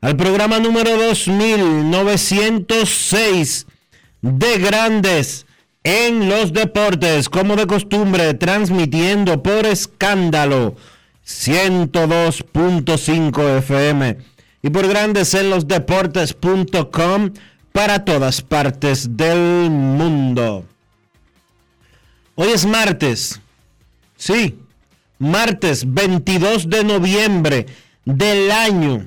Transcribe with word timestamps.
al 0.00 0.16
programa 0.16 0.60
número 0.60 0.96
2906 0.96 3.66
de 4.22 4.58
Grandes 4.58 5.44
en 5.82 6.28
los 6.28 6.52
deportes, 6.52 7.28
como 7.28 7.56
de 7.56 7.66
costumbre, 7.66 8.34
transmitiendo 8.34 9.42
por 9.42 9.66
escándalo 9.66 10.76
102.5 11.26 13.58
FM 13.58 14.18
y 14.62 14.70
por 14.70 14.86
grandes 14.88 15.34
en 15.34 15.50
los 15.50 15.68
deportes.com 15.68 17.32
para 17.72 18.04
todas 18.04 18.40
partes 18.42 19.16
del 19.16 19.70
mundo. 19.70 20.64
Hoy 22.34 22.48
es 22.48 22.66
martes, 22.66 23.40
sí, 24.16 24.58
martes 25.18 25.84
22 25.92 26.68
de 26.70 26.84
noviembre 26.84 27.66
del 28.04 28.50
año 28.50 29.06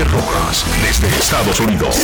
Rojas, 0.00 0.64
desde 0.80 1.06
Estados 1.08 1.60
Unidos. 1.60 1.96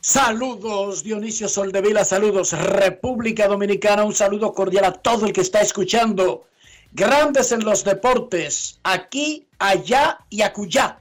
Saludos 0.00 1.04
Dionisio 1.04 1.48
Soldevila, 1.48 2.02
saludos 2.02 2.52
República 2.52 3.46
Dominicana, 3.46 4.04
un 4.04 4.14
saludo 4.14 4.54
cordial 4.54 4.86
a 4.86 4.92
todo 4.92 5.26
el 5.26 5.34
que 5.34 5.42
está 5.42 5.60
escuchando. 5.60 6.46
Grandes 6.92 7.52
en 7.52 7.62
los 7.62 7.84
deportes, 7.84 8.80
aquí, 8.84 9.46
allá 9.58 10.18
y 10.30 10.40
acullá. 10.40 10.98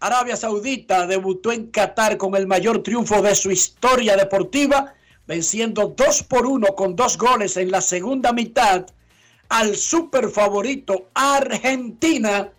Arabia 0.00 0.36
Saudita 0.36 1.06
debutó 1.06 1.50
en 1.50 1.68
Qatar 1.68 2.18
con 2.18 2.36
el 2.36 2.46
mayor 2.46 2.82
triunfo 2.82 3.22
de 3.22 3.34
su 3.34 3.50
historia 3.50 4.16
deportiva, 4.18 4.92
venciendo 5.26 5.94
2 5.96 6.22
por 6.24 6.46
1 6.46 6.74
con 6.76 6.94
dos 6.94 7.16
goles 7.16 7.56
en 7.56 7.70
la 7.70 7.80
segunda 7.80 8.32
mitad 8.32 8.86
al 9.50 9.76
super 9.76 10.30
favorito 10.30 11.08
Argentina 11.14 12.50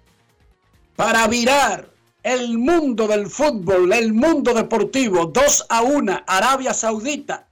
para 0.96 1.28
virar 1.28 1.90
el 2.24 2.58
mundo 2.58 3.08
del 3.08 3.28
fútbol, 3.28 3.92
el 3.92 4.14
mundo 4.14 4.54
deportivo, 4.54 5.26
2 5.26 5.66
a 5.70 5.82
1, 5.82 6.24
Arabia 6.28 6.74
Saudita 6.74 7.48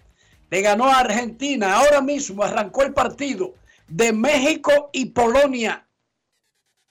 le 0.49 0.61
ganó 0.61 0.85
a 0.85 0.99
Argentina. 0.99 1.75
Ahora 1.75 2.01
mismo 2.01 2.43
arrancó 2.43 2.83
el 2.83 2.93
partido 2.93 3.53
de 3.87 4.13
México 4.13 4.89
y 4.91 5.05
Polonia. 5.05 5.87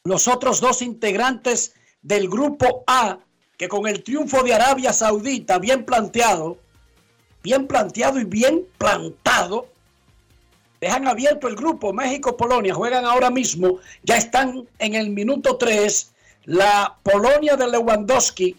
Los 0.04 0.28
otros 0.28 0.60
dos 0.60 0.82
integrantes 0.82 1.75
del 2.03 2.28
grupo 2.28 2.84
A, 2.86 3.19
que 3.56 3.69
con 3.69 3.86
el 3.86 4.03
triunfo 4.03 4.42
de 4.42 4.54
Arabia 4.54 4.92
Saudita, 4.92 5.59
bien 5.59 5.84
planteado, 5.84 6.59
bien 7.42 7.66
planteado 7.66 8.20
y 8.20 8.25
bien 8.25 8.66
plantado, 8.78 9.69
dejan 10.81 11.09
abierto 11.09 11.49
el 11.49 11.56
grupo 11.56 11.93
México-Polonia, 11.93 12.75
juegan 12.75 13.05
ahora 13.05 13.31
mismo, 13.31 13.78
ya 14.03 14.16
están 14.16 14.69
en 14.78 14.94
el 14.94 15.11
minuto 15.11 15.56
3 15.56 16.12
la 16.49 16.97
Polonia 17.03 17.56
de 17.56 17.69
Lewandowski 17.69 18.56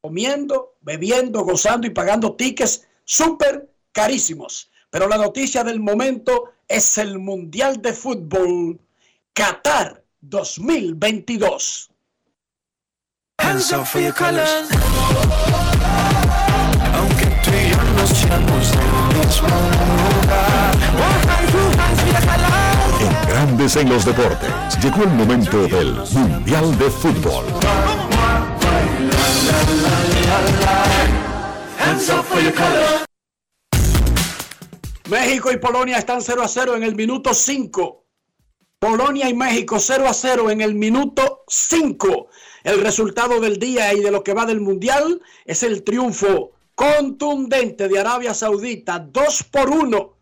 Comiendo, 0.00 0.76
bebiendo, 0.80 1.42
gozando 1.42 1.86
y 1.86 1.90
pagando 1.90 2.34
tickets 2.34 2.88
súper 3.04 3.70
carísimos. 3.92 4.70
Pero 4.90 5.06
la 5.08 5.18
noticia 5.18 5.62
del 5.64 5.80
momento 5.80 6.52
es 6.66 6.96
el 6.98 7.18
Mundial 7.18 7.82
de 7.82 7.92
Fútbol 7.92 8.80
Qatar 9.32 10.02
2022. 10.20 11.90
Hands 13.40 13.72
up 13.72 13.86
for 13.86 14.00
your 14.00 14.12
colors. 14.12 14.68
Del 17.98 18.06
mismo 18.06 19.48
lugar. 19.48 20.76
En 23.00 23.28
Grandes 23.28 23.74
en 23.74 23.88
los 23.88 24.04
Deportes 24.04 24.78
llegó 24.80 25.02
el 25.02 25.08
momento 25.08 25.66
del 25.66 25.94
Mundial 26.12 26.78
de 26.78 26.90
Fútbol. 26.90 27.44
Hands 31.80 32.08
up 32.10 32.24
for 32.24 32.40
your 32.40 32.54
colors. 32.54 33.04
México 35.10 35.50
y 35.50 35.56
Polonia 35.56 35.98
están 35.98 36.22
0 36.22 36.42
a 36.44 36.48
0 36.48 36.76
en 36.76 36.84
el 36.84 36.94
minuto 36.94 37.34
5. 37.34 38.04
Polonia 38.78 39.28
y 39.28 39.34
México 39.34 39.80
0 39.80 40.06
a 40.06 40.14
0 40.14 40.50
en 40.50 40.60
el 40.60 40.76
minuto 40.76 41.42
5. 41.48 42.28
El 42.62 42.80
resultado 42.80 43.40
del 43.40 43.58
día 43.58 43.92
y 43.92 44.00
de 44.02 44.12
lo 44.12 44.22
que 44.22 44.34
va 44.34 44.46
del 44.46 44.60
Mundial 44.60 45.20
es 45.46 45.64
el 45.64 45.82
triunfo 45.82 46.52
contundente 46.78 47.88
de 47.88 47.98
Arabia 47.98 48.32
Saudita 48.32 49.00
2 49.00 49.42
por 49.50 49.68
1 49.68 50.16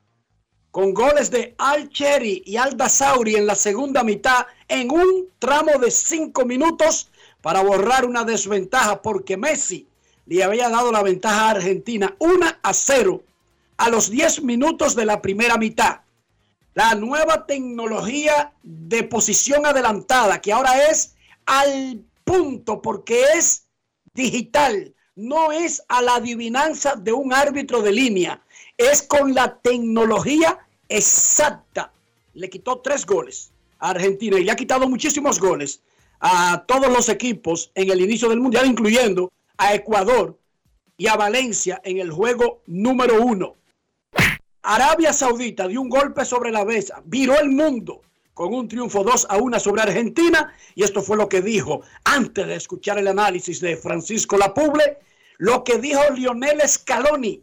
con 0.71 0.95
goles 0.95 1.31
de 1.31 1.55
Al 1.59 1.91
Cheri 1.91 2.45
y 2.47 2.57
Al 2.57 2.79
Dasauri 2.79 3.37
en 3.37 3.47
la 3.47 3.55
segunda 3.55 4.03
mitad 4.03 4.47
en 4.67 4.91
un 4.91 5.29
tramo 5.39 5.73
de 5.79 5.91
5 5.91 6.47
minutos 6.47 7.11
para 7.43 7.63
borrar 7.63 8.07
una 8.07 8.25
desventaja 8.25 9.03
porque 9.03 9.37
Messi 9.37 9.87
le 10.25 10.43
había 10.43 10.71
dado 10.71 10.91
la 10.91 11.03
ventaja 11.03 11.49
a 11.49 11.51
Argentina 11.51 12.17
1 12.21 12.47
a 12.63 12.73
0 12.73 13.23
a 13.77 13.91
los 13.91 14.09
10 14.09 14.43
minutos 14.43 14.97
de 14.97 15.05
la 15.05 15.21
primera 15.21 15.59
mitad. 15.59 16.01
La 16.73 16.95
nueva 16.95 17.45
tecnología 17.45 18.55
de 18.63 19.03
posición 19.03 19.67
adelantada, 19.67 20.41
que 20.41 20.55
ahora 20.55 20.89
es 20.89 21.17
al 21.45 22.03
punto 22.25 22.81
porque 22.81 23.25
es 23.35 23.67
digital, 24.15 24.96
no 25.17 25.51
es 25.51 25.83
a 25.89 26.03
la 26.03 26.17
adivinanza 26.17 26.95
de 26.95 27.13
un 27.13 27.33
árbitro 27.33 27.83
de 27.83 27.91
línea, 27.91 28.43
es 28.77 29.03
con 29.03 29.35
la 29.35 29.59
tecnología 29.59 30.59
exacta. 30.89 31.91
Le 32.35 32.51
quitó 32.51 32.81
tres 32.81 33.05
goles 33.07 33.51
a 33.79 33.91
Argentina 33.91 34.39
y 34.39 34.45
le 34.45 34.53
ha 34.53 34.57
quitado 34.57 34.89
muchísimos 34.89 35.41
goles 35.41 35.81
a 36.21 36.65
todos 36.67 36.89
los 36.89 37.09
equipos 37.09 37.71
en 37.75 37.91
el 37.91 38.01
inicio 38.03 38.29
del 38.29 38.41
Mundial, 38.41 38.67
incluyendo 38.67 39.33
a 39.57 39.75
Ecuador 39.75 40.39
y 40.99 41.07
a 41.09 41.17
Valencia 41.17 41.81
en 41.83 41.99
el 41.99 42.11
juego 42.11 42.63
número 42.67 43.23
uno. 43.23 43.57
Arabia 44.63 45.13
Saudita 45.13 45.67
dio 45.67 45.81
un 45.81 45.89
golpe 45.89 46.25
sobre 46.25 46.51
la 46.51 46.65
mesa, 46.65 47.03
viró 47.05 47.39
el 47.39 47.51
mundo 47.51 48.03
con 48.35 48.53
un 48.53 48.69
triunfo 48.69 49.03
2 49.03 49.29
a 49.31 49.39
1 49.39 49.61
sobre 49.61 49.83
Argentina 49.83 50.53
y 50.75 50.83
esto 50.83 51.01
fue 51.01 51.17
lo 51.17 51.29
que 51.29 51.41
dijo 51.41 51.81
antes 52.05 52.47
de 52.47 52.57
escuchar 52.57 52.99
el 52.99 53.09
análisis 53.09 53.61
de 53.61 53.77
Francisco 53.79 54.37
Lapuble, 54.37 54.99
lo 55.39 55.65
que 55.65 55.79
dijo 55.79 56.01
Lionel 56.15 56.61
Scaloni, 56.67 57.43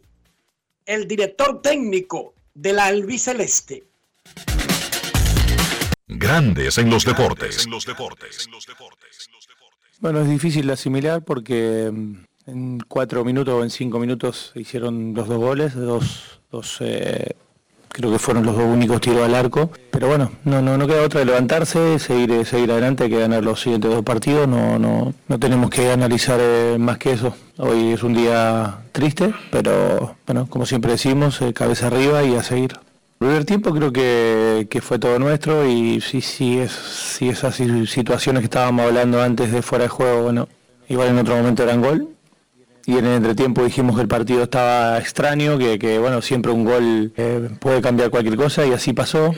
el 0.86 1.06
director 1.06 1.62
técnico 1.62 2.34
de 2.54 2.72
la 2.72 2.86
albiceleste. 2.86 3.84
Grandes 6.06 6.78
en 6.78 6.90
los 6.90 7.04
deportes. 7.04 7.66
Bueno, 10.00 10.20
es 10.20 10.28
difícil 10.28 10.66
de 10.66 10.72
asimilar 10.72 11.24
porque 11.24 11.90
mm, 11.92 12.24
en 12.46 12.80
cuatro 12.80 13.24
minutos 13.24 13.54
o 13.54 13.62
en 13.62 13.70
cinco 13.70 13.98
minutos 13.98 14.52
hicieron 14.54 15.14
los 15.14 15.28
dos 15.28 15.38
goles, 15.38 15.74
dos, 15.74 16.40
dos 16.50 16.78
eh, 16.80 17.34
creo 17.94 18.10
que 18.10 18.18
fueron 18.18 18.44
los 18.44 18.56
dos 18.56 18.64
únicos 18.64 19.00
tiros 19.00 19.22
al 19.22 19.34
arco. 19.34 19.70
Pero 19.90 20.08
bueno, 20.08 20.32
no, 20.44 20.60
no, 20.60 20.76
no 20.76 20.86
queda 20.86 21.02
otra 21.02 21.20
de 21.20 21.26
levantarse, 21.26 21.98
seguir, 22.00 22.44
seguir 22.44 22.72
adelante, 22.72 23.04
hay 23.04 23.10
que 23.10 23.20
ganar 23.20 23.44
los 23.44 23.60
siguientes 23.60 23.90
dos 23.90 24.02
partidos, 24.02 24.48
no, 24.48 24.78
no, 24.78 25.14
no 25.28 25.38
tenemos 25.38 25.70
que 25.70 25.90
analizar 25.90 26.38
eh, 26.42 26.76
más 26.78 26.98
que 26.98 27.12
eso. 27.12 27.36
Hoy 27.56 27.92
es 27.92 28.02
un 28.02 28.14
día 28.14 28.80
triste, 28.90 29.32
pero 29.52 30.16
bueno, 30.26 30.46
como 30.50 30.66
siempre 30.66 30.92
decimos, 30.92 31.40
eh, 31.40 31.52
cabeza 31.52 31.86
arriba 31.86 32.24
y 32.24 32.34
a 32.34 32.42
seguir. 32.42 32.72
El 33.20 33.28
primer 33.28 33.44
tiempo 33.44 33.72
creo 33.72 33.92
que, 33.92 34.80
fue 34.82 34.98
todo 34.98 35.18
nuestro 35.20 35.64
y 35.66 36.00
sí, 36.00 36.20
sí, 36.20 36.58
es, 36.58 36.72
sí 36.72 37.28
esas 37.28 37.54
situaciones 37.86 38.40
que 38.40 38.46
estábamos 38.46 38.86
hablando 38.86 39.22
antes 39.22 39.52
de 39.52 39.62
fuera 39.62 39.84
de 39.84 39.88
juego, 39.88 40.24
bueno, 40.24 40.48
igual 40.88 41.08
en 41.08 41.18
otro 41.18 41.36
momento 41.36 41.62
eran 41.62 41.80
gol, 41.80 42.08
y 42.86 42.98
en 42.98 43.06
el 43.06 43.16
entretiempo 43.16 43.64
dijimos 43.64 43.96
que 43.96 44.02
el 44.02 44.08
partido 44.08 44.42
estaba 44.42 44.98
extraño, 44.98 45.58
que, 45.58 45.98
bueno, 45.98 46.20
siempre 46.20 46.52
un 46.52 46.64
gol 46.64 47.12
eh, 47.16 47.48
puede 47.58 47.80
cambiar 47.80 48.10
cualquier 48.10 48.36
cosa 48.36 48.66
y 48.66 48.72
así 48.72 48.92
pasó. 48.92 49.34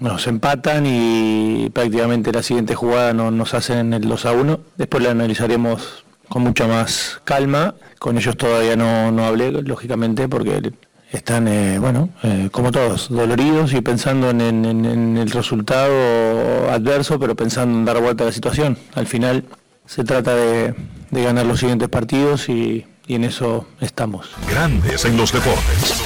Nos 0.00 0.26
empatan 0.26 0.84
y 0.86 1.70
prácticamente 1.72 2.32
la 2.32 2.42
siguiente 2.42 2.74
jugada 2.74 3.12
no, 3.12 3.30
nos 3.30 3.54
hacen 3.54 3.94
el 3.94 4.02
2 4.02 4.26
a 4.26 4.32
1. 4.32 4.60
Después 4.76 5.02
la 5.02 5.10
analizaremos 5.12 6.04
con 6.28 6.42
mucha 6.42 6.66
más 6.66 7.20
calma. 7.24 7.74
Con 7.98 8.18
ellos 8.18 8.36
todavía 8.36 8.76
no, 8.76 9.10
no 9.10 9.24
hablé, 9.24 9.52
lógicamente, 9.52 10.28
porque 10.28 10.72
están, 11.12 11.48
eh, 11.48 11.78
bueno, 11.78 12.10
eh, 12.22 12.48
como 12.50 12.72
todos, 12.72 13.08
doloridos 13.08 13.72
y 13.74 13.80
pensando 13.80 14.30
en, 14.30 14.40
en, 14.40 14.64
en, 14.64 15.16
el 15.16 15.30
resultado 15.30 16.70
adverso, 16.70 17.18
pero 17.18 17.36
pensando 17.36 17.78
en 17.78 17.84
dar 17.84 18.00
vuelta 18.00 18.24
a 18.24 18.26
la 18.26 18.32
situación. 18.32 18.76
Al 18.94 19.06
final 19.06 19.44
se 19.86 20.04
trata 20.04 20.34
de, 20.34 20.74
de 21.12 21.22
ganar 21.22 21.46
los 21.46 21.60
siguientes 21.60 21.88
partidos 21.90 22.48
y, 22.48 22.86
y, 23.06 23.14
en 23.14 23.24
eso 23.24 23.68
estamos. 23.80 24.30
Grandes 24.48 25.04
en 25.04 25.16
los 25.16 25.30
deportes. 25.30 26.02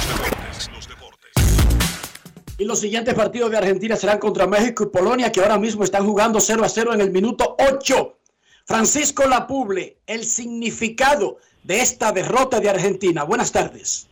Y 2.59 2.65
los 2.65 2.81
siguientes 2.81 3.15
partidos 3.15 3.51
de 3.53 3.59
Argentina 3.59 3.95
serán 3.97 4.19
contra 4.19 4.47
México 4.47 4.85
y 4.85 4.87
Polonia, 4.87 5.31
que 5.31 5.41
ahora 5.41 5.59
mismo 5.59 5.85
están 5.85 6.05
jugando 6.05 6.41
0 6.41 6.65
a 6.65 6.69
0 6.69 6.95
en 6.95 7.01
el 7.01 7.11
minuto 7.13 7.57
8. 7.59 8.19
Francisco 8.65 9.29
Lapuble, 9.29 9.99
el 10.07 10.25
significado 10.25 11.39
de 11.63 11.81
esta 11.81 12.11
derrota 12.11 12.59
de 12.59 12.69
Argentina. 12.69 13.23
Buenas 13.23 13.53
tardes. 13.53 14.09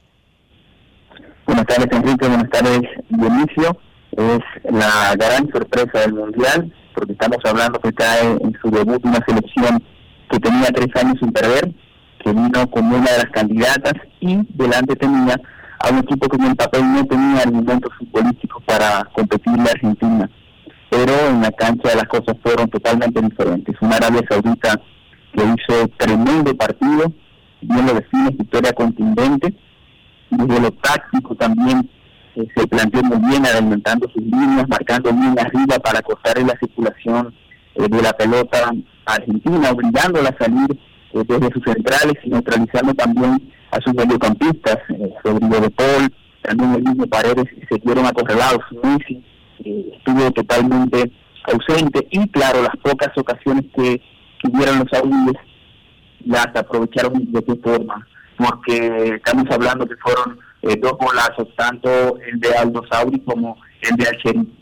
Buenas 1.47 1.67
tardes, 1.67 1.88
Enrique. 1.90 2.29
Buenas 2.29 2.50
tardes, 2.50 2.81
Dionisio. 3.08 3.76
Es 4.12 4.40
la 4.71 5.14
gran 5.16 5.50
sorpresa 5.50 6.00
del 6.00 6.14
Mundial, 6.14 6.73
porque 6.95 7.12
estamos 7.12 7.38
hablando 7.45 7.80
que 7.80 7.92
cae 7.92 8.30
en 8.40 8.57
su 8.62 8.71
debut 8.71 9.04
una 9.04 9.25
selección 9.26 9.83
que 10.35 10.41
tenía 10.41 10.67
tres 10.67 10.88
años 10.97 11.17
sin 11.21 11.33
perder, 11.33 11.73
que 12.19 12.33
vino 12.33 12.71
como 12.71 12.97
una 12.97 13.11
de 13.12 13.19
las 13.19 13.31
candidatas 13.31 13.93
y 14.21 14.38
delante 14.55 14.97
tenía 14.97 15.41
a 15.79 15.91
un 15.91 15.99
equipo 15.99 16.29
que 16.29 16.37
en 16.37 16.47
el 16.50 16.57
papel 16.57 16.93
no 16.93 17.05
tenía 17.07 17.43
argumentos 17.43 17.93
futbolísticos 17.99 18.62
para 18.64 19.05
competir 19.12 19.57
la 19.57 19.71
Argentina. 19.71 20.31
Pero 20.91 21.12
en 21.29 21.43
la 21.43 21.53
cancha 21.53 21.95
las 21.95 22.09
cosas 22.09 22.37
fueron 22.43 22.69
totalmente 22.69 23.21
diferentes. 23.21 23.76
Una 23.81 23.97
Arabia 23.97 24.23
Saudita 24.29 24.81
que 25.33 25.43
hizo 25.43 25.88
tremendo 25.99 26.57
partido, 26.57 27.12
bien 27.61 27.87
lo 27.87 27.95
define, 27.95 28.31
victoria 28.31 28.73
contundente, 28.73 29.55
desde 30.31 30.61
lo 30.61 30.71
táctico 30.73 31.35
también 31.37 31.88
eh, 32.35 32.47
se 32.57 32.67
planteó 32.67 33.03
muy 33.03 33.19
bien 33.31 33.47
adelantando 33.47 34.09
sus 34.09 34.23
líneas, 34.23 34.69
marcando 34.69 35.12
bien 35.12 35.38
arriba 35.38 35.79
para 35.79 36.03
cortar 36.03 36.38
la 36.43 36.59
circulación 36.59 37.33
eh, 37.76 37.87
de 37.88 38.03
la 38.03 38.12
pelota 38.12 38.73
Argentina, 39.06 39.70
obligándola 39.70 40.30
a 40.30 40.44
salir 40.44 40.70
eh, 41.12 41.23
desde 41.26 41.52
sus 41.52 41.64
centrales 41.64 42.14
y 42.25 42.30
neutralizando 42.30 42.94
también 42.94 43.52
a 43.70 43.80
sus 43.80 43.94
mediocampistas, 43.94 44.78
eh, 44.90 45.14
Rodrigo 45.23 45.70
Paul, 45.70 46.12
también 46.42 46.75
el 46.75 46.82
mismo 46.82 47.06
Paredes, 47.06 47.46
se 47.68 47.78
vieron 47.84 48.06
acorralados. 48.06 48.64
Messi 48.82 49.25
estuvo 49.64 50.30
totalmente 50.32 51.11
ausente 51.44 52.06
y, 52.11 52.28
claro, 52.28 52.62
las 52.62 52.76
pocas 52.82 53.11
ocasiones 53.16 53.64
que 53.76 54.00
tuvieron 54.42 54.78
los 54.80 54.88
saudíes 54.90 55.37
las 56.25 56.49
aprovecharon 56.54 57.30
de 57.32 57.44
qué 57.44 57.54
forma, 57.56 58.06
porque 58.37 59.16
estamos 59.16 59.44
hablando 59.50 59.87
que 59.87 59.96
fueron 59.96 60.38
eh, 60.62 60.76
dos 60.80 60.92
golazos, 60.99 61.49
tanto 61.56 62.18
el 62.18 62.40
de 62.40 62.56
Aldo 62.56 62.82
Sauri 62.90 63.20
como 63.20 63.56
el 63.82 63.96
de 63.96 64.08
Alcheri. 64.08 64.58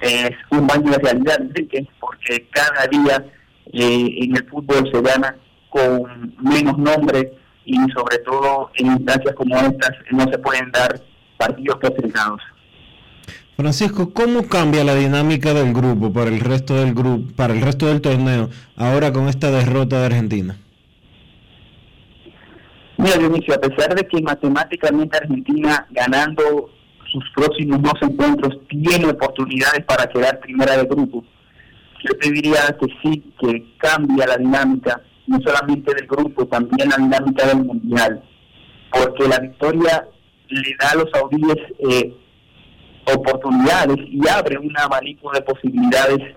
Es 0.00 0.30
un 0.50 0.66
baño 0.66 0.92
de 0.92 0.98
realidad, 0.98 1.40
Enrique, 1.40 1.88
porque 1.98 2.46
cada 2.50 2.86
día 2.86 3.24
eh, 3.72 4.08
en 4.22 4.36
el 4.36 4.48
fútbol 4.48 4.88
se 4.92 5.00
gana 5.00 5.36
con 5.68 6.34
menos 6.42 6.78
nombre 6.78 7.32
y 7.64 7.76
sobre 7.94 8.18
todo 8.18 8.70
en 8.76 8.86
instancias 8.86 9.34
como 9.34 9.56
estas 9.56 9.90
no 10.10 10.24
se 10.30 10.38
pueden 10.38 10.70
dar 10.72 11.00
partidos 11.36 11.78
clasificados. 11.78 12.40
Francisco, 13.56 14.12
¿cómo 14.14 14.46
cambia 14.46 14.84
la 14.84 14.94
dinámica 14.94 15.52
del 15.52 15.74
grupo 15.74 16.12
para 16.12 16.30
el 16.30 16.40
resto 16.40 16.76
del 16.76 16.94
grupo, 16.94 17.32
para 17.34 17.52
el 17.52 17.60
resto 17.60 17.86
del 17.86 18.00
torneo, 18.00 18.50
ahora 18.76 19.12
con 19.12 19.28
esta 19.28 19.50
derrota 19.50 19.98
de 19.98 20.06
Argentina? 20.06 20.56
Mira, 22.98 23.16
Dionisio, 23.16 23.54
a 23.54 23.60
pesar 23.60 23.94
de 23.94 24.06
que 24.06 24.22
matemáticamente 24.22 25.16
Argentina 25.16 25.86
ganando 25.90 26.70
sus 27.10 27.24
próximos 27.34 27.82
dos 27.82 27.94
encuentros 28.02 28.58
tiene 28.68 29.06
oportunidades 29.06 29.84
para 29.84 30.08
quedar 30.08 30.40
primera 30.40 30.76
de 30.76 30.84
grupo, 30.84 31.24
yo 32.04 32.16
te 32.20 32.30
diría 32.30 32.76
que 32.80 32.86
sí, 33.02 33.32
que 33.40 33.64
cambia 33.78 34.26
la 34.26 34.36
dinámica, 34.36 35.00
no 35.26 35.38
solamente 35.40 35.94
del 35.94 36.06
grupo, 36.06 36.46
también 36.46 36.88
la 36.88 36.96
dinámica 36.96 37.46
del 37.46 37.64
mundial, 37.64 38.22
porque 38.92 39.28
la 39.28 39.38
victoria 39.40 40.08
le 40.48 40.76
da 40.80 40.90
a 40.90 40.94
los 40.96 41.10
saudíes 41.10 41.56
eh, 41.90 42.14
oportunidades 43.14 43.96
y 44.08 44.26
abre 44.28 44.58
un 44.58 44.76
abanico 44.78 45.30
de 45.32 45.42
posibilidades 45.42 46.36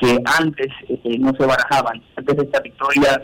que 0.00 0.18
antes 0.38 0.68
eh, 0.88 1.18
no 1.18 1.32
se 1.38 1.46
barajaban. 1.46 2.02
Antes 2.16 2.36
de 2.36 2.42
esta 2.44 2.60
victoria 2.60 3.22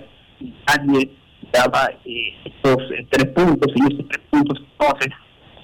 nadie 0.68 1.11
daba 1.52 1.90
eh, 2.04 2.35
estos 2.45 2.76
tres 3.11 3.33
puntos 3.33 3.73
y 3.75 3.92
estos 3.92 4.09
tres 4.09 4.23
puntos 4.30 4.59
entonces 4.78 5.09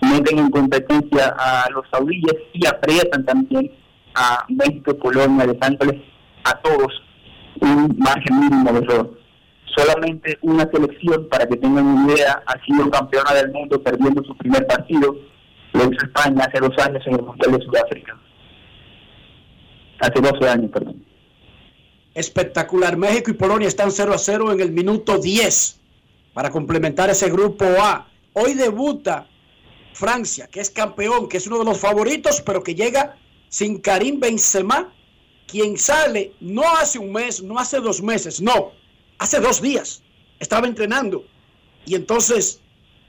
meten 0.00 0.38
en 0.38 0.50
competencia 0.50 1.35
a 1.38 1.71
los 1.71 1.85
saudíes 1.90 2.35
y 2.52 2.66
aprietan 2.66 3.25
también 3.25 3.71
a 4.14 4.45
México 4.49 4.92
y 4.92 4.95
Polonia, 4.95 5.47
dejándoles 5.47 6.00
a 6.45 6.61
todos 6.61 7.02
un 7.61 7.97
margen 7.99 8.40
mínimo 8.40 8.73
de 8.73 8.78
error. 8.78 9.19
Solamente 9.76 10.38
una 10.42 10.69
selección, 10.71 11.28
para 11.28 11.47
que 11.47 11.57
tengan 11.57 11.87
una 11.87 12.12
idea, 12.12 12.42
ha 12.47 12.64
sido 12.64 12.90
campeona 12.90 13.33
del 13.33 13.50
mundo 13.52 13.83
perdiendo 13.83 14.23
su 14.25 14.37
primer 14.37 14.66
partido. 14.66 15.16
Lo 15.73 15.85
hizo 15.85 16.04
España 16.04 16.45
hace 16.45 16.61
dos 16.61 16.76
años 16.85 17.02
en 17.07 17.14
el 17.14 17.23
Mundial 17.23 17.52
de 17.52 17.64
Sudáfrica. 17.64 18.19
Hace 20.00 20.21
12 20.21 20.49
años, 20.49 20.71
perdón. 20.73 21.04
Espectacular. 22.14 22.97
México 22.97 23.31
y 23.31 23.35
Polonia 23.35 23.69
están 23.69 23.90
0 23.90 24.12
a 24.12 24.19
0 24.19 24.52
en 24.52 24.61
el 24.61 24.73
minuto 24.73 25.19
10 25.19 25.81
para 26.35 26.50
complementar 26.50 27.09
ese 27.09 27.31
grupo 27.31 27.64
A. 27.81 28.09
Hoy 28.35 28.54
debuta 28.54 29.28
Francia, 29.95 30.49
que 30.49 30.61
es 30.61 30.71
campeón, 30.71 31.28
que 31.28 31.37
es 31.37 31.47
uno 31.47 31.61
de 31.61 31.64
los 31.64 31.78
favoritos, 31.78 32.42
pero 32.45 32.62
que 32.62 32.75
llega 32.75 33.16
sin 33.52 33.80
Karim 33.80 34.18
Benzema, 34.18 34.90
quien 35.47 35.76
sale 35.76 36.32
no 36.40 36.62
hace 36.62 36.99
un 36.99 37.12
mes, 37.12 37.42
no 37.42 37.59
hace 37.59 37.80
dos 37.80 38.02
meses, 38.02 38.40
no, 38.40 38.73
hace 39.18 39.40
dos 39.40 39.61
días. 39.61 40.02
Estaba 40.40 40.66
entrenando. 40.66 41.23
Y 41.85 41.94
entonces 41.94 42.62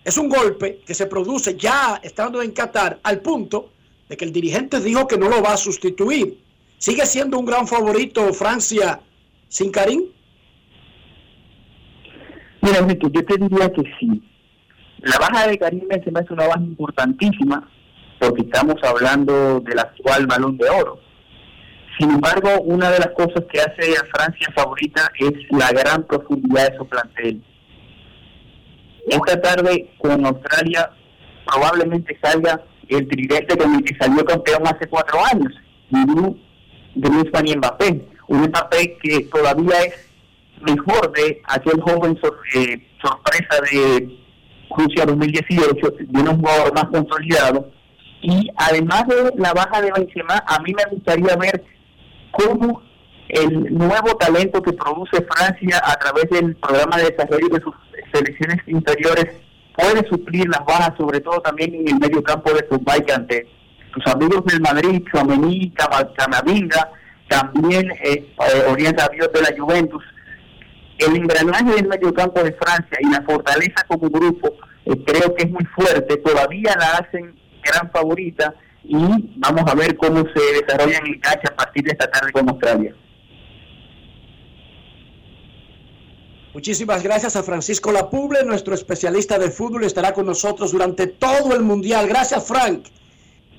es 0.03 0.17
un 0.17 0.27
golpe 0.27 0.81
que 0.85 0.93
se 0.93 1.05
produce 1.05 1.55
ya 1.55 1.97
estando 2.03 2.41
en 2.41 2.51
Qatar 2.51 2.99
al 3.03 3.21
punto 3.21 3.69
de 4.09 4.17
que 4.17 4.25
el 4.25 4.33
dirigente 4.33 4.81
dijo 4.81 5.07
que 5.07 5.17
no 5.17 5.29
lo 5.29 5.41
va 5.41 5.53
a 5.53 5.57
sustituir. 5.57 6.37
¿Sigue 6.77 7.05
siendo 7.05 7.39
un 7.39 7.45
gran 7.45 7.65
favorito 7.65 8.33
Francia 8.33 8.99
sin 9.47 9.71
Karim? 9.71 10.03
Mira, 12.61 12.85
yo 12.85 13.25
te 13.25 13.37
diría 13.37 13.71
que 13.71 13.83
sí. 13.97 14.21
La 14.99 15.17
baja 15.19 15.47
de 15.47 15.57
Karim 15.57 15.87
Benzema 15.87 16.19
es 16.19 16.29
una 16.29 16.47
baja 16.47 16.59
importantísima 16.59 17.65
porque 18.23 18.43
estamos 18.43 18.75
hablando 18.83 19.59
del 19.59 19.79
actual 19.79 20.25
balón 20.27 20.57
de 20.57 20.69
oro. 20.69 20.99
Sin 21.99 22.09
embargo, 22.09 22.49
una 22.61 22.89
de 22.89 22.99
las 22.99 23.09
cosas 23.09 23.43
que 23.51 23.59
hace 23.59 23.97
a 23.97 24.05
Francia 24.15 24.47
favorita 24.55 25.11
es 25.19 25.33
la 25.51 25.69
gran 25.71 26.03
profundidad 26.03 26.71
de 26.71 26.77
su 26.77 26.87
plantel. 26.87 27.43
Esta 29.09 29.41
tarde 29.41 29.93
con 29.97 30.25
Australia 30.25 30.89
probablemente 31.45 32.17
salga 32.23 32.63
el 32.87 33.07
tridente 33.09 33.57
con 33.57 33.75
el 33.75 33.83
que 33.83 33.95
salió 33.97 34.23
campeón 34.23 34.63
hace 34.67 34.87
cuatro 34.87 35.19
años, 35.31 35.53
de 35.89 37.49
y 37.49 37.57
Mbappé. 37.57 38.07
Un 38.29 38.43
Mbappé 38.43 38.97
que 39.03 39.19
todavía 39.25 39.83
es 39.83 40.09
mejor 40.61 41.11
de 41.11 41.41
aquel 41.45 41.81
joven 41.81 42.17
eh, 42.55 42.87
sorpresa 43.01 43.61
de 43.69 44.17
Rusia 44.69 45.05
2018, 45.05 45.93
de 45.99 46.21
un 46.21 46.37
jugador 46.39 46.73
más 46.73 46.85
consolidado. 46.85 47.69
Y 48.23 48.49
además 48.55 49.05
de 49.07 49.33
la 49.35 49.53
baja 49.53 49.81
de 49.81 49.91
Benzema, 49.91 50.43
a 50.47 50.59
mí 50.61 50.73
me 50.73 50.95
gustaría 50.95 51.35
ver 51.35 51.63
cómo 52.31 52.81
el 53.27 53.73
nuevo 53.73 54.15
talento 54.17 54.61
que 54.61 54.71
produce 54.71 55.25
Francia 55.29 55.81
a 55.83 55.95
través 55.97 56.29
del 56.29 56.55
programa 56.55 56.97
de 56.97 57.11
desarrollo 57.11 57.49
de 57.49 57.61
sus 57.61 57.73
selecciones 58.13 58.57
interiores 58.67 59.25
puede 59.75 60.07
suplir 60.07 60.47
las 60.47 60.63
bajas, 60.65 60.93
sobre 60.97 61.19
todo 61.19 61.41
también 61.41 61.75
en 61.75 61.87
el 61.87 61.99
medio 61.99 62.23
campo 62.23 62.53
de 62.53 62.63
fútbol 62.63 63.03
ante 63.13 63.47
sus 63.93 64.07
amigos 64.13 64.45
del 64.45 64.61
Madrid, 64.61 65.03
Chouameni, 65.11 65.71
Camavinga, 65.71 66.91
también 67.27 67.91
eh, 68.03 68.25
eh, 68.37 68.63
Orienta 68.69 69.09
de 69.09 69.41
la 69.41 69.57
Juventus. 69.57 70.03
El 70.97 71.15
engranaje 71.17 71.73
del 71.75 71.87
medio 71.87 72.13
campo 72.13 72.41
de 72.41 72.53
Francia 72.53 72.97
y 73.01 73.09
la 73.09 73.21
fortaleza 73.23 73.83
como 73.87 74.09
grupo 74.09 74.55
eh, 74.85 74.91
creo 75.05 75.35
que 75.35 75.43
es 75.43 75.51
muy 75.51 75.65
fuerte, 75.65 76.17
todavía 76.17 76.73
la 76.79 76.99
hacen 76.99 77.42
gran 77.63 77.91
favorita 77.91 78.53
y 78.83 78.95
vamos 79.37 79.63
a 79.65 79.75
ver 79.75 79.95
cómo 79.95 80.23
se 80.33 80.61
desarrolla 80.61 80.97
en 80.97 81.07
el 81.07 81.19
cacha 81.19 81.49
a 81.51 81.55
partir 81.55 81.83
de 81.83 81.91
esta 81.91 82.09
tarde 82.09 82.31
con 82.31 82.49
Australia. 82.49 82.93
Muchísimas 86.53 87.01
gracias 87.01 87.35
a 87.35 87.41
Francisco 87.41 87.91
Lapuble, 87.91 88.43
nuestro 88.43 88.75
especialista 88.75 89.39
de 89.39 89.49
fútbol, 89.49 89.85
estará 89.85 90.13
con 90.13 90.27
nosotros 90.27 90.71
durante 90.71 91.07
todo 91.07 91.55
el 91.55 91.63
Mundial. 91.63 92.07
Gracias, 92.07 92.47
Frank. 92.47 92.85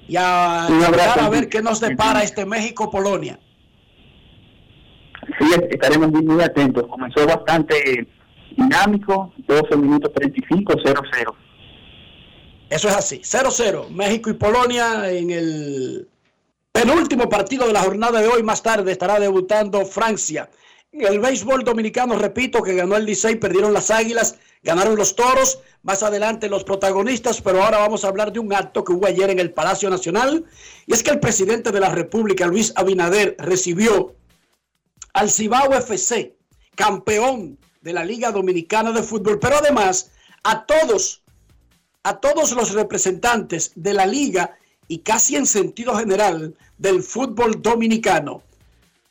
Y 0.07 0.17
a, 0.17 0.67
a 0.67 1.29
ver 1.31 1.49
qué 1.49 1.61
nos 1.61 1.81
depara 1.81 2.23
este 2.23 2.47
México-Polonia. 2.47 3.41
Sí, 5.39 5.47
estaremos 5.71 6.13
muy, 6.13 6.43
atentos. 6.43 6.87
Comenzó 6.87 7.27
bastante 7.27 8.07
dinámico, 8.57 9.33
12 9.39 9.77
minutos 9.77 10.13
35, 10.15 10.75
0-0. 10.75 11.35
Eso 12.71 12.89
es 12.89 12.97
así, 12.97 13.21
0-0. 13.21 13.89
México 13.91 14.31
y 14.31 14.35
Polonia 14.35 15.11
en 15.11 15.31
el 15.31 16.09
penúltimo 16.73 17.29
partido 17.29 17.67
de 17.67 17.73
la 17.73 17.83
jornada 17.83 18.21
de 18.21 18.29
hoy. 18.29 18.43
Más 18.43 18.63
tarde 18.63 18.93
estará 18.93 19.21
debutando 19.21 19.85
Francia. 19.85 20.51
En 20.91 21.07
el 21.07 21.21
béisbol 21.21 21.65
dominicano, 21.65 22.17
repito, 22.17 22.63
que 22.63 22.75
ganó 22.75 22.97
el 22.97 23.05
Licey, 23.05 23.37
perdieron 23.37 23.73
las 23.73 23.91
Águilas, 23.91 24.39
ganaron 24.63 24.97
los 24.97 25.17
Toros. 25.17 25.59
Más 25.83 26.03
adelante 26.03 26.49
los 26.49 26.65
protagonistas, 26.65 27.43
pero 27.43 27.63
ahora 27.63 27.79
vamos 27.79 28.05
a 28.05 28.09
hablar 28.09 28.33
de 28.33 28.39
un 28.39 28.53
acto 28.53 28.85
que 28.85 28.93
hubo 28.93 29.07
ayer 29.07 29.29
en 29.31 29.39
el 29.39 29.53
Palacio 29.53 29.91
Nacional. 29.91 30.45
Y 30.87 30.95
es 30.95 31.03
que 31.03 31.11
el 31.11 31.21
presidente 31.21 31.73
de 31.73 31.81
la 31.81 31.91
República, 31.91 32.47
Luis 32.47 32.73
Abinader, 32.77 33.37
recibió 33.39 34.15
al 35.13 35.31
Cibao 35.31 35.75
FC, 35.75 36.37
campeón 36.75 37.59
de 37.83 37.93
la 37.93 38.05
Liga 38.05 38.33
Dominicana 38.33 38.93
de 38.93 39.03
Fútbol, 39.03 39.39
pero 39.39 39.57
además 39.59 40.11
a 40.43 40.65
todos, 40.65 41.24
a 42.05 42.21
todos 42.21 42.53
los 42.53 42.73
representantes 42.73 43.73
de 43.75 43.95
la 43.95 44.07
liga 44.07 44.57
y 44.87 44.99
casi 44.99 45.37
en 45.37 45.47
sentido 45.47 45.97
general 45.97 46.55
del 46.79 47.03
fútbol 47.03 47.61
dominicano. 47.61 48.43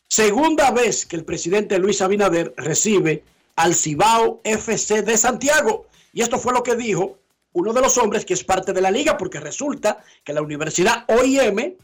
Segunda 0.08 0.72
vez 0.72 1.06
que 1.06 1.16
el 1.16 1.26
presidente 1.26 1.80
Luis 1.80 2.02
Abinader 2.02 2.54
recibe 2.56 3.24
al 3.56 3.74
Cibao 3.74 4.42
FC 4.44 5.02
de 5.02 5.18
Santiago. 5.18 5.88
Y 6.14 6.22
esto 6.22 6.38
fue 6.38 6.54
lo 6.54 6.62
que 6.62 6.76
dijo 6.76 7.18
uno 7.54 7.74
de 7.74 7.82
los 7.82 7.98
hombres 7.98 8.26
que 8.26 8.34
es 8.34 8.44
parte 8.44 8.74
de 8.74 8.82
la 8.82 8.92
liga, 8.92 9.18
porque 9.18 9.40
resulta 9.40 10.04
que 10.24 10.34
la 10.34 10.42
Universidad 10.42 11.06
OIM 11.08 11.76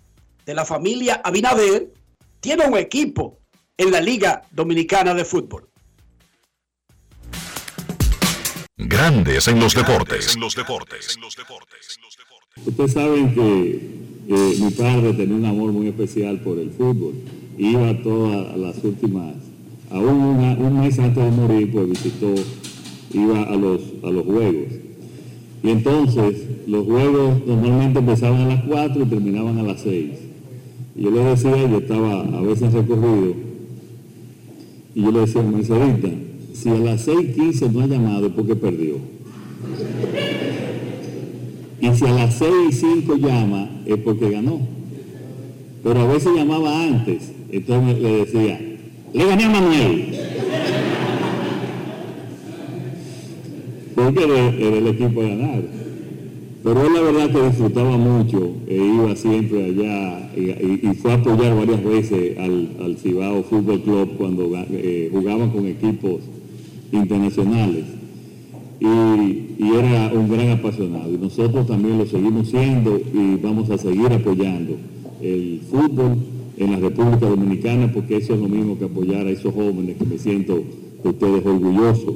de 0.46 0.54
la 0.54 0.66
familia 0.66 1.22
Abinader 1.24 1.92
tiene 2.40 2.66
un 2.66 2.78
equipo 2.78 3.40
en 3.78 3.92
la 3.92 4.02
Liga 4.02 4.44
Dominicana 4.52 5.14
de 5.14 5.26
Fútbol. 5.26 5.69
Grandes 8.80 9.46
en 9.50 9.60
los 9.60 9.76
deportes. 9.76 10.36
En 10.36 10.42
los 10.42 10.56
deportes. 10.56 11.20
Ustedes 12.66 12.94
saben 12.94 13.34
que 13.34 13.80
eh, 14.30 14.58
mi 14.58 14.72
padre 14.72 15.14
tenía 15.14 15.36
un 15.36 15.46
amor 15.46 15.74
muy 15.74 15.88
especial 15.88 16.40
por 16.40 16.58
el 16.58 16.72
fútbol. 16.72 17.14
Iba 17.58 18.02
todas 18.02 18.58
las 18.58 18.82
últimas, 18.82 19.36
aún 19.92 20.08
un 20.08 20.80
mes 20.80 20.98
antes 20.98 21.22
de 21.22 21.30
morir, 21.30 21.70
pues 21.74 21.90
visitó, 21.90 22.34
iba 23.12 23.44
a 23.44 23.56
los, 23.58 23.82
a 24.02 24.12
los 24.12 24.24
juegos. 24.24 24.72
Y 25.62 25.70
entonces 25.72 26.36
los 26.66 26.86
juegos 26.86 27.46
normalmente 27.46 28.00
empezaban 28.00 28.42
a 28.44 28.48
las 28.48 28.64
4 28.64 29.04
y 29.04 29.06
terminaban 29.08 29.58
a 29.58 29.64
las 29.64 29.82
6. 29.82 30.12
Y 30.96 31.02
yo 31.02 31.12
le 31.12 31.22
decía, 31.22 31.68
yo 31.68 31.80
estaba 31.80 32.22
a 32.22 32.42
veces 32.42 32.72
recorrido, 32.72 33.36
y 34.96 35.04
yo 35.04 35.12
le 35.12 35.20
decía, 35.20 35.42
Mercedita, 35.42 36.29
si 36.62 36.68
a 36.68 36.74
las 36.74 37.08
6.15 37.08 37.72
no 37.72 37.82
ha 37.82 37.88
llamado 37.88 38.28
es 38.28 38.34
porque 38.34 38.56
perdió. 38.56 38.96
Y 41.80 41.96
si 41.96 42.06
a 42.06 42.12
las 42.12 42.42
6.05 42.42 43.18
llama 43.18 43.70
es 43.86 43.98
porque 44.00 44.30
ganó. 44.30 44.60
Pero 45.82 46.00
a 46.02 46.08
veces 46.08 46.34
llamaba 46.36 46.84
antes. 46.84 47.32
Entonces 47.50 48.00
le 48.00 48.12
decía, 48.26 48.60
le 49.14 49.26
gané 49.26 49.44
a 49.46 49.50
Manuel. 49.50 50.06
Porque 53.96 54.24
era, 54.24 54.50
el 54.50 54.88
equipo 54.88 55.22
a 55.22 55.28
ganar. 55.28 55.62
Pero 56.62 56.86
él 56.86 56.94
la 56.94 57.02
verdad 57.02 57.32
que 57.32 57.48
disfrutaba 57.48 57.96
mucho, 57.96 58.52
e 58.68 58.76
iba 58.76 59.16
siempre 59.16 59.64
allá 59.64 60.30
y, 60.36 60.94
fue 61.02 61.12
a 61.12 61.16
apoyar 61.16 61.56
varias 61.56 61.82
veces 61.82 62.38
al, 62.38 62.98
Cibao 62.98 63.44
Fútbol 63.44 63.82
Club 63.82 64.18
cuando 64.18 64.52
eh, 64.72 65.10
jugaban 65.10 65.52
con 65.52 65.66
equipos 65.66 66.20
internacionales. 66.92 67.86
y, 68.80 69.46
era 69.60 70.12
un 70.14 70.30
gran 70.30 70.50
apasionado. 70.52 71.14
Y 71.14 71.18
nosotros 71.18 71.68
también 71.68 71.98
lo 71.98 72.06
seguimos 72.06 72.50
siendo 72.50 72.98
y 72.98 73.36
vamos 73.42 73.70
a 73.70 73.78
seguir 73.78 74.12
apoyando 74.12 74.78
el 75.22 75.62
fútbol 75.70 76.18
en 76.58 76.72
la 76.72 76.78
República 76.78 77.28
Dominicana 77.28 77.92
porque 77.92 78.18
eso 78.18 78.34
es 78.34 78.40
lo 78.40 78.50
mismo 78.50 78.78
que 78.78 78.86
apoyar 78.86 79.26
a 79.26 79.30
esos 79.30 79.54
jóvenes 79.54 79.98
que 79.98 80.06
me 80.06 80.18
siento 80.18 80.62
de 81.04 81.10
ustedes 81.10 81.46
orgulloso 81.46 82.16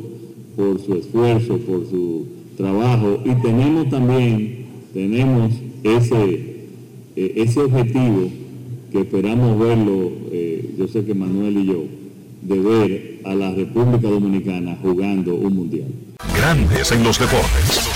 por 0.55 0.79
su 0.79 0.95
esfuerzo, 0.95 1.57
por 1.59 1.87
su 1.89 2.25
trabajo 2.57 3.19
y 3.25 3.33
tenemos 3.41 3.89
también, 3.89 4.65
tenemos 4.93 5.53
ese, 5.83 6.67
eh, 7.15 7.33
ese 7.37 7.59
objetivo 7.61 8.29
que 8.91 8.99
esperamos 8.99 9.57
verlo, 9.59 10.11
eh, 10.31 10.75
yo 10.77 10.87
sé 10.87 11.03
que 11.05 11.15
Manuel 11.15 11.57
y 11.57 11.65
yo, 11.65 11.83
de 12.43 12.59
ver 12.59 13.21
a 13.25 13.33
la 13.33 13.51
República 13.51 14.07
Dominicana 14.07 14.77
jugando 14.81 15.33
un 15.35 15.55
mundial. 15.55 15.91
Grandes 16.35 16.91
en 16.91 17.03
los 17.03 17.17
deportes. 17.17 17.89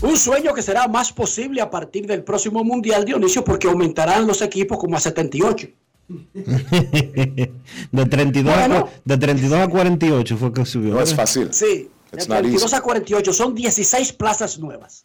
Un 0.00 0.16
sueño 0.16 0.54
que 0.54 0.62
será 0.62 0.88
más 0.88 1.12
posible 1.12 1.60
a 1.60 1.70
partir 1.70 2.06
del 2.06 2.22
próximo 2.22 2.62
Mundial, 2.62 3.04
Dionisio, 3.04 3.42
porque 3.44 3.66
aumentarán 3.66 4.26
los 4.26 4.42
equipos 4.42 4.78
como 4.78 4.96
a 4.96 5.00
78. 5.00 5.68
de, 6.32 8.06
32 8.06 8.54
a, 8.54 8.86
de 9.04 9.18
32 9.18 9.58
a 9.58 9.68
48 9.68 10.36
fue 10.36 10.52
que 10.52 10.64
subió. 10.64 10.94
No 10.94 11.00
es 11.00 11.14
fácil. 11.14 11.48
Sí, 11.52 11.88
de 12.12 12.24
32 12.24 12.74
a 12.74 12.80
48 12.80 13.32
son 13.32 13.54
16 13.54 14.12
plazas 14.12 14.58
nuevas. 14.58 15.04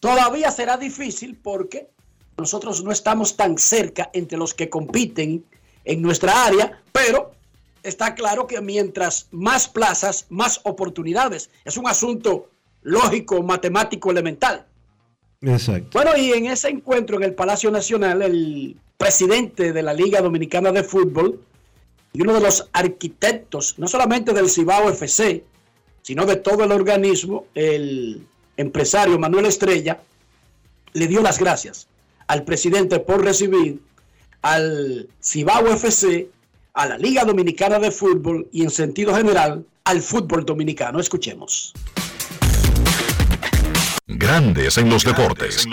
Todavía 0.00 0.50
será 0.50 0.76
difícil 0.76 1.36
porque 1.36 1.88
nosotros 2.36 2.82
no 2.84 2.90
estamos 2.92 3.36
tan 3.36 3.56
cerca 3.56 4.10
entre 4.12 4.36
los 4.36 4.52
que 4.52 4.68
compiten 4.68 5.44
en 5.84 6.02
nuestra 6.02 6.46
área, 6.46 6.80
pero 6.92 7.32
está 7.82 8.14
claro 8.14 8.46
que 8.46 8.60
mientras 8.60 9.28
más 9.30 9.68
plazas, 9.68 10.26
más 10.28 10.60
oportunidades. 10.64 11.50
Es 11.64 11.76
un 11.76 11.88
asunto 11.88 12.50
lógico, 12.82 13.42
matemático, 13.42 14.10
elemental. 14.10 14.66
Exacto. 15.40 15.90
Bueno, 15.92 16.16
y 16.16 16.32
en 16.32 16.46
ese 16.46 16.68
encuentro 16.68 17.16
en 17.16 17.24
el 17.24 17.34
Palacio 17.34 17.70
Nacional, 17.70 18.22
el 18.22 18.76
presidente 18.96 19.72
de 19.72 19.82
la 19.82 19.92
Liga 19.92 20.20
Dominicana 20.20 20.70
de 20.70 20.84
Fútbol 20.84 21.40
y 22.12 22.22
uno 22.22 22.34
de 22.34 22.40
los 22.40 22.68
arquitectos, 22.72 23.78
no 23.78 23.88
solamente 23.88 24.32
del 24.32 24.48
Cibao 24.48 24.88
FC, 24.90 25.44
sino 26.02 26.26
de 26.26 26.36
todo 26.36 26.64
el 26.64 26.72
organismo, 26.72 27.46
el 27.54 28.26
empresario 28.56 29.18
Manuel 29.18 29.46
Estrella, 29.46 30.00
le 30.92 31.06
dio 31.06 31.22
las 31.22 31.38
gracias 31.38 31.88
al 32.26 32.44
presidente 32.44 33.00
por 33.00 33.24
recibir 33.24 33.80
al 34.42 35.08
Cibao 35.22 35.66
FC, 35.68 36.28
a 36.74 36.86
la 36.86 36.98
Liga 36.98 37.24
Dominicana 37.24 37.78
de 37.78 37.90
Fútbol 37.90 38.48
y 38.52 38.62
en 38.62 38.70
sentido 38.70 39.14
general 39.14 39.64
al 39.84 40.00
fútbol 40.00 40.44
dominicano. 40.44 41.00
Escuchemos. 41.00 41.72
Grandes 44.06 44.78
en 44.78 44.90
los 44.90 45.04
deportes. 45.04 45.66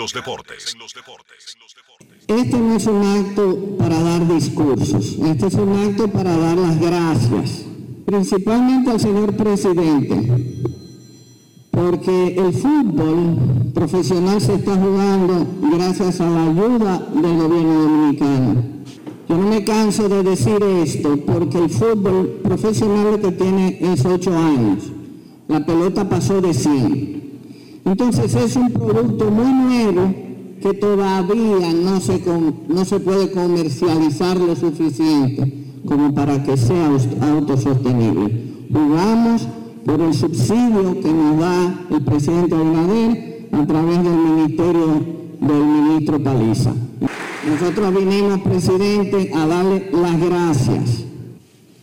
Este 2.28 2.56
no 2.56 2.76
es 2.76 2.86
un 2.86 3.04
acto 3.04 3.76
para 3.76 4.00
dar 4.00 4.28
discursos, 4.28 5.16
este 5.24 5.46
es 5.48 5.54
un 5.54 5.76
acto 5.84 6.08
para 6.08 6.36
dar 6.36 6.56
las 6.56 6.80
gracias, 6.80 7.64
principalmente 8.06 8.92
al 8.92 9.00
señor 9.00 9.36
presidente, 9.36 10.14
porque 11.70 12.34
el 12.36 12.52
fútbol 12.52 13.36
profesional 13.72 14.40
se 14.40 14.54
está 14.54 14.76
jugando 14.76 15.46
gracias 15.72 16.20
a 16.20 16.28
la 16.28 16.44
ayuda 16.44 16.98
del 17.14 17.36
gobierno 17.38 17.82
dominicano. 17.82 18.62
Yo 19.28 19.38
no 19.38 19.46
me 19.46 19.64
canso 19.64 20.08
de 20.08 20.22
decir 20.24 20.60
esto 20.62 21.16
porque 21.24 21.58
el 21.58 21.70
fútbol 21.70 22.40
profesional 22.42 23.20
que 23.20 23.32
tiene 23.32 23.78
es 23.80 24.04
8 24.04 24.36
años. 24.36 24.90
La 25.46 25.64
pelota 25.64 26.08
pasó 26.08 26.40
de 26.40 26.52
100. 26.52 27.20
Entonces 27.84 28.34
es 28.34 28.56
un 28.56 28.70
producto 28.72 29.30
muy 29.30 29.52
nuevo 29.52 30.12
que 30.60 30.74
todavía 30.74 31.72
no 31.72 32.00
se, 32.00 32.20
no 32.68 32.84
se 32.84 33.00
puede 33.00 33.30
comercializar 33.30 34.36
lo 34.36 34.54
suficiente 34.56 35.60
como 35.86 36.12
para 36.12 36.42
que 36.42 36.56
sea 36.56 36.90
autosostenible. 37.20 38.66
Jugamos 38.72 39.46
por 39.84 40.00
el 40.00 40.14
subsidio 40.14 41.00
que 41.00 41.12
nos 41.12 41.38
da 41.38 41.86
el 41.90 42.02
presidente 42.02 42.54
Abinader 42.54 43.48
a 43.52 43.66
través 43.66 44.04
del 44.04 44.16
ministerio 44.16 44.86
del 45.40 45.64
ministro 45.64 46.22
Paliza. 46.22 46.72
Nosotros 47.48 47.94
vinimos, 47.94 48.40
presidente, 48.40 49.32
a 49.34 49.46
darle 49.46 49.90
las 49.92 50.20
gracias. 50.20 51.04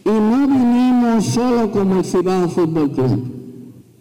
Y 0.05 0.09
no 0.09 0.47
vinimos 0.47 1.25
solo 1.25 1.71
como 1.71 1.97
el 1.97 2.05
Cibao 2.05 2.47
Fútbol 2.47 2.91
Club. 2.91 3.37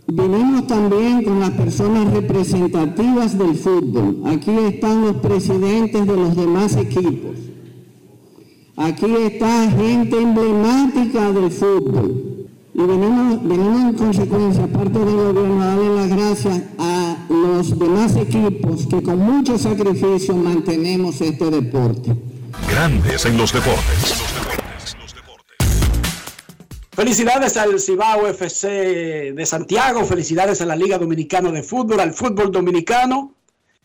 Vinimos 0.09 0.67
también 0.69 1.25
con 1.25 1.41
las 1.41 1.51
personas 1.51 2.13
representativas 2.13 3.37
del 3.37 3.57
fútbol. 3.57 4.23
Aquí 4.27 4.51
están 4.51 5.01
los 5.01 5.17
presidentes 5.17 6.07
de 6.07 6.17
los 6.17 6.37
demás 6.37 6.77
equipos. 6.77 7.37
Aquí 8.77 9.07
está 9.07 9.71
gente 9.71 10.21
emblemática 10.21 11.33
del 11.33 11.51
fútbol. 11.51 12.36
Y 12.79 12.83
venimos, 12.83 13.43
venimos 13.43 13.81
en 13.81 13.95
consecuencia, 13.95 14.65
aparte 14.65 14.99
del 14.99 15.17
gobierno, 15.17 15.63
a 15.63 15.67
darle 15.67 15.95
las 15.97 16.09
gracias 16.11 16.63
a 16.77 17.27
los 17.31 17.79
demás 17.79 18.15
equipos 18.17 18.87
que 18.87 19.03
con 19.03 19.19
mucho 19.19 19.57
sacrificio 19.57 20.37
mantenemos 20.37 21.19
este 21.23 21.51
deporte. 21.51 22.15
Grandes 22.69 23.25
en 23.25 23.39
los 23.39 23.55
deportes. 23.55 24.23
Felicidades 26.93 27.57
al 27.57 27.81
Cibao 27.81 28.27
FC 28.27 29.33
de 29.33 29.47
Santiago, 29.47 30.05
felicidades 30.05 30.61
a 30.61 30.67
la 30.67 30.77
Liga 30.77 30.99
Dominicana 30.99 31.51
de 31.53 31.63
Fútbol, 31.63 32.01
al 32.01 32.13
fútbol 32.13 32.53
dominicano 32.53 33.33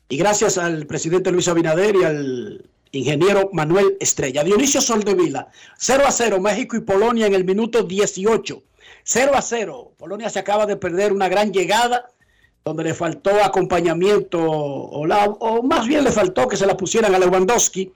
y 0.10 0.18
gracias 0.18 0.58
al 0.58 0.86
presidente 0.86 1.32
Luis 1.32 1.48
Abinader 1.48 1.96
y 1.96 2.04
al 2.04 2.70
ingeniero 2.92 3.52
Manuel 3.54 3.96
Estrella. 4.02 4.44
Dionisio 4.44 4.82
Soldevila, 4.82 5.48
0 5.78 6.04
a 6.06 6.12
0, 6.12 6.42
México 6.42 6.76
y 6.76 6.82
Polonia 6.82 7.28
en 7.28 7.36
el 7.36 7.46
minuto 7.46 7.84
18. 7.84 8.64
0 9.04 9.32
a 9.36 9.42
0, 9.42 9.94
Polonia 9.98 10.30
se 10.30 10.40
acaba 10.40 10.66
de 10.66 10.78
perder 10.78 11.14
una 11.14 11.30
gran 11.30 11.52
llegada 11.52 12.06
donde 12.64 12.84
le 12.84 12.94
faltó 12.94 13.44
acompañamiento 13.44 14.40
o, 14.40 15.64
más 15.64 15.88
bien 15.88 16.04
le 16.04 16.12
faltó 16.12 16.48
que 16.48 16.58
se 16.58 16.66
la 16.66 16.78
pusieran 16.78 17.14
a 17.16 17.20
Lewandowski 17.20 17.92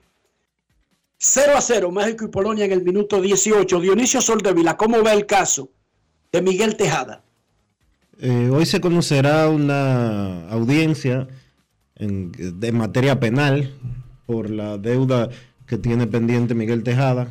0 1.18 1.52
a 1.56 1.60
0, 1.60 1.90
México 1.90 2.24
y 2.24 2.28
Polonia 2.28 2.64
en 2.66 2.72
el 2.72 2.82
minuto 2.82 3.20
18. 3.20 3.80
Dionisio 3.80 4.20
Soldevila, 4.20 4.76
¿cómo 4.76 5.02
ve 5.02 5.12
el 5.12 5.24
caso 5.24 5.70
de 6.30 6.42
Miguel 6.42 6.76
Tejada? 6.76 7.22
Eh, 8.20 8.50
hoy 8.52 8.66
se 8.66 8.80
conocerá 8.80 9.48
una 9.48 10.48
audiencia 10.50 11.26
en, 11.94 12.32
de 12.32 12.72
materia 12.72 13.18
penal 13.18 13.72
por 14.26 14.50
la 14.50 14.76
deuda 14.76 15.30
que 15.66 15.78
tiene 15.78 16.06
pendiente 16.06 16.54
Miguel 16.54 16.82
Tejada. 16.82 17.28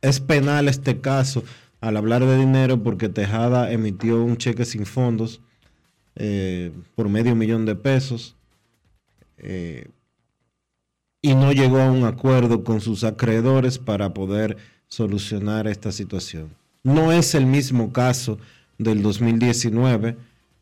Es 0.00 0.20
penal 0.20 0.68
este 0.68 1.00
caso 1.00 1.44
al 1.80 1.96
hablar 1.96 2.24
de 2.24 2.36
dinero 2.36 2.82
porque 2.82 3.08
Tejada 3.08 3.70
emitió 3.72 4.22
un 4.22 4.36
cheque 4.36 4.64
sin 4.64 4.86
fondos 4.86 5.40
eh, 6.16 6.72
por 6.94 7.08
medio 7.08 7.34
millón 7.34 7.64
de 7.66 7.76
pesos. 7.76 8.36
Eh, 9.38 9.88
y 11.22 11.34
no 11.34 11.52
llegó 11.52 11.80
a 11.80 11.90
un 11.90 12.04
acuerdo 12.04 12.64
con 12.64 12.80
sus 12.80 13.04
acreedores 13.04 13.78
para 13.78 14.14
poder 14.14 14.56
solucionar 14.88 15.66
esta 15.66 15.92
situación. 15.92 16.50
No 16.82 17.12
es 17.12 17.34
el 17.34 17.46
mismo 17.46 17.92
caso 17.92 18.38
del 18.78 19.02
2019 19.02 20.16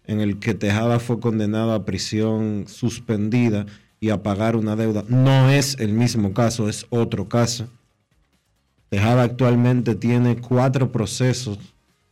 en 0.07 0.21
el 0.21 0.39
que 0.39 0.55
Tejada 0.55 0.99
fue 0.99 1.21
condenado 1.21 1.73
a 1.73 1.85
prisión 1.85 2.65
suspendida 2.69 3.67
y 4.01 4.11
a 4.11 4.23
pagar 4.23 4.57
una 4.57 4.77
deuda. 4.77 5.05
No 5.09 5.51
es 5.51 5.79
el 5.79 5.93
mismo 5.93 6.33
caso, 6.33 6.69
es 6.69 6.87
otro 6.91 7.29
caso. 7.29 7.69
Tejada 8.89 9.25
actualmente 9.25 9.95
tiene 9.95 10.37
cuatro 10.37 10.93
procesos 10.93 11.59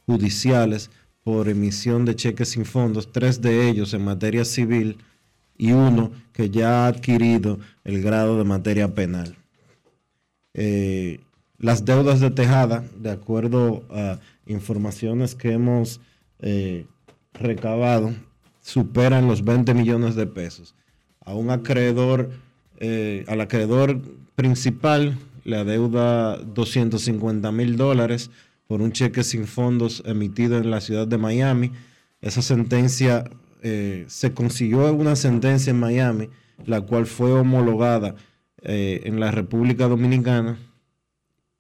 judiciales 0.07 0.91
por 1.23 1.49
emisión 1.49 2.05
de 2.05 2.17
cheques 2.17 2.51
sin 2.51 2.65
fondos, 2.65 3.11
tres 3.13 3.41
de 3.41 3.69
ellos 3.69 3.95
en 3.95 4.05
materia 4.05 4.45
civil 4.45 4.99
y 5.57 5.73
uno 5.73 6.11
que 6.33 6.51
ya 6.51 6.85
ha 6.85 6.89
adquirido 6.89 7.59
el 7.85 8.03
grado 8.03 8.37
de 8.37 8.45
materia 8.45 8.95
penal. 8.95 9.37
Eh, 10.53 11.21
las 11.59 11.85
deudas 11.85 12.21
de 12.21 12.31
Tejada, 12.31 12.85
de 12.99 13.11
acuerdo 13.11 13.85
a 13.91 14.19
informaciones 14.47 15.35
que 15.35 15.53
hemos 15.53 16.01
eh, 16.41 16.87
recabado, 17.33 18.13
superan 18.61 19.29
los 19.29 19.45
20 19.45 19.73
millones 19.75 20.15
de 20.17 20.27
pesos. 20.27 20.75
A 21.25 21.35
un 21.35 21.51
acreedor, 21.51 22.31
eh, 22.79 23.25
al 23.29 23.41
acreedor 23.41 24.01
principal 24.35 25.17
le 25.45 25.65
deuda 25.65 26.37
250 26.39 27.53
mil 27.53 27.77
dólares 27.77 28.31
por 28.67 28.81
un 28.81 28.93
cheque 28.93 29.23
sin 29.23 29.47
fondos 29.47 30.03
emitido 30.07 30.59
en 30.59 30.71
la 30.71 30.81
ciudad 30.81 31.07
de 31.07 31.19
Miami. 31.19 31.73
Esa 32.21 32.43
sentencia 32.43 33.25
eh, 33.63 34.05
se 34.09 34.33
consiguió 34.33 34.93
una 34.93 35.17
sentencia 35.17 35.71
en 35.71 35.81
Miami, 35.81 36.29
la 36.65 36.81
cual 36.81 37.07
fue 37.07 37.33
homologada 37.33 38.15
eh, 38.63 39.03
en 39.05 39.21
la 39.21 39.31
República 39.31 39.89
Dominicana 39.89 40.59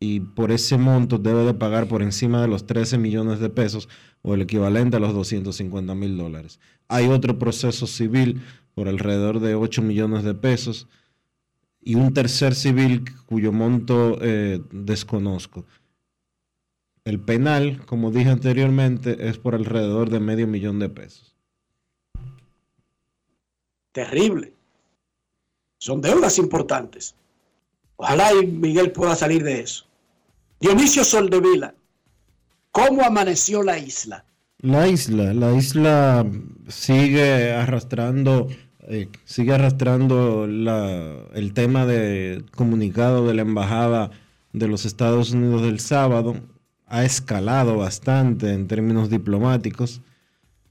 y 0.00 0.20
por 0.20 0.50
ese 0.52 0.76
monto 0.76 1.18
debe 1.18 1.44
de 1.44 1.54
pagar 1.54 1.86
por 1.86 2.02
encima 2.02 2.40
de 2.42 2.48
los 2.48 2.66
13 2.66 2.98
millones 2.98 3.40
de 3.40 3.48
pesos 3.48 3.88
o 4.22 4.34
el 4.34 4.42
equivalente 4.42 4.96
a 4.96 5.00
los 5.00 5.14
250 5.14 5.94
mil 5.94 6.16
dólares. 6.16 6.60
Hay 6.88 7.08
otro 7.08 7.38
proceso 7.38 7.86
civil 7.86 8.42
por 8.74 8.88
alrededor 8.88 9.40
de 9.40 9.54
8 9.54 9.82
millones 9.82 10.24
de 10.24 10.34
pesos 10.34 10.88
y 11.84 11.96
un 11.96 12.14
tercer 12.14 12.54
civil 12.54 13.04
cuyo 13.26 13.52
monto 13.52 14.18
eh, 14.22 14.60
desconozco. 14.72 15.66
El 17.04 17.20
penal, 17.20 17.84
como 17.84 18.10
dije 18.10 18.30
anteriormente, 18.30 19.28
es 19.28 19.36
por 19.36 19.54
alrededor 19.54 20.08
de 20.08 20.20
medio 20.20 20.46
millón 20.46 20.78
de 20.78 20.88
pesos. 20.88 21.36
Terrible. 23.92 24.54
Son 25.78 26.00
deudas 26.00 26.38
importantes. 26.38 27.14
Ojalá 27.96 28.32
y 28.32 28.46
Miguel 28.46 28.90
pueda 28.90 29.14
salir 29.14 29.44
de 29.44 29.60
eso. 29.60 29.84
Dionisio 30.58 31.04
Soldevila, 31.04 31.74
¿cómo 32.70 33.02
amaneció 33.02 33.62
la 33.62 33.78
isla? 33.78 34.24
La 34.58 34.88
isla, 34.88 35.34
la 35.34 35.52
isla 35.52 36.26
sigue 36.68 37.52
arrastrando, 37.52 38.48
eh, 38.86 39.08
sigue 39.24 39.52
arrastrando 39.52 40.44
el 40.44 41.52
tema 41.54 41.86
de 41.86 42.44
comunicado 42.54 43.26
de 43.26 43.34
la 43.34 43.42
embajada 43.42 44.10
de 44.52 44.68
los 44.68 44.84
Estados 44.84 45.32
Unidos 45.32 45.62
del 45.62 45.80
sábado. 45.80 46.36
Ha 46.86 47.04
escalado 47.04 47.78
bastante 47.78 48.52
en 48.52 48.68
términos 48.68 49.08
diplomáticos. 49.08 50.00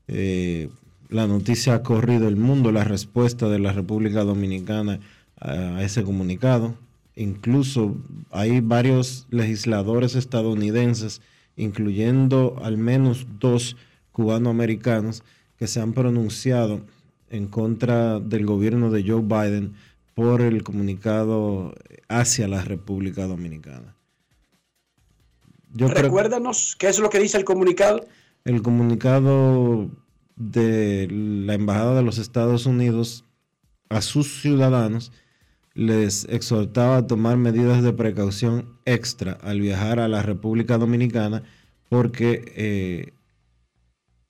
Eh, 0.07 0.69
la 1.09 1.27
noticia 1.27 1.75
ha 1.75 1.83
corrido 1.83 2.27
el 2.27 2.35
mundo, 2.35 2.71
la 2.71 2.83
respuesta 2.83 3.49
de 3.49 3.59
la 3.59 3.71
República 3.71 4.23
Dominicana 4.23 4.99
a 5.39 5.83
ese 5.83 6.03
comunicado. 6.03 6.75
Incluso 7.15 7.95
hay 8.31 8.61
varios 8.61 9.27
legisladores 9.29 10.15
estadounidenses, 10.15 11.21
incluyendo 11.57 12.55
al 12.63 12.77
menos 12.77 13.27
dos 13.39 13.75
cubanoamericanos, 14.11 15.23
que 15.57 15.67
se 15.67 15.81
han 15.81 15.93
pronunciado 15.93 16.81
en 17.33 17.47
contra 17.47 18.19
del 18.19 18.45
gobierno 18.45 18.91
de 18.91 19.03
Joe 19.03 19.21
Biden 19.21 19.73
por 20.13 20.41
el 20.41 20.61
comunicado 20.61 21.73
hacia 22.07 22.47
la 22.47 22.63
República 22.63 23.25
Dominicana. 23.25 23.95
Recuérdanos 25.73 26.75
qué 26.77 26.89
es 26.89 26.99
lo 26.99 27.09
que 27.09 27.17
dice 27.17 27.37
el 27.37 27.43
comunicado. 27.43 28.05
El 28.45 28.61
comunicado 28.61 29.89
de 30.35 31.07
la 31.09 31.55
Embajada 31.55 31.95
de 31.95 32.03
los 32.03 32.19
Estados 32.19 32.67
Unidos 32.67 33.25
a 33.89 34.01
sus 34.01 34.41
ciudadanos 34.41 35.11
les 35.73 36.25
exhortaba 36.25 36.97
a 36.97 37.07
tomar 37.07 37.37
medidas 37.37 37.81
de 37.81 37.93
precaución 37.93 38.77
extra 38.85 39.39
al 39.41 39.59
viajar 39.59 39.99
a 39.99 40.07
la 40.07 40.21
República 40.21 40.77
Dominicana 40.77 41.41
porque 41.89 42.43
eh, 42.55 43.13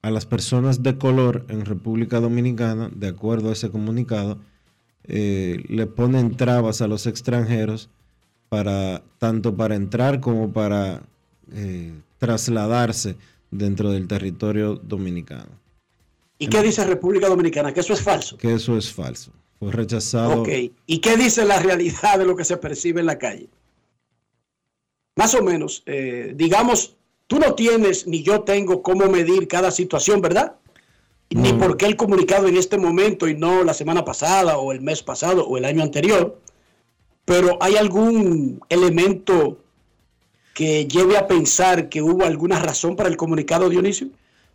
a 0.03 0.11
las 0.11 0.27
personas 0.27 0.83
de 0.83 0.99
color 0.99 1.45
en 1.49 1.65
República 1.65 2.19
Dominicana, 2.19 2.91
de 2.93 3.07
acuerdo 3.07 3.49
a 3.49 3.53
ese 3.53 3.71
comunicado, 3.71 4.37
eh, 5.05 5.63
le 5.67 5.87
ponen 5.87 6.37
trabas 6.37 6.81
a 6.81 6.87
los 6.87 7.07
extranjeros 7.07 7.89
para 8.49 9.01
tanto 9.17 9.55
para 9.55 9.73
entrar 9.73 10.19
como 10.19 10.53
para 10.53 11.01
eh, 11.51 11.93
trasladarse 12.19 13.15
dentro 13.49 13.89
del 13.89 14.07
territorio 14.07 14.75
dominicano. 14.75 15.49
¿Y 16.37 16.47
qué 16.47 16.61
dice 16.61 16.85
República 16.85 17.27
Dominicana? 17.27 17.73
Que 17.73 17.79
eso 17.79 17.93
es 17.93 18.01
falso. 18.01 18.37
Que 18.37 18.53
eso 18.53 18.77
es 18.77 18.93
falso 18.93 19.31
rechazado. 19.71 20.41
Ok, 20.41 20.49
¿y 20.85 20.99
qué 20.99 21.17
dice 21.17 21.45
la 21.45 21.59
realidad 21.59 22.17
de 22.17 22.25
lo 22.25 22.35
que 22.35 22.43
se 22.43 22.57
percibe 22.57 22.99
en 22.99 23.05
la 23.05 23.17
calle? 23.17 23.49
Más 25.15 25.35
o 25.35 25.43
menos, 25.43 25.83
eh, 25.85 26.33
digamos, 26.35 26.95
tú 27.33 27.39
no 27.39 27.55
tienes 27.55 28.05
ni 28.05 28.21
yo 28.21 28.41
tengo 28.41 28.83
cómo 28.83 29.07
medir 29.07 29.47
cada 29.47 29.71
situación, 29.71 30.21
¿verdad? 30.21 30.53
Ni 31.31 31.51
por 31.53 31.77
qué 31.77 31.87
el 31.87 31.95
comunicado 31.95 32.47
en 32.47 32.57
este 32.57 32.77
momento 32.77 33.27
y 33.27 33.35
no 33.35 33.63
la 33.63 33.73
semana 33.73 34.05
pasada 34.05 34.57
o 34.59 34.71
el 34.71 34.81
mes 34.81 35.01
pasado 35.01 35.43
o 35.47 35.57
el 35.57 35.65
año 35.65 35.81
anterior. 35.81 36.39
Pero 37.25 37.57
¿hay 37.59 37.75
algún 37.75 38.61
elemento 38.69 39.57
que 40.53 40.85
lleve 40.85 41.17
a 41.17 41.27
pensar 41.27 41.89
que 41.89 42.03
hubo 42.03 42.23
alguna 42.23 42.59
razón 42.59 42.95
para 42.95 43.09
el 43.09 43.17
comunicado, 43.17 43.67
Dionisio? 43.67 44.09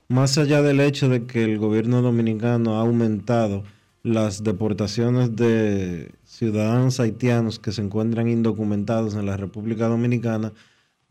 Más 0.07 0.39
allá 0.39 0.63
del 0.63 0.79
hecho 0.79 1.09
de 1.09 1.27
que 1.27 1.43
el 1.43 1.59
gobierno 1.59 2.01
dominicano 2.01 2.77
ha 2.77 2.83
aumentado 2.83 3.65
las 4.05 4.45
deportaciones 4.45 5.35
de 5.35 6.13
ciudadanos 6.25 7.01
haitianos 7.01 7.59
que 7.59 7.73
se 7.73 7.83
encuentran 7.83 8.29
indocumentados 8.29 9.15
en 9.15 9.27
la 9.27 9.37
República 9.37 9.89
Dominicana, 9.89 10.53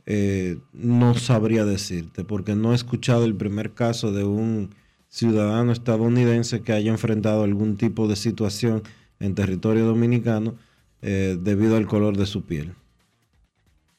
eh, 0.07 0.57
no 0.73 1.13
sabría 1.15 1.65
decirte, 1.65 2.23
porque 2.23 2.55
no 2.55 2.71
he 2.71 2.75
escuchado 2.75 3.25
el 3.25 3.35
primer 3.35 3.73
caso 3.73 4.11
de 4.11 4.23
un 4.23 4.73
ciudadano 5.09 5.71
estadounidense 5.71 6.61
que 6.61 6.73
haya 6.73 6.91
enfrentado 6.91 7.43
algún 7.43 7.77
tipo 7.77 8.07
de 8.07 8.15
situación 8.15 8.81
en 9.19 9.35
territorio 9.35 9.85
dominicano 9.85 10.55
eh, 11.01 11.37
debido 11.39 11.77
al 11.77 11.85
color 11.85 12.17
de 12.17 12.25
su 12.25 12.45
piel. 12.45 12.73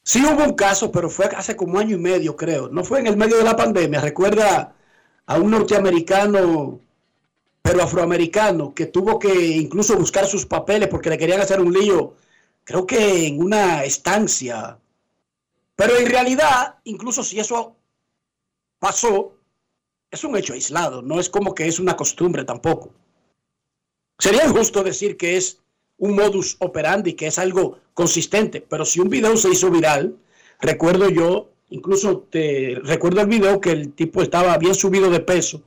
Sí 0.03 0.21
hubo 0.25 0.43
un 0.43 0.55
caso, 0.55 0.91
pero 0.91 1.09
fue 1.09 1.27
hace 1.27 1.55
como 1.55 1.79
año 1.79 1.95
y 1.95 1.99
medio, 1.99 2.35
creo. 2.35 2.69
No 2.69 2.83
fue 2.83 2.99
en 2.99 3.07
el 3.07 3.15
medio 3.15 3.37
de 3.37 3.43
la 3.43 3.55
pandemia. 3.55 4.01
Recuerda 4.01 4.73
a 5.27 5.37
un 5.37 5.51
norteamericano 5.51 6.81
pero 7.61 7.83
afroamericano 7.83 8.73
que 8.73 8.87
tuvo 8.87 9.19
que 9.19 9.57
incluso 9.57 9.95
buscar 9.95 10.25
sus 10.25 10.45
papeles 10.45 10.87
porque 10.87 11.11
le 11.11 11.19
querían 11.19 11.41
hacer 11.41 11.59
un 11.59 11.71
lío, 11.71 12.15
creo 12.63 12.87
que 12.87 13.27
en 13.27 13.39
una 13.39 13.83
estancia. 13.83 14.79
Pero 15.79 15.97
en 15.97 16.07
realidad, 16.07 16.75
incluso 16.83 17.23
si 17.23 17.39
eso 17.39 17.77
pasó, 18.79 19.37
es 20.11 20.25
un 20.25 20.35
hecho 20.35 20.51
aislado, 20.51 21.01
no 21.01 21.21
es 21.21 21.29
como 21.29 21.55
que 21.55 21.67
es 21.67 21.79
una 21.79 21.95
costumbre 21.95 22.43
tampoco. 22.43 22.91
Sería 24.17 24.45
injusto 24.45 24.83
decir 24.83 25.15
que 25.15 25.37
es 25.37 25.61
un 25.97 26.15
modus 26.15 26.57
operandi, 26.59 27.13
que 27.13 27.27
es 27.27 27.39
algo 27.39 27.79
consistente, 27.93 28.59
pero 28.59 28.83
si 28.83 28.99
un 28.99 29.07
video 29.07 29.37
se 29.37 29.51
hizo 29.51 29.71
viral, 29.71 30.17
recuerdo 30.59 31.07
yo, 31.09 31.49
incluso 31.69 32.27
te 32.29 32.81
recuerdo 32.83 33.21
el 33.21 33.27
video 33.27 33.61
que 33.61 33.71
el 33.71 33.93
tipo 33.93 34.21
estaba 34.21 34.57
bien 34.57 34.75
subido 34.75 35.09
de 35.09 35.21
peso 35.21 35.63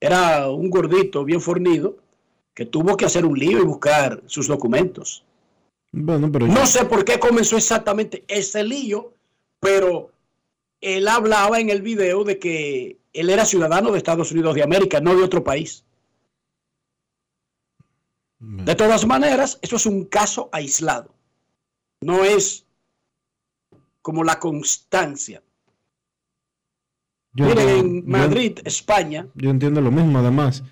era 0.00 0.48
un 0.48 0.70
gordito 0.70 1.22
bien 1.22 1.42
fornido 1.42 1.96
que 2.54 2.64
tuvo 2.64 2.96
que 2.96 3.04
hacer 3.04 3.26
un 3.26 3.38
lío 3.38 3.58
y 3.58 3.64
buscar 3.64 4.22
sus 4.24 4.46
documentos. 4.48 5.22
Bueno, 5.92 6.32
pero 6.32 6.46
no 6.46 6.64
sé 6.66 6.86
por 6.86 7.04
qué 7.04 7.18
comenzó 7.18 7.58
exactamente 7.58 8.24
ese 8.26 8.64
lío, 8.64 9.12
pero 9.64 10.12
él 10.82 11.08
hablaba 11.08 11.58
en 11.58 11.70
el 11.70 11.80
video 11.80 12.22
de 12.22 12.38
que 12.38 12.98
él 13.14 13.30
era 13.30 13.46
ciudadano 13.46 13.90
de 13.90 13.98
Estados 13.98 14.30
Unidos 14.30 14.54
de 14.54 14.62
América, 14.62 15.00
no 15.00 15.16
de 15.16 15.22
otro 15.22 15.42
país. 15.42 15.84
De 18.38 18.74
todas 18.74 19.06
maneras, 19.06 19.58
eso 19.62 19.76
es 19.76 19.86
un 19.86 20.04
caso 20.04 20.50
aislado. 20.52 21.14
No 22.02 22.24
es 22.24 22.66
como 24.02 24.22
la 24.22 24.38
constancia 24.38 25.42
Miren, 27.32 27.68
en 27.68 28.06
Madrid, 28.06 28.58
España. 28.64 29.26
Yo 29.34 29.48
entiendo 29.48 29.80
lo 29.80 29.90
mismo, 29.90 30.18
además. 30.18 30.62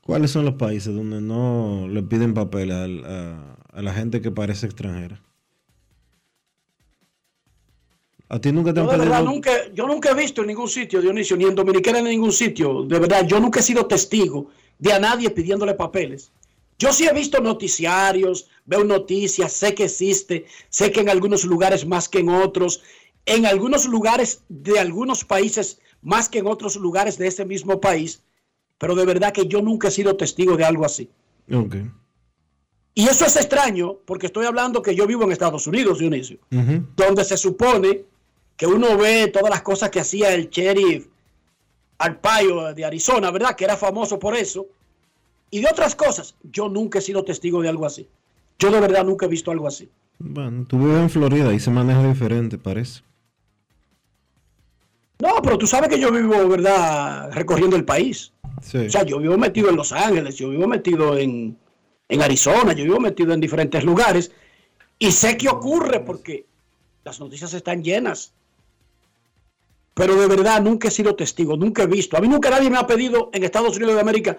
¿Cuáles 0.00 0.30
son 0.30 0.44
los 0.44 0.54
países 0.54 0.94
donde 0.94 1.20
no 1.20 1.88
le 1.88 2.02
piden 2.02 2.34
papel 2.34 2.70
a, 2.70 3.82
la 3.82 3.94
gente 3.94 4.20
que 4.20 4.30
parece 4.30 4.66
extranjera? 4.66 5.20
¿A 8.32 8.40
ti 8.40 8.50
nunca 8.50 8.72
te 8.72 8.80
han 8.80 8.88
pedido? 8.88 9.22
nunca, 9.24 9.50
yo 9.74 9.86
nunca 9.86 10.10
he 10.10 10.14
visto 10.14 10.40
en 10.40 10.46
ningún 10.46 10.68
sitio, 10.68 11.02
Dionisio, 11.02 11.36
ni 11.36 11.44
en 11.44 11.54
Dominicana 11.54 11.98
en 11.98 12.06
ningún 12.06 12.32
sitio. 12.32 12.82
De 12.82 12.98
verdad, 12.98 13.26
yo 13.26 13.38
nunca 13.38 13.60
he 13.60 13.62
sido 13.62 13.84
testigo 13.84 14.46
de 14.78 14.90
a 14.90 14.98
nadie 14.98 15.28
pidiéndole 15.28 15.74
papeles. 15.74 16.32
Yo 16.78 16.94
sí 16.94 17.06
he 17.06 17.12
visto 17.12 17.42
noticiarios, 17.42 18.48
veo 18.64 18.84
noticias, 18.84 19.52
sé 19.52 19.74
que 19.74 19.84
existe, 19.84 20.46
sé 20.70 20.90
que 20.90 21.00
en 21.00 21.10
algunos 21.10 21.44
lugares 21.44 21.86
más 21.86 22.08
que 22.08 22.20
en 22.20 22.30
otros, 22.30 22.82
en 23.26 23.44
algunos 23.44 23.84
lugares 23.84 24.42
de 24.48 24.80
algunos 24.80 25.26
países 25.26 25.78
más 26.00 26.30
que 26.30 26.38
en 26.38 26.46
otros 26.46 26.76
lugares 26.76 27.18
de 27.18 27.26
ese 27.26 27.44
mismo 27.44 27.82
país, 27.82 28.22
pero 28.78 28.94
de 28.94 29.04
verdad 29.04 29.34
que 29.34 29.46
yo 29.46 29.60
nunca 29.60 29.88
he 29.88 29.90
sido 29.90 30.16
testigo 30.16 30.56
de 30.56 30.64
algo 30.64 30.86
así. 30.86 31.10
Y 32.94 33.08
eso 33.08 33.26
es 33.26 33.36
extraño 33.36 33.98
porque 34.06 34.26
estoy 34.26 34.46
hablando 34.46 34.80
que 34.80 34.94
yo 34.94 35.06
vivo 35.06 35.24
en 35.24 35.32
Estados 35.32 35.66
Unidos, 35.66 35.98
Dionisio, 35.98 36.38
donde 36.96 37.24
se 37.24 37.36
supone 37.36 38.06
que 38.62 38.68
uno 38.68 38.96
ve 38.96 39.26
todas 39.26 39.50
las 39.50 39.62
cosas 39.62 39.90
que 39.90 39.98
hacía 39.98 40.32
el 40.32 40.48
sheriff 40.48 41.08
Arpaio 41.98 42.72
de 42.72 42.84
Arizona, 42.84 43.32
¿verdad? 43.32 43.56
Que 43.56 43.64
era 43.64 43.76
famoso 43.76 44.20
por 44.20 44.36
eso. 44.36 44.68
Y 45.50 45.62
de 45.62 45.66
otras 45.68 45.96
cosas, 45.96 46.36
yo 46.44 46.68
nunca 46.68 47.00
he 47.00 47.02
sido 47.02 47.24
testigo 47.24 47.60
de 47.60 47.68
algo 47.68 47.86
así. 47.86 48.08
Yo 48.60 48.70
de 48.70 48.78
verdad 48.78 49.04
nunca 49.04 49.26
he 49.26 49.28
visto 49.28 49.50
algo 49.50 49.66
así. 49.66 49.90
Bueno, 50.20 50.64
tú 50.68 50.78
vives 50.78 50.96
en 50.96 51.10
Florida 51.10 51.52
y 51.52 51.58
se 51.58 51.72
maneja 51.72 52.06
diferente, 52.06 52.56
parece. 52.56 53.02
No, 55.18 55.42
pero 55.42 55.58
tú 55.58 55.66
sabes 55.66 55.88
que 55.88 55.98
yo 55.98 56.12
vivo, 56.12 56.46
¿verdad? 56.46 57.32
Recorriendo 57.32 57.74
el 57.74 57.84
país. 57.84 58.32
O 58.58 58.90
sea, 58.90 59.02
yo 59.02 59.18
vivo 59.18 59.36
metido 59.38 59.70
en 59.70 59.74
Los 59.74 59.90
Ángeles, 59.90 60.36
yo 60.36 60.50
vivo 60.50 60.68
metido 60.68 61.18
en, 61.18 61.58
Arizona, 62.08 62.74
yo 62.74 62.84
vivo 62.84 63.00
metido 63.00 63.34
en 63.34 63.40
diferentes 63.40 63.82
lugares. 63.82 64.30
Y 65.00 65.10
sé 65.10 65.36
qué 65.36 65.48
ocurre 65.48 65.98
porque 65.98 66.46
las 67.02 67.18
noticias 67.18 67.54
están 67.54 67.82
llenas. 67.82 68.32
Pero 69.94 70.16
de 70.16 70.26
verdad 70.26 70.62
nunca 70.62 70.88
he 70.88 70.90
sido 70.90 71.14
testigo, 71.14 71.56
nunca 71.56 71.82
he 71.82 71.86
visto. 71.86 72.16
A 72.16 72.20
mí 72.20 72.28
nunca 72.28 72.50
nadie 72.50 72.70
me 72.70 72.78
ha 72.78 72.86
pedido 72.86 73.30
en 73.32 73.44
Estados 73.44 73.76
Unidos 73.76 73.94
de 73.94 74.00
América, 74.00 74.38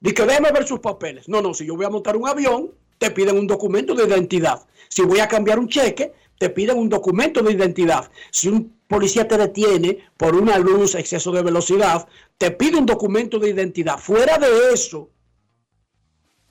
de 0.00 0.14
que 0.14 0.24
déjeme 0.24 0.52
ver 0.52 0.66
sus 0.66 0.80
papeles. 0.80 1.28
No, 1.28 1.40
no, 1.40 1.54
si 1.54 1.66
yo 1.66 1.76
voy 1.76 1.86
a 1.86 1.90
montar 1.90 2.16
un 2.16 2.28
avión, 2.28 2.72
te 2.98 3.10
piden 3.10 3.38
un 3.38 3.46
documento 3.46 3.94
de 3.94 4.04
identidad. 4.04 4.66
Si 4.88 5.02
voy 5.02 5.20
a 5.20 5.28
cambiar 5.28 5.58
un 5.58 5.68
cheque, 5.68 6.12
te 6.38 6.50
piden 6.50 6.78
un 6.78 6.88
documento 6.88 7.42
de 7.42 7.52
identidad. 7.52 8.10
Si 8.30 8.48
un 8.48 8.74
policía 8.88 9.26
te 9.26 9.38
detiene 9.38 9.98
por 10.16 10.34
una 10.34 10.58
luz, 10.58 10.94
exceso 10.94 11.32
de 11.32 11.42
velocidad, 11.42 12.06
te 12.36 12.50
pide 12.50 12.76
un 12.76 12.86
documento 12.86 13.38
de 13.38 13.50
identidad. 13.50 13.98
Fuera 13.98 14.36
de 14.36 14.72
eso, 14.72 15.10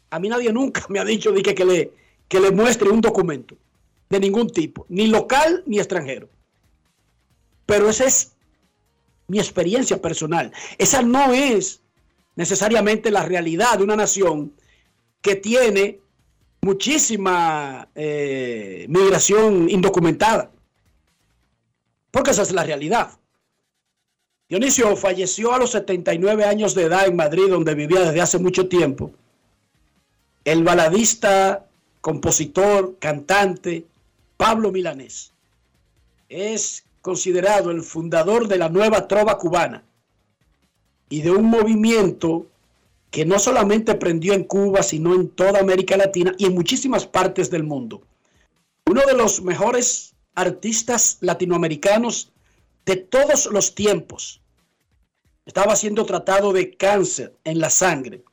a 0.09 0.19
mí 0.19 0.29
nadie 0.29 0.51
nunca 0.51 0.85
me 0.89 0.99
ha 0.99 1.05
dicho 1.05 1.31
de 1.31 1.43
que, 1.43 1.65
le, 1.65 1.91
que 2.27 2.39
le 2.39 2.51
muestre 2.51 2.89
un 2.89 3.01
documento 3.01 3.55
de 4.09 4.19
ningún 4.19 4.49
tipo, 4.49 4.85
ni 4.89 5.07
local 5.07 5.63
ni 5.67 5.77
extranjero. 5.77 6.29
Pero 7.65 7.89
esa 7.89 8.05
es 8.05 8.35
mi 9.29 9.39
experiencia 9.39 10.01
personal. 10.01 10.51
Esa 10.77 11.01
no 11.01 11.33
es 11.33 11.81
necesariamente 12.35 13.11
la 13.11 13.23
realidad 13.23 13.77
de 13.77 13.83
una 13.83 13.95
nación 13.95 14.53
que 15.21 15.35
tiene 15.35 15.99
muchísima 16.61 17.87
eh, 17.95 18.85
migración 18.89 19.69
indocumentada. 19.69 20.51
Porque 22.11 22.31
esa 22.31 22.41
es 22.41 22.51
la 22.51 22.63
realidad. 22.63 23.11
Dionisio 24.49 24.95
falleció 24.95 25.53
a 25.53 25.59
los 25.59 25.71
79 25.71 26.43
años 26.43 26.73
de 26.73 26.83
edad 26.83 27.07
en 27.07 27.15
Madrid, 27.15 27.49
donde 27.49 27.75
vivía 27.75 27.99
desde 27.99 28.21
hace 28.21 28.39
mucho 28.39 28.67
tiempo. 28.67 29.11
El 30.43 30.63
baladista, 30.63 31.67
compositor, 32.01 32.97
cantante, 32.97 33.85
Pablo 34.37 34.71
Milanés. 34.71 35.33
Es 36.29 36.83
considerado 37.01 37.71
el 37.71 37.81
fundador 37.81 38.47
de 38.47 38.57
la 38.57 38.69
nueva 38.69 39.07
trova 39.07 39.37
cubana 39.37 39.83
y 41.09 41.21
de 41.21 41.31
un 41.31 41.45
movimiento 41.45 42.47
que 43.11 43.25
no 43.25 43.39
solamente 43.39 43.95
prendió 43.95 44.33
en 44.33 44.43
Cuba, 44.43 44.83
sino 44.83 45.15
en 45.15 45.29
toda 45.29 45.59
América 45.59 45.97
Latina 45.97 46.33
y 46.37 46.45
en 46.45 46.53
muchísimas 46.53 47.07
partes 47.07 47.49
del 47.49 47.63
mundo. 47.63 48.03
Uno 48.85 49.01
de 49.05 49.13
los 49.13 49.41
mejores 49.41 50.13
artistas 50.35 51.17
latinoamericanos 51.21 52.31
de 52.85 52.97
todos 52.97 53.47
los 53.47 53.75
tiempos. 53.75 54.41
Estaba 55.45 55.75
siendo 55.75 56.05
tratado 56.05 56.53
de 56.53 56.75
cáncer 56.75 57.35
en 57.43 57.59
la 57.59 57.69
sangre. 57.69 58.23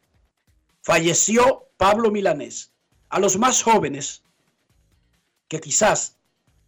Falleció 0.83 1.69
Pablo 1.77 2.11
Milanés. 2.11 2.71
A 3.09 3.21
los 3.21 3.39
más 3.39 3.63
jóvenes, 3.63 4.23
que 5.49 5.61
quizás 5.61 6.17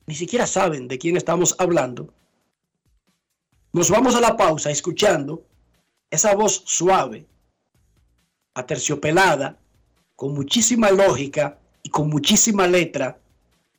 ni 0.09 0.15
siquiera 0.15 0.47
saben 0.47 0.89
de 0.89 0.99
quién 0.99 1.19
estamos 1.19 1.55
hablando, 1.59 2.09
nos 3.75 3.91
vamos 3.91 4.15
a 4.15 4.23
la 4.23 4.39
pausa 4.39 4.71
escuchando 4.71 5.45
esa 6.11 6.35
voz 6.35 6.63
suave, 6.65 7.27
aterciopelada, 8.55 9.59
con 10.17 10.33
muchísima 10.33 10.91
lógica 10.91 11.59
y 11.83 11.91
con 11.91 12.09
muchísima 12.09 12.67
letra 12.67 13.19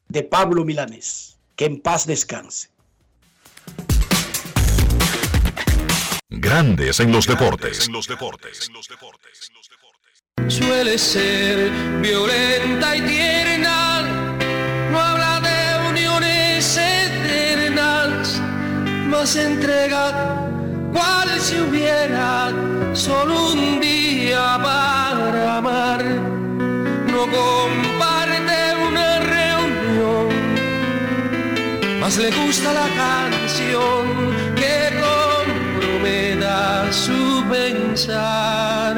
de 0.08 0.22
Pablo 0.22 0.64
Milanés. 0.64 1.40
Que 1.56 1.66
en 1.66 1.82
paz 1.82 2.06
descanse. 2.06 2.70
Grandes 6.30 7.00
en 7.00 7.12
los 7.12 7.26
deportes. 7.26 7.88
En 7.88 7.94
los 7.94 8.08
deportes. 8.08 8.70
Suele 10.48 10.98
ser 11.00 11.72
violenta 12.02 12.96
y 12.96 13.02
tierna, 13.02 13.89
más 19.20 19.36
entrega 19.36 20.48
cual 20.94 21.30
si 21.42 21.60
hubiera 21.60 22.54
solo 22.94 23.52
un 23.52 23.82
día 23.82 24.58
para 24.64 25.58
amar. 25.58 26.02
No 27.14 27.22
comparte 27.38 28.60
una 28.88 29.20
reunión, 29.36 30.28
más 32.00 32.18
le 32.18 32.32
gusta 32.32 32.72
la 32.82 32.88
canción 33.04 34.04
que 34.56 34.76
comprometa 35.04 36.94
su 36.94 37.44
pensar. 37.52 38.96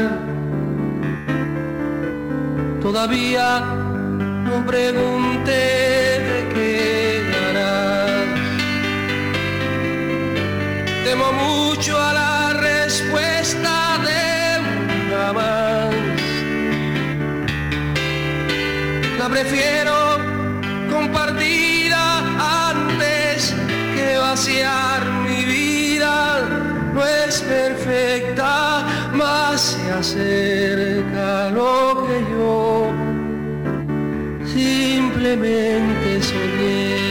Todavía 2.80 3.60
no 4.46 4.66
pregunté 4.68 6.11
Temo 11.04 11.32
mucho 11.32 12.00
a 12.00 12.14
la 12.14 12.54
respuesta 12.54 13.98
de 14.08 15.14
una 15.14 15.34
más. 15.34 15.96
La 19.18 19.28
prefiero 19.30 20.20
compartida 20.92 22.04
antes 22.70 23.54
que 23.96 24.18
vaciar 24.18 25.04
mi 25.28 25.44
vida. 25.44 26.48
No 26.94 27.04
es 27.04 27.42
perfecta, 27.42 28.86
más 29.14 29.60
se 29.62 29.92
acerca 29.92 31.50
lo 31.50 32.06
que 32.06 32.18
yo 32.32 32.92
simplemente 34.46 36.22
soñé. 36.22 37.11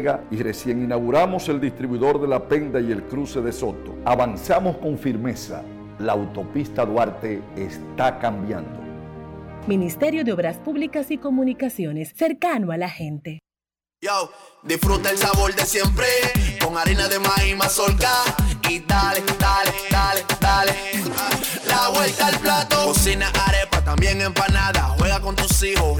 y 0.31 0.37
recién 0.37 0.83
inauguramos 0.83 1.47
el 1.49 1.59
distribuidor 1.59 2.19
de 2.19 2.27
La 2.27 2.47
Penda 2.47 2.79
y 2.79 2.91
el 2.91 3.03
cruce 3.03 3.41
de 3.41 3.51
Soto. 3.51 3.95
Avanzamos 4.05 4.77
con 4.77 4.97
firmeza 4.97 5.63
la 6.01 6.13
autopista 6.13 6.85
Duarte 6.85 7.41
está 7.55 8.17
cambiando. 8.19 8.81
Ministerio 9.67 10.23
de 10.23 10.31
Obras 10.33 10.57
Públicas 10.57 11.11
y 11.11 11.17
Comunicaciones, 11.17 12.13
cercano 12.15 12.71
a 12.71 12.77
la 12.77 12.89
gente. 12.89 13.39
Yo, 14.03 14.31
disfruta 14.63 15.11
el 15.11 15.17
sabor 15.17 15.53
de 15.53 15.63
siempre, 15.63 16.07
con 16.63 16.75
harina 16.75 17.07
de 17.07 17.19
maíz 17.19 17.55
mazorca 17.55 18.09
y 18.67 18.79
dale, 18.79 19.21
dale, 19.39 19.71
dale, 19.91 20.25
dale. 20.39 20.71
La 21.67 21.89
vuelta 21.89 22.27
al 22.27 22.39
plato, 22.39 22.85
cocina 22.87 23.31
arepa, 23.47 23.83
también 23.83 24.19
empanada. 24.21 24.95
Juega 24.97 25.21
con 25.21 25.35
tus 25.35 25.61
hijos, 25.61 25.99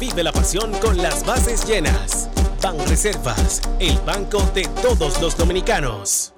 vive 0.00 0.24
la 0.24 0.32
pasión 0.32 0.72
con 0.80 0.96
las 0.96 1.24
bases 1.24 1.64
llenas. 1.64 2.28
Ban 2.60 2.76
Reservas, 2.88 3.62
el 3.78 3.96
banco 4.00 4.42
de 4.52 4.68
todos 4.82 5.20
los 5.22 5.36
dominicanos. 5.36 6.34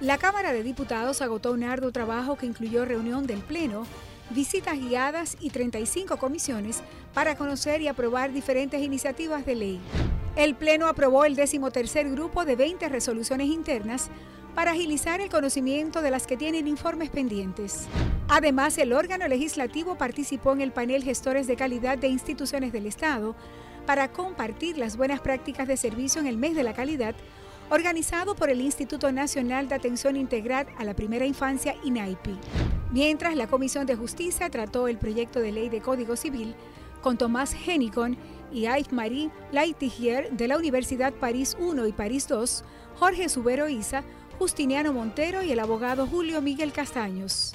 La 0.00 0.18
Cámara 0.18 0.52
de 0.52 0.62
Diputados 0.62 1.22
agotó 1.22 1.52
un 1.52 1.64
arduo 1.64 1.92
trabajo 1.92 2.36
que 2.36 2.44
incluyó 2.44 2.84
reunión 2.84 3.26
del 3.26 3.40
Pleno, 3.40 3.86
visitas 4.30 4.78
guiadas 4.78 5.38
y 5.40 5.48
35 5.48 6.18
comisiones 6.18 6.82
para 7.14 7.36
conocer 7.36 7.80
y 7.80 7.88
aprobar 7.88 8.32
diferentes 8.32 8.82
iniciativas 8.82 9.46
de 9.46 9.54
ley. 9.54 9.80
El 10.36 10.54
Pleno 10.54 10.88
aprobó 10.88 11.24
el 11.24 11.36
decimotercer 11.36 12.10
grupo 12.10 12.44
de 12.44 12.56
20 12.56 12.88
resoluciones 12.90 13.46
internas 13.46 14.10
para 14.54 14.72
agilizar 14.72 15.20
el 15.20 15.30
conocimiento 15.30 16.02
de 16.02 16.10
las 16.10 16.26
que 16.26 16.36
tienen 16.36 16.66
informes 16.66 17.10
pendientes. 17.10 17.86
Además, 18.28 18.76
el 18.78 18.92
órgano 18.92 19.28
legislativo 19.28 19.96
participó 19.96 20.52
en 20.52 20.60
el 20.60 20.72
panel 20.72 21.02
Gestores 21.02 21.46
de 21.46 21.56
Calidad 21.56 21.98
de 21.98 22.08
Instituciones 22.08 22.72
del 22.72 22.86
Estado 22.86 23.34
para 23.86 24.12
compartir 24.12 24.78
las 24.78 24.96
buenas 24.96 25.20
prácticas 25.20 25.66
de 25.68 25.76
servicio 25.76 26.20
en 26.20 26.26
el 26.26 26.36
mes 26.36 26.54
de 26.54 26.62
la 26.62 26.74
calidad 26.74 27.14
organizado 27.70 28.34
por 28.34 28.50
el 28.50 28.60
Instituto 28.60 29.10
Nacional 29.12 29.68
de 29.68 29.74
Atención 29.74 30.16
Integral 30.16 30.66
a 30.76 30.84
la 30.84 30.94
Primera 30.94 31.24
Infancia, 31.24 31.74
INAIPI. 31.84 32.38
Mientras 32.90 33.34
la 33.34 33.46
Comisión 33.46 33.86
de 33.86 33.96
Justicia 33.96 34.50
trató 34.50 34.88
el 34.88 34.98
proyecto 34.98 35.40
de 35.40 35.52
ley 35.52 35.70
de 35.70 35.80
Código 35.80 36.14
Civil 36.14 36.54
con 37.00 37.16
Tomás 37.16 37.54
Henicon 37.54 38.18
y 38.52 38.66
Yves-Marie 38.66 39.30
Laitigier 39.52 40.30
de 40.32 40.48
la 40.48 40.58
Universidad 40.58 41.14
París 41.14 41.56
I 41.58 41.88
y 41.88 41.92
París 41.92 42.26
II, 42.30 42.64
Jorge 42.96 43.30
Subero 43.30 43.68
Isa, 43.70 44.04
Justiniano 44.42 44.92
Montero 44.92 45.44
y 45.44 45.52
el 45.52 45.60
abogado 45.60 46.04
Julio 46.04 46.42
Miguel 46.42 46.72
Castaños. 46.72 47.54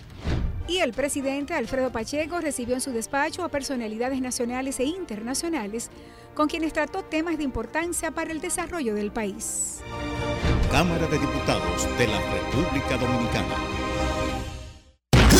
Y 0.70 0.78
el 0.78 0.94
presidente 0.94 1.54
Alfredo 1.54 1.92
Pacheco 1.92 2.40
recibió 2.40 2.76
en 2.76 2.82
su 2.82 2.92
despacho 2.92 3.44
a 3.44 3.50
personalidades 3.50 4.22
nacionales 4.22 4.80
e 4.80 4.86
internacionales 4.86 5.90
con 6.34 6.48
quienes 6.48 6.72
trató 6.72 7.04
temas 7.04 7.38
de 7.38 7.44
importancia 7.44 8.12
para 8.12 8.32
el 8.32 8.40
desarrollo 8.40 8.96
del 8.96 9.12
país. 9.12 9.82
Cámara 10.72 11.08
de 11.08 11.20
Diputados 11.20 11.98
de 11.98 12.08
la 12.08 12.22
República 12.22 12.96
Dominicana. 12.96 13.56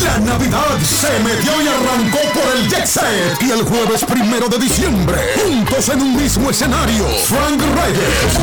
La 0.04 0.20
Navidad 0.20 0.80
se 0.84 1.20
metió 1.20 1.62
y 1.62 1.68
arrancó 1.68 2.20
por 2.34 2.56
el 2.56 2.70
Jet 2.70 2.86
Set. 2.86 3.42
Y 3.42 3.52
el 3.52 3.64
jueves 3.64 4.04
primero 4.06 4.48
de 4.48 4.60
diciembre, 4.60 5.18
juntos 5.36 5.90
en 5.90 6.02
un 6.02 6.16
mismo 6.16 6.50
escenario, 6.50 7.08
Frank 7.26 7.62
Reyes. 7.62 8.38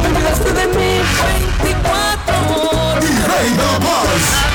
Y 3.01 3.07
Rey 3.07 3.51
de 3.51 3.63
la 3.63 3.79
Paz. 3.81 4.55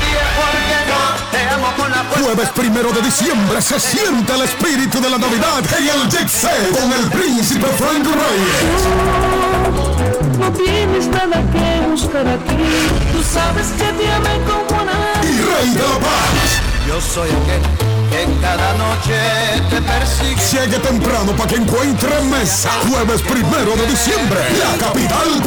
Jueves 2.22 2.50
primero 2.50 2.92
de 2.92 3.02
diciembre 3.02 3.62
se 3.62 3.80
siente 3.80 4.34
el 4.34 4.42
espíritu 4.42 5.00
de 5.02 5.10
la 5.10 5.18
Navidad 5.18 5.64
en 5.78 5.88
el 5.88 6.10
Jet 6.10 6.28
Set 6.28 6.80
con 6.80 6.92
el 6.92 7.10
príncipe 7.10 7.68
Frank 7.78 8.06
Reyes. 8.06 8.88
No 10.38 10.52
tienes 10.52 11.08
nada 11.08 11.42
que 11.52 11.88
buscar 11.90 12.28
aquí. 12.28 12.58
Tú 13.14 13.24
sabes 13.24 13.68
que 13.78 13.92
te 13.94 14.12
amé 14.12 14.40
como 14.46 14.84
nadie. 14.84 15.32
Y 15.32 15.42
Rey 15.42 15.70
de 15.74 15.80
la 15.80 16.00
Paz. 16.00 16.69
Yo 16.90 17.00
soy 17.00 17.30
aquel 17.30 17.62
que 18.10 18.26
cada 18.42 18.74
noche 18.74 19.14
te 19.70 19.80
persigue. 19.80 20.42
Llegue 20.52 20.80
temprano 20.80 21.34
para 21.34 21.48
que 21.48 21.58
encuentre 21.58 22.20
mesa. 22.22 22.72
Jueves 22.90 23.22
primero 23.22 23.76
de 23.76 23.86
diciembre, 23.86 24.40
la 24.58 24.76
capital 24.88 25.40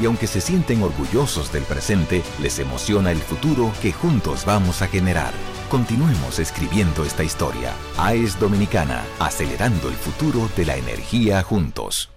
Y 0.00 0.06
aunque 0.06 0.26
se 0.26 0.40
sienten 0.40 0.82
orgullosos 0.82 1.52
del 1.52 1.62
presente, 1.64 2.22
les 2.40 2.58
emociona 2.58 3.12
el 3.12 3.18
futuro 3.18 3.72
que 3.82 3.92
juntos 3.92 4.44
vamos 4.44 4.82
a 4.82 4.88
generar. 4.88 5.32
Continuemos 5.70 6.38
escribiendo 6.38 7.04
esta 7.04 7.24
historia. 7.24 7.72
AES 7.98 8.38
Dominicana, 8.38 9.02
acelerando 9.18 9.88
el 9.88 9.94
futuro 9.94 10.48
de 10.56 10.66
la 10.66 10.76
energía 10.76 11.42
juntos. 11.42 12.10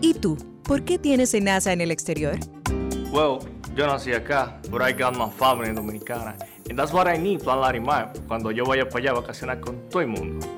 ¿Y 0.00 0.14
tú? 0.14 0.36
¿Por 0.64 0.84
qué 0.84 0.98
tienes 0.98 1.34
NASA 1.40 1.72
en 1.72 1.80
el 1.80 1.90
exterior? 1.90 2.38
Well, 3.10 3.38
yo 3.74 3.86
nací 3.86 4.12
acá, 4.12 4.60
but 4.70 4.82
I 4.82 4.92
got 4.92 5.16
my 5.16 5.30
family 5.30 5.72
dominicana. 5.72 6.36
And 6.68 6.78
that's 6.78 6.92
what 6.92 7.06
I 7.06 7.18
need, 7.18 7.42
Plan 7.42 7.60
Larimar, 7.60 8.12
cuando 8.26 8.50
yo 8.50 8.64
vaya 8.64 8.86
para 8.88 8.98
allá 8.98 9.10
a 9.12 9.20
vacacionar 9.20 9.60
con 9.60 9.88
todo 9.88 10.02
el 10.02 10.08
mundo. 10.08 10.57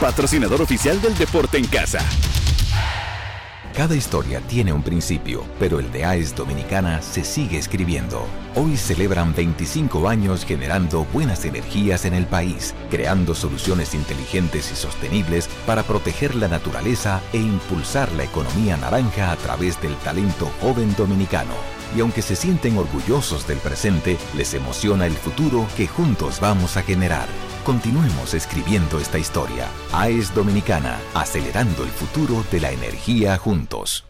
patrocinador 0.00 0.62
oficial 0.62 1.00
del 1.02 1.16
deporte 1.16 1.58
en 1.58 1.66
casa. 1.66 2.00
Cada 3.76 3.94
historia 3.94 4.40
tiene 4.40 4.72
un 4.72 4.82
principio, 4.82 5.44
pero 5.58 5.78
el 5.78 5.92
de 5.92 6.04
AES 6.04 6.34
Dominicana 6.34 7.02
se 7.02 7.22
sigue 7.22 7.58
escribiendo. 7.58 8.26
Hoy 8.56 8.76
celebran 8.76 9.32
25 9.32 10.08
años 10.08 10.44
generando 10.44 11.04
buenas 11.12 11.44
energías 11.44 12.04
en 12.04 12.14
el 12.14 12.26
país, 12.26 12.74
creando 12.90 13.32
soluciones 13.32 13.94
inteligentes 13.94 14.72
y 14.72 14.74
sostenibles 14.74 15.48
para 15.66 15.84
proteger 15.84 16.34
la 16.34 16.48
naturaleza 16.48 17.20
e 17.32 17.36
impulsar 17.36 18.10
la 18.12 18.24
economía 18.24 18.76
naranja 18.76 19.30
a 19.30 19.36
través 19.36 19.80
del 19.80 19.94
talento 19.98 20.50
joven 20.60 20.92
dominicano. 20.96 21.54
Y 21.96 22.00
aunque 22.00 22.22
se 22.22 22.34
sienten 22.34 22.76
orgullosos 22.76 23.46
del 23.46 23.58
presente, 23.58 24.18
les 24.36 24.52
emociona 24.54 25.06
el 25.06 25.14
futuro 25.14 25.66
que 25.76 25.86
juntos 25.86 26.40
vamos 26.40 26.76
a 26.76 26.82
generar. 26.82 27.28
Continuemos 27.64 28.34
escribiendo 28.34 28.98
esta 28.98 29.18
historia. 29.18 29.68
AES 29.92 30.34
Dominicana, 30.34 30.98
acelerando 31.14 31.84
el 31.84 31.90
futuro 31.90 32.44
de 32.50 32.60
la 32.60 32.72
energía 32.72 33.36
juntos. 33.38 34.09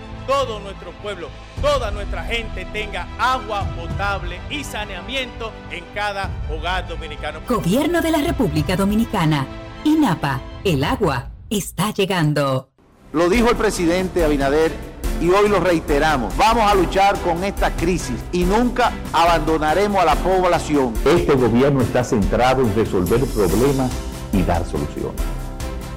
todo 0.27 0.59
nuestro 0.59 0.91
pueblo, 1.01 1.29
toda 1.61 1.91
nuestra 1.91 2.23
gente 2.23 2.65
tenga 2.65 3.07
agua 3.19 3.65
potable 3.75 4.39
y 4.49 4.63
saneamiento 4.63 5.51
en 5.71 5.83
cada 5.93 6.29
hogar 6.49 6.87
dominicano. 6.87 7.41
Gobierno 7.47 8.01
de 8.01 8.11
la 8.11 8.19
República 8.19 8.75
Dominicana. 8.75 9.45
INAPA. 9.83 10.41
El 10.63 10.83
agua 10.83 11.31
está 11.49 11.91
llegando. 11.91 12.69
Lo 13.13 13.29
dijo 13.29 13.49
el 13.49 13.57
presidente 13.57 14.23
Abinader 14.23 14.71
y 15.19 15.29
hoy 15.29 15.49
lo 15.49 15.59
reiteramos. 15.59 16.35
Vamos 16.37 16.69
a 16.69 16.75
luchar 16.75 17.17
con 17.19 17.43
esta 17.43 17.71
crisis 17.71 18.17
y 18.31 18.43
nunca 18.43 18.91
abandonaremos 19.13 20.01
a 20.01 20.05
la 20.05 20.15
población. 20.15 20.93
Este 21.05 21.33
gobierno 21.33 21.81
está 21.81 22.03
centrado 22.03 22.61
en 22.61 22.75
resolver 22.75 23.19
problemas 23.25 23.91
y 24.33 24.43
dar 24.43 24.65
soluciones. 24.65 25.21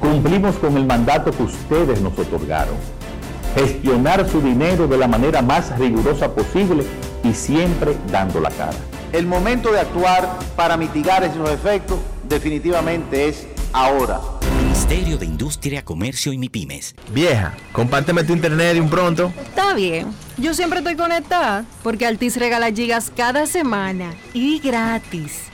Cumplimos 0.01 0.57
con 0.57 0.77
el 0.77 0.87
mandato 0.87 1.31
que 1.31 1.43
ustedes 1.45 2.01
nos 2.01 2.19
otorgaron. 2.19 2.75
Gestionar 3.55 4.29
su 4.29 4.41
dinero 4.41 4.89
de 4.89 4.99
la 4.99 5.07
manera 5.07 5.41
más 5.41 5.79
rigurosa 5.79 6.35
posible 6.35 6.85
y 7.23 7.33
siempre 7.33 7.97
dando 8.11 8.41
la 8.41 8.51
cara. 8.51 8.77
El 9.13 9.27
momento 9.27 9.71
de 9.71 9.79
actuar 9.79 10.29
para 10.57 10.77
mitigar 10.77 11.23
esos 11.23 11.49
efectos 11.49 11.99
definitivamente 12.29 13.29
es 13.29 13.47
ahora. 13.73 14.21
Ministerio 14.61 15.17
de 15.17 15.27
Industria, 15.27 15.85
Comercio 15.85 16.33
y 16.33 16.39
MIPIMES. 16.39 16.97
Vieja, 17.13 17.55
compárteme 17.73 18.25
tu 18.25 18.33
internet 18.33 18.75
de 18.75 18.81
un 18.81 18.91
pronto. 18.91 19.33
Está 19.41 19.73
bien. 19.73 20.09
Yo 20.37 20.53
siempre 20.53 20.81
estoy 20.81 20.97
conectada 20.97 21.65
porque 21.85 22.07
Altis 22.07 22.37
regala 22.37 22.73
gigas 22.73 23.13
cada 23.15 23.47
semana 23.47 24.15
y 24.33 24.59
gratis. 24.59 25.54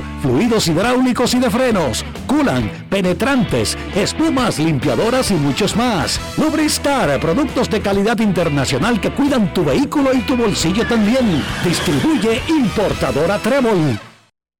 fluidos 0.21 0.67
hidráulicos 0.67 1.33
y 1.33 1.39
de 1.39 1.49
frenos, 1.49 2.05
culan, 2.27 2.69
penetrantes, 2.89 3.77
espumas, 3.95 4.59
limpiadoras 4.59 5.31
y 5.31 5.35
muchos 5.35 5.75
más. 5.75 6.19
Lubristar, 6.37 7.19
productos 7.19 7.69
de 7.69 7.81
calidad 7.81 8.19
internacional 8.19 8.99
que 8.99 9.11
cuidan 9.11 9.53
tu 9.53 9.63
vehículo 9.63 10.13
y 10.13 10.21
tu 10.21 10.35
bolsillo 10.35 10.85
también. 10.87 11.43
Distribuye 11.63 12.41
importadora 12.47 13.37
Trébol. 13.39 13.99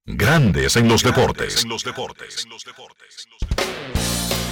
Grandes 0.04 0.76
en 0.76 0.88
los 0.88 1.02
deportes. 1.02 1.64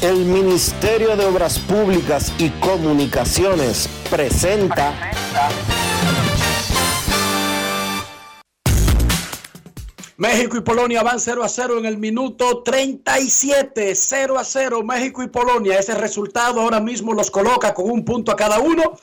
El 0.01 0.25
Ministerio 0.25 1.17
de 1.17 1.27
Obras 1.27 1.59
Públicas 1.59 2.33
y 2.39 2.49
Comunicaciones 2.51 3.89
presenta. 4.09 4.95
México 10.21 10.59
y 10.59 10.61
Polonia 10.61 11.03
van 11.03 11.19
0 11.19 11.43
a 11.43 11.49
0 11.49 11.79
en 11.79 11.87
el 11.87 11.97
minuto 11.97 12.63
37, 12.63 13.95
0 13.95 14.39
a 14.39 14.45
0 14.45 14.83
México 14.83 15.23
y 15.23 15.29
Polonia. 15.29 15.79
Ese 15.79 15.95
resultado 15.95 16.61
ahora 16.61 16.79
mismo 16.79 17.15
los 17.15 17.31
coloca 17.31 17.73
con 17.73 17.91
un 17.91 18.05
punto 18.05 18.31
a 18.31 18.37
cada 18.37 18.59
uno 18.59 18.99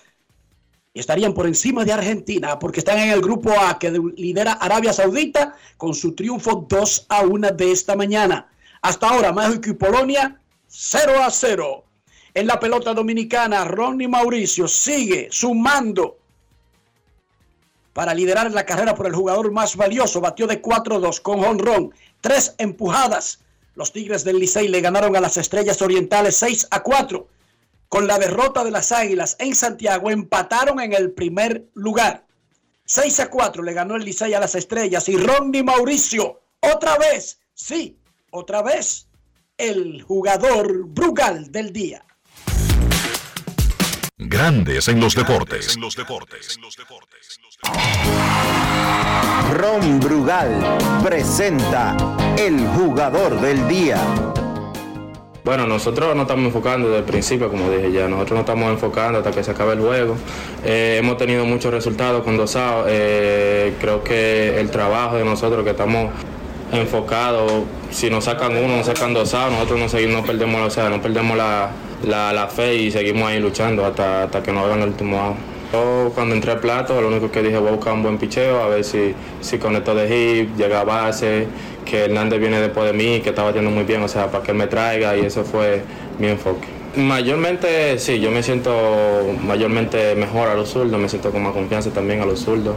y 0.93 0.99
estarían 0.99 1.33
por 1.33 1.47
encima 1.47 1.83
de 1.83 1.91
Argentina 1.91 2.59
porque 2.59 2.81
están 2.81 2.99
en 2.99 3.09
el 3.09 3.21
grupo 3.21 3.49
A 3.49 3.79
que 3.79 3.89
lidera 4.15 4.51
Arabia 4.51 4.93
Saudita 4.93 5.55
con 5.75 5.95
su 5.95 6.13
triunfo 6.13 6.67
2 6.69 7.07
a 7.09 7.21
1 7.23 7.49
de 7.49 7.71
esta 7.71 7.95
mañana. 7.95 8.51
Hasta 8.83 9.09
ahora 9.09 9.33
México 9.33 9.71
y 9.71 9.73
Polonia 9.73 10.39
0 10.67 11.13
a 11.23 11.31
0. 11.31 11.83
En 12.35 12.45
la 12.45 12.59
pelota 12.59 12.93
dominicana, 12.93 13.65
Ronnie 13.65 14.07
Mauricio 14.07 14.67
sigue 14.67 15.29
sumando 15.31 16.19
para 17.97 18.13
liderar 18.13 18.51
la 18.51 18.63
carrera 18.63 18.93
por 18.93 19.07
el 19.07 19.15
jugador 19.15 19.51
más 19.51 19.75
valioso. 19.75 20.21
Batió 20.21 20.45
de 20.45 20.61
4-2 20.61 21.19
con 21.19 21.41
jonrón, 21.41 21.95
tres 22.21 22.53
empujadas. 22.59 23.39
Los 23.73 23.91
Tigres 23.91 24.23
del 24.23 24.37
Licey 24.37 24.67
le 24.67 24.81
ganaron 24.81 25.15
a 25.15 25.19
las 25.19 25.35
Estrellas 25.37 25.81
Orientales 25.81 26.35
6 26.37 26.67
a 26.69 26.83
4. 26.83 27.27
Con 27.89 28.05
la 28.05 28.19
derrota 28.19 28.63
de 28.63 28.69
las 28.69 28.91
Águilas 28.91 29.35
en 29.39 29.55
Santiago 29.55 30.11
empataron 30.11 30.79
en 30.79 30.93
el 30.93 31.09
primer 31.09 31.65
lugar. 31.73 32.23
6 32.85 33.19
a 33.21 33.31
4 33.31 33.63
le 33.63 33.73
ganó 33.73 33.95
el 33.95 34.05
Licey 34.05 34.31
a 34.35 34.39
las 34.39 34.53
Estrellas 34.53 35.09
y 35.09 35.17
Ronnie 35.17 35.63
Mauricio 35.63 36.39
otra 36.59 36.99
vez, 36.99 37.39
sí, 37.55 37.97
otra 38.29 38.61
vez 38.61 39.07
el 39.57 40.03
jugador 40.03 40.85
Brugal 40.85 41.51
del 41.51 41.73
día. 41.73 42.05
Grandes 44.19 44.87
en 44.87 44.99
los 44.99 45.13
deportes. 45.15 45.77
Ron 49.53 49.99
Brugal 49.99 50.51
presenta 51.03 51.95
el 52.37 52.59
jugador 52.67 53.39
del 53.41 53.67
día. 53.67 53.97
Bueno, 55.43 55.65
nosotros 55.65 56.15
no 56.15 56.23
estamos 56.23 56.45
enfocando 56.45 56.89
desde 56.89 56.99
el 56.99 57.05
principio, 57.05 57.49
como 57.49 57.69
dije 57.71 57.91
ya, 57.91 58.07
nosotros 58.07 58.35
no 58.35 58.39
estamos 58.41 58.69
enfocando 58.69 59.19
hasta 59.19 59.31
que 59.31 59.43
se 59.43 59.51
acabe 59.51 59.73
el 59.73 59.79
juego. 59.79 60.15
Eh, 60.63 60.97
hemos 60.99 61.17
tenido 61.17 61.45
muchos 61.45 61.73
resultados 61.73 62.23
con 62.23 62.37
Dosado. 62.37 62.85
Eh, 62.87 63.73
creo 63.79 64.03
que 64.03 64.59
el 64.59 64.69
trabajo 64.69 65.15
de 65.15 65.23
nosotros 65.23 65.63
que 65.63 65.71
estamos 65.71 66.11
enfocados, 66.71 67.63
si 67.91 68.09
nos 68.09 68.25
sacan 68.25 68.57
uno, 68.57 68.77
nos 68.77 68.85
sacan 68.85 69.13
Dosado, 69.13 69.51
nosotros 69.51 69.79
no, 69.79 69.89
seguimos, 69.89 70.21
no 70.21 70.27
perdemos, 70.27 70.67
o 70.67 70.69
sea, 70.69 70.89
no 70.89 71.01
perdemos 71.01 71.37
la, 71.37 71.71
la, 72.03 72.33
la 72.33 72.47
fe 72.47 72.75
y 72.75 72.91
seguimos 72.91 73.29
ahí 73.29 73.39
luchando 73.39 73.85
hasta, 73.85 74.23
hasta 74.23 74.43
que 74.43 74.51
nos 74.51 74.65
hagan 74.65 74.81
el 74.81 74.89
último. 74.89 75.35
Yo 75.71 76.11
cuando 76.15 76.33
entré 76.35 76.51
al 76.51 76.59
plato, 76.59 77.01
lo 77.01 77.09
único 77.09 77.29
que 77.29 77.43
dije 77.43 77.57
voy 77.57 77.69
a 77.69 77.71
buscar 77.71 77.93
un 77.93 78.03
buen 78.03 78.17
picheo, 78.17 78.61
a 78.61 78.67
ver 78.67 78.83
si, 78.83 79.13
si 79.41 79.57
conecto 79.57 79.93
de 79.93 80.07
hit, 80.07 80.55
llega 80.57 80.81
a 80.81 80.83
base, 80.83 81.47
que 81.85 82.05
Hernández 82.05 82.39
viene 82.39 82.61
después 82.61 82.87
de 82.87 82.93
mí, 82.93 83.21
que 83.21 83.29
está 83.29 83.43
batiendo 83.43 83.69
muy 83.69 83.83
bien, 83.83 84.01
o 84.01 84.07
sea, 84.07 84.31
para 84.31 84.43
que 84.43 84.51
él 84.51 84.57
me 84.57 84.67
traiga 84.67 85.17
y 85.17 85.25
eso 85.25 85.43
fue 85.43 85.81
mi 86.19 86.27
enfoque. 86.27 86.67
Mayormente 86.95 87.99
sí, 87.99 88.19
yo 88.19 88.31
me 88.31 88.41
siento 88.41 88.71
mayormente 89.45 90.15
mejor 90.15 90.47
a 90.47 90.55
los 90.55 90.69
zurdos, 90.69 90.99
me 90.99 91.09
siento 91.09 91.31
con 91.31 91.43
más 91.43 91.53
confianza 91.53 91.91
también 91.91 92.21
a 92.21 92.25
los 92.25 92.39
zurdos. 92.39 92.75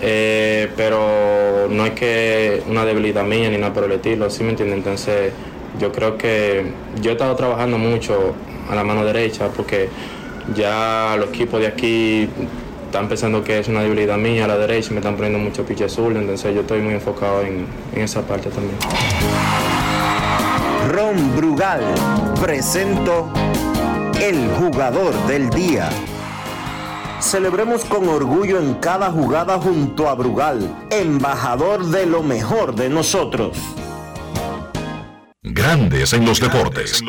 Eh, 0.00 0.68
pero 0.76 1.66
no 1.70 1.86
es 1.86 1.92
que 1.92 2.62
una 2.68 2.84
debilidad 2.84 3.24
mía 3.24 3.48
ni 3.50 3.58
nada 3.58 3.72
por 3.72 3.84
el 3.84 3.92
estilo, 3.92 4.28
¿sí 4.30 4.44
me 4.44 4.50
entiende? 4.50 4.76
Entonces 4.76 5.32
yo 5.80 5.92
creo 5.92 6.16
que 6.18 6.64
yo 7.00 7.10
he 7.10 7.12
estado 7.14 7.34
trabajando 7.36 7.78
mucho 7.78 8.34
a 8.70 8.74
la 8.74 8.84
mano 8.84 9.04
derecha 9.04 9.48
porque 9.48 9.88
ya 10.54 11.16
los 11.18 11.28
equipos 11.28 11.60
de 11.60 11.66
aquí 11.66 12.28
están 12.86 13.08
pensando 13.08 13.44
que 13.44 13.58
es 13.58 13.68
una 13.68 13.82
debilidad 13.82 14.16
mía 14.16 14.44
a 14.44 14.48
la 14.48 14.56
derecha 14.56 14.88
y 14.90 14.92
me 14.94 15.00
están 15.00 15.16
poniendo 15.16 15.38
mucho 15.38 15.64
piche 15.64 15.84
azul, 15.84 16.16
entonces 16.16 16.54
yo 16.54 16.62
estoy 16.62 16.80
muy 16.80 16.94
enfocado 16.94 17.42
en, 17.42 17.66
en 17.94 18.02
esa 18.02 18.22
parte 18.22 18.50
también. 18.50 18.76
Ron 20.90 21.36
Brugal 21.36 21.82
presento 22.40 23.30
el 24.20 24.48
jugador 24.52 25.14
del 25.26 25.50
día. 25.50 25.90
Celebremos 27.20 27.84
con 27.84 28.08
orgullo 28.08 28.58
en 28.58 28.74
cada 28.74 29.10
jugada 29.10 29.58
junto 29.58 30.08
a 30.08 30.14
Brugal, 30.14 30.86
embajador 30.90 31.84
de 31.86 32.06
lo 32.06 32.22
mejor 32.22 32.74
de 32.74 32.88
nosotros. 32.88 33.58
Grandes 35.42 36.12
en 36.12 36.24
los 36.24 36.40
deportes. 36.40 37.02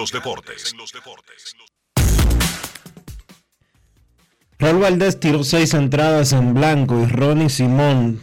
Raúl 4.59 4.81
Valdés 4.81 5.19
tiró 5.21 5.45
seis 5.45 5.73
entradas 5.73 6.33
en 6.33 6.53
blanco 6.53 6.99
y 6.99 7.05
Ronnie 7.05 7.49
Simón 7.49 8.19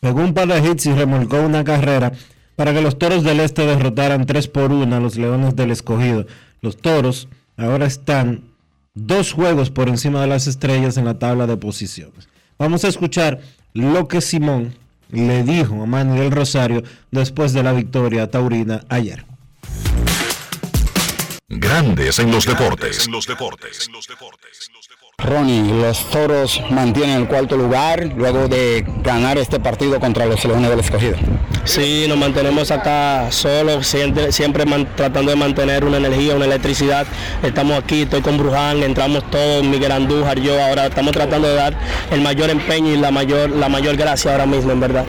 pegó 0.00 0.20
un 0.20 0.34
par 0.34 0.48
de 0.48 0.70
hits 0.70 0.84
y 0.84 0.92
remolcó 0.92 1.40
una 1.40 1.64
carrera 1.64 2.12
para 2.56 2.74
que 2.74 2.82
los 2.82 2.98
Toros 2.98 3.24
del 3.24 3.40
Este 3.40 3.64
derrotaran 3.64 4.26
3 4.26 4.48
por 4.48 4.70
1 4.70 4.94
a 4.94 5.00
los 5.00 5.16
Leones 5.16 5.56
del 5.56 5.70
Escogido. 5.70 6.26
Los 6.60 6.76
Toros 6.76 7.28
ahora 7.56 7.86
están 7.86 8.42
dos 8.94 9.32
juegos 9.32 9.70
por 9.70 9.88
encima 9.88 10.20
de 10.20 10.26
las 10.26 10.46
estrellas 10.46 10.98
en 10.98 11.06
la 11.06 11.18
tabla 11.18 11.46
de 11.46 11.56
posiciones. 11.56 12.28
Vamos 12.58 12.84
a 12.84 12.88
escuchar 12.88 13.40
lo 13.72 14.08
que 14.08 14.20
Simón 14.20 14.74
le 15.10 15.42
dijo 15.42 15.82
a 15.82 15.86
Manuel 15.86 16.30
Rosario 16.30 16.82
después 17.10 17.52
de 17.52 17.62
la 17.62 17.72
victoria 17.72 18.30
taurina 18.30 18.84
ayer. 18.88 19.24
Grandes 21.50 22.18
en 22.18 22.30
los 22.30 22.44
deportes. 22.44 23.08
Ronnie, 25.16 25.62
los 25.80 26.10
toros 26.10 26.60
mantienen 26.70 27.22
el 27.22 27.26
cuarto 27.26 27.56
lugar 27.56 28.12
luego 28.14 28.48
de 28.48 28.84
ganar 29.02 29.38
este 29.38 29.58
partido 29.58 29.98
contra 29.98 30.26
los 30.26 30.44
Leones 30.44 30.68
del 30.68 30.80
Escogido. 30.80 31.16
Sí, 31.64 32.04
nos 32.06 32.18
mantenemos 32.18 32.70
acá 32.70 33.32
solos, 33.32 33.86
siempre, 33.86 34.30
siempre 34.30 34.64
tratando 34.94 35.30
de 35.30 35.36
mantener 35.38 35.86
una 35.86 35.96
energía, 35.96 36.36
una 36.36 36.44
electricidad. 36.44 37.06
Estamos 37.42 37.78
aquí, 37.78 38.02
estoy 38.02 38.20
con 38.20 38.36
Bruján, 38.36 38.82
entramos 38.82 39.28
todos, 39.30 39.64
Miguel 39.64 39.92
Andújar, 39.92 40.38
yo, 40.40 40.62
ahora 40.62 40.86
estamos 40.86 41.12
tratando 41.12 41.48
de 41.48 41.54
dar 41.54 41.78
el 42.10 42.20
mayor 42.20 42.50
empeño 42.50 42.92
y 42.92 42.98
la 42.98 43.10
mayor, 43.10 43.48
la 43.48 43.70
mayor 43.70 43.96
gracia 43.96 44.32
ahora 44.32 44.44
mismo, 44.44 44.72
en 44.72 44.80
verdad. 44.80 45.06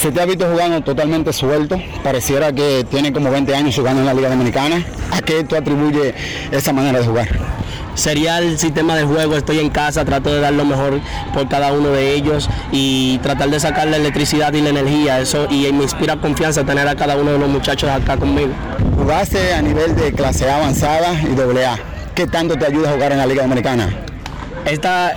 Se 0.00 0.10
te 0.10 0.20
ha 0.20 0.24
visto 0.24 0.50
jugando 0.50 0.80
totalmente 0.80 1.32
suelto, 1.32 1.80
pareciera 2.02 2.52
que 2.52 2.84
tiene 2.90 3.12
como 3.12 3.30
20 3.30 3.54
años 3.54 3.76
jugando 3.76 4.00
en 4.00 4.06
la 4.06 4.14
Liga 4.14 4.30
Dominicana. 4.30 4.84
¿A 5.12 5.20
qué 5.20 5.41
tú 5.44 5.56
atribuyes 5.56 6.14
esa 6.50 6.72
manera 6.72 7.00
de 7.00 7.06
jugar? 7.06 7.28
sería 7.94 8.38
el 8.38 8.58
sistema 8.58 8.96
de 8.96 9.04
juego, 9.04 9.36
estoy 9.36 9.58
en 9.58 9.70
casa, 9.70 10.04
trato 10.04 10.32
de 10.32 10.40
dar 10.40 10.52
lo 10.52 10.64
mejor 10.64 11.00
por 11.34 11.48
cada 11.48 11.72
uno 11.72 11.90
de 11.90 12.14
ellos 12.14 12.48
y 12.70 13.18
tratar 13.18 13.50
de 13.50 13.60
sacar 13.60 13.88
la 13.88 13.96
electricidad 13.96 14.52
y 14.52 14.60
la 14.60 14.70
energía, 14.70 15.20
eso 15.20 15.46
y 15.50 15.70
me 15.72 15.84
inspira 15.84 16.16
confianza 16.16 16.64
tener 16.64 16.88
a 16.88 16.94
cada 16.94 17.16
uno 17.16 17.32
de 17.32 17.38
los 17.38 17.48
muchachos 17.48 17.90
acá 17.90 18.16
conmigo. 18.16 18.52
Jugaste 18.96 19.52
a 19.54 19.62
nivel 19.62 19.94
de 19.96 20.12
clase 20.12 20.48
A 20.48 20.56
avanzada 20.56 21.12
y 21.20 21.34
doble 21.34 21.66
A. 21.66 21.78
¿Qué 22.14 22.26
tanto 22.26 22.56
te 22.56 22.66
ayuda 22.66 22.90
a 22.90 22.92
jugar 22.94 23.12
en 23.12 23.18
la 23.18 23.26
Liga 23.26 23.44
Americana? 23.44 23.88
Esta, 24.64 25.12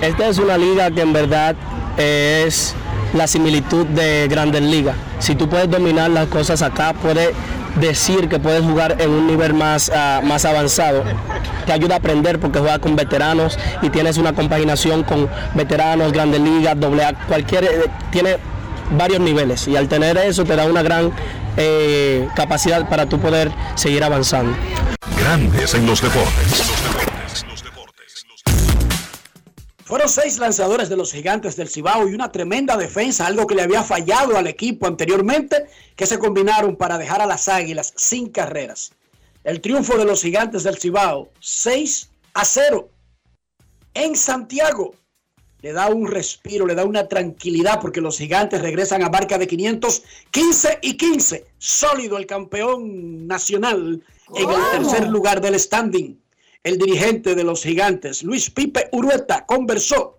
esta 0.00 0.26
es 0.28 0.38
una 0.38 0.58
liga 0.58 0.90
que 0.90 1.00
en 1.00 1.12
verdad 1.12 1.54
es 1.96 2.74
la 3.14 3.26
similitud 3.26 3.86
de 3.86 4.28
Grandes 4.28 4.62
Ligas. 4.62 4.96
Si 5.18 5.34
tú 5.34 5.48
puedes 5.48 5.70
dominar 5.70 6.10
las 6.10 6.26
cosas 6.26 6.62
acá, 6.62 6.92
puedes 6.92 7.30
decir 7.80 8.28
que 8.28 8.38
puedes 8.38 8.62
jugar 8.62 8.96
en 9.00 9.10
un 9.10 9.26
nivel 9.26 9.54
más, 9.54 9.90
ah, 9.94 10.20
más 10.24 10.44
avanzado. 10.44 11.04
Te 11.66 11.72
ayuda 11.72 11.94
a 11.94 11.98
aprender 11.98 12.38
porque 12.38 12.58
juegas 12.58 12.78
con 12.78 12.96
veteranos 12.96 13.58
y 13.82 13.90
tienes 13.90 14.16
una 14.16 14.32
compaginación 14.32 15.02
con 15.02 15.28
veteranos, 15.54 16.12
grandes 16.12 16.40
ligas, 16.40 16.78
doble 16.78 17.04
A, 17.04 17.14
cualquier, 17.26 17.64
eh, 17.64 17.68
tiene 18.10 18.36
varios 18.90 19.20
niveles 19.20 19.66
y 19.66 19.76
al 19.76 19.88
tener 19.88 20.16
eso 20.16 20.44
te 20.44 20.54
da 20.54 20.64
una 20.64 20.82
gran 20.82 21.10
eh, 21.56 22.28
capacidad 22.36 22.88
para 22.88 23.06
tú 23.06 23.18
poder 23.18 23.50
seguir 23.74 24.04
avanzando. 24.04 24.56
Grandes 25.18 25.74
en 25.74 25.86
los 25.86 26.00
deportes. 26.00 27.15
Fueron 29.86 30.08
seis 30.08 30.40
lanzadores 30.40 30.88
de 30.88 30.96
los 30.96 31.12
gigantes 31.12 31.54
del 31.54 31.68
Cibao 31.68 32.08
y 32.08 32.14
una 32.14 32.32
tremenda 32.32 32.76
defensa, 32.76 33.24
algo 33.24 33.46
que 33.46 33.54
le 33.54 33.62
había 33.62 33.84
fallado 33.84 34.36
al 34.36 34.48
equipo 34.48 34.88
anteriormente, 34.88 35.66
que 35.94 36.06
se 36.06 36.18
combinaron 36.18 36.74
para 36.74 36.98
dejar 36.98 37.22
a 37.22 37.26
las 37.26 37.46
águilas 37.46 37.92
sin 37.94 38.30
carreras. 38.30 38.90
El 39.44 39.60
triunfo 39.60 39.96
de 39.96 40.04
los 40.04 40.22
gigantes 40.22 40.64
del 40.64 40.76
Cibao, 40.76 41.30
6 41.38 42.10
a 42.34 42.44
0 42.44 42.88
en 43.94 44.16
Santiago. 44.16 44.92
Le 45.62 45.72
da 45.72 45.86
un 45.86 46.08
respiro, 46.08 46.66
le 46.66 46.74
da 46.74 46.84
una 46.84 47.06
tranquilidad 47.06 47.80
porque 47.80 48.00
los 48.00 48.18
gigantes 48.18 48.62
regresan 48.62 49.04
a 49.04 49.08
marca 49.08 49.38
de 49.38 49.46
515 49.46 50.80
y 50.82 50.96
15. 50.96 51.46
Sólido 51.58 52.18
el 52.18 52.26
campeón 52.26 53.28
nacional 53.28 54.02
en 54.34 54.50
el 54.50 54.60
tercer 54.72 55.06
lugar 55.06 55.40
del 55.40 55.60
standing 55.60 56.18
el 56.66 56.78
dirigente 56.78 57.36
de 57.36 57.44
los 57.44 57.62
gigantes, 57.62 58.24
Luis 58.24 58.50
Pipe 58.50 58.88
Urueta, 58.90 59.46
conversó 59.46 60.18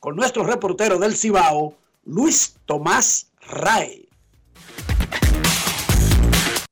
con 0.00 0.16
nuestro 0.16 0.42
reportero 0.42 0.98
del 0.98 1.14
Cibao, 1.14 1.76
Luis 2.06 2.56
Tomás 2.64 3.30
Ray. 3.42 4.08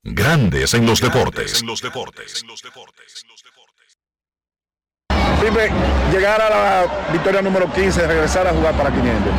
Grandes 0.03 0.73
en 0.73 0.87
los 0.87 1.03
deportes. 1.03 1.63
Pipe, 5.43 5.71
llegar 6.11 6.41
a 6.41 6.49
la 6.49 7.13
victoria 7.13 7.43
número 7.43 7.71
15, 7.71 8.07
regresar 8.07 8.47
a 8.47 8.55
jugar 8.55 8.75
para 8.75 8.89
500. 8.89 9.33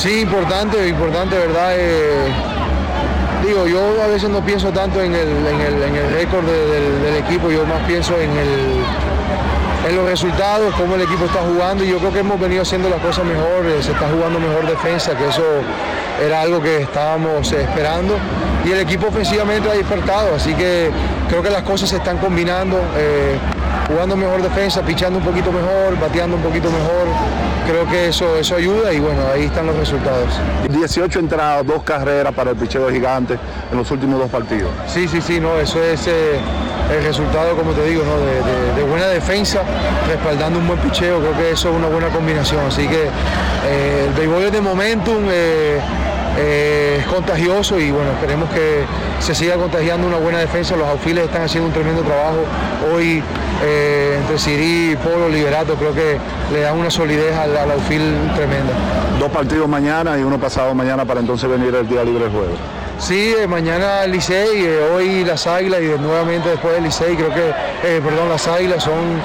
Sí, 0.00 0.20
importante, 0.20 0.86
importante, 0.86 1.36
¿verdad? 1.36 1.72
Eh, 1.76 2.32
digo, 3.44 3.66
yo 3.66 4.02
a 4.02 4.06
veces 4.06 4.30
no 4.30 4.44
pienso 4.44 4.70
tanto 4.70 5.00
en 5.02 5.14
el, 5.14 5.28
récord 6.14 6.44
del, 6.44 7.16
equipo, 7.16 7.50
yo 7.50 7.64
más 7.66 7.82
pienso 7.86 8.18
en, 8.18 8.30
en 9.88 9.96
los 9.96 10.06
resultados, 10.06 10.74
cómo 10.74 10.94
el 10.94 11.02
equipo 11.02 11.26
está 11.26 11.40
jugando 11.40 11.84
y 11.84 11.88
yo 11.88 11.98
creo 11.98 12.12
que 12.12 12.20
hemos 12.20 12.40
venido 12.40 12.62
haciendo 12.62 12.88
las 12.88 13.00
cosas 13.00 13.24
mejor, 13.24 13.66
eh, 13.66 13.82
se 13.82 13.92
está 13.92 14.08
jugando 14.08 14.40
mejor 14.40 14.66
defensa, 14.66 15.16
que 15.16 15.28
eso 15.28 15.44
era 16.24 16.40
algo 16.40 16.62
que 16.62 16.82
estábamos 16.82 17.52
esperando 17.52 18.16
y 18.64 18.72
el 18.72 18.80
equipo 18.80 19.08
ofensivamente 19.08 19.68
ha 19.68 19.74
despertado, 19.74 20.34
así 20.36 20.54
que 20.54 20.90
creo 21.28 21.42
que 21.42 21.50
las 21.50 21.62
cosas 21.62 21.88
se 21.88 21.96
están 21.96 22.18
combinando, 22.18 22.78
eh, 22.96 23.36
jugando 23.88 24.16
mejor 24.16 24.42
defensa, 24.42 24.82
pichando 24.82 25.18
un 25.18 25.24
poquito 25.24 25.52
mejor, 25.52 25.98
bateando 26.00 26.36
un 26.36 26.42
poquito 26.42 26.70
mejor, 26.70 27.06
creo 27.66 27.86
que 27.88 28.08
eso, 28.08 28.36
eso 28.36 28.56
ayuda 28.56 28.92
y 28.92 29.00
bueno, 29.00 29.20
ahí 29.32 29.44
están 29.44 29.66
los 29.66 29.76
resultados. 29.76 30.28
18 30.68 31.18
entradas, 31.18 31.66
dos 31.66 31.82
carreras 31.82 32.32
para 32.32 32.50
el 32.50 32.56
picheo 32.56 32.88
gigante 32.90 33.38
en 33.70 33.78
los 33.78 33.90
últimos 33.90 34.18
dos 34.18 34.30
partidos. 34.30 34.70
Sí, 34.86 35.08
sí, 35.08 35.20
sí, 35.20 35.40
no, 35.40 35.58
eso 35.58 35.82
es 35.82 36.06
eh, 36.06 36.38
el 36.92 37.04
resultado, 37.04 37.56
como 37.56 37.72
te 37.72 37.84
digo, 37.84 38.02
de, 38.76 38.82
buena 38.84 39.06
defensa, 39.08 39.62
respaldando 40.06 40.58
un 40.58 40.66
buen 40.66 40.78
picheo, 40.80 41.20
creo 41.20 41.36
que 41.36 41.50
eso 41.52 41.70
es 41.70 41.76
una 41.76 41.88
buena 41.88 42.08
combinación, 42.08 42.66
así 42.66 42.86
que 42.86 43.04
eh, 43.66 44.06
el 44.08 44.14
béisbol 44.14 44.50
de 44.50 44.60
momentum. 44.60 45.24
Eh, 46.36 46.84
eh, 46.94 46.96
es 47.00 47.06
contagioso 47.06 47.78
y 47.78 47.90
bueno, 47.90 48.10
esperemos 48.12 48.48
que 48.50 48.84
se 49.20 49.34
siga 49.34 49.56
contagiando 49.56 50.06
una 50.06 50.16
buena 50.16 50.38
defensa. 50.38 50.76
Los 50.76 50.88
auxiles 50.88 51.24
están 51.24 51.42
haciendo 51.42 51.68
un 51.68 51.74
tremendo 51.74 52.02
trabajo. 52.02 52.44
Hoy 52.92 53.22
eh, 53.62 54.18
entre 54.20 54.38
Siri 54.38 54.92
y 54.92 54.96
Polo 54.96 55.28
Liberato 55.28 55.74
creo 55.74 55.94
que 55.94 56.18
le 56.52 56.60
dan 56.60 56.78
una 56.78 56.90
solidez 56.90 57.34
al, 57.36 57.56
al 57.56 57.80
tremenda. 57.86 58.72
Dos 59.18 59.30
partidos 59.30 59.68
mañana 59.68 60.18
y 60.18 60.22
uno 60.22 60.38
pasado 60.38 60.74
mañana 60.74 61.04
para 61.04 61.20
entonces 61.20 61.48
venir 61.48 61.74
el 61.74 61.88
día 61.88 62.04
libre 62.04 62.24
de 62.24 62.30
juego. 62.30 62.52
Sí, 62.98 63.34
eh, 63.38 63.46
mañana 63.46 64.04
el 64.04 64.12
Licey, 64.12 64.66
hoy 64.94 65.24
las 65.24 65.46
Águilas 65.46 65.80
y 65.82 66.00
nuevamente 66.00 66.48
después 66.48 66.76
el 66.76 66.84
Licey, 66.84 67.16
creo 67.16 67.30
que, 67.30 67.52
perdón, 68.00 68.28
las 68.28 68.46
Águilas 68.46 68.84
son 68.84 69.20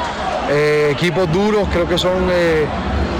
equipos 0.89 1.31
duros, 1.31 1.67
creo 1.71 1.87
que 1.87 1.97
son 1.97 2.27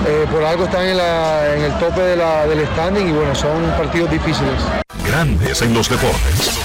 eh, 0.10 0.26
por 0.32 0.44
algo 0.44 0.66
están 0.66 0.88
en, 0.88 1.62
el 1.62 1.78
tope 1.78 2.02
del 2.02 2.68
standing 2.70 3.10
y 3.10 3.12
bueno, 3.12 3.36
son 3.36 3.64
partidos 3.78 4.10
difíciles. 4.10 4.60
Grandes 5.06 5.62
en 5.62 5.74
los 5.74 5.88
deportes. 5.88 6.60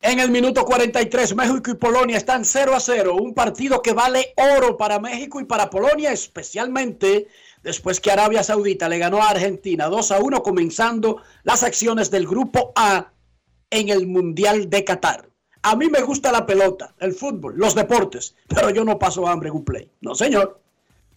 En 0.00 0.18
el 0.18 0.30
minuto 0.30 0.64
43, 0.64 1.36
México 1.36 1.70
y 1.70 1.74
Polonia 1.74 2.16
están 2.16 2.46
0 2.46 2.74
a 2.74 2.80
0. 2.80 3.14
Un 3.20 3.34
partido 3.34 3.82
que 3.82 3.92
vale 3.92 4.32
oro 4.56 4.78
para 4.78 4.98
México 4.98 5.38
y 5.38 5.44
para 5.44 5.68
Polonia, 5.68 6.12
especialmente 6.12 7.28
después 7.62 8.00
que 8.00 8.10
Arabia 8.10 8.42
Saudita 8.42 8.88
le 8.88 8.98
ganó 8.98 9.22
a 9.22 9.28
Argentina 9.28 9.88
2 9.88 10.12
a 10.12 10.18
1, 10.20 10.42
comenzando 10.42 11.22
las 11.42 11.62
acciones 11.62 12.10
del 12.10 12.26
Grupo 12.26 12.72
A 12.74 13.12
en 13.68 13.90
el 13.90 14.06
Mundial 14.06 14.70
de 14.70 14.84
Qatar. 14.84 15.28
A 15.62 15.76
mí 15.76 15.90
me 15.90 16.00
gusta 16.00 16.32
la 16.32 16.46
pelota, 16.46 16.94
el 17.00 17.12
fútbol, 17.12 17.52
los 17.58 17.74
deportes, 17.74 18.34
pero 18.48 18.70
yo 18.70 18.82
no 18.82 18.98
paso 18.98 19.28
hambre 19.28 19.50
en 19.50 19.56
un 19.56 19.64
play. 19.64 19.90
No, 20.00 20.14
señor. 20.14 20.58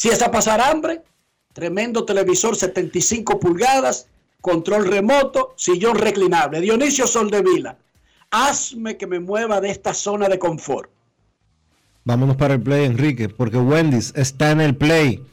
Si 0.03 0.09
es 0.09 0.21
a 0.21 0.29
pasar 0.29 0.59
hambre, 0.59 1.01
tremendo 1.53 2.03
televisor 2.03 2.57
75 2.57 3.39
pulgadas, 3.39 4.07
control 4.41 4.85
remoto, 4.85 5.53
sillón 5.55 5.97
reclinable. 5.97 6.59
Dionisio 6.59 7.07
Soldevila, 7.07 7.77
hazme 8.29 8.97
que 8.97 9.07
me 9.07 9.21
mueva 9.21 9.61
de 9.61 9.69
esta 9.69 9.93
zona 9.93 10.27
de 10.27 10.37
confort. 10.37 10.89
Vámonos 12.03 12.35
para 12.35 12.55
el 12.55 12.61
play, 12.61 12.83
Enrique, 12.83 13.29
porque 13.29 13.55
Wendy's 13.55 14.11
está 14.17 14.51
en 14.51 14.59
el 14.59 14.75
play. 14.75 15.23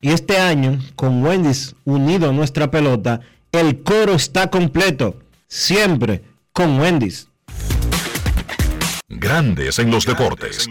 Y 0.00 0.12
este 0.12 0.38
año, 0.38 0.78
con 0.96 1.22
Wendy's 1.22 1.76
unido 1.84 2.30
a 2.30 2.32
nuestra 2.32 2.70
pelota, 2.70 3.20
el 3.52 3.82
coro 3.82 4.14
está 4.14 4.48
completo. 4.48 5.20
Siempre 5.46 6.22
con 6.54 6.80
Wendy's. 6.80 7.28
Grandes 9.08 9.78
en 9.78 9.90
los 9.90 10.06
deportes. 10.06 10.66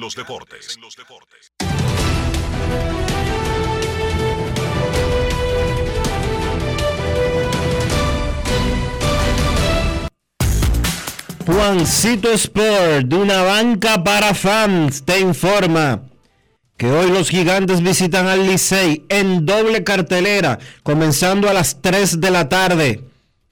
Juancito 11.52 12.32
Sport, 12.32 13.08
de 13.08 13.16
una 13.16 13.41
banca 13.41 14.04
para 14.04 14.36
fans, 14.36 15.04
te 15.04 15.20
informa 15.20 16.04
que 16.78 16.91
hoy 16.91 17.10
los 17.10 17.30
gigantes 17.30 17.82
visitan 17.82 18.28
al 18.28 18.45
Licey 18.45 19.04
en 19.10 19.47
doble 19.47 19.84
cartelera, 19.84 20.60
comenzando 20.84 21.50
a 21.50 21.54
las 21.54 21.82
3 21.82 22.22
de 22.22 22.30
la 22.30 22.50
tarde 22.50 23.04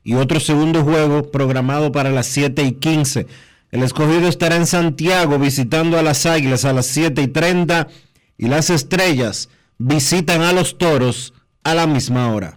y 0.03 0.13
otro 0.13 0.39
segundo 0.39 0.83
juego 0.83 1.31
programado 1.31 1.91
para 1.91 2.11
las 2.11 2.27
7 2.27 2.61
y 2.61 2.73
15. 2.73 3.25
El 3.71 3.81
escogido 3.81 4.27
estará 4.27 4.57
en 4.57 4.67
Santiago 4.67 5.39
visitando 5.39 5.97
a 5.97 6.03
las 6.03 6.27
Águilas 6.27 6.65
a 6.65 6.73
las 6.73 6.85
7 6.85 7.19
y 7.23 7.27
30 7.29 7.87
y 8.37 8.47
las 8.47 8.69
Estrellas 8.69 9.49
visitan 9.79 10.43
a 10.43 10.53
los 10.53 10.77
Toros 10.77 11.33
a 11.63 11.73
la 11.73 11.87
misma 11.87 12.31
hora. 12.31 12.56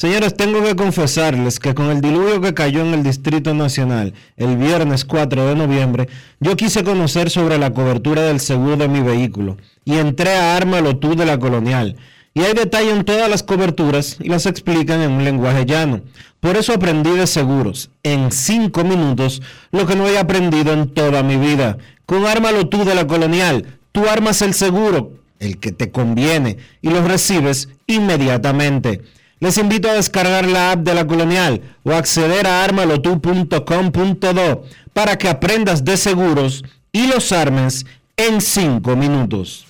Señores, 0.00 0.36
tengo 0.36 0.62
que 0.62 0.76
confesarles 0.76 1.58
que 1.58 1.74
con 1.74 1.86
el 1.90 2.00
diluvio 2.00 2.40
que 2.40 2.54
cayó 2.54 2.82
en 2.82 2.94
el 2.94 3.02
Distrito 3.02 3.52
Nacional 3.52 4.14
el 4.36 4.56
viernes 4.56 5.04
4 5.04 5.48
de 5.48 5.56
noviembre, 5.56 6.08
yo 6.38 6.54
quise 6.54 6.84
conocer 6.84 7.30
sobre 7.30 7.58
la 7.58 7.74
cobertura 7.74 8.22
del 8.22 8.38
seguro 8.38 8.76
de 8.76 8.86
mi 8.86 9.00
vehículo 9.00 9.56
y 9.84 9.96
entré 9.96 10.36
a 10.36 10.54
Ármalo 10.54 10.98
tú 10.98 11.16
de 11.16 11.26
la 11.26 11.40
Colonial. 11.40 11.96
Y 12.32 12.42
hay 12.42 12.54
detalle 12.54 12.92
en 12.92 13.04
todas 13.04 13.28
las 13.28 13.42
coberturas 13.42 14.18
y 14.20 14.28
las 14.28 14.46
explican 14.46 15.00
en 15.00 15.10
un 15.10 15.24
lenguaje 15.24 15.66
llano. 15.66 16.02
Por 16.38 16.56
eso 16.56 16.74
aprendí 16.74 17.10
de 17.10 17.26
seguros 17.26 17.90
en 18.04 18.30
5 18.30 18.84
minutos 18.84 19.42
lo 19.72 19.84
que 19.84 19.96
no 19.96 20.06
he 20.06 20.16
aprendido 20.16 20.74
en 20.74 20.94
toda 20.94 21.24
mi 21.24 21.34
vida. 21.34 21.76
Con 22.06 22.24
Ármalo 22.24 22.68
tú 22.68 22.84
de 22.84 22.94
la 22.94 23.08
Colonial, 23.08 23.66
tú 23.90 24.08
armas 24.08 24.42
el 24.42 24.54
seguro, 24.54 25.14
el 25.40 25.58
que 25.58 25.72
te 25.72 25.90
conviene, 25.90 26.58
y 26.82 26.90
lo 26.90 27.04
recibes 27.04 27.68
inmediatamente. 27.88 29.02
Les 29.40 29.56
invito 29.56 29.88
a 29.88 29.94
descargar 29.94 30.46
la 30.46 30.72
app 30.72 30.80
de 30.80 30.94
la 30.94 31.06
Colonial 31.06 31.62
o 31.84 31.92
acceder 31.92 32.46
a 32.46 32.64
armalotu.com.do 32.64 34.64
para 34.92 35.16
que 35.16 35.28
aprendas 35.28 35.84
de 35.84 35.96
seguros 35.96 36.64
y 36.90 37.06
los 37.06 37.30
armes 37.30 37.86
en 38.16 38.40
5 38.40 38.96
minutos. 38.96 39.66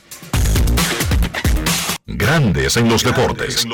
Grandes 2.07 2.79
en 2.79 2.89
los 2.89 3.05
deportes. 3.05 3.66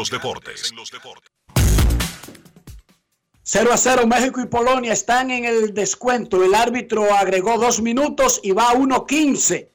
0 3.46 3.70
a 3.72 3.76
0 3.76 4.06
México 4.08 4.40
y 4.40 4.46
Polonia 4.46 4.92
están 4.92 5.30
en 5.30 5.44
el 5.44 5.74
descuento. 5.74 6.42
El 6.42 6.54
árbitro 6.54 7.14
agregó 7.14 7.58
dos 7.58 7.80
minutos 7.80 8.40
y 8.42 8.50
va 8.50 8.70
a 8.70 8.74
1.15 8.74 9.73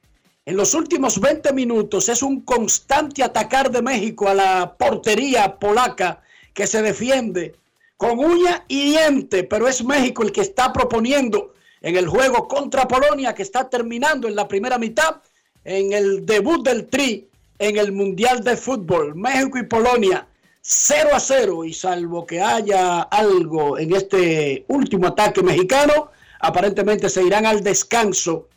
en 0.50 0.58
los 0.58 0.74
últimos 0.74 1.22
20 1.22 1.54
minutos 1.54 2.10
es 2.10 2.24
un 2.24 2.42
constante 2.42 3.24
atacar 3.24 3.70
de 3.70 3.84
México 3.84 4.28
a 4.28 4.34
la 4.34 4.76
portería 4.76 5.60
polaca 5.60 6.24
que 6.56 6.66
se 6.66 6.82
defiende 6.82 7.56
con 7.98 8.18
uña 8.18 8.66
y 8.68 8.86
diente, 8.86 9.44
pero 9.44 9.68
es 9.68 9.84
México 9.84 10.24
el 10.24 10.32
que 10.32 10.42
está 10.42 10.74
proponiendo 10.74 11.54
en 11.82 11.96
el 11.98 12.08
juego 12.08 12.48
contra 12.48 12.88
Polonia 12.88 13.36
que 13.36 13.44
está 13.44 13.70
terminando 13.70 14.28
en 14.28 14.36
la 14.36 14.48
primera 14.48 14.80
mitad 14.80 15.18
en 15.64 15.94
el 15.94 16.26
debut 16.26 16.66
del 16.66 16.88
Tri 16.88 17.28
en 17.60 17.78
el 17.78 17.92
Mundial 17.92 18.44
de 18.44 18.58
Fútbol. 18.58 19.14
México 19.14 19.60
y 19.60 19.68
Polonia 19.68 20.28
0 20.62 21.10
a 21.14 21.20
0 21.20 21.66
y 21.66 21.74
salvo 21.74 22.26
que 22.26 22.42
haya 22.42 23.02
algo 23.02 23.78
en 23.78 23.94
este 23.94 24.66
último 24.70 25.10
ataque 25.10 25.44
mexicano, 25.44 26.10
aparentemente 26.40 27.08
se 27.08 27.22
irán 27.22 27.46
al 27.46 27.62
descanso 27.62 28.48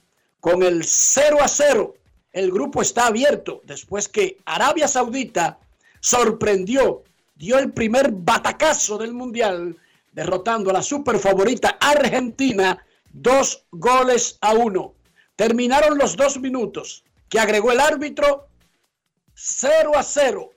con 0.43 0.65
el 0.65 0.83
0 0.85 1.39
a 1.41 1.47
0. 1.47 1.95
El 2.33 2.51
grupo 2.51 2.83
está 2.83 3.07
abierto 3.07 3.61
después 3.63 4.09
que 4.09 4.39
Arabia 4.45 4.89
Saudita 4.89 5.61
sorprendió, 6.01 7.05
dio 7.37 7.61
el 7.61 7.73
primer 7.73 8.11
batacazo 8.11 8.99
del 8.99 9.13
Mundial, 9.13 9.77
derrotando 10.11 10.71
a 10.71 10.73
la 10.73 10.83
super 10.83 11.21
favorita 11.21 11.79
Argentina 11.81 12.85
dos 13.13 13.67
goles 13.71 14.39
a 14.41 14.55
uno. 14.55 14.95
Terminaron 15.37 15.97
los 15.97 16.17
dos 16.17 16.41
minutos 16.41 17.05
que 17.29 17.39
agregó 17.39 17.71
el 17.71 17.79
árbitro 17.79 18.49
0 19.35 19.93
a 19.95 20.03
0. 20.03 20.51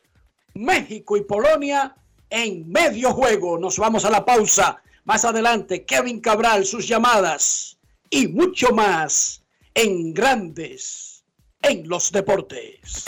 México 0.56 1.16
y 1.16 1.22
Polonia 1.22 1.96
en 2.32 2.68
medio 2.68 3.12
juego. 3.12 3.60
Nos 3.60 3.78
vamos 3.78 4.04
a 4.04 4.10
la 4.10 4.26
pausa. 4.26 4.82
Más 5.04 5.26
adelante, 5.26 5.86
Kevin 5.86 6.22
Cabral, 6.22 6.66
sus 6.66 6.88
llamadas 6.88 7.78
y 8.10 8.28
mucho 8.28 8.72
más 8.72 9.45
en 9.76 10.14
Grandes 10.14 11.26
en 11.62 11.88
los 11.90 12.10
Deportes. 12.10 13.06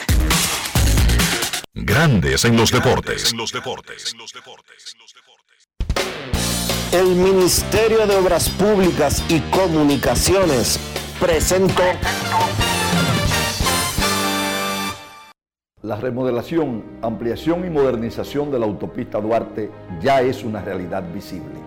Grandes 1.73 2.43
en 2.43 2.57
los 2.57 2.71
deportes. 2.71 3.33
El 6.91 7.07
Ministerio 7.15 8.05
de 8.05 8.15
Obras 8.17 8.49
Públicas 8.49 9.23
y 9.29 9.39
Comunicaciones 9.49 10.77
presentó 11.21 11.83
La 15.81 15.95
remodelación, 15.95 16.83
ampliación 17.01 17.65
y 17.65 17.69
modernización 17.69 18.51
de 18.51 18.59
la 18.59 18.65
autopista 18.65 19.21
Duarte 19.21 19.71
ya 20.01 20.21
es 20.21 20.43
una 20.43 20.61
realidad 20.61 21.03
visible. 21.13 21.66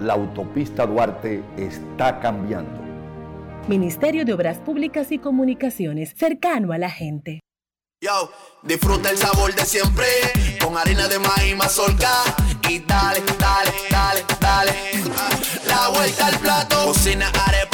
la 0.00 0.14
autopista 0.14 0.86
Duarte 0.86 1.42
está 1.56 2.20
cambiando. 2.20 2.82
Ministerio 3.68 4.24
de 4.24 4.32
Obras 4.34 4.58
Públicas 4.58 5.10
y 5.12 5.18
Comunicaciones, 5.18 6.12
cercano 6.16 6.72
a 6.72 6.78
la 6.78 6.90
gente. 6.90 7.40
Yo, 8.00 8.30
disfruta 8.62 9.10
el 9.10 9.16
sabor 9.16 9.54
de 9.54 9.64
siempre, 9.64 10.06
con 10.62 10.76
harina 10.76 11.08
de 11.08 11.18
maíz 11.18 11.56
mazorca 11.56 12.10
y 12.68 12.80
dale, 12.80 13.22
dale, 13.38 13.72
dale, 13.90 14.24
dale. 14.38 14.72
La 15.66 15.88
vuelta 15.88 16.26
al 16.26 16.38
plato, 16.38 16.84
cocina 16.84 17.32
arepa, 17.46 17.73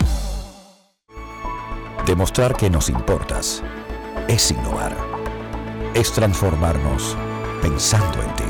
Demostrar 2.05 2.55
que 2.55 2.67
nos 2.67 2.89
importas 2.89 3.61
es 4.27 4.49
innovar. 4.49 4.97
Es 5.93 6.11
transformarnos 6.11 7.15
pensando 7.61 8.23
en 8.23 8.35
ti. 8.35 8.43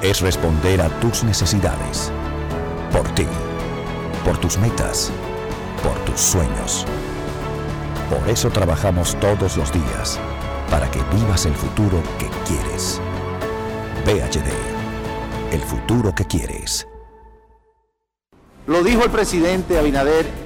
Es 0.00 0.22
responder 0.22 0.80
a 0.80 0.88
tus 1.00 1.24
necesidades. 1.24 2.10
Por 2.90 3.06
ti. 3.10 3.26
Por 4.24 4.38
tus 4.38 4.56
metas. 4.56 5.10
Por 5.82 5.94
tus 6.06 6.18
sueños. 6.18 6.86
Por 8.08 8.26
eso 8.30 8.48
trabajamos 8.48 9.14
todos 9.20 9.58
los 9.58 9.70
días. 9.70 10.18
Para 10.70 10.90
que 10.90 11.00
vivas 11.14 11.44
el 11.44 11.54
futuro 11.54 12.02
que 12.18 12.30
quieres. 12.46 12.98
PHD. 14.06 14.48
el 15.52 15.60
futuro 15.60 16.14
que 16.14 16.24
quieres. 16.24 16.88
Lo 18.66 18.82
dijo 18.82 19.04
el 19.04 19.10
presidente 19.10 19.78
Abinader 19.78 20.45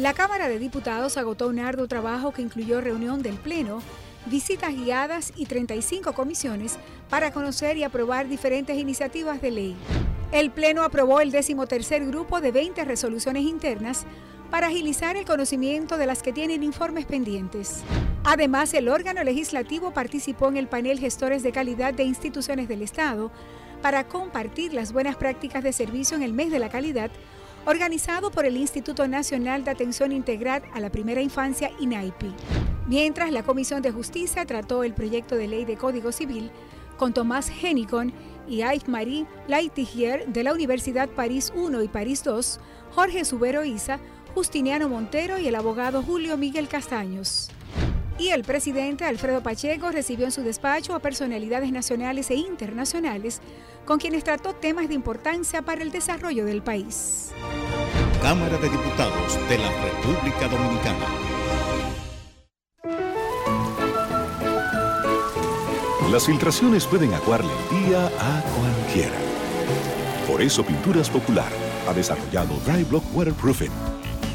La 0.00 0.14
Cámara 0.14 0.48
de 0.48 0.58
Diputados 0.58 1.18
agotó 1.18 1.48
un 1.48 1.58
arduo 1.58 1.86
trabajo 1.86 2.32
que 2.32 2.40
incluyó 2.40 2.80
reunión 2.80 3.20
del 3.20 3.34
Pleno, 3.34 3.82
visitas 4.24 4.74
guiadas 4.74 5.30
y 5.36 5.44
35 5.44 6.14
comisiones 6.14 6.78
para 7.10 7.32
conocer 7.32 7.76
y 7.76 7.84
aprobar 7.84 8.26
diferentes 8.26 8.78
iniciativas 8.78 9.42
de 9.42 9.50
ley. 9.50 9.76
El 10.32 10.52
Pleno 10.52 10.84
aprobó 10.84 11.20
el 11.20 11.30
decimotercer 11.30 12.06
grupo 12.06 12.40
de 12.40 12.50
20 12.50 12.82
resoluciones 12.86 13.42
internas 13.42 14.06
para 14.50 14.68
agilizar 14.68 15.18
el 15.18 15.26
conocimiento 15.26 15.98
de 15.98 16.06
las 16.06 16.22
que 16.22 16.32
tienen 16.32 16.62
informes 16.62 17.04
pendientes. 17.04 17.82
Además, 18.24 18.72
el 18.72 18.88
órgano 18.88 19.22
legislativo 19.22 19.90
participó 19.90 20.48
en 20.48 20.56
el 20.56 20.66
panel 20.66 20.98
Gestores 20.98 21.42
de 21.42 21.52
Calidad 21.52 21.92
de 21.92 22.04
Instituciones 22.04 22.68
del 22.68 22.80
Estado 22.80 23.30
para 23.82 24.08
compartir 24.08 24.72
las 24.72 24.94
buenas 24.94 25.16
prácticas 25.16 25.62
de 25.62 25.74
servicio 25.74 26.16
en 26.16 26.22
el 26.22 26.32
mes 26.32 26.50
de 26.50 26.58
la 26.58 26.70
calidad, 26.70 27.10
organizado 27.66 28.30
por 28.30 28.46
el 28.46 28.56
Instituto 28.56 29.06
Nacional 29.06 29.64
de 29.64 29.70
Atención 29.70 30.12
Integral 30.12 30.62
a 30.72 30.80
la 30.80 30.90
Primera 30.90 31.20
Infancia, 31.20 31.70
INAIPI. 31.78 32.32
Mientras 32.86 33.30
la 33.30 33.42
Comisión 33.42 33.82
de 33.82 33.92
Justicia 33.92 34.44
trató 34.46 34.82
el 34.82 34.94
proyecto 34.94 35.36
de 35.36 35.48
ley 35.48 35.64
de 35.64 35.76
Código 35.76 36.12
Civil 36.12 36.50
con 36.96 37.14
Tomás 37.14 37.50
Henicon 37.50 38.12
y 38.48 38.58
Yves-Marie 38.58 39.26
Laitigier 39.48 40.26
de 40.26 40.44
la 40.44 40.52
Universidad 40.52 41.08
París 41.08 41.52
I 41.54 41.84
y 41.84 41.88
París 41.88 42.22
II, 42.26 42.60
Jorge 42.94 43.24
Subero 43.24 43.64
Isa, 43.64 44.00
Justiniano 44.34 44.88
Montero 44.88 45.38
y 45.38 45.48
el 45.48 45.54
abogado 45.54 46.02
Julio 46.02 46.36
Miguel 46.36 46.68
Castaños. 46.68 47.50
Y 48.20 48.28
el 48.28 48.44
presidente 48.44 49.06
Alfredo 49.06 49.42
Pacheco 49.42 49.90
recibió 49.90 50.26
en 50.26 50.32
su 50.32 50.42
despacho 50.42 50.94
a 50.94 50.98
personalidades 51.00 51.72
nacionales 51.72 52.30
e 52.30 52.34
internacionales 52.34 53.40
con 53.86 53.98
quienes 53.98 54.24
trató 54.24 54.52
temas 54.52 54.88
de 54.88 54.94
importancia 54.94 55.62
para 55.62 55.82
el 55.82 55.90
desarrollo 55.90 56.44
del 56.44 56.60
país. 56.60 57.30
Cámara 58.20 58.58
de 58.58 58.68
Diputados 58.68 59.38
de 59.48 59.56
la 59.56 59.70
República 59.82 60.48
Dominicana. 60.48 61.06
Las 66.12 66.26
filtraciones 66.26 66.86
pueden 66.86 67.14
aguarle 67.14 67.50
el 67.70 67.86
día 67.86 68.06
a 68.06 68.42
cualquiera. 68.42 69.16
Por 70.28 70.42
eso 70.42 70.62
Pinturas 70.62 71.08
Popular 71.08 71.50
ha 71.88 71.94
desarrollado 71.94 72.54
Dry 72.66 72.84
Block 72.84 73.04
Waterproofing, 73.14 73.72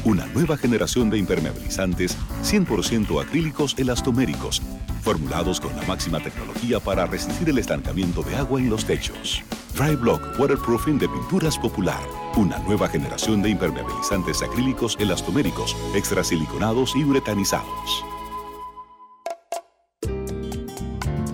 una 0.06 0.24
nueva 0.26 0.56
generación 0.56 1.10
de 1.10 1.18
impermeabilizantes 1.18 2.16
100% 2.44 3.20
acrílicos 3.20 3.74
elastoméricos, 3.76 4.62
formulados 5.02 5.60
con 5.60 5.74
la 5.74 5.82
máxima 5.82 6.20
tecnología 6.20 6.78
para 6.78 7.06
resistir 7.06 7.48
el 7.48 7.58
estancamiento 7.58 8.22
de 8.22 8.36
agua 8.36 8.60
en 8.60 8.70
los 8.70 8.84
techos. 8.84 9.42
Dry 9.74 9.96
Block 9.96 10.22
Waterproofing 10.38 11.00
de 11.00 11.08
Pinturas 11.08 11.58
Popular, 11.58 12.00
una 12.36 12.56
nueva 12.60 12.88
generación 12.88 13.42
de 13.42 13.50
impermeabilizantes 13.50 14.42
acrílicos 14.42 14.96
elastoméricos, 15.00 15.76
extrasiliconados 15.94 16.94
y 16.94 17.02
uretanizados. 17.02 18.04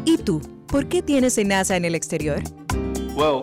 ¿Y 0.07 0.16
tú? 0.16 0.41
¿Por 0.66 0.89
qué 0.89 1.03
tienes 1.03 1.37
NASA 1.45 1.77
en 1.77 1.85
el 1.85 1.95
exterior? 1.95 2.43
Well, 3.14 3.43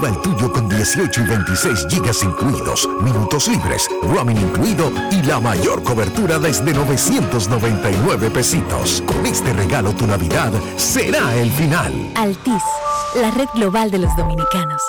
Activa 0.00 0.16
el 0.16 0.22
tuyo 0.22 0.50
con 0.50 0.66
18 0.66 1.20
y 1.20 1.24
26 1.26 1.86
gigas 1.90 2.22
incluidos, 2.22 2.88
minutos 3.02 3.48
libres, 3.48 3.86
roaming 4.02 4.38
incluido 4.38 4.90
y 5.10 5.22
la 5.22 5.40
mayor 5.40 5.82
cobertura 5.82 6.38
desde 6.38 6.72
999 6.72 8.30
pesitos. 8.30 9.02
Con 9.02 9.26
este 9.26 9.52
regalo 9.52 9.92
tu 9.92 10.06
Navidad 10.06 10.52
será 10.76 11.36
el 11.36 11.50
final. 11.50 11.92
Altis, 12.14 12.62
la 13.14 13.30
red 13.32 13.48
global 13.54 13.90
de 13.90 13.98
los 13.98 14.16
dominicanos. 14.16 14.80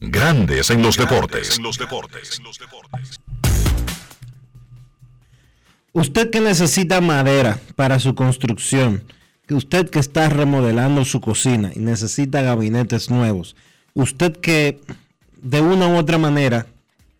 Grandes 0.00 0.70
en 0.70 0.82
los 0.82 0.96
deportes. 0.96 1.60
Usted 5.92 6.30
que 6.30 6.40
necesita 6.40 7.00
madera 7.00 7.60
para 7.76 8.00
su 8.00 8.16
construcción, 8.16 9.04
que 9.46 9.54
usted 9.54 9.88
que 9.90 10.00
está 10.00 10.28
remodelando 10.28 11.04
su 11.04 11.20
cocina 11.20 11.70
y 11.72 11.78
necesita 11.78 12.42
gabinetes 12.42 13.10
nuevos, 13.10 13.54
usted 13.94 14.36
que 14.36 14.80
de 15.42 15.60
una 15.60 15.88
u 15.88 15.96
otra 15.96 16.18
manera 16.18 16.66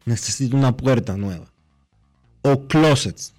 necesita 0.04 0.56
una 0.56 0.76
puerta 0.76 1.16
nueva 1.16 1.46
o 2.42 2.66
closets, 2.66 3.32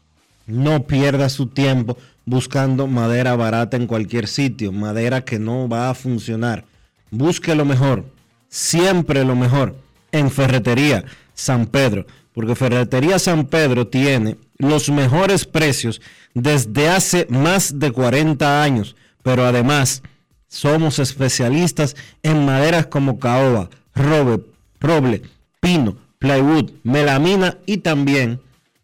no 0.46 0.84
pierda 0.84 1.30
su 1.30 1.48
tiempo 1.48 1.98
buscando 2.26 2.88
madera 2.88 3.36
barata 3.36 3.78
en 3.78 3.88
cualquier 3.88 4.28
sitio, 4.28 4.72
madera 4.72 5.26
que 5.26 5.40
no 5.40 5.68
va 5.68 5.90
a 5.90 5.96
funcionar. 5.96 6.66
Busque 7.12 7.56
lo 7.56 7.66
mejor, 7.66 8.06
siempre 8.50 9.24
lo 9.26 9.36
mejor 9.36 9.76
en 10.12 10.30
Ferretería 10.30 11.04
San 11.34 11.66
Pedro, 11.66 12.06
porque 12.34 12.56
Ferretería 12.56 13.18
San 13.18 13.46
Pedro 13.46 13.88
tiene 13.88 14.38
los 14.58 14.90
mejores 14.90 15.46
precios 15.46 16.02
desde 16.34 16.90
hace 16.90 17.26
más 17.30 17.80
de 17.80 17.92
40 17.92 18.62
años, 18.62 18.96
pero 19.24 19.46
además 19.46 20.04
somos 20.50 21.00
especialistas 21.00 21.96
en 22.24 22.46
maderas 22.46 22.88
como 22.88 23.20
caoba, 23.20 23.70
roble, 23.96 24.42
roble, 24.80 25.22
pino, 25.62 25.96
plywood, 26.18 26.72
melamina 26.84 27.58
y 27.66 27.78
también 27.78 28.42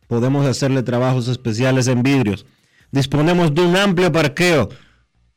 podemos 0.08 0.46
hacerle 0.46 0.84
trabajos 0.84 1.28
especiales 1.28 1.88
en 1.88 2.04
vidrios. 2.04 2.46
Disponemos 2.92 3.54
de 3.54 3.64
un 3.64 3.76
amplio 3.76 4.12
parqueo 4.12 4.70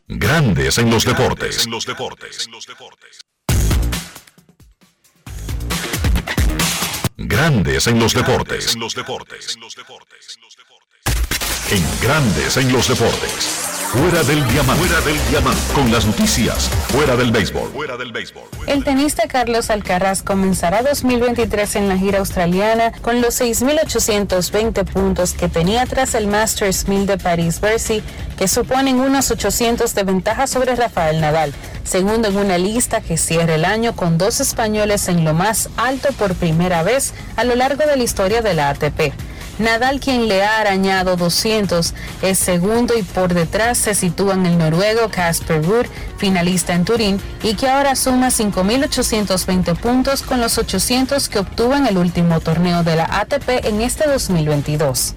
Grandes 0.07 0.77
en 0.77 0.89
los 0.89 1.05
deportes. 1.05 1.67
Grandes 7.17 7.87
en 7.87 7.99
los 7.99 8.13
deportes. 8.13 8.73
En 11.71 11.83
Grandes 12.01 12.57
en 12.57 12.73
los 12.73 12.87
deportes. 12.87 13.80
Fuera 13.91 14.23
del 14.23 14.47
diamante. 14.47 14.85
Fuera 14.85 15.01
del 15.01 15.17
diamante. 15.29 15.61
Con 15.75 15.91
las 15.91 16.05
noticias. 16.05 16.69
Fuera 16.87 17.17
del 17.17 17.29
béisbol. 17.29 17.71
Fuera 17.73 17.97
del 17.97 18.13
béisbol. 18.13 18.43
El 18.65 18.85
tenista 18.85 19.27
Carlos 19.27 19.69
Alcaraz 19.69 20.23
comenzará 20.23 20.81
2023 20.81 21.75
en 21.75 21.89
la 21.89 21.97
gira 21.97 22.19
australiana 22.19 22.93
con 23.01 23.19
los 23.19 23.41
6.820 23.41 24.85
puntos 24.85 25.33
que 25.33 25.49
tenía 25.49 25.85
tras 25.87 26.15
el 26.15 26.27
Masters 26.27 26.87
1000 26.87 27.05
de 27.05 27.17
París-Bercy, 27.17 28.01
que 28.37 28.47
suponen 28.47 29.01
unos 29.01 29.29
800 29.29 29.93
de 29.93 30.03
ventaja 30.03 30.47
sobre 30.47 30.73
Rafael 30.77 31.19
Nadal, 31.19 31.53
segundo 31.83 32.29
en 32.29 32.37
una 32.37 32.57
lista 32.57 33.01
que 33.01 33.17
cierra 33.17 33.55
el 33.55 33.65
año 33.65 33.93
con 33.93 34.17
dos 34.17 34.39
españoles 34.39 35.09
en 35.09 35.25
lo 35.25 35.33
más 35.33 35.69
alto 35.75 36.13
por 36.13 36.33
primera 36.35 36.81
vez 36.83 37.13
a 37.35 37.43
lo 37.43 37.55
largo 37.55 37.85
de 37.85 37.97
la 37.97 38.03
historia 38.03 38.41
de 38.41 38.53
la 38.53 38.69
ATP. 38.69 39.11
Nadal, 39.61 39.99
quien 39.99 40.27
le 40.27 40.43
ha 40.43 40.59
arañado 40.59 41.15
200, 41.15 41.93
es 42.23 42.39
segundo 42.39 42.97
y 42.97 43.03
por 43.03 43.35
detrás 43.35 43.77
se 43.77 43.93
sitúan 43.93 44.47
el 44.47 44.57
noruego 44.57 45.09
Casper 45.09 45.63
Ruud, 45.63 45.85
finalista 46.17 46.73
en 46.73 46.83
Turín, 46.83 47.21
y 47.43 47.53
que 47.53 47.69
ahora 47.69 47.95
suma 47.95 48.29
5.820 48.29 49.77
puntos 49.77 50.23
con 50.23 50.41
los 50.41 50.57
800 50.57 51.29
que 51.29 51.39
obtuvo 51.39 51.75
en 51.75 51.85
el 51.85 51.99
último 51.99 52.39
torneo 52.39 52.83
de 52.83 52.95
la 52.95 53.05
ATP 53.05 53.65
en 53.65 53.81
este 53.81 54.07
2022. 54.07 55.13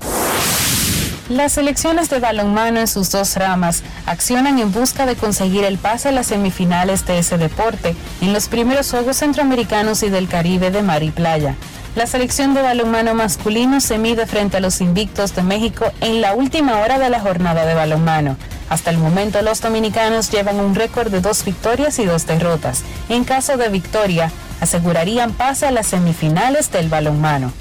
Las 1.31 1.53
selecciones 1.53 2.11
de 2.11 2.19
balonmano 2.19 2.81
en 2.81 2.87
sus 2.87 3.11
dos 3.11 3.37
ramas 3.37 3.83
accionan 4.05 4.59
en 4.59 4.71
busca 4.71 5.07
de 5.07 5.17
conseguir 5.17 5.65
el 5.65 5.79
pase 5.79 6.11
a 6.11 6.13
las 6.13 6.27
semifinales 6.27 7.07
de 7.07 7.19
ese 7.19 7.39
deporte 7.39 7.97
en 8.21 8.35
los 8.35 8.49
primeros 8.49 8.91
Juegos 8.91 9.17
Centroamericanos 9.17 10.03
y 10.03 10.11
del 10.11 10.29
Caribe 10.29 10.71
de 10.71 10.83
Mar 10.83 11.03
y 11.03 11.11
Playa. 11.11 11.57
La 11.97 12.09
selección 12.09 12.55
de 12.55 12.63
balonmano 12.63 13.15
masculino 13.15 13.81
se 13.81 13.99
mide 13.99 14.27
frente 14.27 14.57
a 14.57 14.61
los 14.61 14.81
invictos 14.81 15.37
de 15.37 15.45
México 15.45 15.93
en 16.01 16.21
la 16.21 16.35
última 16.35 16.81
hora 16.81 16.99
de 16.99 17.09
la 17.09 17.21
jornada 17.21 17.65
de 17.67 17.75
balonmano. 17.75 18.37
Hasta 18.69 18.91
el 18.91 18.99
momento 18.99 19.41
los 19.43 19.61
dominicanos 19.61 20.29
llevan 20.33 20.59
un 20.59 20.75
récord 20.75 21.13
de 21.13 21.21
dos 21.21 21.45
victorias 21.45 22.01
y 22.01 22.05
dos 22.05 22.27
derrotas. 22.27 22.83
En 23.09 23.23
caso 23.23 23.57
de 23.57 23.69
victoria, 23.69 24.33
asegurarían 24.61 25.33
pase 25.35 25.67
a 25.67 25.71
las 25.71 25.87
semifinales 25.87 26.73
del 26.73 26.89
balonmano. 26.89 27.53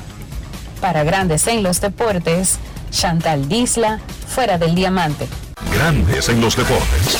Para 0.82 1.04
Grandes 1.04 1.46
en 1.46 1.62
los 1.62 1.80
Deportes, 1.80 2.58
Chantal 2.90 3.48
Disla, 3.48 4.00
fuera 4.28 4.58
del 4.58 4.74
diamante. 4.74 5.28
Grandes 5.76 6.28
en 6.30 6.42
los 6.42 6.56
deportes. 6.56 7.20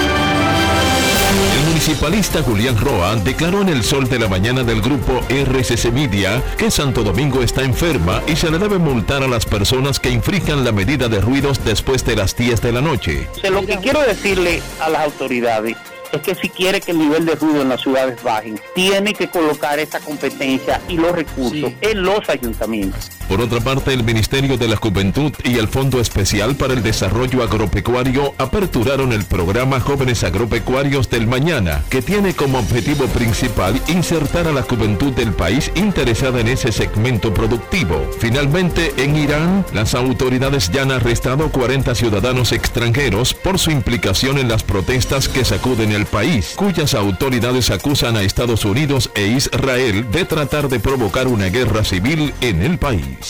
Municipalista 1.81 2.43
Julián 2.43 2.77
Roa 2.77 3.15
declaró 3.15 3.61
en 3.61 3.69
el 3.69 3.83
sol 3.83 4.07
de 4.07 4.19
la 4.19 4.27
mañana 4.27 4.61
del 4.61 4.83
grupo 4.83 5.19
RCC 5.29 5.91
Media 5.91 6.39
que 6.55 6.69
Santo 6.69 7.01
Domingo 7.01 7.41
está 7.41 7.63
enferma 7.63 8.21
y 8.27 8.35
se 8.35 8.51
le 8.51 8.59
debe 8.59 8.77
multar 8.77 9.23
a 9.23 9.27
las 9.27 9.47
personas 9.47 9.99
que 9.99 10.11
infrinjan 10.11 10.63
la 10.63 10.71
medida 10.71 11.07
de 11.07 11.19
ruidos 11.19 11.65
después 11.65 12.05
de 12.05 12.15
las 12.15 12.37
10 12.37 12.61
de 12.61 12.71
la 12.71 12.81
noche. 12.81 13.27
Lo 13.49 13.65
que 13.65 13.77
quiero 13.77 13.99
decirle 14.01 14.61
a 14.79 14.89
las 14.89 15.05
autoridades 15.05 15.75
es 16.11 16.21
que 16.21 16.35
si 16.35 16.49
quiere 16.49 16.81
que 16.81 16.91
el 16.91 16.99
nivel 16.99 17.25
de 17.25 17.33
ruido 17.33 17.63
en 17.63 17.69
las 17.69 17.81
ciudades 17.81 18.21
baje, 18.21 18.53
tiene 18.75 19.15
que 19.15 19.27
colocar 19.27 19.79
esa 19.79 19.99
competencia 19.99 20.79
y 20.87 20.97
los 20.97 21.13
recursos 21.13 21.71
en 21.81 22.03
los 22.03 22.29
ayuntamientos. 22.29 23.09
Por 23.31 23.39
otra 23.39 23.61
parte, 23.61 23.93
el 23.93 24.03
Ministerio 24.03 24.57
de 24.57 24.67
la 24.67 24.75
Juventud 24.75 25.31
y 25.45 25.57
el 25.57 25.69
Fondo 25.69 26.01
Especial 26.01 26.57
para 26.57 26.73
el 26.73 26.83
Desarrollo 26.83 27.43
Agropecuario 27.43 28.33
aperturaron 28.37 29.13
el 29.13 29.23
programa 29.23 29.79
Jóvenes 29.79 30.25
Agropecuarios 30.25 31.09
del 31.09 31.27
Mañana, 31.27 31.81
que 31.89 32.01
tiene 32.01 32.33
como 32.33 32.59
objetivo 32.59 33.05
principal 33.05 33.81
insertar 33.87 34.49
a 34.49 34.51
la 34.51 34.63
juventud 34.63 35.13
del 35.13 35.31
país 35.31 35.71
interesada 35.75 36.41
en 36.41 36.49
ese 36.49 36.73
segmento 36.73 37.33
productivo. 37.33 38.05
Finalmente, 38.19 38.93
en 38.97 39.15
Irán, 39.15 39.65
las 39.73 39.95
autoridades 39.95 40.69
ya 40.69 40.81
han 40.81 40.91
arrestado 40.91 41.53
40 41.53 41.95
ciudadanos 41.95 42.51
extranjeros 42.51 43.33
por 43.33 43.59
su 43.59 43.71
implicación 43.71 44.39
en 44.39 44.49
las 44.49 44.63
protestas 44.63 45.29
que 45.29 45.45
sacuden 45.45 45.93
el 45.93 46.05
país, 46.05 46.51
cuyas 46.57 46.93
autoridades 46.95 47.71
acusan 47.71 48.17
a 48.17 48.23
Estados 48.23 48.65
Unidos 48.65 49.09
e 49.15 49.27
Israel 49.27 50.11
de 50.11 50.25
tratar 50.25 50.67
de 50.67 50.81
provocar 50.81 51.29
una 51.29 51.45
guerra 51.45 51.85
civil 51.85 52.33
en 52.41 52.61
el 52.61 52.77
país. 52.77 53.20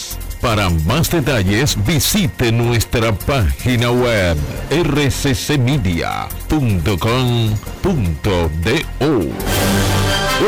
Para 0.41 0.69
más 0.69 1.09
detalles 1.11 1.77
visite 1.85 2.51
nuestra 2.51 3.13
página 3.13 3.91
web 3.91 4.37
rccmedia.com.do. 4.69 6.01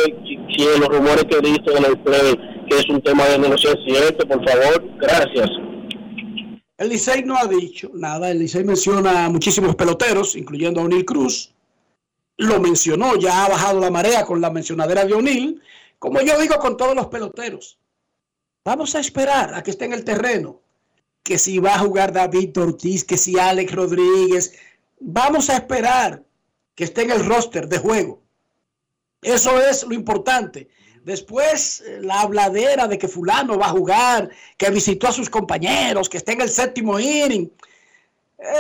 si 0.58 0.66
los 0.82 0.90
rumores 0.90 1.24
que 1.30 1.38
he 1.38 1.42
visto 1.50 1.78
en 1.78 1.86
el 1.86 1.98
play 2.00 2.38
que 2.70 2.78
es 2.78 2.90
un 2.90 3.02
tema 3.02 3.26
de 3.26 3.58
cierto, 3.58 4.28
por 4.28 4.48
favor. 4.48 4.98
Gracias. 4.98 5.50
El 6.78 6.90
Licey 6.90 7.24
no 7.24 7.36
ha 7.38 7.46
dicho 7.46 7.92
nada. 7.94 8.32
El 8.32 8.40
Licey 8.40 8.64
menciona 8.64 9.26
a 9.26 9.30
muchísimos 9.30 9.76
peloteros, 9.76 10.36
incluyendo 10.36 10.80
a 10.80 10.84
O'Neill 10.84 11.06
Cruz. 11.06 11.54
Lo 12.38 12.60
mencionó, 12.60 13.18
ya 13.18 13.44
ha 13.44 13.50
bajado 13.50 13.82
la 13.82 13.92
marea 13.92 14.24
con 14.26 14.40
la 14.40 14.50
mencionadera 14.50 15.04
de 15.04 15.14
O'Neill. 15.14 15.62
Como 15.98 16.22
yo 16.22 16.40
digo 16.40 16.58
con 16.60 16.78
todos 16.78 16.96
los 16.96 17.08
peloteros, 17.08 17.78
vamos 18.64 18.96
a 18.96 19.02
esperar 19.02 19.54
a 19.54 19.62
que 19.62 19.72
esté 19.72 19.86
en 19.86 19.94
el 19.94 20.06
terreno. 20.06 20.62
Que 21.24 21.38
si 21.38 21.60
va 21.60 21.76
a 21.76 21.80
jugar 21.80 22.14
David 22.14 22.58
Ortiz, 22.58 23.04
que 23.04 23.18
si 23.18 23.38
Alex 23.38 23.74
Rodríguez. 23.74 24.58
Vamos 25.02 25.50
a 25.50 25.56
esperar 25.56 26.24
que 26.76 26.86
esté 26.86 27.02
en 27.02 27.12
el 27.12 27.26
roster 27.26 27.68
de 27.68 27.78
juego. 27.78 28.22
Eso 29.22 29.60
es 29.62 29.84
lo 29.84 29.94
importante. 29.94 30.70
Después 31.04 31.82
eh, 31.82 32.00
la 32.02 32.22
habladera 32.22 32.88
de 32.88 32.98
que 32.98 33.08
fulano 33.08 33.58
va 33.58 33.68
a 33.68 33.72
jugar, 33.72 34.30
que 34.58 34.70
visitó 34.70 35.08
a 35.08 35.12
sus 35.12 35.30
compañeros, 35.30 36.10
que 36.10 36.18
está 36.18 36.34
en 36.34 36.42
el 36.42 36.50
séptimo 36.50 37.00
inning. 37.00 37.52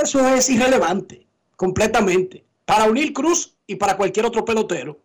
Eso 0.03 0.27
es 0.27 0.49
irrelevante, 0.49 1.25
completamente. 1.55 2.43
Para 2.65 2.85
Unil 2.85 3.13
Cruz 3.13 3.55
y 3.65 3.75
para 3.75 3.97
cualquier 3.97 4.25
otro 4.25 4.45
pelotero. 4.45 4.99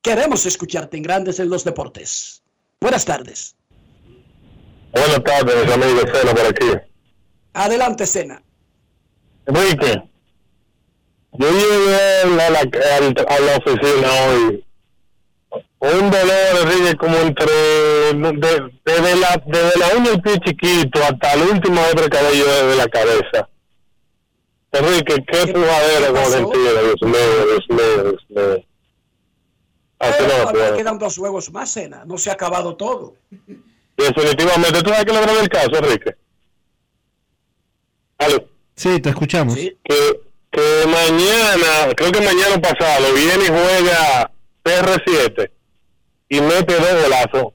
Queremos 0.00 0.46
escucharte 0.46 0.96
en 0.96 1.02
Grandes 1.02 1.38
en 1.38 1.48
los 1.48 1.64
Deportes. 1.64 2.42
Buenas 2.80 3.04
tardes. 3.04 3.54
Buenas 4.92 5.22
tardes, 5.22 5.72
amigo 5.72 6.00
Sena 6.12 6.34
por 6.34 6.46
aquí. 6.46 6.70
Adelante, 7.54 8.06
Sena. 8.06 8.42
Enrique, 9.46 10.02
yo 11.32 11.50
llegué 11.50 12.42
a 12.42 12.50
la, 12.50 12.58
a 12.58 13.40
la 13.40 13.56
oficina 13.56 14.08
hoy 14.28 14.64
un 15.82 16.10
dolor, 16.12 16.62
Enrique, 16.62 16.96
como 16.96 17.16
entre, 17.16 17.52
desde 18.84 19.16
la, 19.16 19.42
desde 19.44 19.78
la 19.80 19.96
uña 19.96 20.10
del 20.10 20.22
pie 20.22 20.38
chiquito 20.44 21.02
hasta 21.02 21.32
el 21.32 21.42
último 21.42 21.80
otro 21.92 22.08
cabello 22.08 22.68
de 22.68 22.76
la 22.76 22.86
cabeza. 22.86 23.48
Enrique, 24.70 25.16
qué 25.26 25.52
pujadera 25.52 26.06
como 26.06 26.24
sentido, 26.26 26.82
Dios 26.84 27.02
mío, 27.02 27.46
Dios 27.46 27.64
mío, 27.68 28.02
Dios 28.04 28.26
mío. 28.28 28.64
Así 29.98 30.22
no, 30.22 30.52
no 30.52 30.76
quedan 30.76 30.98
dos 31.00 31.16
juegos 31.16 31.50
más, 31.50 31.72
cena, 31.72 32.04
no 32.04 32.16
se 32.16 32.30
ha 32.30 32.34
acabado 32.34 32.76
todo. 32.76 33.14
Definitivamente, 33.96 34.82
¿tú 34.82 34.90
sabes 34.90 35.04
que 35.04 35.12
lograr 35.12 35.36
el 35.36 35.48
caso, 35.48 35.76
Enrique? 35.78 36.14
Sí, 38.76 39.00
te 39.00 39.08
escuchamos. 39.08 39.56
Que, 39.56 39.74
que 39.82 40.86
mañana, 40.86 41.92
creo 41.96 42.12
que 42.12 42.20
mañana 42.20 42.60
pasado, 42.60 43.12
viene 43.14 43.44
y 43.44 43.48
juega 43.48 44.30
PR7 44.64 45.50
y 46.36 46.40
mete 46.40 46.74
dos 46.76 47.02
golazos. 47.02 47.52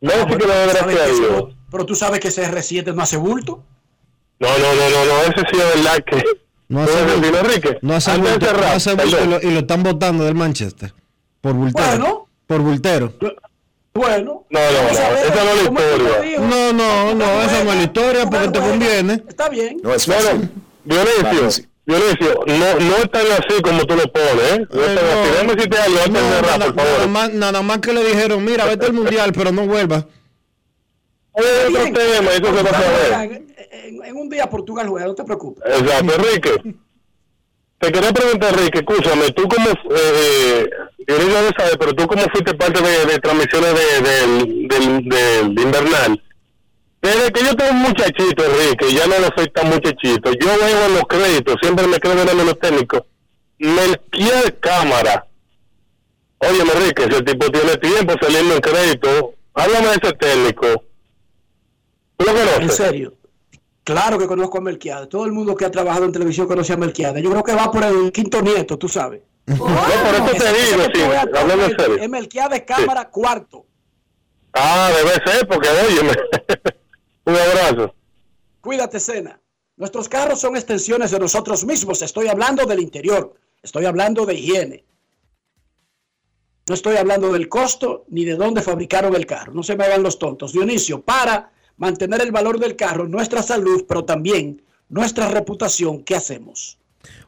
No 0.00 0.10
sé 0.12 0.26
que 0.26 0.46
lo 0.46 0.52
¿Sabes 0.52 0.72
gracias 0.74 0.86
que 0.94 1.00
a 1.00 1.06
ese- 1.06 1.20
Dios. 1.20 1.44
Pero 1.70 1.84
tú 1.86 1.94
sabes 1.94 2.20
que 2.20 2.28
ese 2.28 2.44
R7 2.50 2.94
no 2.94 3.02
hace 3.02 3.16
bulto. 3.16 3.62
No, 4.38 4.48
no, 4.48 4.74
no, 4.74 4.90
no, 4.90 5.04
no, 5.04 5.20
ese 5.22 5.40
sí 5.50 5.58
es 5.58 5.74
verdad 5.84 6.04
que. 6.06 6.22
No 6.68 6.82
hace 6.84 7.02
bulto. 7.02 7.38
Enrique, 7.38 7.78
No 7.82 7.94
hace 7.94 8.16
bulto, 8.16 8.38
no 8.38 8.46
cerrar, 8.46 8.76
hace 8.76 8.94
bulto 8.94 9.24
y, 9.24 9.26
lo, 9.26 9.40
y 9.42 9.50
lo 9.50 9.58
están 9.60 9.82
votando 9.82 10.24
del 10.24 10.34
Manchester. 10.34 10.94
Por 11.40 11.54
bultero. 11.54 11.88
Bueno. 11.88 12.28
Por 12.46 12.60
bultero. 12.60 13.12
Bueno. 13.94 14.44
No, 14.48 14.60
no, 14.60 14.82
no, 14.82 14.88
esa 14.88 15.10
no 15.10 15.50
es 15.50 15.56
la 15.56 15.62
historia. 15.64 16.38
No, 16.38 16.72
no, 16.72 17.14
no, 17.14 17.42
esa 17.42 17.64
no 17.64 17.70
es 17.72 17.76
la 17.78 17.82
historia 17.82 18.30
porque 18.30 18.48
te 18.48 18.58
conviene. 18.60 19.22
Está 19.28 19.48
bien. 19.48 19.78
No, 19.82 19.90
no, 19.90 20.48
Dionisio, 20.84 21.67
Dionisio, 21.88 22.40
no, 22.46 22.80
no 22.80 22.96
es 22.98 23.10
tan 23.10 23.26
así 23.32 23.62
como 23.62 23.82
tú 23.86 23.96
lo 23.96 24.04
pones, 24.12 24.52
¿eh? 24.52 24.66
No 24.70 24.80
es 24.84 24.94
tan 24.94 25.04
así. 25.06 25.30
Déjame 25.32 25.54
decirte 25.54 25.78
algo 25.78 25.98
antes 26.04 26.22
No, 26.22 26.28
de 26.28 26.34
cerrar, 26.36 26.58
nada, 26.58 26.66
por 26.66 26.76
nada 26.76 26.94
favor. 26.96 27.08
más, 27.08 27.32
nada 27.32 27.62
más 27.62 27.78
que 27.78 27.92
le 27.94 28.04
dijeron, 28.04 28.44
mira, 28.44 28.66
vete 28.66 28.84
al 28.86 28.92
mundial, 28.92 29.32
pero 29.34 29.52
no 29.52 29.66
vuelvas. 29.66 30.04
Es 31.34 31.68
otro 31.70 31.82
tema, 31.84 32.30
eso 32.32 32.56
se 32.56 32.62
va 32.62 32.70
a 32.70 32.72
saber. 32.74 33.32
En, 33.32 33.54
en- 33.72 34.04
en 34.04 34.16
un 34.16 34.28
día 34.28 34.48
Portugal 34.50 34.86
juega, 34.88 35.06
no 35.06 35.14
te 35.14 35.24
preocupes. 35.24 35.64
Exacto, 35.66 36.14
Enrique. 36.14 36.74
Te 37.78 37.92
quería 37.92 38.12
preguntar, 38.12 38.52
Enrique, 38.54 38.78
escúchame, 38.80 39.30
tú 39.30 39.48
como, 39.48 39.70
eh, 39.96 40.68
Dionisio 41.06 41.40
no 41.42 41.50
sabe, 41.56 41.76
pero 41.78 41.94
tú 41.94 42.06
como 42.06 42.22
fuiste 42.32 42.52
parte 42.54 42.82
de, 42.82 43.06
de 43.06 43.18
transmisiones 43.18 43.72
de, 43.74 44.02
del, 44.10 44.68
del, 44.68 45.04
del 45.54 45.64
invernal. 45.64 46.22
Desde 47.00 47.32
que 47.32 47.44
yo 47.44 47.54
tengo 47.54 47.70
un 47.70 47.82
muchachito, 47.82 48.44
Enrique, 48.44 48.92
ya 48.92 49.06
no 49.06 49.18
lo 49.18 49.28
soy 49.36 49.48
tan 49.50 49.68
muchachito, 49.68 50.32
yo 50.32 50.58
veo 50.58 50.86
en 50.86 50.94
los 50.94 51.04
créditos, 51.04 51.56
siempre 51.62 51.86
me 51.86 51.98
quedo 51.98 52.20
en 52.20 52.46
los 52.46 52.58
técnicos, 52.58 53.02
Melquier 53.58 54.58
Cámara. 54.58 55.26
Oye, 56.38 56.60
Enrique, 56.60 57.04
ese 57.04 57.22
tipo 57.22 57.50
tiene 57.50 57.76
tiempo 57.76 58.14
saliendo 58.20 58.54
en 58.54 58.60
crédito, 58.60 59.34
háblame 59.54 59.88
de 59.88 59.94
ese 60.02 60.12
técnico. 60.14 60.84
¿Tú 62.16 62.26
lo 62.26 62.32
conoces? 62.32 62.60
En 62.60 62.70
serio. 62.70 63.14
Claro 63.84 64.18
que 64.18 64.26
conozco 64.26 64.58
a 64.58 64.60
Melquiade. 64.60 65.06
Todo 65.06 65.24
el 65.24 65.32
mundo 65.32 65.54
que 65.54 65.64
ha 65.64 65.70
trabajado 65.70 66.04
en 66.04 66.12
televisión 66.12 66.46
conoce 66.46 66.74
a 66.74 66.76
Melquiade. 66.76 67.22
Yo 67.22 67.30
creo 67.30 67.42
que 67.42 67.54
va 67.54 67.70
por 67.70 67.82
el 67.84 68.12
quinto 68.12 68.42
nieto, 68.42 68.76
tú 68.76 68.88
sabes. 68.88 69.22
No, 69.46 69.56
por 69.56 70.14
eso 70.14 70.44
te 70.44 70.52
digo, 70.52 70.82
sí, 70.92 71.02
hablando 71.02 71.64
en 71.64 71.76
serio. 71.78 71.96
Es 71.98 72.08
Melquiade 72.08 72.64
Cámara 72.66 73.08
cuarto. 73.08 73.64
Ah, 74.52 74.90
debe 74.94 75.14
ser, 75.24 75.48
porque 75.48 75.68
óyeme. 75.68 76.12
un 77.28 77.36
abrazo. 77.36 77.94
Cuídate, 78.60 78.98
Cena. 78.98 79.40
Nuestros 79.76 80.08
carros 80.08 80.40
son 80.40 80.56
extensiones 80.56 81.10
de 81.10 81.18
nosotros 81.18 81.64
mismos. 81.64 82.02
Estoy 82.02 82.28
hablando 82.28 82.66
del 82.66 82.80
interior. 82.80 83.34
Estoy 83.62 83.84
hablando 83.84 84.26
de 84.26 84.34
higiene. 84.34 84.84
No 86.68 86.74
estoy 86.74 86.96
hablando 86.96 87.32
del 87.32 87.48
costo 87.48 88.04
ni 88.08 88.24
de 88.24 88.34
dónde 88.34 88.62
fabricaron 88.62 89.14
el 89.14 89.26
carro. 89.26 89.52
No 89.54 89.62
se 89.62 89.76
me 89.76 89.84
hagan 89.84 90.02
los 90.02 90.18
tontos. 90.18 90.52
Dionisio, 90.52 91.02
para 91.02 91.52
mantener 91.76 92.20
el 92.22 92.32
valor 92.32 92.58
del 92.58 92.76
carro, 92.76 93.06
nuestra 93.06 93.42
salud, 93.42 93.84
pero 93.88 94.04
también 94.04 94.62
nuestra 94.88 95.28
reputación, 95.28 96.02
¿qué 96.02 96.16
hacemos? 96.16 96.78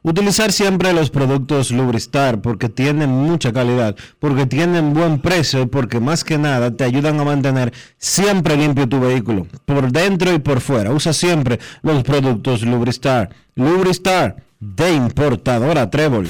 Utilizar 0.02 0.50
siempre 0.50 0.94
los 0.94 1.10
productos 1.10 1.70
Lubristar 1.70 2.40
porque 2.40 2.70
tienen 2.70 3.10
mucha 3.10 3.52
calidad, 3.52 3.96
porque 4.18 4.46
tienen 4.46 4.94
buen 4.94 5.20
precio 5.20 5.62
y 5.62 5.66
porque 5.66 6.00
más 6.00 6.24
que 6.24 6.38
nada 6.38 6.74
te 6.74 6.84
ayudan 6.84 7.20
a 7.20 7.24
mantener 7.24 7.72
siempre 7.98 8.56
limpio 8.56 8.88
tu 8.88 8.98
vehículo, 8.98 9.46
por 9.66 9.92
dentro 9.92 10.32
y 10.32 10.38
por 10.38 10.60
fuera. 10.60 10.90
Usa 10.90 11.12
siempre 11.12 11.60
los 11.82 12.02
productos 12.02 12.62
Lubristar. 12.62 13.28
Lubristar 13.56 14.36
de 14.58 14.92
importadora 14.94 15.90
Trébol. 15.90 16.28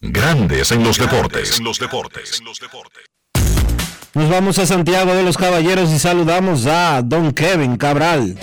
Grandes 0.00 0.70
en 0.70 0.84
los 0.84 0.96
deportes. 0.96 1.60
los 1.60 1.78
deportes. 1.80 2.40
Nos 4.14 4.30
vamos 4.30 4.58
a 4.58 4.66
Santiago 4.66 5.14
de 5.14 5.22
los 5.22 5.36
Caballeros 5.36 5.90
y 5.90 5.98
saludamos 5.98 6.66
a 6.66 7.02
Don 7.02 7.32
Kevin 7.32 7.76
Cabral. 7.76 8.36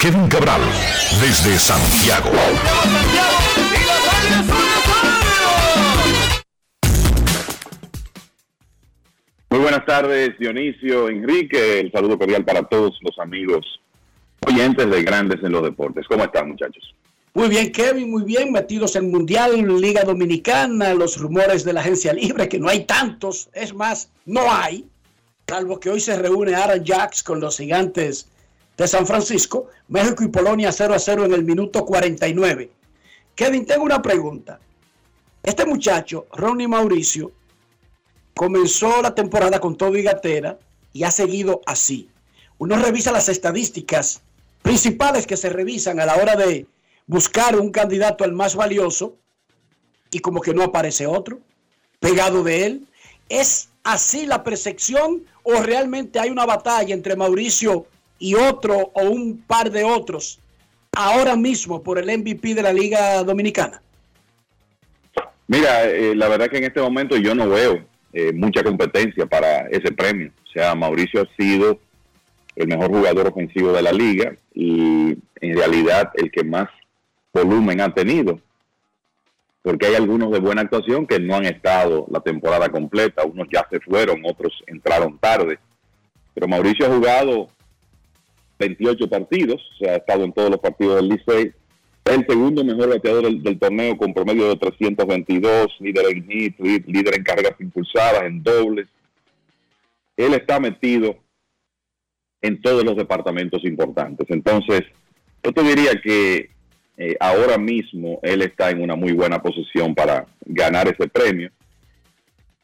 Kevin 0.00 0.28
Cabral, 0.28 0.60
desde 1.20 1.58
Santiago. 1.58 2.30
Muy 9.50 9.60
buenas 9.60 9.86
tardes, 9.86 10.38
Dionisio, 10.38 11.08
Enrique. 11.08 11.80
El 11.80 11.90
saludo 11.90 12.18
cordial 12.18 12.44
para 12.44 12.62
todos 12.62 12.98
los 13.00 13.18
amigos 13.18 13.64
oyentes 14.46 14.90
de 14.90 15.02
Grandes 15.02 15.42
en 15.42 15.52
los 15.52 15.62
Deportes. 15.62 16.06
¿Cómo 16.08 16.24
están, 16.24 16.48
muchachos? 16.48 16.94
Muy 17.34 17.48
bien, 17.48 17.72
Kevin, 17.72 18.10
muy 18.10 18.22
bien. 18.22 18.52
Metidos 18.52 18.96
en 18.96 19.10
Mundial, 19.10 19.56
Liga 19.80 20.04
Dominicana, 20.04 20.94
los 20.94 21.18
rumores 21.18 21.64
de 21.64 21.72
la 21.72 21.80
agencia 21.80 22.12
libre, 22.12 22.48
que 22.48 22.58
no 22.58 22.68
hay 22.68 22.84
tantos. 22.84 23.50
Es 23.52 23.74
más, 23.74 24.10
no 24.24 24.42
hay. 24.50 24.86
Salvo 25.48 25.78
que 25.78 25.90
hoy 25.90 26.00
se 26.00 26.16
reúne 26.16 26.56
Aaron 26.56 26.84
Jacks 26.84 27.22
con 27.22 27.38
los 27.38 27.58
gigantes 27.58 28.26
de 28.76 28.88
San 28.88 29.06
Francisco. 29.06 29.68
México 29.86 30.24
y 30.24 30.28
Polonia 30.28 30.72
0 30.72 30.92
a 30.92 30.98
0 30.98 31.24
en 31.26 31.34
el 31.34 31.44
minuto 31.44 31.84
49. 31.84 32.68
Kevin, 33.36 33.64
tengo 33.64 33.84
una 33.84 34.02
pregunta. 34.02 34.58
Este 35.44 35.64
muchacho, 35.64 36.26
Ronnie 36.32 36.66
Mauricio, 36.66 37.30
comenzó 38.34 39.00
la 39.00 39.14
temporada 39.14 39.60
con 39.60 39.76
todo 39.76 39.96
y 39.96 40.02
gatera 40.02 40.58
y 40.92 41.04
ha 41.04 41.12
seguido 41.12 41.60
así. 41.64 42.10
Uno 42.58 42.76
revisa 42.76 43.12
las 43.12 43.28
estadísticas 43.28 44.22
principales 44.62 45.28
que 45.28 45.36
se 45.36 45.48
revisan 45.48 46.00
a 46.00 46.06
la 46.06 46.16
hora 46.16 46.34
de 46.34 46.66
buscar 47.06 47.56
un 47.56 47.70
candidato 47.70 48.24
al 48.24 48.32
más 48.32 48.56
valioso 48.56 49.16
y 50.10 50.18
como 50.18 50.40
que 50.40 50.54
no 50.54 50.64
aparece 50.64 51.06
otro 51.06 51.38
pegado 52.00 52.42
de 52.42 52.66
él. 52.66 52.88
¿Es 53.28 53.68
así 53.84 54.26
la 54.26 54.42
percepción 54.42 55.24
o 55.48 55.62
realmente 55.62 56.18
hay 56.18 56.30
una 56.30 56.44
batalla 56.44 56.92
entre 56.92 57.14
Mauricio 57.14 57.86
y 58.18 58.34
otro 58.34 58.90
o 58.92 59.02
un 59.04 59.44
par 59.46 59.70
de 59.70 59.84
otros 59.84 60.40
ahora 60.92 61.36
mismo 61.36 61.82
por 61.82 61.98
el 61.98 62.18
MVP 62.18 62.54
de 62.54 62.62
la 62.62 62.72
Liga 62.72 63.22
Dominicana? 63.22 63.80
Mira, 65.46 65.84
eh, 65.84 66.16
la 66.16 66.28
verdad 66.28 66.48
que 66.48 66.58
en 66.58 66.64
este 66.64 66.80
momento 66.80 67.16
yo 67.16 67.32
no 67.34 67.48
veo 67.48 67.84
eh, 68.12 68.32
mucha 68.32 68.64
competencia 68.64 69.24
para 69.26 69.68
ese 69.68 69.92
premio. 69.92 70.32
O 70.48 70.50
sea, 70.52 70.74
Mauricio 70.74 71.22
ha 71.22 71.36
sido 71.40 71.78
el 72.56 72.66
mejor 72.66 72.88
jugador 72.88 73.28
ofensivo 73.28 73.72
de 73.72 73.82
la 73.82 73.92
liga 73.92 74.34
y 74.52 75.16
en 75.40 75.56
realidad 75.56 76.10
el 76.14 76.32
que 76.32 76.42
más 76.42 76.68
volumen 77.32 77.80
ha 77.80 77.94
tenido. 77.94 78.40
Porque 79.66 79.86
hay 79.86 79.96
algunos 79.96 80.30
de 80.30 80.38
buena 80.38 80.60
actuación 80.62 81.08
que 81.08 81.18
no 81.18 81.34
han 81.34 81.44
estado 81.44 82.06
la 82.08 82.20
temporada 82.20 82.68
completa. 82.68 83.24
Unos 83.24 83.48
ya 83.52 83.66
se 83.68 83.80
fueron, 83.80 84.20
otros 84.24 84.62
entraron 84.68 85.18
tarde. 85.18 85.58
Pero 86.34 86.46
Mauricio 86.46 86.86
ha 86.86 86.94
jugado 86.94 87.48
28 88.60 89.08
partidos, 89.10 89.60
o 89.80 89.88
ha 89.90 89.96
estado 89.96 90.22
en 90.22 90.32
todos 90.32 90.50
los 90.50 90.60
partidos 90.60 90.94
del 90.96 91.08
Licey. 91.08 91.52
Es 92.04 92.14
el 92.14 92.24
segundo 92.28 92.62
mejor 92.64 92.90
bateador 92.90 93.24
del, 93.24 93.42
del 93.42 93.58
torneo 93.58 93.96
con 93.96 94.14
promedio 94.14 94.48
de 94.50 94.56
322, 94.56 95.66
líder 95.80 96.06
en 96.16 96.28
hit, 96.28 96.56
lí- 96.60 96.84
líder 96.86 97.16
en 97.16 97.24
cargas 97.24 97.54
impulsadas, 97.58 98.22
en 98.22 98.44
dobles. 98.44 98.86
Él 100.16 100.32
está 100.34 100.60
metido 100.60 101.16
en 102.40 102.62
todos 102.62 102.84
los 102.84 102.96
departamentos 102.96 103.64
importantes. 103.64 104.28
Entonces, 104.30 104.82
yo 105.42 105.52
te 105.52 105.62
diría 105.64 105.90
que 106.00 106.50
eh, 106.98 107.16
ahora 107.20 107.58
mismo 107.58 108.20
él 108.22 108.42
está 108.42 108.70
en 108.70 108.80
una 108.80 108.96
muy 108.96 109.12
buena 109.12 109.42
posición 109.42 109.94
para 109.94 110.26
ganar 110.44 110.88
ese 110.88 111.08
premio. 111.08 111.50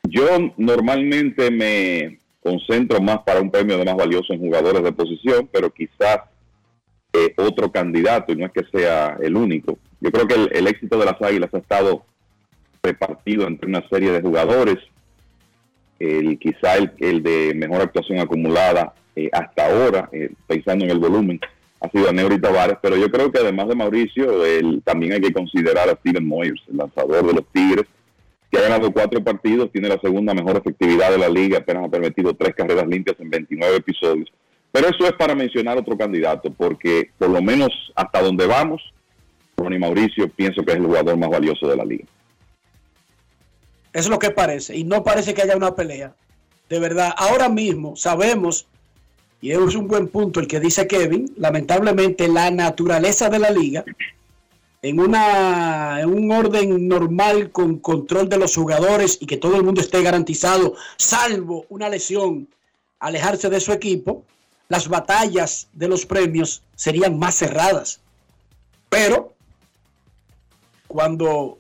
Yo 0.04 0.52
normalmente 0.56 1.50
me 1.50 2.18
concentro 2.42 3.00
más 3.00 3.20
para 3.20 3.40
un 3.40 3.50
premio 3.50 3.78
de 3.78 3.84
más 3.84 3.94
valioso 3.94 4.32
en 4.32 4.40
jugadores 4.40 4.82
de 4.82 4.92
posición, 4.92 5.48
pero 5.52 5.70
quizás 5.70 6.20
eh, 7.12 7.34
otro 7.36 7.70
candidato, 7.70 8.32
y 8.32 8.36
no 8.36 8.46
es 8.46 8.52
que 8.52 8.64
sea 8.72 9.18
el 9.20 9.36
único. 9.36 9.78
Yo 10.00 10.10
creo 10.10 10.26
que 10.26 10.58
el, 10.58 10.66
éxito 10.66 10.98
de 10.98 11.04
las 11.04 11.20
Águilas 11.20 11.52
ha 11.52 11.58
estado 11.58 12.04
repartido 12.82 13.46
entre 13.46 13.68
una 13.68 13.86
serie 13.88 14.10
de 14.10 14.22
jugadores. 14.22 14.78
El, 15.98 16.38
quizá 16.38 16.76
el, 16.78 16.92
el 16.98 17.22
de 17.22 17.52
mejor 17.54 17.82
actuación 17.82 18.18
acumulada 18.18 18.94
eh, 19.14 19.28
hasta 19.30 19.66
ahora, 19.66 20.10
pensando 20.48 20.84
en 20.84 20.90
el 20.90 20.98
volumen, 20.98 21.38
ha 21.82 21.90
sido 21.90 22.12
Neuri 22.12 22.40
Tavares, 22.40 22.78
pero 22.80 22.96
yo 22.96 23.10
creo 23.10 23.30
que 23.32 23.40
además 23.40 23.68
de 23.68 23.74
Mauricio, 23.74 24.44
el- 24.44 24.82
también 24.84 25.14
hay 25.14 25.20
que 25.20 25.32
considerar 25.32 25.88
a 25.88 25.96
Steven 25.96 26.26
Moyers, 26.26 26.62
el 26.70 26.76
lanzador 26.76 27.26
de 27.26 27.32
los 27.32 27.44
Tigres, 27.52 27.86
que 28.50 28.58
ha 28.58 28.62
ganado 28.62 28.92
cuatro 28.92 29.22
partidos, 29.24 29.72
tiene 29.72 29.88
la 29.88 29.98
segunda 30.00 30.32
mejor 30.34 30.56
efectividad 30.58 31.10
de 31.10 31.18
la 31.18 31.28
liga, 31.28 31.58
apenas 31.58 31.86
ha 31.86 31.88
permitido 31.90 32.34
tres 32.34 32.54
carreras 32.54 32.86
limpias 32.86 33.16
en 33.18 33.30
29 33.30 33.76
episodios. 33.76 34.30
Pero 34.70 34.88
eso 34.88 35.06
es 35.06 35.12
para 35.14 35.34
mencionar 35.34 35.76
otro 35.78 35.96
candidato, 35.98 36.52
porque 36.52 37.10
por 37.18 37.30
lo 37.30 37.42
menos 37.42 37.70
hasta 37.94 38.22
donde 38.22 38.46
vamos, 38.46 38.80
Ronnie 39.56 39.78
Mauricio 39.78 40.28
pienso 40.28 40.62
que 40.62 40.72
es 40.72 40.78
el 40.78 40.86
jugador 40.86 41.16
más 41.16 41.30
valioso 41.30 41.66
de 41.68 41.76
la 41.76 41.84
liga. 41.84 42.04
Es 43.92 44.08
lo 44.08 44.18
que 44.18 44.30
parece. 44.30 44.76
Y 44.76 44.84
no 44.84 45.02
parece 45.04 45.34
que 45.34 45.42
haya 45.42 45.56
una 45.56 45.74
pelea. 45.74 46.14
de 46.68 46.78
verdad, 46.78 47.12
ahora 47.18 47.50
mismo 47.50 47.96
sabemos, 47.96 48.66
y 49.42 49.50
es 49.50 49.74
un 49.74 49.88
buen 49.88 50.06
punto 50.06 50.38
el 50.38 50.46
que 50.46 50.60
dice 50.60 50.86
Kevin, 50.86 51.34
lamentablemente 51.36 52.28
la 52.28 52.52
naturaleza 52.52 53.28
de 53.28 53.40
la 53.40 53.50
liga, 53.50 53.84
en, 54.82 55.00
una, 55.00 56.00
un 56.06 56.30
orden 56.30 56.86
normal 56.86 57.50
con 57.50 57.80
control 57.80 58.28
de 58.28 58.38
los 58.38 58.54
jugadores 58.54 59.18
y 59.20 59.26
que 59.26 59.36
todo 59.36 59.56
el 59.56 59.64
mundo 59.64 59.80
esté 59.80 60.00
garantizado, 60.00 60.76
salvo 60.96 61.66
una 61.70 61.88
lesión, 61.88 62.48
alejarse 63.00 63.50
de 63.50 63.60
su 63.60 63.72
equipo, 63.72 64.24
las 64.68 64.88
batallas 64.88 65.66
de 65.72 65.88
los 65.88 66.06
premios 66.06 66.62
serían 66.76 67.18
más 67.18 67.34
cerradas. 67.34 68.00
Pero 68.88 69.32
cuando 70.86 71.58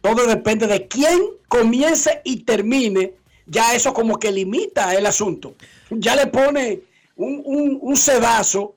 todo 0.00 0.26
depende 0.26 0.66
de 0.66 0.88
quién 0.88 1.20
comience 1.46 2.22
y 2.24 2.38
termine, 2.38 3.12
ya 3.46 3.74
eso 3.74 3.92
como 3.92 4.18
que 4.18 4.32
limita 4.32 4.94
el 4.94 5.04
asunto. 5.04 5.54
Ya 5.90 6.16
le 6.16 6.26
pone 6.26 6.87
un, 7.18 7.42
un, 7.44 7.78
un 7.82 7.96
sedazo 7.96 8.74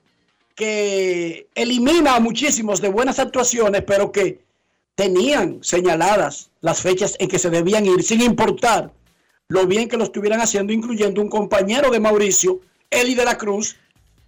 que 0.54 1.48
elimina 1.54 2.16
a 2.16 2.20
muchísimos 2.20 2.80
de 2.80 2.88
buenas 2.88 3.18
actuaciones, 3.18 3.82
pero 3.86 4.12
que 4.12 4.40
tenían 4.94 5.58
señaladas 5.62 6.50
las 6.60 6.82
fechas 6.82 7.16
en 7.18 7.28
que 7.28 7.38
se 7.38 7.50
debían 7.50 7.86
ir, 7.86 8.02
sin 8.02 8.20
importar 8.20 8.92
lo 9.48 9.66
bien 9.66 9.88
que 9.88 9.96
lo 9.96 10.04
estuvieran 10.04 10.40
haciendo, 10.40 10.72
incluyendo 10.72 11.22
un 11.22 11.28
compañero 11.28 11.90
de 11.90 12.00
Mauricio, 12.00 12.60
Eli 12.90 13.14
de 13.14 13.24
la 13.24 13.38
Cruz, 13.38 13.76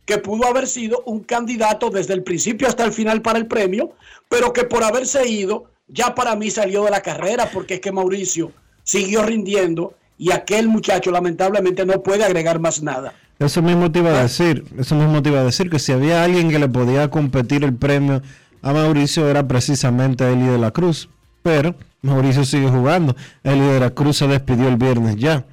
que 0.06 0.18
pudo 0.18 0.46
haber 0.46 0.66
sido 0.66 1.02
un 1.06 1.20
candidato 1.20 1.90
desde 1.90 2.14
el 2.14 2.22
principio 2.22 2.68
hasta 2.68 2.84
el 2.84 2.92
final 2.92 3.20
para 3.22 3.38
el 3.38 3.46
premio, 3.46 3.92
pero 4.28 4.52
que 4.52 4.64
por 4.64 4.84
haberse 4.84 5.26
ido, 5.26 5.64
ya 5.88 6.14
para 6.14 6.36
mí 6.36 6.50
salió 6.50 6.84
de 6.84 6.90
la 6.90 7.02
carrera, 7.02 7.50
porque 7.52 7.74
es 7.74 7.80
que 7.80 7.92
Mauricio 7.92 8.52
siguió 8.82 9.22
rindiendo 9.22 9.94
y 10.18 10.30
aquel 10.30 10.68
muchacho 10.68 11.10
lamentablemente 11.10 11.84
no 11.84 12.02
puede 12.02 12.24
agregar 12.24 12.60
más 12.60 12.82
nada. 12.82 13.14
Eso 13.38 13.62
mismo 13.62 13.90
te 13.90 13.98
iba 13.98 14.10
a 14.10 14.22
decir, 14.22 14.64
eso 14.78 14.94
mismo 14.94 15.22
te 15.22 15.30
iba 15.30 15.40
a 15.40 15.44
decir, 15.44 15.68
que 15.68 15.78
si 15.78 15.92
había 15.92 16.22
alguien 16.22 16.50
que 16.50 16.58
le 16.58 16.68
podía 16.68 17.10
competir 17.10 17.64
el 17.64 17.74
premio 17.74 18.22
a 18.62 18.72
Mauricio 18.72 19.28
era 19.28 19.46
precisamente 19.46 20.30
Eli 20.30 20.46
de 20.46 20.58
la 20.58 20.70
Cruz, 20.70 21.08
pero 21.42 21.74
Mauricio 22.02 22.44
sigue 22.44 22.68
jugando. 22.68 23.16
Eli 23.42 23.60
de 23.60 23.80
la 23.80 23.90
Cruz 23.90 24.18
se 24.18 24.26
despidió 24.28 24.68
el 24.68 24.76
viernes 24.76 25.16
ya. 25.16 25.44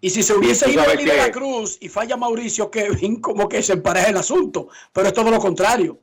Y 0.00 0.10
si 0.10 0.22
se 0.22 0.34
hubiese 0.34 0.70
ido 0.70 0.84
Eli 0.84 1.04
de 1.04 1.16
la 1.16 1.30
Cruz 1.30 1.78
y 1.80 1.88
falla 1.88 2.16
Mauricio, 2.16 2.70
Kevin, 2.70 3.20
como 3.20 3.48
que 3.48 3.62
se 3.62 3.72
empareja 3.72 4.10
el 4.10 4.16
asunto. 4.16 4.68
Pero 4.92 5.08
es 5.08 5.14
todo 5.14 5.30
lo 5.30 5.38
contrario. 5.38 5.98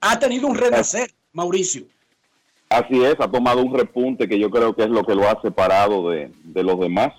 Ha 0.00 0.18
tenido 0.18 0.46
un 0.46 0.56
renacer, 0.56 1.10
Mauricio. 1.32 1.84
Así 2.68 3.02
es, 3.02 3.14
ha 3.18 3.30
tomado 3.30 3.62
un 3.62 3.72
repunte 3.72 4.28
que 4.28 4.38
yo 4.38 4.50
creo 4.50 4.74
que 4.74 4.82
es 4.82 4.90
lo 4.90 5.04
que 5.04 5.14
lo 5.14 5.28
ha 5.28 5.40
separado 5.40 6.10
de, 6.10 6.30
de 6.44 6.62
los 6.62 6.78
demás. 6.78 7.12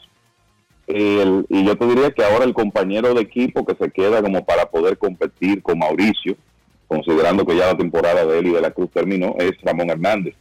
El, 0.88 1.46
y 1.50 1.66
yo 1.66 1.78
te 1.78 1.86
diría 1.86 2.12
que 2.12 2.24
ahora 2.24 2.46
el 2.46 2.54
compañero 2.54 3.14
de 3.14 3.22
equipo 3.22 3.66
que 3.66 3.76
se 3.76 3.92
queda 3.92 4.22
como 4.22 4.46
para 4.46 4.70
poder 4.70 4.98
competir 4.98 5.62
con 5.62 5.80
Mauricio, 5.80 6.36
considerando 6.88 7.46
que 7.46 7.58
ya 7.58 7.68
la 7.68 7.78
temporada 7.78 8.26
de 8.26 8.40
él 8.40 8.48
y 8.48 8.54
de 8.54 8.62
la 8.62 8.72
Cruz 8.72 8.90
terminó, 8.92 9.36
es 9.38 9.52
Ramón 9.62 9.90
Hernández. 9.90 10.36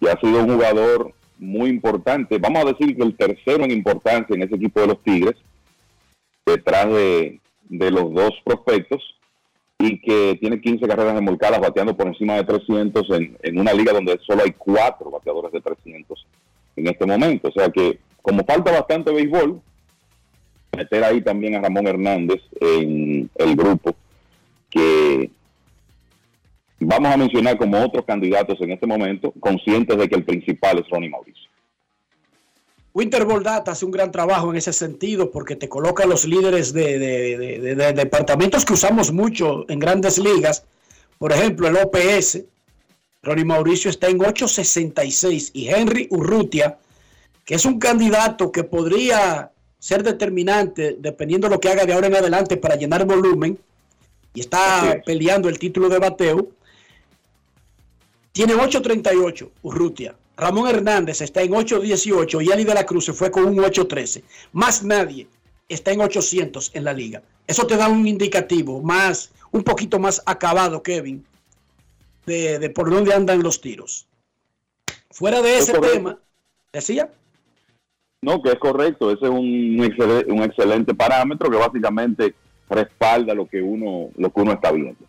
Y 0.00 0.08
ha 0.08 0.18
sido 0.18 0.42
un 0.42 0.52
jugador 0.52 1.12
muy 1.38 1.70
importante, 1.70 2.38
vamos 2.38 2.64
a 2.64 2.72
decir 2.72 2.96
que 2.96 3.02
el 3.02 3.16
tercero 3.16 3.64
en 3.64 3.70
importancia 3.70 4.34
en 4.34 4.42
ese 4.42 4.56
equipo 4.56 4.80
de 4.80 4.88
los 4.88 5.02
Tigres, 5.02 5.36
detrás 6.44 6.88
de, 6.88 7.40
de 7.68 7.90
los 7.90 8.12
dos 8.12 8.32
prospectos, 8.44 9.00
y 9.78 10.00
que 10.00 10.38
tiene 10.40 10.60
15 10.60 10.86
carreras 10.86 11.14
remolcadas 11.14 11.60
bateando 11.60 11.96
por 11.96 12.06
encima 12.06 12.34
de 12.34 12.44
300 12.44 13.10
en, 13.10 13.36
en 13.42 13.58
una 13.58 13.72
liga 13.72 13.92
donde 13.92 14.18
solo 14.24 14.42
hay 14.44 14.52
cuatro 14.52 15.10
bateadores 15.10 15.50
de 15.50 15.60
300 15.60 16.26
en 16.76 16.86
este 16.86 17.04
momento. 17.04 17.48
O 17.48 17.52
sea 17.52 17.68
que 17.68 17.98
como 18.22 18.44
falta 18.44 18.70
bastante 18.70 19.12
béisbol, 19.12 19.60
meter 20.76 21.04
ahí 21.04 21.20
también 21.20 21.56
a 21.56 21.60
Ramón 21.60 21.86
Hernández 21.86 22.40
en 22.60 23.28
el 23.34 23.56
grupo 23.56 23.94
que 24.70 25.30
vamos 26.80 27.12
a 27.12 27.16
mencionar 27.16 27.58
como 27.58 27.84
otros 27.84 28.04
candidatos 28.06 28.60
en 28.60 28.72
este 28.72 28.86
momento, 28.86 29.32
conscientes 29.38 29.96
de 29.96 30.08
que 30.08 30.14
el 30.14 30.24
principal 30.24 30.78
es 30.78 30.88
Ronnie 30.88 31.10
Mauricio. 31.10 31.50
Winter 32.94 33.26
Data 33.42 33.72
hace 33.72 33.86
un 33.86 33.90
gran 33.90 34.12
trabajo 34.12 34.50
en 34.50 34.56
ese 34.56 34.72
sentido 34.72 35.30
porque 35.30 35.56
te 35.56 35.68
coloca 35.68 36.04
los 36.04 36.26
líderes 36.26 36.72
de, 36.72 36.98
de, 36.98 37.38
de, 37.38 37.74
de, 37.74 37.92
departamentos 37.94 38.64
que 38.64 38.74
usamos 38.74 39.12
mucho 39.12 39.64
en 39.70 39.78
grandes 39.78 40.18
ligas. 40.18 40.66
Por 41.18 41.32
ejemplo, 41.32 41.68
el 41.68 41.76
OPS. 41.76 42.44
Ronnie 43.22 43.44
Mauricio 43.44 43.88
está 43.88 44.08
en 44.08 44.18
8.66 44.18 45.52
y 45.54 45.68
Henry 45.68 46.08
Urrutia 46.10 46.78
que 47.44 47.54
es 47.54 47.64
un 47.64 47.78
candidato 47.78 48.52
que 48.52 48.64
podría 48.64 49.50
ser 49.78 50.02
determinante 50.02 50.96
dependiendo 50.98 51.48
de 51.48 51.54
lo 51.54 51.60
que 51.60 51.68
haga 51.68 51.84
de 51.84 51.92
ahora 51.92 52.06
en 52.06 52.16
adelante 52.16 52.56
para 52.56 52.76
llenar 52.76 53.04
volumen 53.04 53.58
y 54.34 54.40
está 54.40 55.02
peleando 55.04 55.48
el 55.48 55.58
título 55.58 55.88
de 55.88 55.98
bateo. 55.98 56.48
Tiene 58.30 58.54
8.38 58.54 59.50
Urrutia. 59.62 60.14
Ramón 60.36 60.68
Hernández 60.68 61.20
está 61.20 61.42
en 61.42 61.52
8.18 61.52 62.44
y 62.44 62.52
Ali 62.52 62.64
de 62.64 62.74
la 62.74 62.86
Cruz 62.86 63.06
se 63.06 63.12
fue 63.12 63.30
con 63.30 63.44
un 63.44 63.56
8.13. 63.56 64.22
Más 64.52 64.82
nadie 64.82 65.26
está 65.68 65.92
en 65.92 66.00
800 66.00 66.70
en 66.74 66.84
la 66.84 66.92
liga. 66.92 67.22
Eso 67.46 67.66
te 67.66 67.76
da 67.76 67.88
un 67.88 68.06
indicativo 68.06 68.80
más, 68.80 69.30
un 69.50 69.62
poquito 69.62 69.98
más 69.98 70.22
acabado, 70.24 70.82
Kevin, 70.82 71.26
de, 72.24 72.58
de 72.58 72.70
por 72.70 72.90
dónde 72.90 73.12
andan 73.12 73.42
los 73.42 73.60
tiros. 73.60 74.06
Fuera 75.10 75.42
de 75.42 75.58
ese 75.58 75.78
tema, 75.78 76.18
decía. 76.72 77.12
No, 78.22 78.40
que 78.40 78.50
es 78.50 78.58
correcto, 78.58 79.10
ese 79.10 79.24
es 79.24 79.30
un, 79.30 79.80
un 80.28 80.42
excelente 80.44 80.94
parámetro 80.94 81.50
que 81.50 81.56
básicamente 81.56 82.34
respalda 82.70 83.34
lo 83.34 83.46
que 83.46 83.60
uno 83.60 84.10
lo 84.16 84.32
que 84.32 84.40
uno 84.40 84.52
está 84.52 84.70
viendo. 84.70 85.04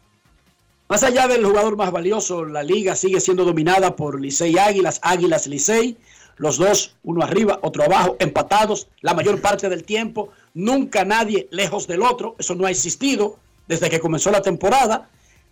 Más 0.90 1.04
allá 1.04 1.28
del 1.28 1.46
jugador 1.46 1.78
más 1.78 1.92
valioso, 1.92 2.44
la 2.44 2.64
liga 2.64 2.96
sigue 2.96 3.20
siendo 3.20 3.46
dominada 3.46 3.96
por 3.96 4.20
Licey 4.20 4.58
Águilas, 4.58 5.00
Águilas 5.04 5.46
Licey, 5.46 5.96
los 6.38 6.58
dos, 6.58 6.96
uno 7.04 7.24
arriba, 7.24 7.60
otro 7.62 7.84
abajo, 7.84 8.16
empatados 8.20 8.88
la 9.02 9.14
mayor 9.14 9.40
parte 9.42 9.70
del 9.70 9.84
tiempo, 9.84 10.30
nunca 10.56 11.06
nadie 11.06 11.48
lejos 11.52 11.88
del 11.88 12.02
otro, 12.02 12.36
eso 12.40 12.56
no 12.56 12.66
ha 12.66 12.72
existido 12.72 13.38
desde 13.68 13.92
que 13.92 14.00
comenzó 14.00 14.32
la 14.32 14.42
temporada, 14.42 15.10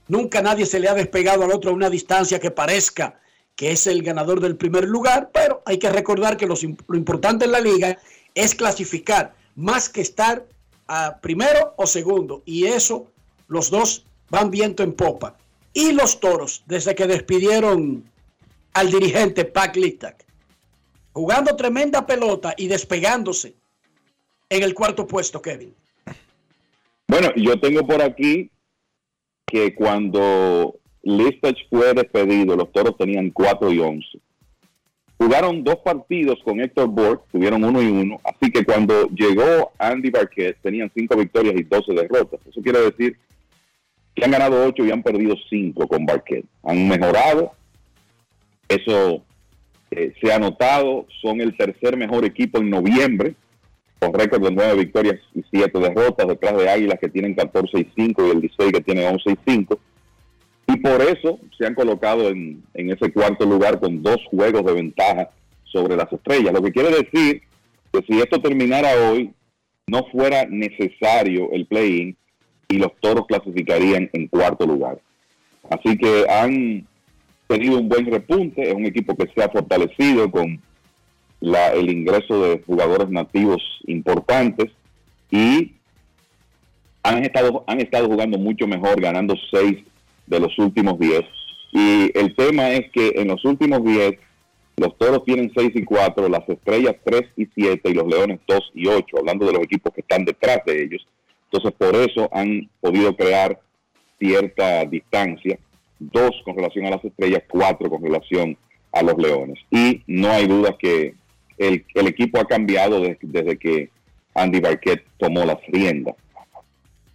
nunca 0.07 0.41
nadie 0.41 0.65
se 0.65 0.79
le 0.79 0.89
ha 0.89 0.95
despegado 0.95 1.43
al 1.43 1.51
otro 1.51 1.69
a 1.69 1.75
una 1.75 1.91
distancia 1.91 2.39
que 2.39 2.49
parezca 2.49 3.19
que 3.61 3.71
es 3.71 3.85
el 3.85 4.01
ganador 4.01 4.39
del 4.39 4.55
primer 4.55 4.85
lugar, 4.85 5.29
pero 5.31 5.61
hay 5.67 5.77
que 5.77 5.91
recordar 5.91 6.35
que 6.35 6.47
lo 6.47 6.55
importante 6.97 7.45
en 7.45 7.51
la 7.51 7.59
liga 7.59 7.99
es 8.33 8.55
clasificar 8.55 9.35
más 9.55 9.87
que 9.87 10.01
estar 10.01 10.47
a 10.87 11.19
primero 11.21 11.75
o 11.77 11.85
segundo, 11.85 12.41
y 12.43 12.65
eso 12.65 13.11
los 13.47 13.69
dos 13.69 14.03
van 14.31 14.49
viento 14.49 14.81
en 14.81 14.93
popa. 14.93 15.37
Y 15.73 15.91
los 15.91 16.19
toros, 16.19 16.63
desde 16.65 16.95
que 16.95 17.05
despidieron 17.05 18.03
al 18.73 18.89
dirigente 18.89 19.45
Pac 19.45 19.75
Litak, 19.75 20.25
jugando 21.13 21.55
tremenda 21.55 22.03
pelota 22.03 22.55
y 22.57 22.65
despegándose 22.65 23.53
en 24.49 24.63
el 24.63 24.73
cuarto 24.73 25.05
puesto, 25.05 25.39
Kevin. 25.39 25.75
Bueno, 27.07 27.29
yo 27.35 27.59
tengo 27.59 27.85
por 27.85 28.01
aquí 28.01 28.49
que 29.45 29.75
cuando 29.75 30.79
Listach 31.03 31.57
fue 31.69 31.93
despedido, 31.93 32.55
los 32.55 32.71
toros 32.71 32.95
tenían 32.97 33.31
4 33.31 33.71
y 33.71 33.79
11. 33.79 34.19
Jugaron 35.17 35.63
dos 35.63 35.77
partidos 35.77 36.39
con 36.43 36.59
Héctor 36.59 36.87
Borg, 36.87 37.21
tuvieron 37.31 37.63
uno 37.63 37.81
y 37.81 37.87
uno, 37.87 38.19
así 38.23 38.51
que 38.51 38.65
cuando 38.65 39.07
llegó 39.09 39.71
Andy 39.77 40.09
Barquet 40.09 40.57
tenían 40.61 40.91
5 40.95 41.15
victorias 41.15 41.55
y 41.57 41.63
12 41.63 41.93
derrotas. 41.93 42.39
Eso 42.47 42.61
quiere 42.61 42.79
decir 42.79 43.17
que 44.15 44.25
han 44.25 44.31
ganado 44.31 44.65
8 44.65 44.85
y 44.85 44.91
han 44.91 45.03
perdido 45.03 45.35
5 45.49 45.87
con 45.87 46.05
Barquet. 46.05 46.45
Han 46.63 46.87
mejorado, 46.87 47.51
eso 48.67 49.23
eh, 49.91 50.13
se 50.21 50.33
ha 50.33 50.39
notado, 50.39 51.05
son 51.21 51.41
el 51.41 51.55
tercer 51.55 51.97
mejor 51.97 52.25
equipo 52.25 52.59
en 52.59 52.69
noviembre, 52.69 53.35
con 53.99 54.13
récord 54.13 54.43
de 54.43 54.51
9 54.51 54.75
victorias 54.75 55.19
y 55.35 55.43
7 55.51 55.79
derrotas, 55.79 56.27
detrás 56.27 56.57
de 56.57 56.69
Águilas 56.69 56.99
que 56.99 57.09
tienen 57.09 57.35
14 57.35 57.79
y 57.79 57.87
5 57.95 58.27
y 58.27 58.31
el 58.31 58.41
16 58.41 58.71
que 58.71 58.81
tiene 58.81 59.07
11 59.07 59.31
y 59.31 59.51
5 59.51 59.79
y 60.73 60.77
por 60.77 61.01
eso 61.01 61.39
se 61.57 61.65
han 61.65 61.75
colocado 61.75 62.29
en, 62.29 62.63
en 62.73 62.91
ese 62.91 63.11
cuarto 63.11 63.45
lugar 63.45 63.79
con 63.79 64.01
dos 64.01 64.17
juegos 64.29 64.63
de 64.65 64.73
ventaja 64.73 65.29
sobre 65.63 65.95
las 65.95 66.11
estrellas. 66.11 66.53
Lo 66.53 66.61
que 66.61 66.71
quiere 66.71 66.89
decir 66.89 67.41
que 67.91 68.01
si 68.07 68.19
esto 68.19 68.41
terminara 68.41 68.89
hoy, 69.09 69.33
no 69.87 70.05
fuera 70.11 70.45
necesario 70.45 71.51
el 71.51 71.65
play-in 71.65 72.15
y 72.69 72.77
los 72.77 72.91
toros 73.01 73.25
clasificarían 73.27 74.09
en 74.13 74.27
cuarto 74.27 74.65
lugar. 74.65 74.99
Así 75.69 75.97
que 75.97 76.25
han 76.29 76.87
tenido 77.47 77.79
un 77.79 77.89
buen 77.89 78.05
repunte, 78.05 78.61
es 78.61 78.73
un 78.73 78.85
equipo 78.85 79.15
que 79.15 79.29
se 79.33 79.43
ha 79.43 79.49
fortalecido 79.49 80.31
con 80.31 80.61
la, 81.41 81.73
el 81.73 81.89
ingreso 81.89 82.41
de 82.43 82.61
jugadores 82.65 83.09
nativos 83.09 83.61
importantes 83.87 84.71
y 85.29 85.73
han 87.03 87.23
estado, 87.23 87.63
han 87.67 87.81
estado 87.81 88.07
jugando 88.07 88.37
mucho 88.37 88.67
mejor, 88.67 89.01
ganando 89.01 89.35
seis 89.51 89.83
de 90.27 90.39
los 90.39 90.57
últimos 90.59 90.99
10. 90.99 91.21
Y 91.73 92.17
el 92.17 92.35
tema 92.35 92.71
es 92.71 92.91
que 92.91 93.13
en 93.15 93.27
los 93.29 93.43
últimos 93.45 93.83
10, 93.83 94.13
los 94.77 94.97
toros 94.97 95.23
tienen 95.25 95.51
6 95.55 95.71
y 95.75 95.83
4, 95.83 96.29
las 96.29 96.47
estrellas 96.49 96.95
3 97.03 97.21
y 97.37 97.47
7 97.53 97.89
y 97.89 97.93
los 97.93 98.07
leones 98.07 98.39
2 98.47 98.71
y 98.75 98.87
8, 98.87 99.17
hablando 99.19 99.45
de 99.45 99.53
los 99.53 99.63
equipos 99.63 99.93
que 99.93 100.01
están 100.01 100.25
detrás 100.25 100.59
de 100.65 100.83
ellos. 100.83 101.05
Entonces, 101.51 101.71
por 101.77 101.95
eso 101.95 102.29
han 102.31 102.69
podido 102.79 103.15
crear 103.15 103.59
cierta 104.19 104.85
distancia, 104.85 105.57
dos 105.99 106.31
con 106.45 106.55
relación 106.55 106.85
a 106.85 106.91
las 106.91 107.03
estrellas, 107.03 107.43
cuatro 107.49 107.89
con 107.89 108.03
relación 108.03 108.57
a 108.91 109.01
los 109.03 109.17
leones. 109.17 109.59
Y 109.69 110.01
no 110.07 110.31
hay 110.31 110.47
duda 110.47 110.75
que 110.79 111.15
el, 111.57 111.85
el 111.93 112.07
equipo 112.07 112.39
ha 112.39 112.45
cambiado 112.45 113.01
desde, 113.01 113.19
desde 113.21 113.57
que 113.57 113.89
Andy 114.33 114.59
Barquet 114.59 115.03
tomó 115.17 115.45
las 115.45 115.57
riendas. 115.67 116.15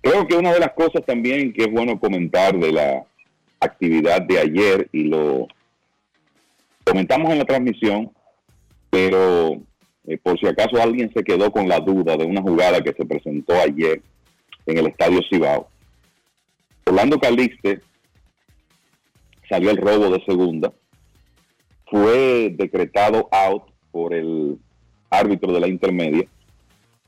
Creo 0.09 0.25
que 0.25 0.37
una 0.37 0.53
de 0.53 0.61
las 0.61 0.71
cosas 0.71 1.05
también 1.05 1.53
que 1.53 1.65
es 1.65 1.73
bueno 1.73 1.99
comentar 1.99 2.57
de 2.57 2.71
la 2.71 3.05
actividad 3.59 4.23
de 4.23 4.39
ayer 4.39 4.89
y 4.93 5.03
lo 5.03 5.49
comentamos 6.85 7.33
en 7.33 7.39
la 7.39 7.45
transmisión, 7.45 8.13
pero 8.89 9.61
eh, 10.07 10.17
por 10.23 10.39
si 10.39 10.47
acaso 10.47 10.81
alguien 10.81 11.13
se 11.13 11.25
quedó 11.25 11.51
con 11.51 11.69
la 11.69 11.81
duda 11.81 12.17
de 12.17 12.25
una 12.25 12.41
jugada 12.41 12.83
que 12.83 12.93
se 12.93 13.05
presentó 13.05 13.55
ayer 13.55 14.01
en 14.67 14.79
el 14.79 14.87
Estadio 14.87 15.19
Cibao. 15.29 15.67
Orlando 16.85 17.19
Calixte 17.19 17.81
salió 19.49 19.73
el 19.73 19.79
robo 19.79 20.09
de 20.11 20.25
segunda, 20.25 20.73
fue 21.91 22.55
decretado 22.57 23.29
out 23.33 23.65
por 23.91 24.15
el 24.15 24.57
árbitro 25.11 25.53
de 25.53 25.59
la 25.59 25.67
intermedia. 25.67 26.29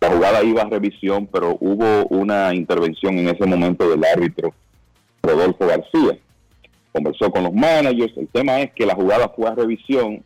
La 0.01 0.11
jugada 0.11 0.45
iba 0.45 0.63
a 0.63 0.69
revisión, 0.69 1.27
pero 1.27 1.57
hubo 1.61 2.07
una 2.07 2.55
intervención 2.55 3.19
en 3.19 3.29
ese 3.29 3.45
momento 3.47 3.89
del 3.89 4.05
árbitro 4.05 4.55
Rodolfo 5.23 5.67
García. 5.67 6.19
Conversó 6.93 7.31
con 7.31 7.45
los 7.45 7.53
managers. 7.53 8.17
El 8.17 8.29
tema 8.29 8.61
es 8.61 8.73
que 8.73 8.87
la 8.87 8.95
jugada 8.95 9.29
fue 9.31 9.49
a 9.49 9.55
revisión. 9.55 10.23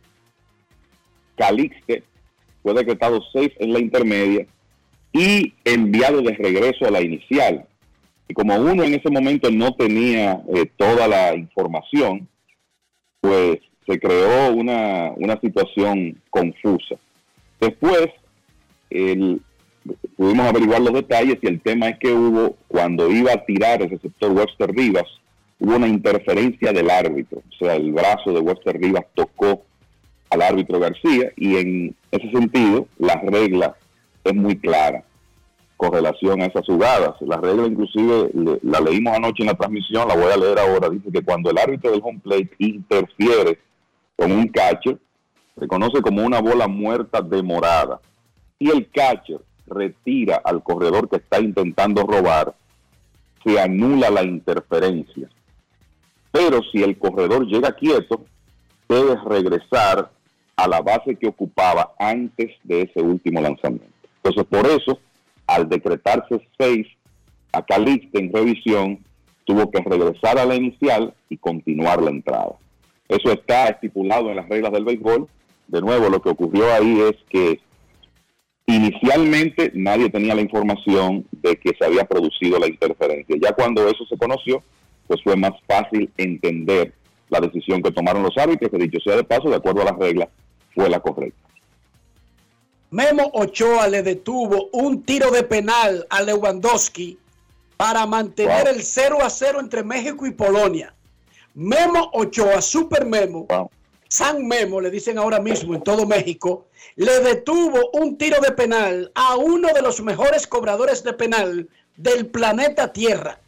Calixte 1.35 2.03
fue 2.61 2.73
decretado 2.73 3.21
safe 3.33 3.53
en 3.59 3.73
la 3.73 3.79
intermedia 3.79 4.45
y 5.11 5.53
enviado 5.65 6.21
de 6.21 6.33
regreso 6.33 6.85
a 6.85 6.91
la 6.91 7.01
inicial. 7.01 7.65
Y 8.27 8.33
como 8.33 8.55
uno 8.55 8.83
en 8.83 8.93
ese 8.93 9.09
momento 9.09 9.49
no 9.51 9.75
tenía 9.75 10.41
eh, 10.53 10.65
toda 10.77 11.07
la 11.07 11.35
información, 11.35 12.27
pues 13.21 13.59
se 13.85 13.99
creó 13.99 14.53
una, 14.53 15.11
una 15.17 15.39
situación 15.39 16.21
confusa. 16.29 16.95
Después, 17.59 18.07
el, 18.89 19.41
pudimos 20.15 20.47
averiguar 20.47 20.81
los 20.81 20.93
detalles 20.93 21.37
y 21.41 21.47
el 21.47 21.61
tema 21.61 21.89
es 21.89 21.99
que 21.99 22.11
hubo, 22.11 22.55
cuando 22.67 23.09
iba 23.09 23.33
a 23.33 23.45
tirar 23.45 23.81
el 23.81 23.89
receptor 23.89 24.31
Webster 24.31 24.71
Rivas, 24.71 25.05
hubo 25.59 25.75
una 25.75 25.87
interferencia 25.87 26.71
del 26.71 26.89
árbitro. 26.89 27.39
O 27.39 27.55
sea, 27.57 27.75
el 27.75 27.91
brazo 27.91 28.31
de 28.31 28.39
Webster 28.39 28.79
Rivas 28.79 29.05
tocó 29.13 29.63
al 30.29 30.41
árbitro 30.41 30.79
García 30.79 31.31
y 31.35 31.57
en 31.57 31.95
ese 32.11 32.29
sentido 32.31 32.87
la 32.97 33.15
regla 33.15 33.75
es 34.23 34.33
muy 34.33 34.57
clara 34.57 35.03
con 35.77 35.91
relación 35.91 36.41
a 36.41 36.45
esas 36.45 36.65
jugadas. 36.65 37.15
La 37.21 37.37
regla 37.37 37.67
inclusive 37.67 38.29
la 38.61 38.79
leímos 38.79 39.15
anoche 39.15 39.43
en 39.43 39.47
la 39.47 39.55
transmisión, 39.55 40.07
la 40.07 40.15
voy 40.15 40.31
a 40.31 40.37
leer 40.37 40.59
ahora. 40.59 40.89
Dice 40.89 41.11
que 41.11 41.21
cuando 41.21 41.49
el 41.49 41.57
árbitro 41.57 41.91
del 41.91 42.01
home 42.03 42.19
plate 42.23 42.51
interfiere 42.59 43.59
con 44.15 44.31
un 44.31 44.47
catcher, 44.47 44.97
se 45.59 45.67
conoce 45.67 46.01
como 46.01 46.23
una 46.23 46.39
bola 46.39 46.67
muerta 46.67 47.21
demorada. 47.21 47.99
Y 48.57 48.69
el 48.69 48.89
catcher 48.89 49.39
retira 49.67 50.41
al 50.43 50.63
corredor 50.63 51.09
que 51.09 51.17
está 51.17 51.39
intentando 51.39 52.03
robar, 52.03 52.53
se 53.43 53.59
anula 53.59 54.09
la 54.09 54.23
interferencia. 54.23 55.29
Pero 56.31 56.61
si 56.71 56.81
el 56.81 56.97
corredor 56.97 57.45
llega 57.45 57.73
quieto, 57.73 58.25
debe 58.89 59.15
regresar 59.25 60.11
a 60.55 60.67
la 60.67 60.81
base 60.81 61.15
que 61.15 61.27
ocupaba 61.27 61.93
antes 61.99 62.51
de 62.63 62.81
ese 62.83 63.01
último 63.01 63.41
lanzamiento. 63.41 63.87
Entonces, 64.23 64.45
por 64.45 64.65
eso, 64.67 64.99
al 65.47 65.67
decretarse 65.67 66.47
seis 66.57 66.87
a 67.51 67.61
Calixte 67.63 68.19
en 68.19 68.31
revisión, 68.33 68.99
tuvo 69.45 69.69
que 69.69 69.81
regresar 69.81 70.37
a 70.37 70.45
la 70.45 70.55
inicial 70.55 71.13
y 71.29 71.37
continuar 71.37 72.01
la 72.01 72.09
entrada. 72.09 72.55
Eso 73.07 73.31
está 73.31 73.67
estipulado 73.67 74.29
en 74.29 74.37
las 74.37 74.47
reglas 74.47 74.71
del 74.71 74.85
béisbol. 74.85 75.27
De 75.67 75.81
nuevo, 75.81 76.09
lo 76.09 76.21
que 76.21 76.29
ocurrió 76.29 76.71
ahí 76.73 76.99
es 77.01 77.15
que 77.29 77.59
inicialmente 78.65 79.71
nadie 79.75 80.09
tenía 80.09 80.35
la 80.35 80.41
información 80.41 81.25
de 81.31 81.57
que 81.57 81.73
se 81.77 81.85
había 81.85 82.05
producido 82.05 82.59
la 82.59 82.67
interferencia. 82.67 83.35
Ya 83.41 83.53
cuando 83.53 83.87
eso 83.87 84.05
se 84.05 84.17
conoció, 84.17 84.63
pues 85.07 85.21
fue 85.23 85.35
más 85.35 85.51
fácil 85.67 86.09
entender 86.17 86.93
la 87.29 87.39
decisión 87.39 87.81
que 87.81 87.91
tomaron 87.91 88.23
los 88.23 88.37
árbitros, 88.37 88.71
que 88.71 88.77
dicho 88.77 88.99
sea 89.03 89.15
de 89.15 89.23
paso, 89.23 89.49
de 89.49 89.55
acuerdo 89.55 89.81
a 89.81 89.85
las 89.85 89.97
reglas, 89.97 90.29
fue 90.73 90.89
la 90.89 90.99
correcta. 90.99 91.39
Memo 92.91 93.31
Ochoa 93.33 93.87
le 93.87 94.03
detuvo 94.03 94.69
un 94.71 95.01
tiro 95.01 95.31
de 95.31 95.41
penal 95.43 96.05
a 96.11 96.21
Lewandowski 96.21 97.17
para 97.75 98.05
mantener 98.05 98.67
el 98.67 98.83
0 98.83 99.17
a 99.23 99.31
0 99.31 99.59
entre 99.59 99.83
México 99.83 100.27
y 100.27 100.31
Polonia. 100.31 100.93
Memo 101.55 102.11
Ochoa, 102.13 102.61
Super 102.61 103.05
Memo, 103.05 103.47
San 104.13 104.45
Memo, 104.45 104.79
le 104.79 104.91
dicen 104.91 105.17
ahora 105.17 105.39
mismo 105.39 105.73
en 105.73 105.81
todo 105.81 106.05
México, 106.05 106.67
le 106.97 107.19
detuvo 107.21 107.89
un 107.93 108.15
tiro 108.15 108.39
de 108.41 108.51
penal 108.51 109.11
a 109.15 109.37
uno 109.37 109.69
de 109.73 109.81
los 109.81 110.01
mejores 110.01 110.45
cobradores 110.45 111.03
de 111.03 111.13
penal 111.13 111.67
del 111.97 112.27
planeta 112.27 112.93
Tierra. 112.93 113.39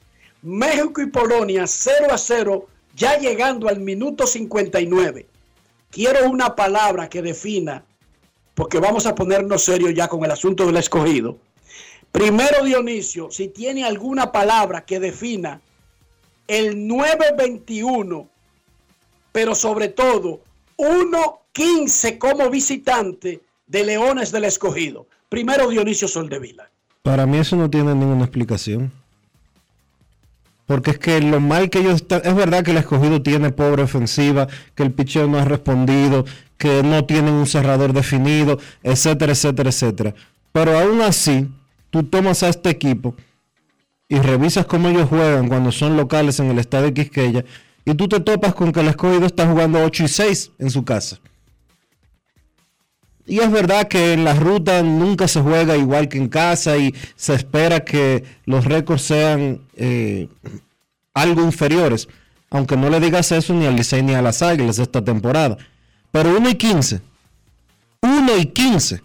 México 0.42 1.04
y 1.04 1.06
Polonia 1.06 1.68
0 1.68 2.08
a 2.10 2.18
0, 2.18 2.66
ya 2.96 3.16
llegando 3.20 3.70
al 3.70 3.80
minuto 3.80 4.26
59. 4.26 5.28
Quiero 5.92 6.28
una 6.32 6.56
palabra 6.56 7.10
que 7.10 7.22
defina, 7.22 7.86
porque 8.56 8.80
vamos 8.80 9.06
a 9.06 9.14
ponernos 9.14 9.66
serios 9.66 9.94
ya 9.94 10.08
con 10.08 10.26
el 10.26 10.32
asunto 10.32 10.66
del 10.66 10.78
escogido. 10.78 11.38
Primero, 12.12 12.64
Dionisio, 12.64 13.30
si 13.30 13.50
tiene 13.50 13.86
alguna 13.86 14.32
palabra 14.32 14.84
que 14.84 15.00
defina 15.00 15.62
el 16.48 16.88
921, 16.88 18.28
pero 19.32 19.54
sobre 19.54 19.90
todo 19.90 20.42
1.15 20.78 22.18
como 22.18 22.50
visitante 22.50 23.42
de 23.68 23.86
Leones 23.86 24.32
del 24.32 24.46
Escogido. 24.46 25.08
Primero 25.30 25.70
Dionisio 25.70 26.08
Soldevila. 26.08 26.70
Para 27.02 27.26
mí 27.26 27.38
eso 27.38 27.56
no 27.56 27.70
tiene 27.70 27.94
ninguna 27.96 28.24
explicación. 28.24 28.92
Porque 30.66 30.92
es 30.92 31.00
que 31.00 31.22
lo 31.22 31.40
mal 31.40 31.70
que 31.70 31.80
ellos 31.80 31.96
están, 31.96 32.22
es 32.24 32.36
verdad 32.36 32.64
que 32.64 32.72
el 32.72 32.78
escogido 32.78 33.22
tiene 33.22 33.52
pobre 33.52 33.84
ofensiva, 33.84 34.48
que 34.74 34.82
el 34.82 34.92
pitcher 34.92 35.28
no 35.28 35.38
ha 35.38 35.46
respondido, 35.46 36.26
que 36.58 36.82
no 36.82 37.06
tienen 37.06 37.34
un 37.36 37.46
cerrador 37.46 37.94
definido, 37.94 38.60
etcétera, 38.82 39.34
etcétera, 39.34 39.70
etcétera. 39.70 40.16
Pero 40.52 40.78
aún 40.80 41.02
así, 41.02 41.48
tú 41.92 42.04
tomas 42.04 42.42
a 42.42 42.50
este 42.50 42.72
equipo 42.72 43.16
y 44.08 44.18
revisas 44.18 44.66
cómo 44.66 44.90
ellos 44.90 45.08
juegan 45.08 45.48
cuando 45.48 45.72
son 45.72 45.98
locales 45.98 46.40
en 46.40 46.48
el 46.48 46.58
estadio 46.58 46.94
Quisqueya 46.94 47.46
y 47.86 47.94
tú 47.94 48.08
te 48.08 48.20
topas 48.20 48.56
con 48.56 48.72
que 48.72 48.80
el 48.80 48.88
escogido 48.88 49.26
está 49.26 49.48
jugando 49.48 49.84
8 49.84 50.04
y 50.04 50.08
6 50.08 50.52
en 50.60 50.70
su 50.72 50.84
casa. 50.84 51.20
Y 53.28 53.40
es 53.40 53.52
verdad 53.52 53.88
que 53.88 54.14
en 54.14 54.24
la 54.24 54.34
ruta 54.34 54.84
nunca 54.84 55.28
se 55.28 55.42
juega 55.42 55.78
igual 55.78 56.10
que 56.10 56.18
en 56.18 56.30
casa 56.30 56.78
y 56.78 56.94
se 57.16 57.34
espera 57.34 57.84
que 57.84 58.24
los 58.46 58.66
récords 58.66 59.02
sean 59.02 59.62
eh, 59.76 60.28
algo 61.14 61.42
inferiores, 61.42 62.08
aunque 62.52 62.78
no 62.78 62.90
le 62.90 63.00
digas 63.00 63.32
eso 63.32 63.54
ni 63.54 63.66
al 63.66 63.76
Licey 63.76 64.04
ni 64.04 64.14
a 64.14 64.22
las 64.22 64.44
Águilas 64.44 64.78
esta 64.78 65.04
temporada. 65.04 65.58
Pero 66.12 66.38
1 66.38 66.50
y 66.50 66.56
15, 66.56 67.02
1 68.02 68.38
y 68.38 68.46
15. 68.46 69.02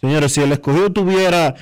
Señores, 0.00 0.32
si 0.32 0.40
el 0.40 0.52
escogido 0.52 0.90
tuviera 0.90 1.54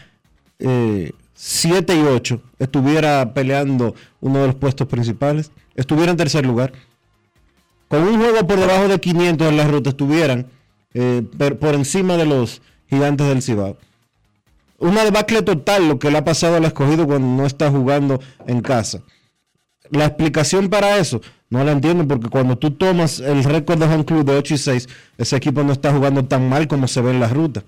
7 0.58 0.62
eh, 0.62 1.96
y 1.96 2.02
8, 2.02 2.40
estuviera 2.60 3.34
peleando 3.34 3.96
uno 4.20 4.40
de 4.40 4.46
los 4.46 4.54
puestos 4.54 4.86
principales, 4.86 5.50
estuviera 5.78 6.10
en 6.10 6.16
tercer 6.16 6.44
lugar. 6.44 6.72
Con 7.88 8.02
un 8.02 8.18
juego 8.18 8.46
por 8.46 8.58
debajo 8.58 8.88
de 8.88 9.00
500 9.00 9.48
en 9.48 9.56
la 9.56 9.66
ruta 9.66 9.90
estuvieran 9.90 10.48
eh, 10.92 11.22
por 11.60 11.74
encima 11.74 12.16
de 12.16 12.26
los 12.26 12.60
gigantes 12.88 13.26
del 13.28 13.42
Cibao. 13.42 13.78
Una 14.78 15.04
debacle 15.04 15.42
total 15.42 15.88
lo 15.88 15.98
que 15.98 16.10
le 16.10 16.18
ha 16.18 16.24
pasado 16.24 16.56
al 16.56 16.64
escogido 16.64 17.06
cuando 17.06 17.26
no 17.28 17.46
está 17.46 17.70
jugando 17.70 18.20
en 18.46 18.60
casa. 18.60 19.02
La 19.90 20.04
explicación 20.04 20.68
para 20.68 20.98
eso 20.98 21.20
no 21.48 21.64
la 21.64 21.72
entiendo 21.72 22.06
porque 22.06 22.28
cuando 22.28 22.58
tú 22.58 22.72
tomas 22.72 23.20
el 23.20 23.42
récord 23.44 23.78
de 23.78 23.86
Home 23.86 24.04
Club 24.04 24.24
de 24.24 24.36
8 24.36 24.54
y 24.54 24.58
6, 24.58 24.88
ese 25.16 25.36
equipo 25.36 25.62
no 25.62 25.72
está 25.72 25.92
jugando 25.92 26.24
tan 26.24 26.48
mal 26.48 26.68
como 26.68 26.88
se 26.88 27.00
ve 27.00 27.10
en 27.10 27.20
la 27.20 27.28
ruta. 27.28 27.64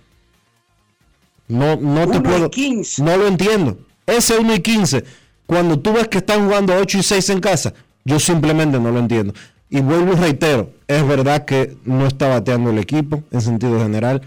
No, 1.49 1.77
no 1.77 2.09
te 2.09 2.21
puedo. 2.21 2.51
No 2.99 3.17
lo 3.17 3.27
entiendo. 3.27 3.79
Ese 4.07 4.39
1 4.39 4.55
y 4.55 4.61
15, 4.61 5.05
cuando 5.47 5.79
tú 5.79 5.93
ves 5.93 6.09
que 6.09 6.19
están 6.19 6.45
jugando 6.47 6.77
8 6.77 6.99
y 6.99 7.03
6 7.03 7.31
en 7.31 7.41
casa, 7.41 7.75
yo 8.05 8.19
simplemente 8.19 8.79
no 8.79 8.91
lo 8.91 8.99
entiendo. 8.99 9.35
Y 9.69 9.81
vuelvo 9.81 10.13
y 10.13 10.17
reitero, 10.17 10.71
es 10.89 11.07
verdad 11.07 11.45
que 11.45 11.77
no 11.85 12.07
está 12.07 12.29
bateando 12.29 12.71
el 12.71 12.79
equipo 12.79 13.23
en 13.31 13.41
sentido 13.41 13.79
general. 13.81 14.23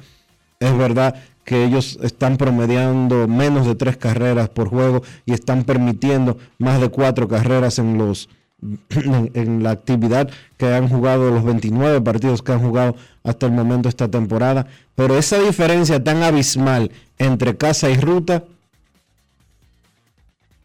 Es 0.59 0.77
verdad 0.77 1.15
que 1.43 1.65
ellos 1.65 1.99
están 2.01 2.37
promediando 2.37 3.27
menos 3.27 3.67
de 3.67 3.75
tres 3.75 3.97
carreras 3.97 4.49
por 4.49 4.69
juego 4.69 5.03
y 5.25 5.33
están 5.33 5.63
permitiendo 5.65 6.37
más 6.57 6.79
de 6.79 6.89
cuatro 6.89 7.27
carreras 7.27 7.79
en 7.79 7.97
los 7.97 8.29
en, 8.89 9.63
la 9.63 9.71
actividad 9.71 10.29
que 10.57 10.73
han 10.73 10.87
jugado, 10.87 11.29
los 11.31 11.43
29 11.43 11.99
partidos 12.01 12.41
que 12.41 12.53
han 12.53 12.61
jugado 12.61 12.95
hasta 13.23 13.45
el 13.45 13.51
momento 13.51 13.89
esta 13.89 14.07
temporada. 14.07 14.67
Pero 14.95 15.17
esa 15.17 15.39
diferencia 15.39 16.01
tan 16.01 16.23
abismal 16.23 16.91
entre 17.17 17.57
casa 17.57 17.89
y 17.89 17.97
ruta, 17.97 18.45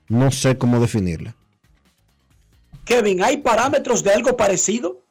no 0.09 0.31
sé 0.31 0.57
cómo 0.57 0.79
definirla. 0.79 1.35
Kevin, 2.89 3.23
¿hay 3.23 3.37
parámetros 3.37 4.03
de 4.03 4.13
algo 4.13 4.35
parecido? 4.35 5.03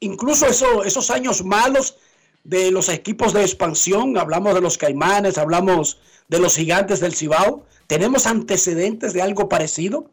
Incluso 0.00 0.46
eso, 0.46 0.84
esos 0.84 1.10
años 1.10 1.44
malos 1.44 1.98
de 2.44 2.70
los 2.70 2.88
equipos 2.88 3.34
de 3.34 3.42
expansión, 3.42 4.16
hablamos 4.16 4.54
de 4.54 4.62
los 4.62 4.78
Caimanes, 4.78 5.36
hablamos 5.36 6.00
de 6.28 6.40
los 6.40 6.56
gigantes 6.56 7.00
del 7.00 7.14
Cibao, 7.14 7.66
¿tenemos 7.86 8.26
antecedentes 8.26 9.12
de 9.12 9.20
algo 9.20 9.50
parecido? 9.50 10.10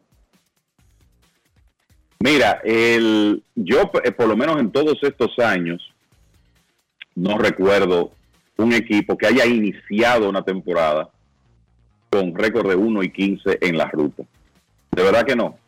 Mira, 2.19 2.59
el, 2.65 3.41
yo 3.55 3.89
eh, 4.03 4.11
por 4.11 4.27
lo 4.27 4.35
menos 4.35 4.59
en 4.59 4.71
todos 4.71 4.97
estos 5.01 5.39
años 5.39 5.81
no 7.15 7.37
recuerdo 7.37 8.11
un 8.57 8.73
equipo 8.73 9.17
que 9.17 9.27
haya 9.27 9.45
iniciado 9.45 10.29
una 10.29 10.43
temporada 10.43 11.09
con 12.09 12.35
récord 12.35 12.67
de 12.67 12.75
1 12.75 13.01
y 13.03 13.11
15 13.13 13.59
en 13.61 13.77
la 13.77 13.85
ruta. 13.85 14.23
De 14.91 15.03
verdad 15.03 15.25
que 15.25 15.37
no. 15.37 15.62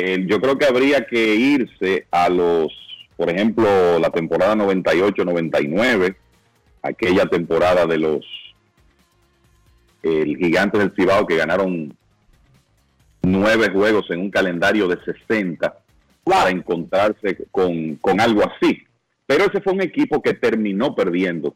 El- 0.00 0.26
yo 0.26 0.40
creo 0.40 0.56
que 0.58 0.66
habría 0.66 1.04
que 1.06 1.34
irse 1.34 2.06
a 2.10 2.28
los, 2.28 2.72
por 3.16 3.30
ejemplo, 3.30 3.98
la 3.98 4.10
temporada 4.10 4.54
98-99, 4.54 6.16
aquella 6.82 7.26
temporada 7.26 7.86
de 7.86 7.98
los 7.98 8.24
el 10.02 10.36
Gigantes 10.38 10.80
del 10.80 10.92
Cibao 10.96 11.26
que 11.26 11.36
ganaron 11.36 11.94
nueve 13.22 13.68
juegos 13.70 14.10
en 14.10 14.20
un 14.20 14.30
calendario 14.30 14.88
de 14.88 14.96
60 15.04 15.78
para 16.24 16.48
encontrarse 16.50 17.36
con, 17.50 17.96
con 17.96 18.18
algo 18.20 18.42
así. 18.42 18.82
Pero 19.26 19.44
ese 19.44 19.60
fue 19.60 19.74
un 19.74 19.82
equipo 19.82 20.22
que 20.22 20.32
terminó 20.34 20.94
perdiendo, 20.94 21.54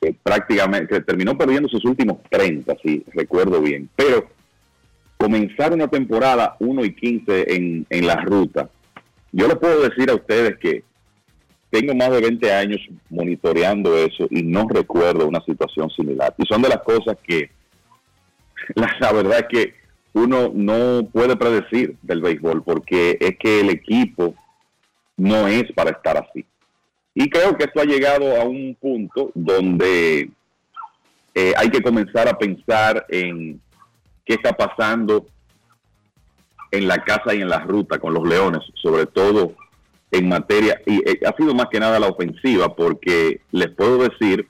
eh, 0.00 0.12
prácticamente, 0.22 0.94
que 0.94 1.00
terminó 1.02 1.38
perdiendo 1.38 1.68
sus 1.68 1.84
últimos 1.84 2.18
30, 2.28 2.74
si 2.82 3.04
recuerdo 3.14 3.60
bien. 3.60 3.88
Pero 3.94 4.28
comenzar 5.22 5.72
una 5.72 5.86
temporada 5.86 6.56
1 6.58 6.84
y 6.84 6.94
15 6.96 7.54
en, 7.54 7.86
en 7.88 8.06
la 8.08 8.16
ruta, 8.16 8.68
yo 9.30 9.46
le 9.46 9.54
puedo 9.54 9.80
decir 9.88 10.10
a 10.10 10.16
ustedes 10.16 10.58
que 10.58 10.82
tengo 11.70 11.94
más 11.94 12.10
de 12.10 12.22
20 12.22 12.52
años 12.52 12.80
monitoreando 13.08 13.96
eso 13.96 14.26
y 14.30 14.42
no 14.42 14.66
recuerdo 14.68 15.28
una 15.28 15.40
situación 15.44 15.88
similar. 15.90 16.34
Y 16.38 16.44
son 16.46 16.60
de 16.60 16.70
las 16.70 16.82
cosas 16.82 17.16
que 17.24 17.50
la, 18.74 19.12
verdad 19.12 19.38
es 19.38 19.46
que 19.46 19.74
uno 20.12 20.50
no 20.52 21.06
puede 21.12 21.36
predecir 21.36 21.96
del 22.02 22.20
béisbol 22.20 22.64
porque 22.64 23.16
es 23.20 23.38
que 23.38 23.60
el 23.60 23.70
equipo 23.70 24.34
no 25.16 25.46
es 25.46 25.70
para 25.70 25.90
estar 25.90 26.16
así. 26.16 26.44
Y 27.14 27.30
creo 27.30 27.56
que 27.56 27.64
esto 27.64 27.80
ha 27.80 27.84
llegado 27.84 28.40
a 28.40 28.44
un 28.44 28.74
punto 28.74 29.30
donde 29.36 30.30
eh, 31.32 31.52
hay 31.56 31.70
que 31.70 31.80
comenzar 31.80 32.26
a 32.26 32.36
pensar 32.36 33.06
en 33.08 33.60
qué 34.24 34.34
está 34.34 34.52
pasando 34.52 35.26
en 36.70 36.88
la 36.88 37.04
casa 37.04 37.34
y 37.34 37.40
en 37.42 37.48
la 37.48 37.60
ruta 37.60 37.98
con 37.98 38.14
los 38.14 38.26
Leones, 38.26 38.62
sobre 38.74 39.06
todo 39.06 39.54
en 40.10 40.28
materia, 40.28 40.80
y 40.86 40.98
eh, 41.08 41.20
ha 41.26 41.34
sido 41.36 41.54
más 41.54 41.66
que 41.70 41.80
nada 41.80 41.98
la 41.98 42.08
ofensiva, 42.08 42.74
porque 42.74 43.40
les 43.50 43.70
puedo 43.70 43.98
decir 44.08 44.46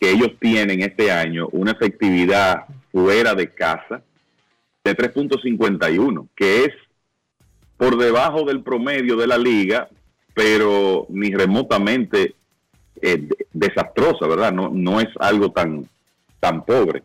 que 0.00 0.10
ellos 0.10 0.30
tienen 0.40 0.82
este 0.82 1.10
año 1.10 1.48
una 1.52 1.72
efectividad 1.72 2.64
fuera 2.92 3.34
de 3.34 3.52
casa 3.52 4.02
de 4.84 4.96
3.51, 4.96 6.28
que 6.36 6.64
es 6.64 6.70
por 7.76 7.96
debajo 7.98 8.44
del 8.44 8.62
promedio 8.62 9.16
de 9.16 9.26
la 9.26 9.38
liga, 9.38 9.88
pero 10.34 11.06
ni 11.08 11.30
remotamente 11.30 12.34
eh, 13.00 13.16
de- 13.18 13.46
desastrosa, 13.52 14.26
¿verdad? 14.26 14.52
No, 14.52 14.70
no 14.72 15.00
es 15.00 15.08
algo 15.18 15.50
tan, 15.50 15.88
tan 16.40 16.64
pobre. 16.64 17.02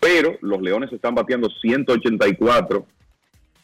Pero 0.00 0.36
los 0.40 0.60
Leones 0.60 0.92
están 0.92 1.14
bateando 1.14 1.48
184 1.48 2.86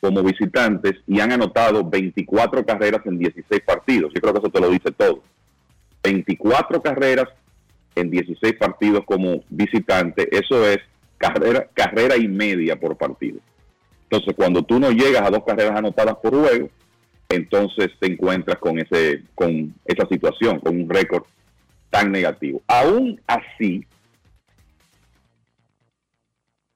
como 0.01 0.23
visitantes 0.23 0.95
y 1.07 1.21
han 1.21 1.33
anotado 1.33 1.85
24 1.85 2.67
carreras 2.67 3.03
en 3.07 3.19
16 3.19 3.63
partidos. 3.65 4.13
Yo 4.15 4.21
creo 4.21 4.33
que 4.33 4.41
eso 4.41 4.51
te 4.51 4.61
lo 4.61 4.69
dice 4.69 4.91
todo. 4.91 5.23
24 6.03 6.83
carreras 6.83 7.29
en 7.95 8.11
16 8.11 8.55
partidos 8.55 9.05
como 9.05 9.45
visitante, 9.49 10.29
eso 10.37 10.67
es 10.67 10.79
carrera, 11.19 11.69
carrera 11.75 12.17
y 12.17 12.27
media 12.27 12.79
por 12.79 12.97
partido. 12.97 13.39
Entonces, 14.05 14.35
cuando 14.37 14.63
tú 14.63 14.81
no 14.81 14.91
llegas 14.91 15.23
a 15.23 15.31
dos 15.31 15.45
carreras 15.47 15.77
anotadas 15.77 16.17
por 16.17 16.35
juego, 16.35 16.69
entonces 17.29 17.91
te 17.99 18.13
encuentras 18.13 18.59
con 18.59 18.79
ese, 18.79 19.23
con 19.35 19.75
esa 19.85 20.07
situación, 20.09 20.61
con 20.61 20.81
un 20.81 20.89
récord 20.89 21.25
tan 21.91 22.11
negativo. 22.11 22.61
Aún 22.67 23.21
así, 23.27 23.87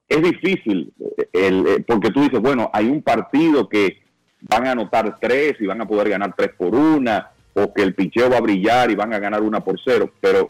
es 0.09 0.21
difícil, 0.21 0.93
eh, 0.99 1.29
el, 1.33 1.67
eh, 1.67 1.83
porque 1.85 2.11
tú 2.11 2.21
dices, 2.21 2.39
bueno, 2.39 2.69
hay 2.73 2.87
un 2.87 3.01
partido 3.01 3.67
que 3.67 4.01
van 4.41 4.67
a 4.67 4.71
anotar 4.71 5.17
tres 5.19 5.55
y 5.59 5.65
van 5.65 5.81
a 5.81 5.87
poder 5.87 6.09
ganar 6.09 6.33
tres 6.35 6.51
por 6.57 6.75
una, 6.75 7.31
o 7.53 7.73
que 7.73 7.81
el 7.81 7.95
picheo 7.95 8.29
va 8.29 8.37
a 8.37 8.41
brillar 8.41 8.91
y 8.91 8.95
van 8.95 9.13
a 9.13 9.19
ganar 9.19 9.41
una 9.41 9.61
por 9.61 9.79
cero, 9.83 10.11
pero 10.21 10.49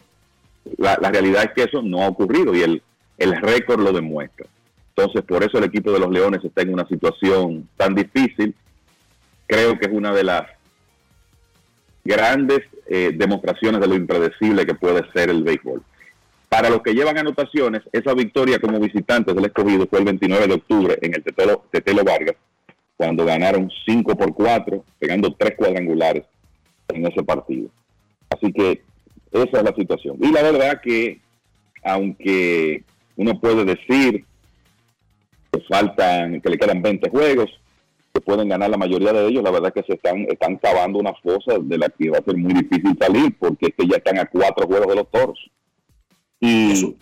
la, 0.78 0.96
realidad 0.96 1.44
es 1.44 1.52
que 1.54 1.64
eso 1.64 1.82
no 1.82 2.04
ha 2.04 2.08
ocurrido 2.08 2.54
y 2.54 2.62
el, 2.62 2.82
el 3.18 3.36
récord 3.42 3.82
lo 3.82 3.94
demuestra. 3.94 4.46
Entonces, 4.96 5.24
por 5.24 5.44
eso 5.44 5.58
el 5.60 5.64
equipo 5.64 5.92
de 5.92 6.00
los 6.00 6.12
Leones 6.12 6.44
está 6.44 6.64
en 6.64 6.74
una 6.74 6.88
situación 6.88 7.70
tan 7.78 7.94
difícil. 7.96 8.56
Creo 9.46 9.78
que 9.78 9.86
es 9.86 9.92
una 9.92 10.12
de 10.12 10.24
las 10.24 10.48
grandes 12.04 12.62
eh, 12.88 13.12
demostraciones 13.14 13.80
de 13.80 13.88
lo 13.88 13.96
impredecible 13.96 14.66
que 14.66 14.74
puede 14.74 15.10
ser 15.12 15.30
el 15.30 15.44
béisbol. 15.44 15.84
Para 16.50 16.70
los 16.70 16.82
que 16.82 16.94
llevan 16.94 17.18
anotaciones, 17.18 17.82
esa 17.92 18.14
victoria 18.14 18.60
como 18.60 18.80
visitantes 18.80 19.36
del 19.36 19.46
escogido 19.46 19.86
fue 19.88 20.00
el 20.00 20.06
29 20.06 20.48
de 20.48 20.54
octubre 20.54 20.98
en 21.02 21.14
el 21.14 21.24
Tetelo, 21.24 21.66
Tetelo 21.72 22.04
Vargas, 22.04 22.36
cuando 22.96 23.26
ganaron 23.26 23.70
5 23.86 24.16
por 24.16 24.34
4, 24.34 24.84
pegando 24.98 25.34
tres 25.38 25.56
cuadrangulares 25.58 26.24
en 26.88 27.06
ese 27.06 27.22
partido. 27.24 27.70
Así 28.30 28.52
que 28.54 28.82
esa 29.32 29.58
es 29.58 29.64
la 29.64 29.76
situación. 29.76 30.18
Y 30.22 30.32
la 30.32 30.42
verdad 30.42 30.82
que, 30.82 31.20
aunque 31.84 32.84
uno 33.18 33.40
puede 33.40 33.66
decir 33.66 34.26
que 35.52 35.62
faltan, 35.70 36.42
que 36.42 36.50
le 36.50 36.58
quedan 36.58 36.82
20 36.82 37.10
juegos, 37.10 37.50
que 38.14 38.22
pueden 38.22 38.50
ganar 38.50 38.70
la 38.70 38.78
mayoría 38.78 39.14
de 39.14 39.28
ellos, 39.28 39.44
la 39.44 39.52
verdad 39.52 39.74
que 39.74 39.84
se 39.84 39.94
están, 39.94 40.22
están 40.30 40.56
cavando 40.58 41.00
una 41.00 41.14
fosa 41.14 41.60
de 41.62 41.78
la 41.78 41.90
que 41.90 42.10
va 42.10 42.20
a 42.20 42.24
ser 42.24 42.38
muy 42.38 42.54
difícil 42.54 42.98
salir, 43.00 43.36
porque 43.38 43.68
es 43.68 43.74
que 43.78 43.88
ya 43.88 43.98
están 43.98 44.18
a 44.18 44.26
cuatro 44.26 44.66
juegos 44.66 44.88
de 44.88 44.96
los 44.96 45.12
toros. 45.12 45.52
Y 46.40 46.96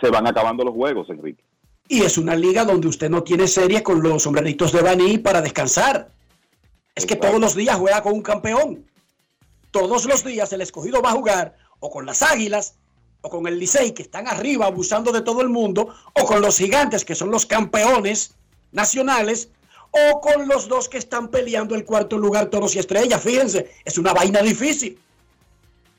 se 0.00 0.10
van 0.10 0.26
acabando 0.26 0.64
los 0.64 0.74
juegos, 0.74 1.08
Enrique. 1.10 1.42
Y 1.88 2.02
es 2.02 2.18
una 2.18 2.34
liga 2.34 2.64
donde 2.64 2.88
usted 2.88 3.08
no 3.08 3.22
tiene 3.22 3.46
serie 3.46 3.82
con 3.82 4.02
los 4.02 4.22
sombreritos 4.22 4.72
de 4.72 4.82
Baní 4.82 5.18
para 5.18 5.40
descansar. 5.40 6.10
Es 6.94 7.06
que 7.06 7.16
todos 7.16 7.40
los 7.40 7.54
días 7.54 7.76
juega 7.76 8.02
con 8.02 8.14
un 8.14 8.22
campeón. 8.22 8.84
Todos 9.70 10.06
los 10.06 10.24
días 10.24 10.52
el 10.52 10.62
escogido 10.62 11.02
va 11.02 11.10
a 11.10 11.14
jugar 11.14 11.56
o 11.80 11.90
con 11.90 12.06
las 12.06 12.22
Águilas, 12.22 12.74
o 13.20 13.30
con 13.30 13.46
el 13.46 13.58
Licey, 13.58 13.92
que 13.92 14.02
están 14.02 14.26
arriba 14.28 14.66
abusando 14.66 15.12
de 15.12 15.20
todo 15.20 15.42
el 15.42 15.48
mundo, 15.48 15.94
o 16.14 16.24
con 16.24 16.40
los 16.40 16.58
gigantes, 16.58 17.04
que 17.04 17.14
son 17.14 17.30
los 17.30 17.46
campeones 17.46 18.34
nacionales, 18.72 19.50
o 19.90 20.20
con 20.20 20.48
los 20.48 20.68
dos 20.68 20.88
que 20.88 20.98
están 20.98 21.28
peleando 21.28 21.74
el 21.74 21.84
cuarto 21.84 22.18
lugar, 22.18 22.46
Toros 22.46 22.74
y 22.76 22.78
Estrellas. 22.78 23.22
Fíjense, 23.22 23.70
es 23.84 23.98
una 23.98 24.12
vaina 24.12 24.42
difícil. 24.42 24.98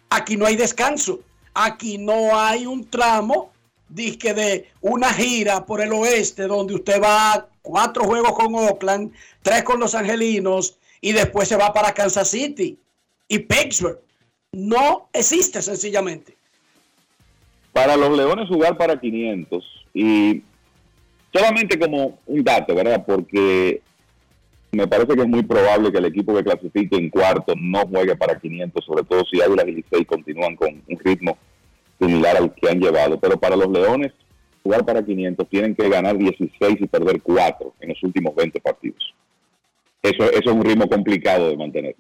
Aquí 0.10 0.38
no 0.38 0.46
hay 0.46 0.56
descanso. 0.56 1.20
Aquí 1.60 1.98
no 1.98 2.40
hay 2.40 2.68
un 2.68 2.88
tramo 2.88 3.52
disque 3.90 4.32
de 4.36 4.70
una 4.82 5.12
gira 5.12 5.66
por 5.66 5.82
el 5.82 5.92
oeste 5.92 6.44
donde 6.44 6.76
usted 6.76 7.02
va 7.02 7.34
a 7.34 7.48
cuatro 7.64 8.04
juegos 8.04 8.34
con 8.34 8.54
Oakland, 8.54 9.12
tres 9.42 9.64
con 9.64 9.80
los 9.80 9.96
Angelinos 9.96 10.78
y 11.02 11.14
después 11.14 11.48
se 11.48 11.56
va 11.56 11.74
para 11.74 11.96
Kansas 11.96 12.30
City 12.30 12.78
y 13.28 13.40
Pittsburgh. 13.40 14.00
No 14.52 15.10
existe 15.12 15.64
sencillamente. 15.64 16.38
Para 17.74 17.98
los 17.98 18.16
Leones 18.16 18.48
jugar 18.50 18.78
para 18.78 19.00
500 19.00 19.64
y 19.96 20.44
solamente 21.34 21.80
como 21.80 22.20
un 22.28 22.44
dato, 22.44 22.76
¿verdad? 22.76 23.04
Porque 23.04 23.82
me 24.78 24.88
parece 24.88 25.16
que 25.16 25.22
es 25.22 25.28
muy 25.28 25.42
probable 25.42 25.92
que 25.92 25.98
el 25.98 26.06
equipo 26.06 26.36
que 26.36 26.44
clasifique 26.44 26.96
en 26.96 27.10
cuarto 27.10 27.54
no 27.60 27.88
juegue 27.88 28.16
para 28.16 28.40
500, 28.40 28.86
sobre 28.86 29.04
todo 29.04 29.24
si 29.26 29.42
Águilas 29.42 29.68
y 29.68 29.72
Licey 29.72 30.06
continúan 30.06 30.56
con 30.56 30.70
un 30.88 31.00
ritmo 31.00 31.36
similar 32.00 32.38
al 32.38 32.54
que 32.54 32.70
han 32.70 32.80
llevado. 32.80 33.20
Pero 33.20 33.40
para 33.40 33.56
los 33.56 33.70
Leones, 33.70 34.14
jugar 34.62 34.86
para 34.86 35.04
500 35.04 35.50
tienen 35.50 35.76
que 35.76 35.90
ganar 35.90 36.16
16 36.16 36.78
y 36.80 36.88
perder 36.88 37.24
4 37.24 37.74
en 37.80 37.90
los 37.90 38.04
últimos 38.04 38.36
20 38.36 38.62
partidos. 38.62 39.16
Eso, 40.04 40.26
eso 40.26 40.40
es 40.40 40.56
un 40.56 40.64
ritmo 40.64 40.88
complicado 40.88 41.50
de 41.50 41.58
mantener. 41.58 41.96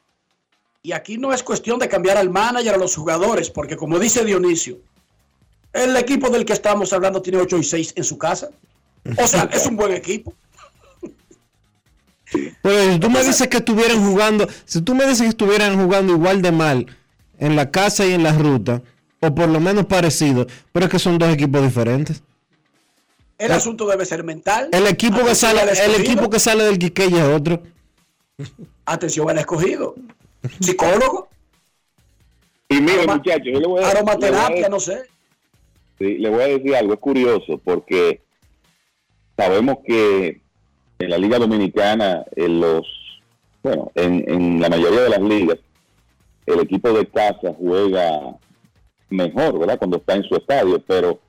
Y 0.84 0.92
aquí 0.92 1.18
no 1.18 1.34
es 1.34 1.42
cuestión 1.42 1.80
de 1.80 1.90
cambiar 1.90 2.18
al 2.18 2.30
manager 2.30 2.76
a 2.76 2.78
los 2.78 2.96
jugadores, 2.96 3.50
porque 3.50 3.76
como 3.76 3.98
dice 3.98 4.24
Dionisio, 4.24 4.78
el 5.74 5.98
equipo 5.98 6.30
del 6.30 6.46
que 6.46 6.54
estamos 6.54 6.94
hablando 6.94 7.24
tiene 7.24 7.40
8 7.40 7.58
y 7.58 7.64
6 7.64 7.94
en 7.98 8.04
su 8.04 8.20
casa. 8.20 8.52
O 9.18 9.28
sea, 9.28 9.50
es 9.52 9.66
un 9.66 9.76
buen 9.76 9.94
equipo. 9.94 10.32
Pero 12.62 12.94
si 12.94 13.00
tú 13.00 13.10
me 13.10 13.24
dices 13.24 13.48
que 13.48 13.58
estuvieran 13.58 14.04
jugando, 14.06 14.48
si 14.66 14.82
tú 14.82 14.96
me 14.96 15.04
dices 15.06 15.22
que 15.22 15.28
estuvieran 15.30 15.82
jugando 15.82 16.14
igual 16.14 16.42
de 16.42 16.52
mal 16.52 16.86
en 17.40 17.56
la 17.56 17.70
casa 17.72 18.06
y 18.06 18.14
en 18.14 18.24
la 18.24 18.34
ruta, 18.34 18.82
o 19.20 19.34
por 19.34 19.50
lo 19.50 19.60
menos 19.60 19.86
parecido, 19.86 20.48
pero 20.72 20.86
es 20.86 20.92
que 20.92 21.00
son 21.00 21.18
dos 21.18 21.34
equipos 21.34 21.62
diferentes. 21.62 22.22
El 23.38 23.52
asunto 23.52 23.86
debe 23.88 24.06
ser 24.06 24.24
mental. 24.24 24.70
El 24.72 24.88
equipo 24.88 25.24
que 25.24 25.36
sale, 25.36 25.62
al 25.62 25.70
el 25.70 26.02
equipo 26.02 26.30
que 26.30 26.40
sale 26.40 26.64
del 26.64 26.80
Quiqueya 26.80 27.24
es 27.30 27.36
otro. 27.40 27.62
Atención 28.86 29.30
al 29.30 29.38
escogido. 29.40 29.96
Psicólogo. 30.60 31.30
Y 32.70 32.82
mire, 32.82 33.02
Aroma- 33.04 33.16
muchachos, 33.18 33.46
yo 33.54 33.60
le 33.60 33.68
voy 33.68 33.84
a 33.84 33.90
Aromaterapia, 33.90 34.50
le 34.50 34.56
voy 34.56 34.64
a- 34.64 34.70
no 34.70 34.80
sé. 34.80 35.04
Sí, 36.00 36.18
le 36.18 36.30
voy 36.30 36.42
a 36.44 36.48
decir 36.48 36.76
algo, 36.76 36.94
es 36.94 37.00
curioso, 37.00 37.60
porque 37.64 38.22
sabemos 39.36 39.78
que 39.86 40.42
en 41.00 41.10
la 41.10 41.18
Liga 41.18 41.40
Dominicana, 41.40 42.26
en 42.36 42.60
los, 42.60 42.86
bueno, 43.64 43.92
en, 43.96 44.24
en 44.30 44.62
la 44.62 44.70
mayoría 44.70 45.02
de 45.02 45.10
las 45.10 45.22
ligas, 45.22 45.58
el 46.46 46.60
equipo 46.60 46.92
de 46.94 47.06
casa 47.06 47.54
juega 47.58 48.38
mejor, 49.10 49.60
¿verdad? 49.60 49.78
Cuando 49.78 49.98
está 49.98 50.16
en 50.16 50.24
su 50.24 50.36
estadio, 50.36 50.82
pero 50.88 51.20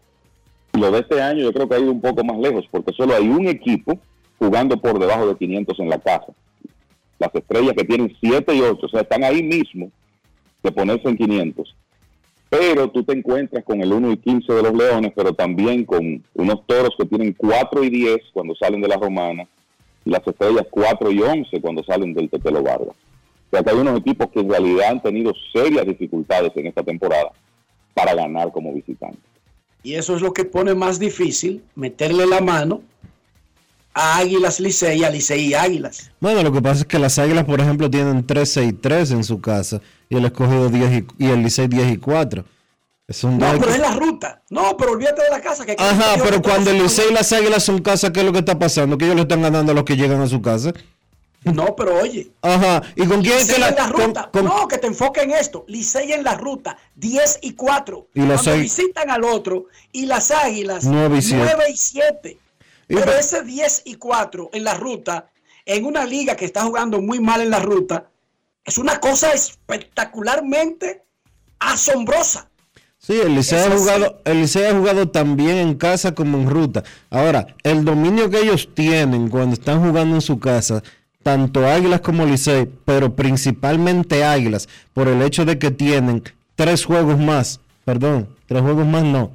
lo 0.73 0.91
de 0.91 1.01
este 1.01 1.21
año 1.21 1.43
yo 1.43 1.53
creo 1.53 1.69
que 1.69 1.75
ha 1.75 1.81
ido 1.81 1.93
un 1.93 2.01
poco 2.01 2.25
más 2.25 2.39
lejos, 2.39 2.67
porque 2.71 2.93
solo 2.93 3.15
hay 3.15 3.29
un 3.29 3.49
equipo 3.49 3.99
jugando 4.39 4.77
por 4.77 4.99
debajo 4.99 5.27
de 5.27 5.37
500 5.37 5.81
en 5.81 5.89
la 5.91 5.99
casa. 5.99 6.33
Las 7.19 7.35
estrellas 7.35 7.75
que 7.77 7.85
tienen 7.85 8.17
7 8.21 8.55
y 8.55 8.61
8, 8.61 8.87
o 8.87 8.89
sea, 8.89 9.01
están 9.01 9.25
ahí 9.25 9.43
mismo 9.43 9.91
de 10.63 10.73
ponerse 10.73 11.09
en 11.09 11.17
500 11.17 11.75
pero 12.51 12.89
tú 12.91 13.03
te 13.05 13.13
encuentras 13.13 13.65
con 13.65 13.83
el 13.83 13.93
1 13.93 14.13
y 14.13 14.17
15 14.17 14.53
de 14.53 14.63
los 14.63 14.75
Leones, 14.75 15.13
pero 15.15 15.35
también 15.35 15.85
con 15.85 16.23
unos 16.35 16.67
toros 16.67 16.95
que 16.99 17.05
tienen 17.05 17.35
4 17.35 17.85
y 17.85 17.91
10 17.91 18.19
cuando 18.33 18.55
salen 18.55 18.81
de 18.81 18.89
la 18.89 18.97
Romana, 18.97 19.47
las 20.09 20.27
estrellas 20.27 20.67
4 20.71 21.11
y 21.11 21.23
11 21.23 21.61
cuando 21.61 21.83
salen 21.85 22.15
del 22.15 22.31
Tetelo 22.31 22.63
Vargas. 22.63 22.97
O 23.51 23.51
sea 23.51 23.63
que 23.63 23.71
hay 23.71 23.77
unos 23.77 23.99
equipos 23.99 24.29
que 24.31 24.41
en 24.41 24.51
realidad 24.51 24.91
han 24.91 25.03
tenido 25.03 25.33
serias 25.53 25.87
dificultades 25.87 26.53
en 26.57 26.67
esta 26.67 26.83
temporada 26.83 27.33
para 27.95 28.15
ganar 28.15 28.53
como 28.53 28.73
visitantes. 28.73 29.21
Y 29.83 29.95
eso 29.95 30.17
es 30.17 30.23
lo 30.23 30.33
que 30.33 30.45
pone 30.45 30.75
más 30.75 30.99
difícil 30.99 31.63
meterle 31.75 32.27
la 32.27 32.41
mano 32.41 32.83
a 33.95 34.19
Águilas 34.19 34.61
Licey, 34.61 35.03
a 35.03 35.11
Licey 35.11 35.47
y 35.47 35.55
Águilas. 35.55 36.11
Bueno, 36.21 36.43
lo 36.43 36.53
que 36.53 36.61
pasa 36.61 36.81
es 36.81 36.87
que 36.87 36.99
las 36.99 37.19
Águilas, 37.19 37.45
por 37.45 37.61
ejemplo, 37.61 37.91
tienen 37.91 38.27
13 38.27 38.65
y 38.65 38.73
3 38.73 39.13
en 39.13 39.25
su 39.25 39.41
casa 39.41 39.81
y 40.09 40.17
el 40.17 40.25
escogido 40.25 40.69
10 40.69 41.05
y, 41.19 41.25
y 41.25 41.31
el 41.31 41.43
Licey 41.43 41.69
10 41.69 41.93
y 41.93 41.97
4. 41.97 42.45
Son 43.11 43.39
No, 43.39 43.47
dos 43.53 43.59
pero 43.61 43.73
es 43.73 43.79
la 43.79 43.93
ruta. 43.93 44.43
No, 44.51 44.77
pero 44.77 44.93
olvídate 44.93 45.23
de 45.23 45.31
la 45.31 45.41
casa. 45.41 45.65
Que 45.65 45.75
Ajá, 45.79 46.17
pero 46.23 46.43
cuando 46.43 46.71
el 46.71 46.79
Licey 46.83 47.09
y 47.11 47.13
las 47.15 47.33
Águilas 47.33 47.63
son 47.65 47.81
casa, 47.81 48.13
¿qué 48.13 48.21
es 48.21 48.27
lo 48.27 48.33
que 48.33 48.41
está 48.41 48.59
pasando? 48.59 48.99
Que 48.99 49.07
ellos 49.07 49.17
le 49.17 49.23
están 49.23 49.41
ganando 49.41 49.73
a 49.73 49.75
los 49.75 49.85
que 49.85 49.97
llegan 49.97 50.21
a 50.21 50.27
su 50.27 50.43
casa. 50.43 50.73
No, 51.45 51.75
pero 51.75 52.01
oye. 52.01 52.31
Ajá, 52.43 52.83
¿y 52.97 53.07
con 53.07 53.23
quién 53.23 53.39
es 53.39 53.51
que 53.51 53.59
la, 53.59 53.69
en 53.69 53.77
la 53.77 53.91
con- 53.91 54.07
ruta. 54.09 54.29
con- 54.31 54.45
No, 54.45 54.69
que 54.69 54.77
te 54.77 54.89
enfoque 54.89 55.23
en 55.23 55.31
esto. 55.31 55.65
Licey 55.69 56.13
en 56.13 56.23
la 56.23 56.35
ruta, 56.35 56.77
10 56.97 57.39
y 57.41 57.53
4. 57.55 58.09
Y 58.13 58.21
las 58.23 58.43
Cuando 58.43 58.61
visitan 58.61 59.09
al 59.11 59.25
otro, 59.25 59.67
y 59.93 60.05
las 60.05 60.31
águilas, 60.31 60.85
Nueve 60.85 61.19
y 61.19 61.23
siete. 61.23 61.45
9 61.45 61.65
y 61.71 61.77
7. 61.77 62.39
Y 62.91 62.95
Pero 62.95 63.07
pe- 63.13 63.19
ese 63.21 63.43
10 63.43 63.83
y 63.87 63.95
4 63.95 64.51
en 64.53 64.65
la 64.65 64.75
ruta, 64.75 65.31
en 65.65 65.87
una 65.87 66.05
liga 66.05 66.37
que 66.37 66.45
está 66.45 66.63
jugando 66.65 67.01
muy 67.01 67.21
mal 67.21 67.41
en 67.41 67.51
la 67.51 67.61
ruta, 67.61 68.11
es 68.65 68.77
una 68.77 69.01
cosa 69.01 69.33
espectacularmente 69.33 71.05
asombrosa. 71.59 72.51
Sí, 73.09 73.19
el 73.25 73.37
Licey, 73.37 73.59
ha 73.59 73.71
jugado, 73.75 74.21
el 74.27 74.43
Licey 74.43 74.67
ha 74.67 74.77
jugado 74.77 75.09
también 75.09 75.57
en 75.57 75.77
casa 75.77 76.15
como 76.15 76.37
en 76.37 76.51
ruta. 76.51 76.85
Ahora, 77.09 77.47
el 77.63 77.83
dominio 77.83 78.29
que 78.29 78.39
ellos 78.39 78.69
tienen 78.75 79.31
cuando 79.31 79.55
están 79.55 79.81
jugando 79.81 80.17
en 80.17 80.21
su 80.21 80.39
casa, 80.39 80.83
tanto 81.23 81.67
Águilas 81.67 82.03
como 82.03 82.27
Licey, 82.27 82.69
pero 82.85 83.17
principalmente 83.17 84.27
Águilas, 84.27 84.69
por 84.93 85.09
el 85.09 85.23
hecho 85.23 85.47
de 85.47 85.59
que 85.59 85.71
tienen 85.71 86.23
tres 86.55 86.85
juegos 86.85 87.19
más, 87.19 87.61
perdón, 87.87 88.29
tres 88.45 88.61
juegos 88.61 88.87
más 88.87 89.05
no, 89.05 89.33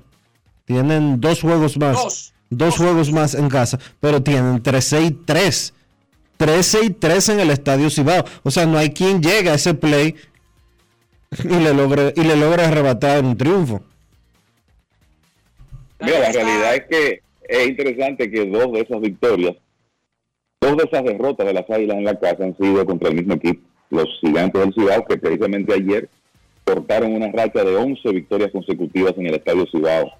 tienen 0.65 1.19
dos 1.19 1.41
juegos 1.41 1.75
más, 1.75 1.95
Dos. 1.95 2.33
dos 2.51 2.77
juegos 2.77 3.11
más 3.11 3.33
en 3.33 3.49
casa, 3.49 3.79
pero 3.99 4.21
tienen 4.21 4.61
13 4.61 5.01
y 5.01 5.09
3. 5.09 5.73
13 6.37 6.85
y 6.85 6.89
3 6.91 7.29
en 7.29 7.39
el 7.39 7.49
Estadio 7.49 7.89
Cibao. 7.89 8.23
O 8.43 8.51
sea, 8.51 8.67
no 8.67 8.77
hay 8.77 8.91
quien 8.91 9.19
llegue 9.19 9.49
a 9.49 9.55
ese 9.55 9.73
play 9.73 10.15
y 11.43 11.59
le 11.59 11.73
logre, 11.73 12.13
y 12.15 12.23
le 12.23 12.35
logre 12.35 12.63
arrebatar 12.63 13.23
un 13.23 13.37
triunfo. 13.37 13.81
Mira, 15.99 16.19
la 16.19 16.31
realidad 16.31 16.75
es 16.75 16.83
que 16.89 17.21
es 17.47 17.67
interesante 17.67 18.29
que 18.29 18.45
dos 18.45 18.71
de 18.73 18.81
esas 18.81 18.99
victorias, 18.99 19.55
dos 20.59 20.77
de 20.77 20.83
esas 20.83 21.03
derrotas 21.03 21.45
de 21.45 21.53
las 21.53 21.69
Águilas 21.69 21.97
en 21.97 22.05
la 22.05 22.19
casa 22.19 22.43
han 22.43 22.57
sido 22.57 22.85
contra 22.85 23.09
el 23.09 23.15
mismo 23.15 23.35
equipo, 23.35 23.61
los 23.89 24.09
Gigantes 24.21 24.61
del 24.61 24.73
Cibao, 24.73 25.05
que 25.05 25.17
precisamente 25.17 25.73
ayer 25.73 26.09
cortaron 26.65 27.13
una 27.13 27.31
racha 27.31 27.63
de 27.63 27.75
11 27.75 28.11
victorias 28.11 28.51
consecutivas 28.51 29.13
en 29.17 29.27
el 29.27 29.35
Estadio 29.35 29.65
Cibao 29.71 30.11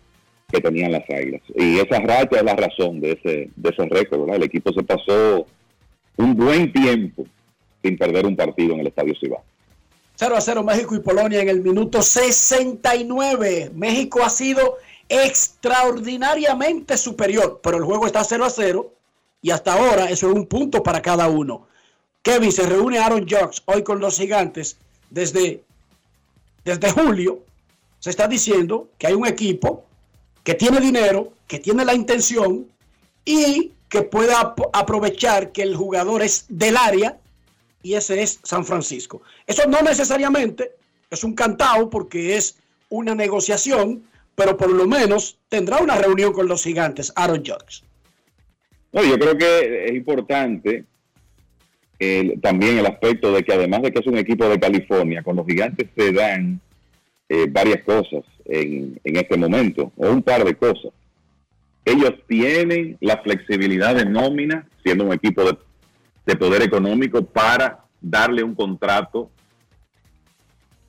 que 0.51 0.61
tenían 0.61 0.91
las 0.91 1.09
Águilas. 1.09 1.41
Y 1.55 1.79
esa 1.79 1.99
racha 1.99 2.37
es 2.37 2.43
la 2.43 2.55
razón 2.55 2.99
de 2.99 3.13
ese, 3.13 3.49
de 3.55 3.69
ese 3.69 3.85
récord, 3.89 4.21
¿verdad? 4.21 4.35
El 4.35 4.43
equipo 4.43 4.71
se 4.71 4.83
pasó 4.83 5.47
un 6.17 6.35
buen 6.35 6.71
tiempo 6.71 7.25
sin 7.81 7.97
perder 7.97 8.25
un 8.25 8.35
partido 8.35 8.73
en 8.73 8.81
el 8.81 8.87
Estadio 8.87 9.15
Cibao. 9.19 9.43
0 10.23 10.37
a 10.37 10.41
0 10.41 10.63
México 10.63 10.95
y 10.95 10.99
Polonia 10.99 11.41
en 11.41 11.49
el 11.49 11.59
minuto 11.61 12.01
69. 12.01 13.71
México 13.75 14.23
ha 14.23 14.29
sido 14.29 14.77
extraordinariamente 15.09 16.95
superior, 16.97 17.59
pero 17.61 17.75
el 17.77 17.83
juego 17.83 18.05
está 18.07 18.23
0 18.23 18.45
a 18.45 18.49
0 18.49 18.93
y 19.41 19.51
hasta 19.51 19.73
ahora 19.73 20.05
eso 20.09 20.29
es 20.29 20.33
un 20.35 20.45
punto 20.45 20.81
para 20.81 21.01
cada 21.01 21.27
uno. 21.27 21.67
Kevin 22.21 22.53
se 22.53 22.63
reúne 22.65 22.99
Aaron 22.99 23.23
Judge 23.27 23.61
hoy 23.65 23.83
con 23.83 23.99
los 23.99 24.17
gigantes 24.17 24.77
desde, 25.09 25.61
desde 26.63 26.89
julio. 26.91 27.39
Se 27.99 28.09
está 28.09 28.25
diciendo 28.29 28.87
que 28.97 29.07
hay 29.07 29.13
un 29.13 29.27
equipo 29.27 29.83
que 30.45 30.53
tiene 30.53 30.79
dinero, 30.79 31.33
que 31.47 31.59
tiene 31.59 31.83
la 31.83 31.93
intención 31.93 32.65
y 33.25 33.73
que 33.89 34.03
pueda 34.03 34.39
ap- 34.39 34.69
aprovechar 34.71 35.51
que 35.51 35.63
el 35.63 35.75
jugador 35.75 36.21
es 36.21 36.45
del 36.47 36.77
área 36.77 37.17
y 37.83 37.93
ese 37.93 38.23
es 38.23 38.39
San 38.43 38.65
Francisco. 38.65 39.21
Eso 39.45 39.67
no 39.67 39.81
necesariamente 39.81 40.71
es 41.11 41.23
un 41.23 41.35
cantao 41.35 41.89
porque 41.89 42.35
es 42.35 42.57
una 42.89 43.13
negociación, 43.13 44.03
pero 44.35 44.57
por 44.57 44.71
lo 44.71 44.87
menos 44.87 45.37
tendrá 45.49 45.77
una 45.79 45.95
reunión 45.97 46.33
con 46.33 46.47
los 46.47 46.63
gigantes, 46.63 47.13
Aaron 47.15 47.43
Judge. 47.45 47.83
No, 48.91 49.03
yo 49.03 49.19
creo 49.19 49.37
que 49.37 49.85
es 49.85 49.91
importante 49.95 50.85
el- 51.99 52.39
también 52.41 52.77
el 52.79 52.85
aspecto 52.85 53.31
de 53.31 53.43
que 53.43 53.53
además 53.53 53.81
de 53.83 53.91
que 53.91 53.99
es 53.99 54.07
un 54.07 54.17
equipo 54.17 54.47
de 54.49 54.59
California, 54.59 55.21
con 55.23 55.35
los 55.35 55.45
gigantes 55.45 55.89
se 55.95 56.11
dan 56.11 56.59
eh, 57.29 57.45
varias 57.49 57.83
cosas 57.83 58.23
en, 58.45 58.99
en 59.03 59.15
este 59.17 59.37
momento, 59.37 59.91
o 59.97 60.09
un 60.09 60.21
par 60.21 60.43
de 60.43 60.55
cosas. 60.55 60.91
Ellos 61.85 62.13
tienen 62.27 62.97
la 63.01 63.17
flexibilidad 63.23 63.95
de 63.95 64.05
nómina, 64.05 64.67
siendo 64.83 65.05
un 65.05 65.13
equipo 65.13 65.43
de, 65.43 65.57
de 66.25 66.35
poder 66.35 66.61
económico, 66.61 67.23
para 67.23 67.79
darle 68.01 68.43
un 68.43 68.55
contrato 68.55 69.29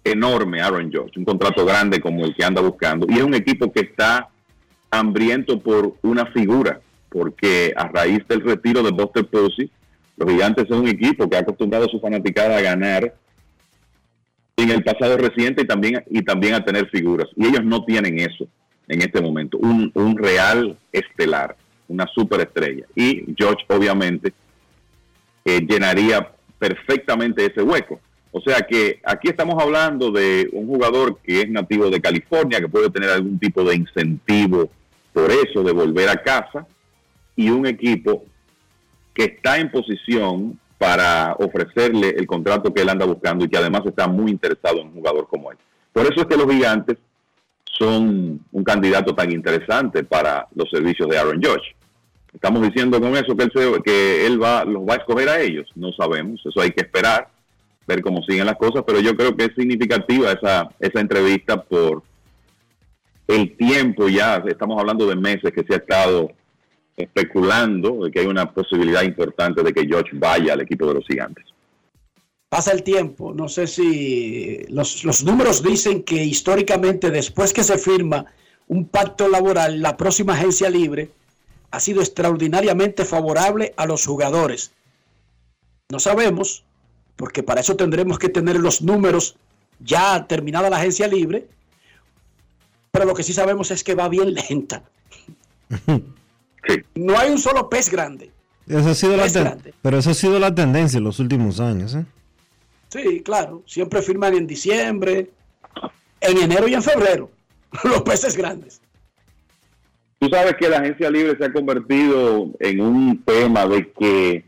enorme 0.04 0.60
a 0.60 0.66
Aaron 0.66 0.90
George, 0.90 1.18
un 1.18 1.24
contrato 1.24 1.64
grande 1.64 2.00
como 2.00 2.24
el 2.24 2.34
que 2.34 2.44
anda 2.44 2.60
buscando. 2.60 3.06
Y 3.08 3.14
es 3.14 3.22
un 3.22 3.34
equipo 3.34 3.72
que 3.72 3.80
está 3.80 4.28
hambriento 4.90 5.58
por 5.58 5.94
una 6.02 6.26
figura, 6.26 6.80
porque 7.08 7.72
a 7.76 7.88
raíz 7.88 8.26
del 8.28 8.42
retiro 8.42 8.82
de 8.82 8.90
Buster 8.90 9.26
Posey, 9.26 9.70
los 10.16 10.30
gigantes 10.30 10.68
son 10.68 10.80
un 10.80 10.88
equipo 10.88 11.28
que 11.28 11.36
ha 11.36 11.40
acostumbrado 11.40 11.86
a 11.86 11.88
su 11.88 11.98
fanaticada 12.00 12.56
a 12.56 12.60
ganar 12.60 13.14
en 14.56 14.70
el 14.70 14.84
pasado 14.84 15.16
reciente 15.16 15.62
y 15.62 15.66
también, 15.66 16.04
y 16.08 16.22
también 16.22 16.54
a 16.54 16.64
tener 16.64 16.88
figuras. 16.90 17.28
Y 17.34 17.46
ellos 17.46 17.64
no 17.64 17.84
tienen 17.84 18.20
eso 18.20 18.46
en 18.86 19.00
este 19.00 19.20
momento, 19.20 19.58
un, 19.58 19.90
un 19.94 20.16
real 20.16 20.76
estelar, 20.92 21.56
una 21.88 22.06
superestrella. 22.06 22.84
Y 22.94 23.34
George 23.36 23.64
obviamente 23.68 24.32
eh, 25.44 25.60
llenaría 25.60 26.32
perfectamente 26.58 27.46
ese 27.46 27.62
hueco. 27.62 28.00
O 28.32 28.40
sea 28.40 28.62
que 28.62 29.00
aquí 29.04 29.28
estamos 29.28 29.62
hablando 29.62 30.10
de 30.10 30.48
un 30.52 30.66
jugador 30.66 31.18
que 31.22 31.42
es 31.42 31.50
nativo 31.50 31.88
de 31.88 32.00
California, 32.00 32.58
que 32.58 32.68
puede 32.68 32.90
tener 32.90 33.10
algún 33.10 33.38
tipo 33.38 33.62
de 33.62 33.76
incentivo 33.76 34.70
por 35.12 35.30
eso, 35.30 35.62
de 35.62 35.72
volver 35.72 36.08
a 36.08 36.16
casa, 36.16 36.66
y 37.36 37.50
un 37.50 37.66
equipo 37.66 38.24
que 39.14 39.24
está 39.24 39.58
en 39.58 39.70
posición 39.70 40.58
para 40.78 41.34
ofrecerle 41.38 42.10
el 42.10 42.26
contrato 42.26 42.74
que 42.74 42.82
él 42.82 42.88
anda 42.88 43.06
buscando 43.06 43.44
y 43.44 43.48
que 43.48 43.56
además 43.56 43.82
está 43.86 44.08
muy 44.08 44.32
interesado 44.32 44.80
en 44.80 44.88
un 44.88 44.94
jugador 44.94 45.28
como 45.28 45.52
él. 45.52 45.58
Por 45.92 46.04
eso 46.04 46.22
es 46.22 46.26
que 46.26 46.36
los 46.36 46.50
gigantes 46.50 46.98
son 47.78 48.40
un 48.50 48.64
candidato 48.64 49.14
tan 49.14 49.30
interesante 49.30 50.02
para 50.02 50.48
los 50.54 50.68
servicios 50.70 51.08
de 51.08 51.18
Aaron 51.18 51.40
Josh. 51.42 51.68
Estamos 52.34 52.62
diciendo 52.62 53.00
con 53.00 53.16
eso 53.16 53.34
que 53.36 53.44
él, 53.44 53.52
se- 53.54 53.82
que 53.82 54.26
él 54.26 54.42
va, 54.42 54.64
los 54.64 54.82
va 54.82 54.94
a 54.94 54.96
escoger 54.98 55.28
a 55.28 55.40
ellos. 55.40 55.70
No 55.76 55.92
sabemos, 55.92 56.40
eso 56.44 56.60
hay 56.60 56.72
que 56.72 56.82
esperar, 56.82 57.28
ver 57.86 58.02
cómo 58.02 58.22
siguen 58.22 58.46
las 58.46 58.56
cosas, 58.56 58.82
pero 58.86 59.00
yo 59.00 59.16
creo 59.16 59.36
que 59.36 59.44
es 59.44 59.54
significativa 59.56 60.32
esa, 60.32 60.68
esa 60.80 61.00
entrevista 61.00 61.62
por 61.62 62.02
el 63.28 63.56
tiempo 63.56 64.08
ya, 64.08 64.42
estamos 64.46 64.78
hablando 64.78 65.06
de 65.06 65.16
meses 65.16 65.52
que 65.52 65.62
se 65.64 65.74
ha 65.74 65.78
estado 65.78 66.30
especulando 66.96 68.04
de 68.04 68.10
que 68.10 68.20
hay 68.20 68.26
una 68.26 68.52
posibilidad 68.52 69.02
importante 69.02 69.62
de 69.62 69.72
que 69.72 69.86
George 69.86 70.10
vaya 70.14 70.52
al 70.52 70.60
equipo 70.60 70.86
de 70.86 70.94
los 70.94 71.06
gigantes. 71.06 71.44
Pasa 72.48 72.72
el 72.72 72.82
tiempo, 72.82 73.32
no 73.34 73.48
sé 73.48 73.66
si 73.66 74.64
los, 74.68 75.04
los 75.04 75.24
números 75.24 75.62
dicen 75.62 76.02
que 76.04 76.22
históricamente 76.22 77.10
después 77.10 77.52
que 77.52 77.64
se 77.64 77.78
firma 77.78 78.26
un 78.68 78.86
pacto 78.88 79.28
laboral, 79.28 79.80
la 79.82 79.96
próxima 79.96 80.34
agencia 80.34 80.70
libre 80.70 81.08
ha 81.74 81.80
sido 81.80 82.00
extraordinariamente 82.00 83.04
favorable 83.04 83.74
a 83.76 83.86
los 83.86 84.06
jugadores. 84.06 84.70
No 85.90 85.98
sabemos, 85.98 86.64
porque 87.16 87.42
para 87.42 87.60
eso 87.60 87.74
tendremos 87.76 88.18
que 88.18 88.28
tener 88.28 88.56
los 88.60 88.80
números 88.80 89.36
ya 89.80 90.26
terminada 90.26 90.70
la 90.70 90.76
agencia 90.76 91.08
libre, 91.08 91.48
pero 92.92 93.04
lo 93.06 93.14
que 93.14 93.24
sí 93.24 93.32
sabemos 93.32 93.70
es 93.72 93.82
que 93.82 93.94
va 93.94 94.08
bien 94.08 94.34
lenta. 94.34 94.82
No 96.94 97.18
hay 97.18 97.30
un 97.30 97.38
solo 97.38 97.68
pez 97.68 97.90
grande. 97.90 98.30
Eso 98.66 98.88
ha 98.88 98.94
sido 98.94 99.18
la 99.18 99.24
Pez 99.24 99.34
grande. 99.34 99.74
pero 99.82 99.98
eso 99.98 100.08
ha 100.10 100.14
sido 100.14 100.38
la 100.38 100.54
tendencia 100.54 100.96
en 100.96 101.04
los 101.04 101.18
últimos 101.18 101.60
años. 101.60 101.94
¿eh? 101.94 102.06
Sí, 102.88 103.20
claro, 103.22 103.62
siempre 103.66 104.00
firman 104.00 104.32
en 104.32 104.46
diciembre, 104.46 105.30
en 106.22 106.38
enero 106.38 106.66
y 106.66 106.72
en 106.72 106.82
febrero, 106.82 107.30
los 107.84 108.00
peces 108.00 108.34
grandes. 108.34 108.80
Tú 110.24 110.30
sabes 110.30 110.54
que 110.54 110.70
la 110.70 110.78
agencia 110.78 111.10
libre 111.10 111.36
se 111.36 111.44
ha 111.44 111.52
convertido 111.52 112.50
en 112.58 112.80
un 112.80 113.22
tema 113.24 113.66
de 113.66 113.92
que 113.92 114.42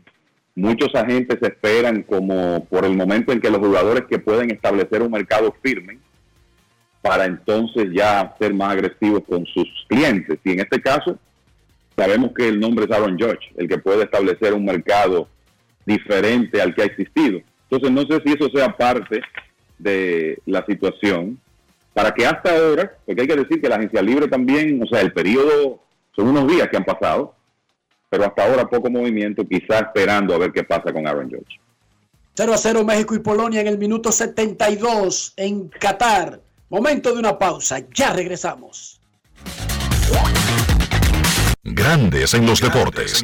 muchos 0.55 0.89
agentes 0.95 1.37
esperan 1.39 2.01
como 2.01 2.65
por 2.65 2.83
el 2.83 2.95
momento 2.95 3.31
en 3.31 3.39
que 3.39 3.51
los 3.51 3.59
jugadores 3.59 4.05
que 4.09 4.17
pueden 4.17 4.49
establecer 4.49 5.03
un 5.03 5.11
mercado 5.11 5.55
firmen 5.61 5.99
para 7.03 7.25
entonces 7.25 7.89
ya 7.93 8.35
ser 8.39 8.55
más 8.55 8.71
agresivos 8.71 9.21
con 9.29 9.45
sus 9.45 9.67
clientes. 9.87 10.39
Y 10.43 10.53
en 10.53 10.61
este 10.61 10.81
caso, 10.81 11.19
sabemos 11.95 12.31
que 12.35 12.47
el 12.47 12.59
nombre 12.59 12.85
es 12.85 12.91
Aaron 12.91 13.15
George, 13.15 13.47
el 13.55 13.67
que 13.67 13.77
puede 13.77 14.05
establecer 14.05 14.55
un 14.55 14.65
mercado 14.65 15.27
diferente 15.85 16.59
al 16.59 16.73
que 16.73 16.81
ha 16.81 16.85
existido. 16.85 17.39
Entonces 17.69 17.91
no 17.91 18.01
sé 18.01 18.23
si 18.25 18.33
eso 18.33 18.49
sea 18.49 18.75
parte 18.75 19.21
de 19.77 20.39
la 20.47 20.65
situación 20.65 21.39
para 21.97 22.13
que 22.13 22.27
hasta 22.27 22.55
ahora, 22.55 22.95
porque 23.07 23.21
hay 23.21 23.27
que 23.27 23.35
decir 23.35 23.59
que 23.59 23.67
la 23.67 23.77
agencia 23.77 24.03
libre 24.03 24.27
también, 24.27 24.79
o 24.83 24.85
sea, 24.85 25.01
el 25.01 25.11
periodo 25.13 25.79
son 26.15 26.27
unos 26.27 26.47
días 26.47 26.67
que 26.69 26.77
han 26.77 26.85
pasado, 26.85 27.33
pero 28.07 28.23
hasta 28.23 28.45
ahora 28.45 28.69
poco 28.69 28.87
movimiento, 28.87 29.43
quizá 29.43 29.79
esperando 29.79 30.35
a 30.35 30.37
ver 30.37 30.51
qué 30.51 30.63
pasa 30.63 30.93
con 30.93 31.07
Aaron 31.07 31.27
George. 31.27 31.59
0 32.35 32.53
a 32.53 32.57
0 32.59 32.83
México 32.83 33.15
y 33.15 33.19
Polonia 33.19 33.61
en 33.61 33.67
el 33.67 33.79
minuto 33.79 34.11
72 34.11 35.33
en 35.37 35.69
Qatar. 35.69 36.39
Momento 36.69 37.11
de 37.13 37.19
una 37.19 37.39
pausa, 37.39 37.79
ya 37.91 38.13
regresamos. 38.13 39.01
Grandes 41.63 42.35
en 42.35 42.45
los 42.45 42.61
deportes. 42.61 43.23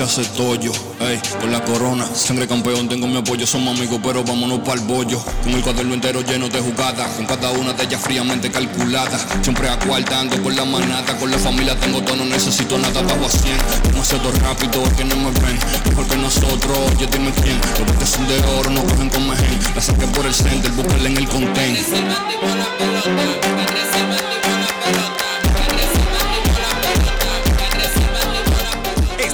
no 0.00 0.08
se. 0.08 0.22
Ey, 0.22 1.20
con 1.40 1.52
la 1.52 1.62
corona, 1.62 2.06
sangre 2.14 2.48
campeón, 2.48 2.88
tengo 2.88 3.06
mi 3.06 3.18
apoyo, 3.18 3.46
somos 3.46 3.76
amigos, 3.76 4.00
pero 4.02 4.24
vámonos 4.24 4.60
pa'l 4.60 4.80
bollo. 4.80 5.22
Con 5.42 5.52
el 5.52 5.60
cuaderno 5.60 5.92
entero 5.92 6.22
lleno 6.22 6.48
de 6.48 6.58
jugadas, 6.58 7.16
con 7.16 7.26
cada 7.26 7.50
una 7.50 7.74
de 7.74 7.84
ellas 7.84 8.00
fríamente 8.00 8.50
calculada. 8.50 9.18
Siempre 9.42 9.68
a 9.68 9.78
cuarta 9.78 10.20
ando 10.20 10.42
con 10.42 10.56
la 10.56 10.64
manata, 10.64 11.16
con 11.18 11.30
la 11.30 11.38
familia 11.38 11.78
tengo 11.78 12.00
todo, 12.02 12.16
no 12.16 12.24
necesito 12.24 12.78
nada, 12.78 13.02
bajo 13.02 13.26
a 13.26 13.28
100. 13.28 13.56
Demasiado 13.92 14.32
rápido, 14.32 14.82
que 14.96 15.04
no 15.04 15.16
me 15.16 15.30
ven, 15.32 15.58
mejor 15.86 16.06
que 16.06 16.16
nosotros, 16.16 16.78
oye 16.94 17.06
dime 17.12 17.32
quién. 17.42 17.60
Los 17.78 17.92
botes 17.92 18.08
son 18.08 18.26
de 18.26 18.38
oro, 18.58 18.70
no 18.70 18.82
cogen 18.84 19.10
con 19.10 19.28
mejen. 19.28 19.58
La 19.74 19.82
saqué 19.82 20.06
por 20.06 20.24
el 20.24 20.34
center, 20.34 20.70
búscala 20.72 21.08
en 21.08 21.16
el 21.18 21.28
content. 21.28 21.78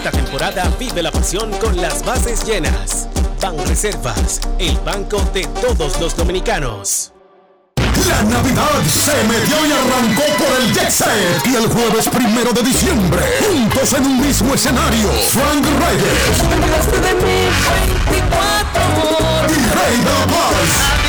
Esta 0.06 0.18
temporada 0.22 0.72
vive 0.78 1.02
la 1.02 1.10
pasión 1.10 1.50
con 1.58 1.76
las 1.82 2.04
bases 2.04 2.46
llenas. 2.46 3.08
Ban 3.42 3.58
Reservas, 3.66 4.40
el 4.56 4.78
banco 4.84 5.20
de 5.34 5.44
todos 5.60 5.98
los 5.98 6.16
dominicanos. 6.16 7.12
La 8.06 8.22
Navidad 8.22 8.84
se 8.86 9.10
metió 9.24 9.66
y 9.66 9.72
arrancó 9.72 10.22
por 10.38 10.60
el 10.60 10.72
Jet 10.72 10.90
Set. 10.92 11.44
Y 11.46 11.56
el 11.56 11.66
jueves 11.66 12.08
primero 12.08 12.52
de 12.52 12.62
diciembre, 12.62 13.20
juntos 13.48 13.94
en 13.94 14.06
un 14.06 14.20
mismo 14.20 14.54
escenario, 14.54 15.10
Frank 15.32 15.64
Reyes 15.64 16.38
y 19.48 19.58
Rey 19.74 19.96
de 19.98 20.04
la 20.04 20.26
Paz. 20.26 21.05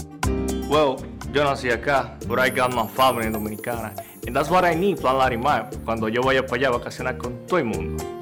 Well, 0.68 0.98
yo 1.32 1.42
nací 1.44 1.70
acá, 1.70 2.16
but 2.28 2.38
I 2.38 2.50
got 2.50 2.72
my 2.72 2.86
family 2.86 3.28
dominicana. 3.30 3.92
And 4.26 4.36
that's 4.36 4.48
what 4.48 4.64
I 4.64 4.76
need, 4.76 5.00
Plan 5.00 5.18
Larimar, 5.18 5.68
cuando 5.84 6.08
yo 6.08 6.22
vaya 6.22 6.46
para 6.46 6.56
allá 6.56 6.68
a 6.68 6.72
vacacionar 6.78 7.18
con 7.18 7.44
todo 7.46 7.58
el 7.58 7.64
mundo. 7.64 8.21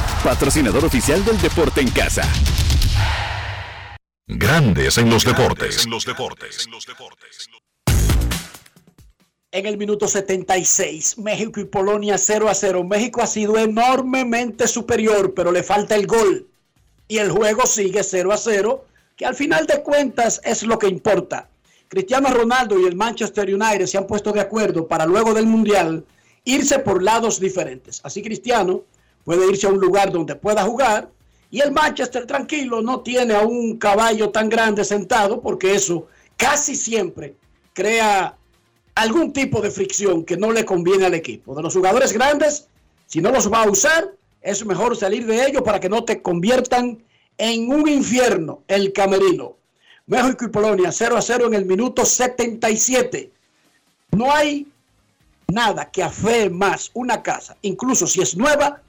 patrocinador 0.21 0.85
oficial 0.85 1.23
del 1.25 1.39
deporte 1.41 1.81
en 1.81 1.89
casa. 1.89 2.21
Grandes 4.27 4.97
en 4.97 5.09
los 5.09 5.25
deportes. 5.25 5.87
En 9.51 9.65
el 9.65 9.77
minuto 9.77 10.07
76, 10.07 11.17
México 11.17 11.59
y 11.59 11.65
Polonia 11.65 12.17
0 12.17 12.47
a 12.47 12.53
0. 12.53 12.83
México 12.83 13.21
ha 13.21 13.27
sido 13.27 13.57
enormemente 13.57 14.67
superior, 14.67 15.33
pero 15.33 15.51
le 15.51 15.63
falta 15.63 15.95
el 15.95 16.07
gol. 16.07 16.47
Y 17.07 17.17
el 17.17 17.31
juego 17.31 17.65
sigue 17.65 18.03
0 18.03 18.31
a 18.31 18.37
0, 18.37 18.85
que 19.17 19.25
al 19.25 19.35
final 19.35 19.67
de 19.67 19.81
cuentas 19.81 20.39
es 20.45 20.63
lo 20.63 20.79
que 20.79 20.87
importa. 20.87 21.49
Cristiano 21.89 22.29
Ronaldo 22.29 22.79
y 22.79 22.85
el 22.85 22.95
Manchester 22.95 23.53
United 23.53 23.87
se 23.87 23.97
han 23.97 24.07
puesto 24.07 24.31
de 24.31 24.39
acuerdo 24.39 24.87
para 24.87 25.05
luego 25.05 25.33
del 25.33 25.47
Mundial 25.47 26.05
irse 26.45 26.79
por 26.79 27.03
lados 27.03 27.39
diferentes. 27.39 27.99
Así 28.03 28.21
Cristiano 28.21 28.83
puede 29.23 29.47
irse 29.49 29.67
a 29.67 29.69
un 29.69 29.79
lugar 29.79 30.11
donde 30.11 30.35
pueda 30.35 30.63
jugar 30.63 31.09
y 31.51 31.59
el 31.59 31.71
Manchester 31.71 32.25
tranquilo 32.25 32.81
no 32.81 33.01
tiene 33.01 33.35
a 33.35 33.41
un 33.41 33.77
caballo 33.77 34.29
tan 34.29 34.49
grande 34.49 34.85
sentado 34.85 35.41
porque 35.41 35.75
eso 35.75 36.07
casi 36.37 36.75
siempre 36.75 37.35
crea 37.73 38.35
algún 38.95 39.33
tipo 39.33 39.61
de 39.61 39.71
fricción 39.71 40.23
que 40.23 40.37
no 40.37 40.51
le 40.51 40.65
conviene 40.65 41.05
al 41.05 41.13
equipo. 41.13 41.53
De 41.55 41.61
los 41.61 41.73
jugadores 41.73 42.13
grandes, 42.13 42.67
si 43.07 43.21
no 43.21 43.31
los 43.31 43.51
va 43.51 43.63
a 43.63 43.69
usar, 43.69 44.11
es 44.41 44.65
mejor 44.65 44.95
salir 44.95 45.25
de 45.25 45.45
ellos 45.45 45.61
para 45.61 45.79
que 45.79 45.89
no 45.89 46.03
te 46.03 46.21
conviertan 46.21 47.03
en 47.37 47.71
un 47.71 47.87
infierno 47.87 48.61
el 48.67 48.93
camerino. 48.93 49.55
México 50.07 50.45
y 50.45 50.49
Polonia 50.49 50.91
0 50.91 51.17
a 51.17 51.21
0 51.21 51.47
en 51.47 51.53
el 51.53 51.65
minuto 51.65 52.05
77. 52.05 53.31
No 54.11 54.31
hay 54.31 54.67
nada 55.47 55.89
que 55.91 56.03
afee 56.03 56.49
más 56.49 56.91
una 56.93 57.21
casa, 57.21 57.57
incluso 57.61 58.07
si 58.07 58.21
es 58.21 58.35
nueva, 58.35 58.81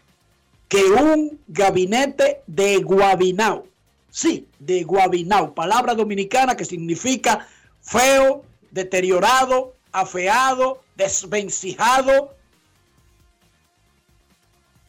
que 0.73 0.85
un 0.85 1.39
gabinete 1.49 2.45
de 2.47 2.79
Guabinao. 2.79 3.67
Sí, 4.09 4.49
de 4.59 4.85
Guabinao, 4.85 5.53
palabra 5.53 5.95
dominicana 5.95 6.57
que 6.57 6.65
significa 6.65 7.47
feo, 7.83 8.43
deteriorado, 8.71 9.75
afeado, 9.93 10.81
desvencijado, 10.97 12.35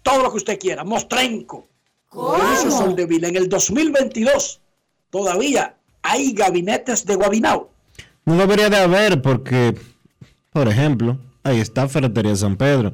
todo 0.04 0.24
lo 0.24 0.32
que 0.32 0.38
usted 0.38 0.58
quiera, 0.58 0.86
mostrenco. 0.86 1.68
Soldevila, 2.10 3.28
en 3.28 3.36
el 3.36 3.50
2022 3.50 4.62
todavía 5.10 5.76
hay 6.02 6.32
gabinetes 6.32 7.06
de 7.06 7.16
Guabinao. 7.16 7.70
No 8.24 8.38
debería 8.38 8.70
de 8.70 8.78
haber 8.78 9.22
porque, 9.22 9.76
por 10.50 10.70
ejemplo, 10.70 11.18
ahí 11.44 11.60
está 11.60 11.90
Ferretería 11.90 12.38
San 12.38 12.56
Pedro, 12.56 12.94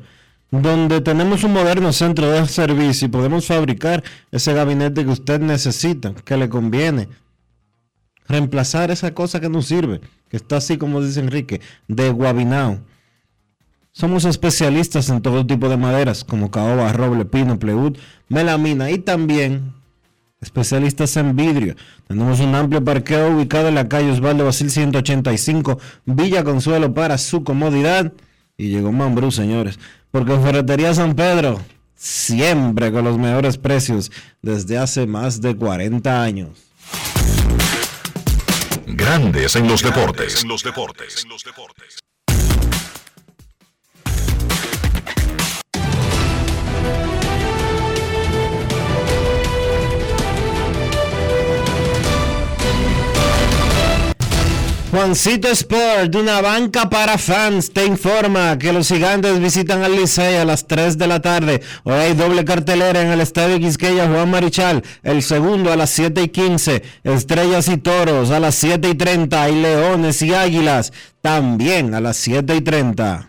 donde 0.51 1.01
tenemos 1.01 1.43
un 1.43 1.53
moderno 1.53 1.93
centro 1.93 2.31
de 2.31 2.47
servicio 2.47 3.07
y 3.07 3.11
podemos 3.11 3.45
fabricar 3.45 4.03
ese 4.31 4.53
gabinete 4.53 5.05
que 5.05 5.11
usted 5.11 5.39
necesita, 5.39 6.13
que 6.13 6.37
le 6.37 6.49
conviene. 6.49 7.07
Reemplazar 8.27 8.91
esa 8.91 9.13
cosa 9.13 9.39
que 9.39 9.49
no 9.49 9.61
sirve, 9.61 10.01
que 10.29 10.37
está 10.37 10.57
así 10.57 10.77
como 10.77 11.01
dice 11.01 11.19
Enrique, 11.19 11.61
de 11.87 12.09
Guabinao. 12.11 12.79
Somos 13.91 14.25
especialistas 14.25 15.09
en 15.09 15.21
todo 15.21 15.45
tipo 15.45 15.67
de 15.67 15.77
maderas, 15.77 16.23
como 16.23 16.51
caoba, 16.51 16.93
roble, 16.93 17.25
pino, 17.25 17.57
pleud, 17.57 17.97
melamina 18.27 18.91
y 18.91 18.99
también 18.99 19.73
especialistas 20.41 21.17
en 21.17 21.35
vidrio. 21.35 21.75
Tenemos 22.07 22.39
un 22.39 22.55
amplio 22.55 22.83
parqueo 22.83 23.35
ubicado 23.35 23.67
en 23.67 23.75
la 23.75 23.89
calle 23.89 24.11
Osvaldo 24.11 24.45
Basil 24.45 24.69
185, 24.69 25.79
Villa 26.05 26.43
Consuelo 26.43 26.93
para 26.93 27.17
su 27.17 27.43
comodidad. 27.43 28.13
Y 28.57 28.69
llegó 28.69 28.91
Mambrú, 28.91 29.31
señores, 29.31 29.79
porque 30.11 30.33
en 30.33 30.43
Ferretería 30.43 30.93
San 30.93 31.15
Pedro, 31.15 31.59
siempre 31.95 32.91
con 32.91 33.03
los 33.03 33.17
mejores 33.17 33.57
precios 33.57 34.11
desde 34.41 34.77
hace 34.77 35.05
más 35.05 35.41
de 35.41 35.55
40 35.55 36.23
años. 36.23 36.49
Grandes 38.87 39.55
en 39.55 39.67
los 39.67 39.83
deportes. 39.83 40.43
En 40.43 40.49
los 40.49 40.63
deportes. 40.63 41.25
Juancito 54.91 55.47
Sport, 55.49 56.15
una 56.15 56.41
banca 56.41 56.89
para 56.89 57.19
fans, 57.19 57.71
te 57.71 57.85
informa 57.85 58.57
que 58.57 58.73
los 58.73 58.87
gigantes 58.87 59.39
visitan 59.39 59.83
al 59.83 59.95
Licey 59.95 60.37
a 60.37 60.45
las 60.45 60.65
3 60.65 60.97
de 60.97 61.05
la 61.05 61.21
tarde. 61.21 61.61
Hoy 61.83 61.93
hay 61.93 62.13
doble 62.15 62.43
cartelera 62.43 62.99
en 62.99 63.09
el 63.09 63.21
Estadio 63.21 63.59
Quisqueya 63.59 64.07
Juan 64.07 64.31
Marichal. 64.31 64.83
El 65.03 65.21
segundo 65.21 65.71
a 65.71 65.75
las 65.75 65.91
7 65.91 66.23
y 66.23 66.29
15. 66.29 66.81
Estrellas 67.03 67.67
y 67.67 67.77
Toros 67.77 68.31
a 68.31 68.39
las 68.39 68.55
7 68.55 68.89
y 68.89 68.95
30. 68.95 69.49
Y 69.51 69.61
Leones 69.61 70.23
y 70.23 70.33
Águilas 70.33 70.91
también 71.21 71.93
a 71.93 72.01
las 72.01 72.17
7 72.17 72.55
y 72.55 72.61
30. 72.61 73.28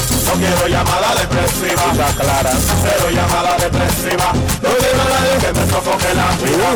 No 0.25 0.33
quiero 0.33 0.67
llamada 0.67 1.15
depresiva. 1.15 1.91
Está 1.91 2.13
clara. 2.21 2.51
Cero 2.51 3.09
llamada 3.11 3.57
depresiva. 3.57 4.33
No 4.33 4.69
quiero 4.77 5.03
nadie 5.09 5.37
que 5.39 5.53
me 5.53 5.65
sofoque 5.67 6.13
la 6.15 6.37
vida. 6.37 6.75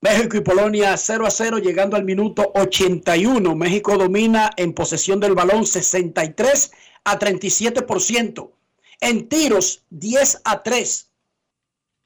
México 0.00 0.36
y 0.36 0.40
Polonia 0.40 0.96
0 0.96 1.26
a 1.26 1.30
0, 1.30 1.58
llegando 1.58 1.96
al 1.96 2.04
minuto 2.04 2.52
81. 2.54 3.56
México 3.56 3.98
domina 3.98 4.50
en 4.56 4.72
posesión 4.72 5.18
del 5.20 5.34
balón 5.34 5.66
63 5.66 6.70
a 7.04 7.18
37%. 7.18 8.50
En 9.02 9.28
tiros 9.28 9.82
10 9.90 10.42
a 10.44 10.62
3. 10.62 11.10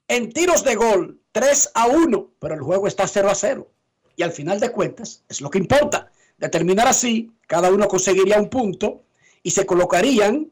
En 0.08 0.32
tiros 0.32 0.64
de 0.64 0.76
gol 0.76 1.20
3 1.32 1.72
a 1.74 1.88
1. 1.88 2.30
Pero 2.40 2.54
el 2.54 2.62
juego 2.62 2.86
está 2.88 3.06
0 3.06 3.28
a 3.28 3.34
0. 3.34 3.68
Y 4.16 4.22
al 4.22 4.32
final 4.32 4.58
de 4.60 4.72
cuentas 4.72 5.22
es 5.28 5.42
lo 5.42 5.50
que 5.50 5.58
importa. 5.58 6.10
De 6.38 6.48
terminar 6.48 6.88
así, 6.88 7.30
cada 7.46 7.70
uno 7.70 7.86
conseguiría 7.86 8.40
un 8.40 8.48
punto 8.48 9.02
y 9.42 9.50
se 9.50 9.66
colocarían 9.66 10.50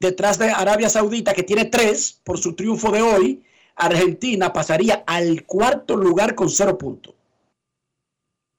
detrás 0.00 0.36
de 0.38 0.50
Arabia 0.50 0.88
Saudita, 0.88 1.32
que 1.32 1.44
tiene 1.44 1.66
3 1.66 2.22
por 2.24 2.38
su 2.38 2.54
triunfo 2.54 2.90
de 2.90 3.02
hoy, 3.02 3.44
Argentina 3.76 4.52
pasaría 4.52 5.04
al 5.06 5.44
cuarto 5.44 5.96
lugar 5.96 6.34
con 6.34 6.50
cero 6.50 6.76
puntos. 6.76 7.14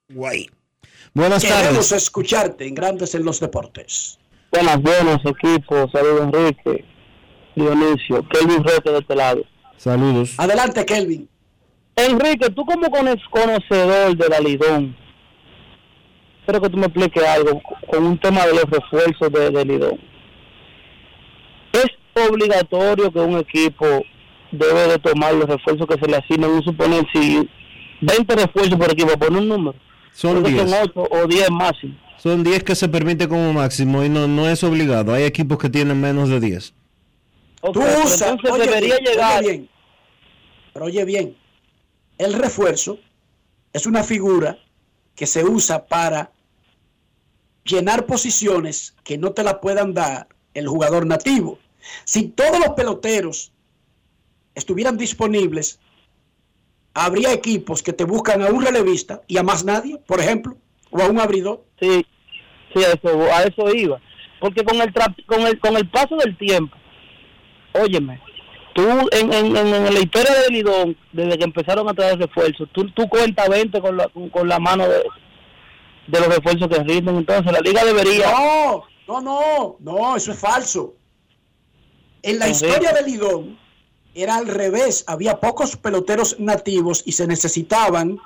Guay. 0.08 0.50
Buenas 1.14 1.44
Queremos 1.44 1.90
tardes. 1.90 1.92
escucharte 1.92 2.66
en 2.66 2.76
Grandes 2.76 3.14
en 3.14 3.26
los 3.26 3.42
Deportes. 3.42 4.18
Buenas, 4.52 4.82
buenas, 4.82 5.20
equipo. 5.26 5.90
Saludos, 5.92 6.30
Enrique. 6.34 6.86
Dionisio. 7.56 8.26
Kelvin 8.30 8.64
Roque 8.64 8.90
de 8.92 8.98
este 9.00 9.16
lado. 9.16 9.44
Saludos. 9.78 10.36
Adelante, 10.38 10.86
Kelvin. 10.86 11.28
Enrique, 11.96 12.50
tú 12.50 12.66
como 12.66 12.90
cono- 12.90 13.16
conocedor 13.30 14.16
de 14.16 14.30
la 14.30 14.40
Lidón, 14.40 14.96
espero 16.40 16.62
que 16.62 16.70
tú 16.70 16.78
me 16.78 16.86
expliques 16.86 17.24
algo 17.24 17.62
con 17.88 18.06
un 18.06 18.18
tema 18.18 18.46
de 18.46 18.54
los 18.54 18.64
refuerzos 18.64 19.32
de, 19.32 19.50
de 19.52 19.66
Lidón. 19.66 20.00
¿Es 21.74 21.88
obligatorio 22.30 23.12
que 23.12 23.20
un 23.20 23.38
equipo 23.38 23.86
debe 24.52 24.88
de 24.88 25.00
tomar 25.00 25.34
los 25.34 25.46
refuerzos 25.48 25.88
que 25.88 26.00
se 26.00 26.08
le 26.10 26.18
asignan? 26.18 26.52
Un 26.52 26.64
suponer 26.64 27.06
si 27.14 27.48
20 28.02 28.36
refuerzos 28.36 28.76
por 28.80 28.92
equipo, 28.92 29.18
poner 29.20 29.42
un 29.42 29.50
número. 29.50 29.76
Son 30.14 30.32
Creo 30.42 30.44
que 30.44 30.52
10. 30.64 30.70
Son 30.70 30.80
8 30.84 31.08
o 31.12 31.28
10 31.28 31.52
máximo. 31.52 31.96
Son 32.18 32.44
10 32.44 32.64
que 32.64 32.76
se 32.76 32.90
permite 32.90 33.28
como 33.28 33.54
máximo 33.54 34.04
y 34.04 34.10
no, 34.10 34.28
no 34.28 34.48
es 34.50 34.64
obligado. 34.64 35.14
Hay 35.14 35.24
equipos 35.24 35.58
que 35.58 35.70
tienen 35.70 36.00
menos 36.02 36.30
de 36.30 36.40
10. 36.40 36.74
Tú 37.62 37.82
usas, 37.82 38.22
entonces 38.22 38.52
oye, 38.52 38.66
debería 38.66 38.98
bien, 39.00 39.12
llegar- 39.12 39.40
oye 39.40 39.50
bien, 39.52 39.70
pero 40.74 40.86
oye 40.86 41.06
bien, 41.06 41.38
el 42.18 42.34
refuerzo 42.34 43.00
es 43.74 43.86
una 43.86 44.04
figura 44.04 44.58
que 45.16 45.26
se 45.26 45.44
usa 45.44 45.86
para 45.86 46.32
llenar 47.66 48.06
posiciones 48.06 48.96
que 49.04 49.18
no 49.18 49.32
te 49.32 49.44
la 49.44 49.60
puedan 49.60 49.94
dar 49.94 50.28
el 50.54 50.68
jugador 50.68 51.06
nativo. 51.06 51.60
Si 52.06 52.30
todos 52.30 52.60
los 52.60 52.70
peloteros 52.70 53.52
estuvieran 54.56 54.98
disponibles, 54.98 55.80
habría 56.94 57.32
equipos 57.34 57.84
que 57.84 57.94
te 57.94 58.04
buscan 58.06 58.42
a 58.42 58.48
un 58.48 58.64
relevista 58.66 59.22
y 59.28 59.38
a 59.38 59.44
más 59.44 59.64
nadie, 59.64 59.98
por 59.98 60.20
ejemplo, 60.20 60.58
o 60.92 61.02
a 61.02 61.08
un 61.08 61.20
abridor. 61.20 61.64
Sí, 61.80 62.06
sí, 62.74 62.84
a 62.84 62.92
eso, 62.94 63.22
a 63.32 63.44
eso 63.44 63.70
iba. 63.76 64.02
Porque 64.40 64.64
con 64.64 64.80
el, 64.82 64.94
con 65.26 65.42
el 65.42 65.60
con 65.60 65.78
el 65.78 65.90
paso 65.90 66.16
del 66.16 66.38
tiempo, 66.38 66.76
óyeme, 67.74 68.22
tú 68.74 68.84
en, 69.12 69.34
en, 69.34 69.56
en, 69.56 69.94
la 69.94 70.00
historia 70.00 70.34
de 70.42 70.50
Lidón, 70.50 70.98
desde 71.12 71.38
que 71.38 71.44
empezaron 71.44 71.88
a 71.90 71.94
traer 71.94 72.18
refuerzos, 72.20 72.70
tú, 72.72 72.90
tú 72.92 73.08
cuentas 73.08 73.50
20 73.50 73.82
con 73.82 73.98
la, 73.98 74.08
con, 74.08 74.30
con 74.30 74.48
la 74.48 74.60
mano 74.60 74.88
de, 74.88 75.04
de 76.08 76.20
los 76.20 76.36
refuerzos 76.36 76.68
que 76.68 76.84
rinden. 76.84 77.18
Entonces, 77.18 77.52
la 77.52 77.60
liga 77.60 77.84
debería. 77.84 78.32
No, 78.32 78.84
no, 79.08 79.22
no, 79.22 79.78
no, 79.80 80.16
eso 80.16 80.32
es 80.32 80.40
falso. 80.40 80.96
En 82.22 82.40
la 82.40 82.46
Correcto. 82.46 82.68
historia 82.68 82.94
del 82.94 83.06
Lidón 83.06 83.60
era 84.14 84.36
al 84.36 84.48
revés, 84.48 85.04
había 85.08 85.40
pocos 85.40 85.78
peloteros 85.78 86.40
nativos 86.40 87.04
y 87.06 87.14
se 87.14 87.28
necesitaban, 87.28 88.18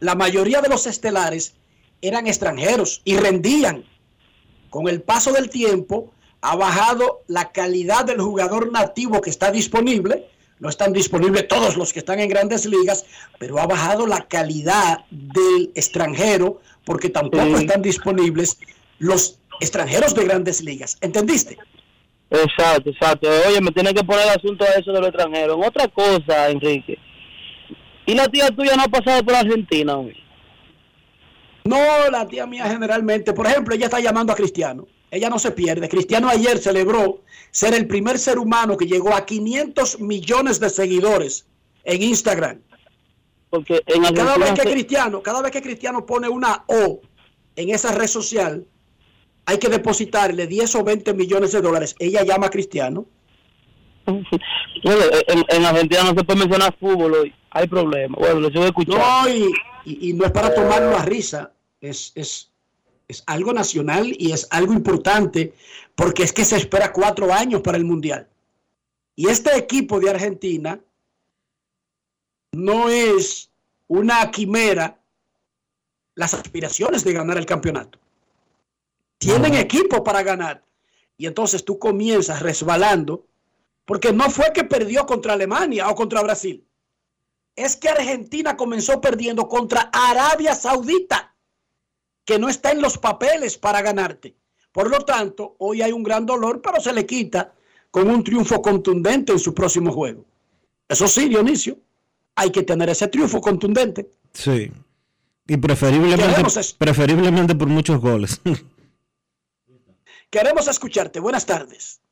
la 0.00 0.14
mayoría 0.14 0.60
de 0.62 0.68
los 0.68 0.86
estelares 0.86 1.54
eran 2.00 2.26
extranjeros 2.26 3.02
y 3.04 3.16
rendían. 3.16 3.84
Con 4.70 4.88
el 4.88 5.02
paso 5.02 5.32
del 5.32 5.50
tiempo 5.50 6.12
ha 6.40 6.56
bajado 6.56 7.22
la 7.26 7.50
calidad 7.52 8.04
del 8.04 8.20
jugador 8.20 8.70
nativo 8.72 9.20
que 9.20 9.30
está 9.30 9.50
disponible, 9.50 10.28
no 10.60 10.68
están 10.68 10.92
disponibles 10.92 11.46
todos 11.48 11.76
los 11.76 11.92
que 11.92 12.00
están 12.00 12.20
en 12.20 12.28
grandes 12.28 12.66
ligas, 12.66 13.04
pero 13.38 13.58
ha 13.58 13.66
bajado 13.66 14.06
la 14.06 14.26
calidad 14.26 15.04
del 15.10 15.70
extranjero 15.74 16.60
porque 16.84 17.10
tampoco 17.10 17.44
Sí. 17.58 17.64
están 17.64 17.82
disponibles 17.82 18.58
los 18.98 19.38
extranjeros 19.60 20.14
de 20.14 20.24
grandes 20.24 20.62
ligas. 20.62 20.96
¿Entendiste? 21.00 21.58
Exacto, 22.30 22.90
exacto. 22.90 23.28
Oye, 23.48 23.60
me 23.60 23.70
tiene 23.70 23.94
que 23.94 24.04
poner 24.04 24.24
el 24.24 24.30
asunto 24.30 24.64
a 24.64 24.68
eso 24.78 24.92
de 24.92 25.00
los 25.00 25.08
extranjeros. 25.08 25.56
En 25.56 25.64
otra 25.64 25.88
cosa, 25.88 26.50
Enrique. 26.50 26.98
¿Y 28.06 28.14
la 28.14 28.28
tía 28.28 28.48
tuya 28.50 28.74
no 28.76 28.82
ha 28.84 28.88
pasado 28.88 29.22
por 29.24 29.34
Argentina, 29.34 29.96
hombre? 29.96 30.16
No, 31.64 31.78
la 32.10 32.26
tía 32.26 32.46
mía 32.46 32.66
generalmente, 32.66 33.32
por 33.32 33.46
ejemplo, 33.46 33.74
ella 33.74 33.86
está 33.86 34.00
llamando 34.00 34.32
a 34.32 34.36
Cristiano. 34.36 34.86
Ella 35.10 35.30
no 35.30 35.38
se 35.38 35.50
pierde. 35.52 35.88
Cristiano 35.88 36.28
ayer 36.28 36.58
celebró 36.58 37.22
ser 37.50 37.74
el 37.74 37.86
primer 37.86 38.18
ser 38.18 38.38
humano 38.38 38.76
que 38.76 38.86
llegó 38.86 39.14
a 39.14 39.24
500 39.24 40.00
millones 40.00 40.60
de 40.60 40.68
seguidores 40.70 41.46
en 41.84 42.02
Instagram. 42.02 42.60
Porque 43.50 43.80
en 43.86 44.04
Y 44.04 44.12
cada 44.12 44.36
vez 44.36 44.52
que 44.52 44.70
Cristiano, 44.70 45.22
cada 45.22 45.40
vez 45.40 45.50
que 45.52 45.62
Cristiano 45.62 46.04
pone 46.04 46.28
una 46.28 46.64
O 46.66 47.00
en 47.56 47.70
esa 47.70 47.92
red 47.92 48.06
social, 48.06 48.66
hay 49.46 49.58
que 49.58 49.68
depositarle 49.70 50.46
10 50.46 50.74
o 50.74 50.84
20 50.84 51.14
millones 51.14 51.52
de 51.52 51.62
dólares. 51.62 51.94
Ella 51.98 52.22
llama 52.24 52.46
a 52.48 52.50
Cristiano. 52.50 53.06
Bueno, 54.84 55.02
en, 55.26 55.44
en 55.48 55.64
Argentina 55.66 56.02
no 56.04 56.10
se 56.16 56.24
puede 56.24 56.38
mencionar 56.38 56.74
fútbol 56.78 57.12
hoy. 57.14 57.34
Hay 57.50 57.66
problemas. 57.66 58.18
Bueno, 58.20 58.40
lo 58.40 58.48
sigo 58.48 58.64
escuchando. 58.64 58.98
No, 59.04 59.28
y, 59.28 59.50
y- 59.84 60.10
y 60.10 60.12
no 60.12 60.24
es 60.24 60.30
para 60.30 60.54
tomarlo 60.54 60.96
a 60.96 61.04
risa, 61.04 61.52
es, 61.80 62.12
es, 62.14 62.52
es 63.08 63.24
algo 63.26 63.52
nacional 63.52 64.14
y 64.18 64.32
es 64.32 64.46
algo 64.50 64.72
importante 64.72 65.54
porque 65.94 66.22
es 66.22 66.32
que 66.32 66.44
se 66.44 66.56
espera 66.56 66.92
cuatro 66.92 67.32
años 67.32 67.62
para 67.62 67.76
el 67.76 67.84
Mundial. 67.84 68.28
Y 69.16 69.28
este 69.28 69.56
equipo 69.56 69.98
de 69.98 70.10
Argentina 70.10 70.80
no 72.52 72.88
es 72.88 73.50
una 73.88 74.30
quimera 74.30 75.00
las 76.14 76.34
aspiraciones 76.34 77.02
de 77.02 77.12
ganar 77.12 77.38
el 77.38 77.46
campeonato. 77.46 77.98
Tienen 79.18 79.54
equipo 79.54 80.04
para 80.04 80.22
ganar. 80.22 80.62
Y 81.16 81.26
entonces 81.26 81.64
tú 81.64 81.78
comienzas 81.78 82.42
resbalando 82.42 83.26
porque 83.84 84.12
no 84.12 84.30
fue 84.30 84.52
que 84.52 84.64
perdió 84.64 85.06
contra 85.06 85.32
Alemania 85.32 85.88
o 85.88 85.94
contra 85.96 86.22
Brasil 86.22 86.64
es 87.58 87.76
que 87.76 87.88
Argentina 87.88 88.56
comenzó 88.56 89.00
perdiendo 89.00 89.48
contra 89.48 89.90
Arabia 89.92 90.54
Saudita, 90.54 91.27
que 92.28 92.38
no 92.38 92.50
está 92.50 92.72
en 92.72 92.82
los 92.82 92.98
papeles 92.98 93.56
para 93.56 93.80
ganarte. 93.80 94.34
Por 94.70 94.90
lo 94.90 94.98
tanto, 94.98 95.56
hoy 95.60 95.80
hay 95.80 95.92
un 95.92 96.02
gran 96.02 96.26
dolor, 96.26 96.60
pero 96.60 96.78
se 96.78 96.92
le 96.92 97.06
quita 97.06 97.54
con 97.90 98.10
un 98.10 98.22
triunfo 98.22 98.60
contundente 98.60 99.32
en 99.32 99.38
su 99.38 99.54
próximo 99.54 99.90
juego. 99.90 100.26
Eso 100.86 101.08
sí, 101.08 101.30
Dionisio, 101.30 101.78
hay 102.34 102.50
que 102.50 102.64
tener 102.64 102.90
ese 102.90 103.08
triunfo 103.08 103.40
contundente. 103.40 104.10
Sí. 104.34 104.70
Y 105.46 105.56
preferiblemente, 105.56 106.42
preferiblemente 106.76 107.54
por 107.54 107.68
muchos 107.68 107.98
goles. 107.98 108.42
Queremos 110.28 110.68
escucharte. 110.68 111.20
Buenas 111.20 111.46
tardes. 111.46 112.02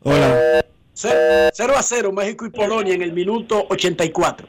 Hola. 0.00 0.64
0 0.92 1.52
a 1.76 1.82
0 1.84 2.10
México 2.10 2.46
y 2.46 2.50
Polonia 2.50 2.94
en 2.94 3.02
el 3.02 3.12
minuto 3.12 3.64
84. 3.70 4.48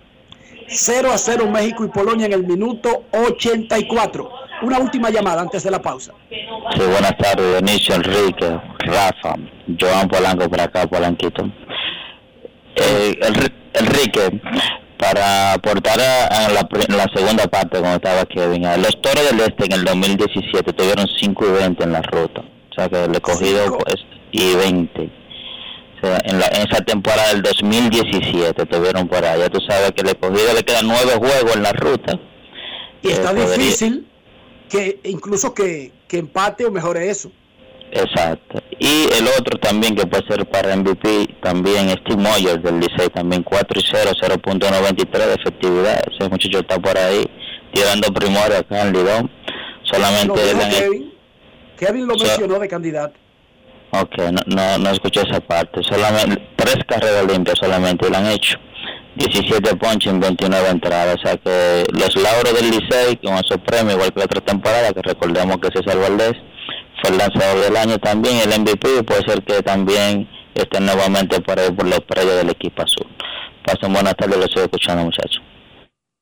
0 0.73 1.11
a 1.11 1.17
0 1.17 1.49
México 1.51 1.85
y 1.85 1.89
Polonia 1.89 2.25
en 2.25 2.33
el 2.33 2.43
minuto 2.45 3.03
84. 3.11 4.29
Una 4.63 4.79
última 4.79 5.09
llamada 5.09 5.41
antes 5.41 5.63
de 5.63 5.71
la 5.71 5.81
pausa. 5.81 6.13
Sí, 6.29 6.81
buenas 6.81 7.17
tardes, 7.17 7.45
Dionisio, 7.51 7.95
Enrique, 7.95 8.59
Rafa, 8.79 9.35
Joan 9.79 10.07
Polanco 10.07 10.49
por 10.49 10.61
acá, 10.61 10.87
Polanquito. 10.87 11.43
Eh, 12.75 13.13
Enri- 13.21 13.53
Enrique, 13.73 14.41
para 14.97 15.53
aportar 15.53 15.99
a, 15.99 16.49
la, 16.49 16.67
la 16.95 17.05
segunda 17.13 17.45
parte, 17.47 17.79
como 17.79 17.93
estaba 17.93 18.25
Kevin, 18.25 18.63
los 18.81 18.99
Toros 19.01 19.29
del 19.29 19.39
Este 19.41 19.65
en 19.65 19.73
el 19.73 19.83
2017 19.83 20.73
tuvieron 20.73 21.05
5 21.19 21.45
y 21.47 21.51
20 21.51 21.83
en 21.83 21.91
la 21.91 22.01
ruta, 22.01 22.41
o 22.41 22.73
sea 22.75 22.89
que 22.89 23.03
el 23.03 23.21
cogido 23.21 23.77
pues, 23.79 23.97
y 24.31 24.55
20. 24.55 25.09
Sea, 26.03 26.19
en, 26.25 26.37
la, 26.39 26.47
en 26.47 26.67
esa 26.69 26.83
temporada 26.83 27.29
del 27.31 27.41
2017 27.43 28.65
tuvieron 28.65 29.07
por 29.07 29.21
ya 29.21 29.49
tú 29.49 29.59
sabes 29.67 29.91
que 29.93 30.01
el 30.01 30.17
cogido 30.17 30.53
le 30.53 30.63
quedan 30.63 30.87
9 30.87 31.01
juegos 31.17 31.55
en 31.55 31.63
la 31.63 31.71
ruta. 31.71 32.19
Y 33.01 33.07
está 33.09 33.31
Eh, 33.31 33.35
podría- 33.35 33.57
difícil 33.57 34.07
que 34.69 34.99
incluso 35.05 35.53
que, 35.53 35.91
que 36.07 36.17
empate 36.17 36.65
o 36.65 36.71
mejore 36.71 37.09
eso. 37.09 37.31
Exacto. 37.91 38.59
Y 38.79 39.03
el 39.13 39.27
otro 39.39 39.57
también 39.59 39.95
que 39.95 40.05
puede 40.07 40.25
ser 40.27 40.45
para 40.49 40.75
MVP, 40.75 41.27
también 41.43 41.89
Steve 41.89 42.17
Moyer 42.17 42.59
del 42.61 42.79
Licey, 42.79 43.07
también 43.09 43.43
4 43.43 43.79
y 43.79 43.83
0, 43.89 44.11
0.93 44.19 45.25
de 45.27 45.33
efectividad. 45.35 46.01
Ese 46.11 46.27
muchacho 46.27 46.59
está 46.59 46.79
por 46.79 46.97
ahí 46.97 47.23
tirando 47.71 48.11
primores 48.11 48.59
acá 48.59 48.81
en 48.81 48.93
Lidón. 48.93 49.31
Solamente 49.91 50.33
Kevin. 50.41 51.13
Kevin 51.77 52.07
lo 52.07 52.15
mencionó 52.15 52.57
de 52.59 52.67
candidato. 52.67 53.19
Ok, 53.95 54.17
no, 54.17 54.41
no, 54.47 54.77
no 54.79 54.89
escuché 54.89 55.21
esa 55.21 55.39
parte. 55.39 55.81
Solamente 55.83 56.41
tres 56.55 56.77
carreras 56.87 57.27
limpias 57.27 57.59
solamente 57.59 58.09
le 58.09 58.17
han 58.17 58.25
hecho. 58.25 58.57
17 59.15 59.75
ponches 59.75 60.11
en 60.11 60.19
29 60.19 60.69
entradas. 60.69 61.15
O 61.15 61.27
sea 61.27 61.37
que 61.37 61.85
los 61.91 62.15
lauros 62.15 62.53
del 62.55 62.71
Licey 62.71 63.17
con 63.17 63.35
esos 63.35 63.59
premios, 63.65 63.93
igual 63.93 64.11
que 64.11 64.19
la 64.19 64.25
otra 64.25 64.41
temporada, 64.41 64.93
que 64.93 65.01
recordemos 65.03 65.57
que 65.57 65.69
César 65.77 65.99
Valdés 65.99 66.33
fue 67.01 67.11
el 67.11 67.17
lanzador 67.19 67.63
del 67.63 67.77
año 67.77 67.99
también, 67.99 68.37
el 68.37 68.61
MVP, 68.61 69.03
puede 69.03 69.21
ser 69.27 69.43
que 69.43 69.61
también 69.61 70.27
esté 70.55 70.79
nuevamente 70.79 71.39
por 71.41 71.59
ahí 71.59 71.71
por 71.71 71.85
los 71.85 71.99
del 72.07 72.49
equipo 72.49 72.81
azul. 72.81 73.05
Pasen 73.63 73.93
buenas 73.93 74.15
tardes, 74.15 74.37
los 74.37 74.47
estoy 74.47 74.63
escuchando 74.63 75.03
muchachos. 75.03 75.39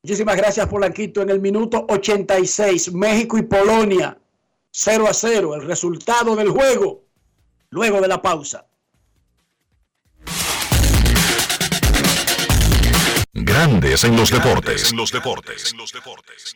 Muchísimas 0.04 0.36
gracias, 0.36 0.68
Polanquito. 0.68 1.22
En 1.22 1.30
el 1.30 1.40
minuto 1.40 1.86
86, 1.88 2.94
México 2.94 3.38
y 3.38 3.44
Polonia, 3.44 4.18
0 4.72 5.06
a 5.10 5.14
0, 5.14 5.56
el 5.56 5.62
resultado 5.64 6.36
del 6.36 6.50
juego, 6.50 7.04
luego 7.72 8.02
de 8.02 8.08
la 8.08 8.22
pausa. 8.22 8.68
Grandes 13.34 14.04
en 14.04 14.16
los 14.16 14.30
deportes. 14.30 14.92
En 14.92 14.98
los 14.98 15.12
deportes. 15.12 15.72
En 15.72 15.78
los 15.78 15.92
deportes. 15.92 16.56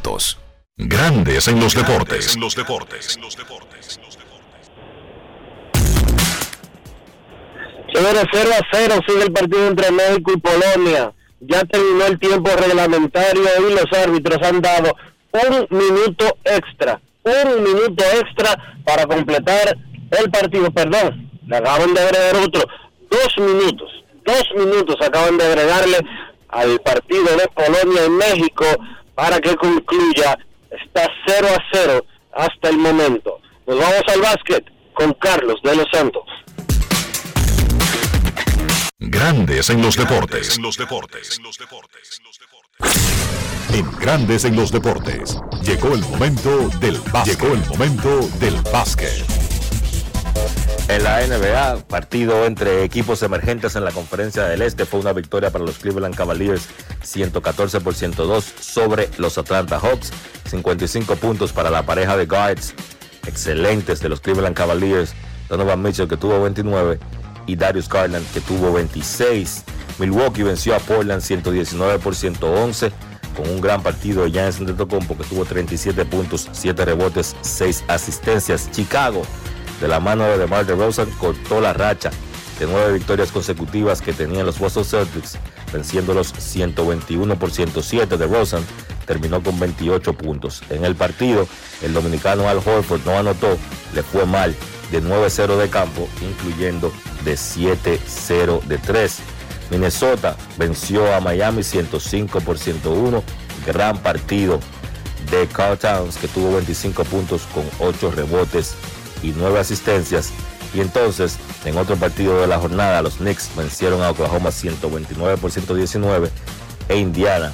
Grandes 0.77 1.47
en 1.47 1.59
los 1.59 1.75
deportes. 1.75 2.35
los 2.37 2.55
deportes. 2.55 3.19
Señores, 7.93 8.23
0 8.31 8.49
a 8.57 8.67
0 8.71 8.95
sigue 9.07 9.23
el 9.23 9.31
partido 9.33 9.67
entre 9.67 9.91
México 9.91 10.31
y 10.33 10.39
Polonia. 10.39 11.13
Ya 11.41 11.63
terminó 11.65 12.05
el 12.05 12.19
tiempo 12.19 12.49
reglamentario 12.55 13.43
y 13.67 13.73
los 13.73 13.91
árbitros 13.91 14.39
han 14.41 14.61
dado 14.61 14.95
un 15.33 15.67
minuto 15.69 16.37
extra. 16.45 17.01
Un 17.23 17.63
minuto 17.63 18.03
extra 18.21 18.55
para 18.85 19.05
completar 19.05 19.77
el 20.11 20.31
partido. 20.31 20.71
Perdón, 20.71 21.29
le 21.45 21.57
acaban 21.57 21.93
de 21.93 22.01
agregar 22.01 22.35
otro. 22.37 22.63
Dos 23.09 23.37
minutos. 23.37 23.89
Dos 24.25 24.43
minutos 24.55 24.95
acaban 25.01 25.37
de 25.37 25.45
agregarle 25.45 25.97
al 26.47 26.79
partido 26.79 27.35
de 27.37 27.47
Polonia 27.49 28.05
y 28.05 28.09
México 28.09 28.65
para 29.15 29.39
que 29.39 29.55
concluya. 29.55 30.37
Está 30.69 31.09
0 31.27 31.47
a 31.49 31.63
0 31.73 32.05
hasta 32.33 32.69
el 32.69 32.77
momento. 32.77 33.39
Nos 33.67 33.77
vamos 33.79 34.03
al 34.07 34.21
básquet 34.21 34.65
con 34.93 35.13
Carlos 35.13 35.59
de 35.63 35.75
los 35.75 35.85
Santos. 35.91 36.23
Grandes 38.99 39.69
en 39.69 39.81
los 39.81 39.95
deportes. 39.95 40.59
los 40.59 40.77
deportes. 40.77 41.39
En 43.73 43.91
Grandes 43.99 44.45
en 44.45 44.55
los 44.55 44.71
deportes. 44.71 45.39
Llegó 45.63 45.93
el 45.93 46.01
momento 46.01 46.69
del 46.79 46.97
básquet. 47.11 47.39
Llegó 47.39 47.53
el 47.53 47.65
momento 47.67 48.19
del 48.39 48.55
básquet. 48.71 49.50
En 50.87 51.03
la 51.03 51.25
NBA, 51.25 51.87
partido 51.87 52.45
entre 52.45 52.83
equipos 52.83 53.23
emergentes 53.23 53.75
en 53.75 53.85
la 53.85 53.91
conferencia 53.91 54.43
del 54.43 54.61
Este 54.61 54.85
fue 54.85 54.99
una 54.99 55.13
victoria 55.13 55.49
para 55.49 55.63
los 55.63 55.77
Cleveland 55.77 56.15
Cavaliers 56.15 56.67
114 57.01 57.79
por 57.79 57.95
102 57.95 58.43
sobre 58.59 59.09
los 59.17 59.37
Atlanta 59.37 59.79
Hawks, 59.79 60.11
55 60.49 61.15
puntos 61.15 61.53
para 61.53 61.69
la 61.69 61.83
pareja 61.83 62.17
de 62.17 62.25
guards 62.25 62.73
excelentes 63.25 64.01
de 64.01 64.09
los 64.09 64.19
Cleveland 64.19 64.55
Cavaliers, 64.55 65.13
Donovan 65.47 65.81
Mitchell 65.81 66.07
que 66.07 66.17
tuvo 66.17 66.41
29 66.41 66.99
y 67.47 67.55
Darius 67.55 67.87
Garland 67.87 68.25
que 68.33 68.41
tuvo 68.41 68.73
26. 68.73 69.63
Milwaukee 69.99 70.43
venció 70.43 70.75
a 70.75 70.79
Portland 70.79 71.21
119 71.21 71.99
por 71.99 72.15
111 72.15 72.91
con 73.35 73.49
un 73.49 73.61
gran 73.61 73.81
partido 73.81 74.23
de 74.23 74.31
Giannis 74.31 74.59
Antetokounmpo 74.59 75.17
que 75.17 75.23
tuvo 75.23 75.45
37 75.45 76.05
puntos, 76.05 76.49
7 76.51 76.85
rebotes, 76.85 77.35
6 77.41 77.85
asistencias. 77.87 78.69
Chicago 78.71 79.23
de 79.81 79.87
la 79.87 79.99
mano 79.99 80.23
de 80.25 80.37
DeMar 80.37 80.65
DeRozan 80.65 81.09
cortó 81.19 81.59
la 81.59 81.73
racha 81.73 82.11
de 82.59 82.67
nueve 82.67 82.93
victorias 82.93 83.31
consecutivas 83.31 84.01
que 84.01 84.13
tenían 84.13 84.45
los 84.45 84.59
Boston 84.59 84.85
Celtics, 84.85 85.39
venciéndolos 85.73 86.31
121 86.37 87.35
por 87.39 87.49
107. 87.49 88.17
DeRozan 88.17 88.63
terminó 89.07 89.41
con 89.41 89.59
28 89.59 90.13
puntos. 90.13 90.61
En 90.69 90.85
el 90.85 90.95
partido, 90.95 91.47
el 91.81 91.93
dominicano 91.93 92.47
Al 92.47 92.59
Horford 92.59 93.03
no 93.03 93.17
anotó, 93.17 93.57
le 93.95 94.03
fue 94.03 94.27
mal 94.27 94.55
de 94.91 95.01
9-0 95.01 95.57
de 95.57 95.69
campo, 95.69 96.07
incluyendo 96.21 96.93
de 97.25 97.33
7-0 97.33 98.61
de 98.63 98.77
3. 98.77 99.17
Minnesota 99.71 100.35
venció 100.57 101.15
a 101.15 101.19
Miami 101.21 101.63
105 101.63 102.41
por 102.41 102.59
101. 102.59 103.23
Gran 103.65 103.97
partido 103.97 104.59
de 105.31 105.47
Carl 105.47 105.77
Towns 105.77 106.17
que 106.17 106.27
tuvo 106.27 106.53
25 106.53 107.03
puntos 107.05 107.43
con 107.53 107.63
8 107.79 108.11
rebotes 108.11 108.75
y 109.23 109.33
9 109.35 109.59
asistencias. 109.59 110.31
Y 110.73 110.79
entonces, 110.79 111.37
en 111.65 111.77
otro 111.77 111.95
partido 111.97 112.39
de 112.39 112.47
la 112.47 112.59
jornada, 112.59 113.01
los 113.01 113.15
Knicks 113.15 113.49
vencieron 113.55 114.01
a 114.01 114.11
Oklahoma 114.11 114.51
129 114.51 115.37
por 115.37 115.51
119 115.51 116.29
e 116.87 116.97
Indiana 116.97 117.51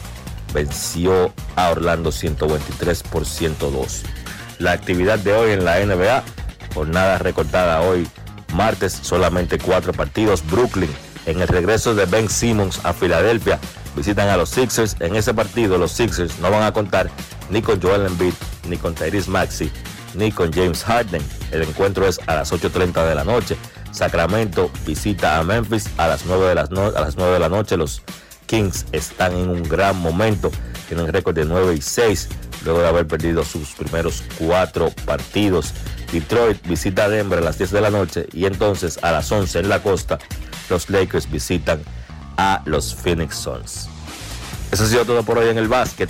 venció 0.53 1.33
a 1.55 1.69
Orlando 1.69 2.11
123 2.11 3.03
por 3.03 3.25
102. 3.25 4.03
La 4.59 4.71
actividad 4.71 5.19
de 5.19 5.33
hoy 5.33 5.51
en 5.51 5.65
la 5.65 5.79
NBA, 5.79 6.23
jornada 6.73 7.17
recortada 7.17 7.81
hoy, 7.81 8.07
martes, 8.53 8.93
solamente 8.93 9.59
cuatro 9.59 9.93
partidos. 9.93 10.43
Brooklyn, 10.49 10.89
en 11.25 11.41
el 11.41 11.47
regreso 11.47 11.93
de 11.93 12.05
Ben 12.05 12.29
Simmons 12.29 12.83
a 12.83 12.93
Filadelfia, 12.93 13.59
visitan 13.95 14.29
a 14.29 14.37
los 14.37 14.49
Sixers. 14.49 14.95
En 14.99 15.15
ese 15.15 15.33
partido, 15.33 15.77
los 15.77 15.91
Sixers 15.91 16.39
no 16.39 16.49
van 16.49 16.63
a 16.63 16.73
contar 16.73 17.09
ni 17.49 17.61
con 17.61 17.81
Joel 17.81 18.07
Embiid, 18.07 18.33
ni 18.67 18.77
con 18.77 18.95
Tyrese 18.95 19.29
Maxey, 19.29 19.71
ni 20.15 20.31
con 20.31 20.51
James 20.51 20.83
Harden. 20.83 21.21
El 21.51 21.61
encuentro 21.63 22.07
es 22.07 22.19
a 22.27 22.35
las 22.35 22.51
8.30 22.51 23.07
de 23.07 23.15
la 23.15 23.23
noche. 23.23 23.55
Sacramento 23.91 24.69
visita 24.85 25.37
a 25.39 25.43
Memphis 25.43 25.89
a 25.97 26.07
las 26.07 26.25
9 26.25 26.47
de, 26.49 26.55
las 26.55 26.71
no- 26.71 26.87
a 26.87 26.99
las 27.01 27.15
9 27.15 27.33
de 27.33 27.39
la 27.39 27.49
noche. 27.49 27.77
Los 27.77 28.01
Kings 28.45 28.85
están 28.91 29.33
en 29.33 29.49
un 29.49 29.63
gran 29.63 29.95
momento. 29.97 30.51
Tienen 30.87 31.11
récord 31.11 31.35
de 31.35 31.45
9 31.45 31.75
y 31.75 31.81
6 31.81 32.29
luego 32.65 32.81
de 32.81 32.87
haber 32.87 33.07
perdido 33.07 33.43
sus 33.43 33.69
primeros 33.75 34.23
cuatro 34.37 34.91
partidos. 35.05 35.73
Detroit 36.11 36.65
visita 36.67 37.05
a 37.05 37.09
Denver 37.09 37.39
a 37.39 37.41
las 37.41 37.57
10 37.57 37.71
de 37.71 37.81
la 37.81 37.89
noche 37.89 38.27
y 38.33 38.45
entonces 38.45 38.99
a 39.01 39.11
las 39.11 39.31
11 39.31 39.59
en 39.59 39.69
la 39.69 39.81
costa 39.81 40.17
los 40.69 40.89
Lakers 40.89 41.29
visitan 41.29 41.81
a 42.37 42.61
los 42.65 42.93
Phoenix 42.95 43.35
Suns. 43.35 43.87
Eso 44.71 44.83
ha 44.83 44.87
sido 44.87 45.05
todo 45.05 45.23
por 45.23 45.37
hoy 45.37 45.49
en 45.49 45.57
el 45.57 45.67
básquet. 45.67 46.09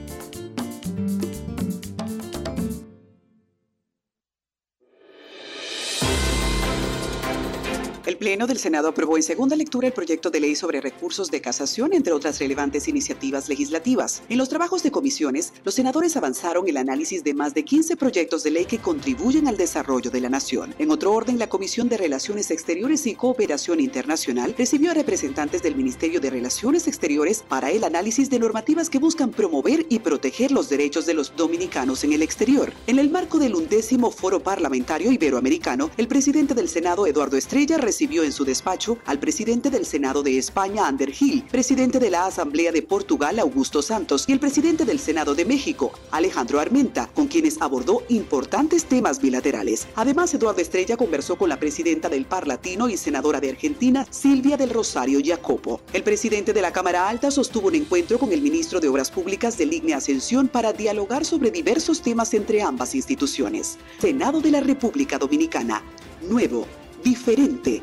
Pleno 8.32 8.46
del 8.46 8.56
Senado 8.56 8.88
aprobó 8.88 9.18
en 9.18 9.22
segunda 9.22 9.56
lectura 9.56 9.86
el 9.88 9.92
proyecto 9.92 10.30
de 10.30 10.40
ley 10.40 10.54
sobre 10.54 10.80
recursos 10.80 11.30
de 11.30 11.42
casación, 11.42 11.92
entre 11.92 12.14
otras 12.14 12.38
relevantes 12.38 12.88
iniciativas 12.88 13.46
legislativas. 13.50 14.22
En 14.30 14.38
los 14.38 14.48
trabajos 14.48 14.82
de 14.82 14.90
comisiones, 14.90 15.52
los 15.64 15.74
senadores 15.74 16.16
avanzaron 16.16 16.66
el 16.66 16.78
análisis 16.78 17.24
de 17.24 17.34
más 17.34 17.52
de 17.52 17.62
15 17.62 17.94
proyectos 17.98 18.42
de 18.42 18.52
ley 18.52 18.64
que 18.64 18.78
contribuyen 18.78 19.48
al 19.48 19.58
desarrollo 19.58 20.10
de 20.10 20.22
la 20.22 20.30
nación. 20.30 20.74
En 20.78 20.90
otro 20.90 21.12
orden, 21.12 21.38
la 21.38 21.50
Comisión 21.50 21.90
de 21.90 21.98
Relaciones 21.98 22.50
Exteriores 22.50 23.06
y 23.06 23.16
Cooperación 23.16 23.80
Internacional 23.80 24.54
recibió 24.56 24.92
a 24.92 24.94
representantes 24.94 25.62
del 25.62 25.76
Ministerio 25.76 26.18
de 26.18 26.30
Relaciones 26.30 26.88
Exteriores 26.88 27.44
para 27.46 27.70
el 27.70 27.84
análisis 27.84 28.30
de 28.30 28.38
normativas 28.38 28.88
que 28.88 28.98
buscan 28.98 29.30
promover 29.30 29.84
y 29.90 29.98
proteger 29.98 30.52
los 30.52 30.70
derechos 30.70 31.04
de 31.04 31.12
los 31.12 31.36
dominicanos 31.36 32.02
en 32.02 32.14
el 32.14 32.22
exterior. 32.22 32.72
En 32.86 32.98
el 32.98 33.10
marco 33.10 33.38
del 33.38 33.54
undécimo 33.54 34.10
Foro 34.10 34.42
Parlamentario 34.42 35.12
Iberoamericano, 35.12 35.90
el 35.98 36.08
presidente 36.08 36.54
del 36.54 36.70
Senado, 36.70 37.06
Eduardo 37.06 37.36
Estrella, 37.36 37.76
recibió 37.76 38.21
en 38.22 38.32
su 38.32 38.44
despacho 38.44 38.98
al 39.06 39.18
presidente 39.18 39.70
del 39.70 39.86
Senado 39.86 40.22
de 40.22 40.38
España, 40.38 40.86
Ander 40.86 41.10
Gil, 41.10 41.44
presidente 41.50 41.98
de 41.98 42.10
la 42.10 42.26
Asamblea 42.26 42.72
de 42.72 42.82
Portugal, 42.82 43.38
Augusto 43.38 43.82
Santos, 43.82 44.24
y 44.26 44.32
el 44.32 44.40
presidente 44.40 44.84
del 44.84 44.98
Senado 44.98 45.34
de 45.34 45.44
México, 45.44 45.92
Alejandro 46.10 46.60
Armenta, 46.60 47.08
con 47.14 47.26
quienes 47.26 47.60
abordó 47.60 48.02
importantes 48.08 48.84
temas 48.84 49.20
bilaterales. 49.20 49.86
Además, 49.94 50.34
Eduardo 50.34 50.60
Estrella 50.60 50.96
conversó 50.96 51.36
con 51.36 51.48
la 51.48 51.58
presidenta 51.58 52.08
del 52.08 52.26
Par 52.26 52.46
Latino 52.46 52.88
y 52.88 52.96
senadora 52.96 53.40
de 53.40 53.50
Argentina, 53.50 54.06
Silvia 54.10 54.56
del 54.56 54.70
Rosario 54.70 55.20
Jacopo. 55.24 55.80
El 55.92 56.02
presidente 56.02 56.52
de 56.52 56.62
la 56.62 56.72
Cámara 56.72 57.08
Alta 57.08 57.30
sostuvo 57.30 57.68
un 57.68 57.74
encuentro 57.74 58.18
con 58.18 58.32
el 58.32 58.42
ministro 58.42 58.80
de 58.80 58.88
Obras 58.88 59.10
Públicas 59.10 59.58
de 59.58 59.66
Ligne 59.66 59.94
Ascensión 59.94 60.48
para 60.48 60.72
dialogar 60.72 61.24
sobre 61.24 61.50
diversos 61.50 62.02
temas 62.02 62.34
entre 62.34 62.62
ambas 62.62 62.94
instituciones. 62.94 63.78
Senado 64.00 64.40
de 64.40 64.50
la 64.50 64.60
República 64.60 65.18
Dominicana. 65.18 65.82
Nuevo, 66.28 66.66
diferente, 67.02 67.82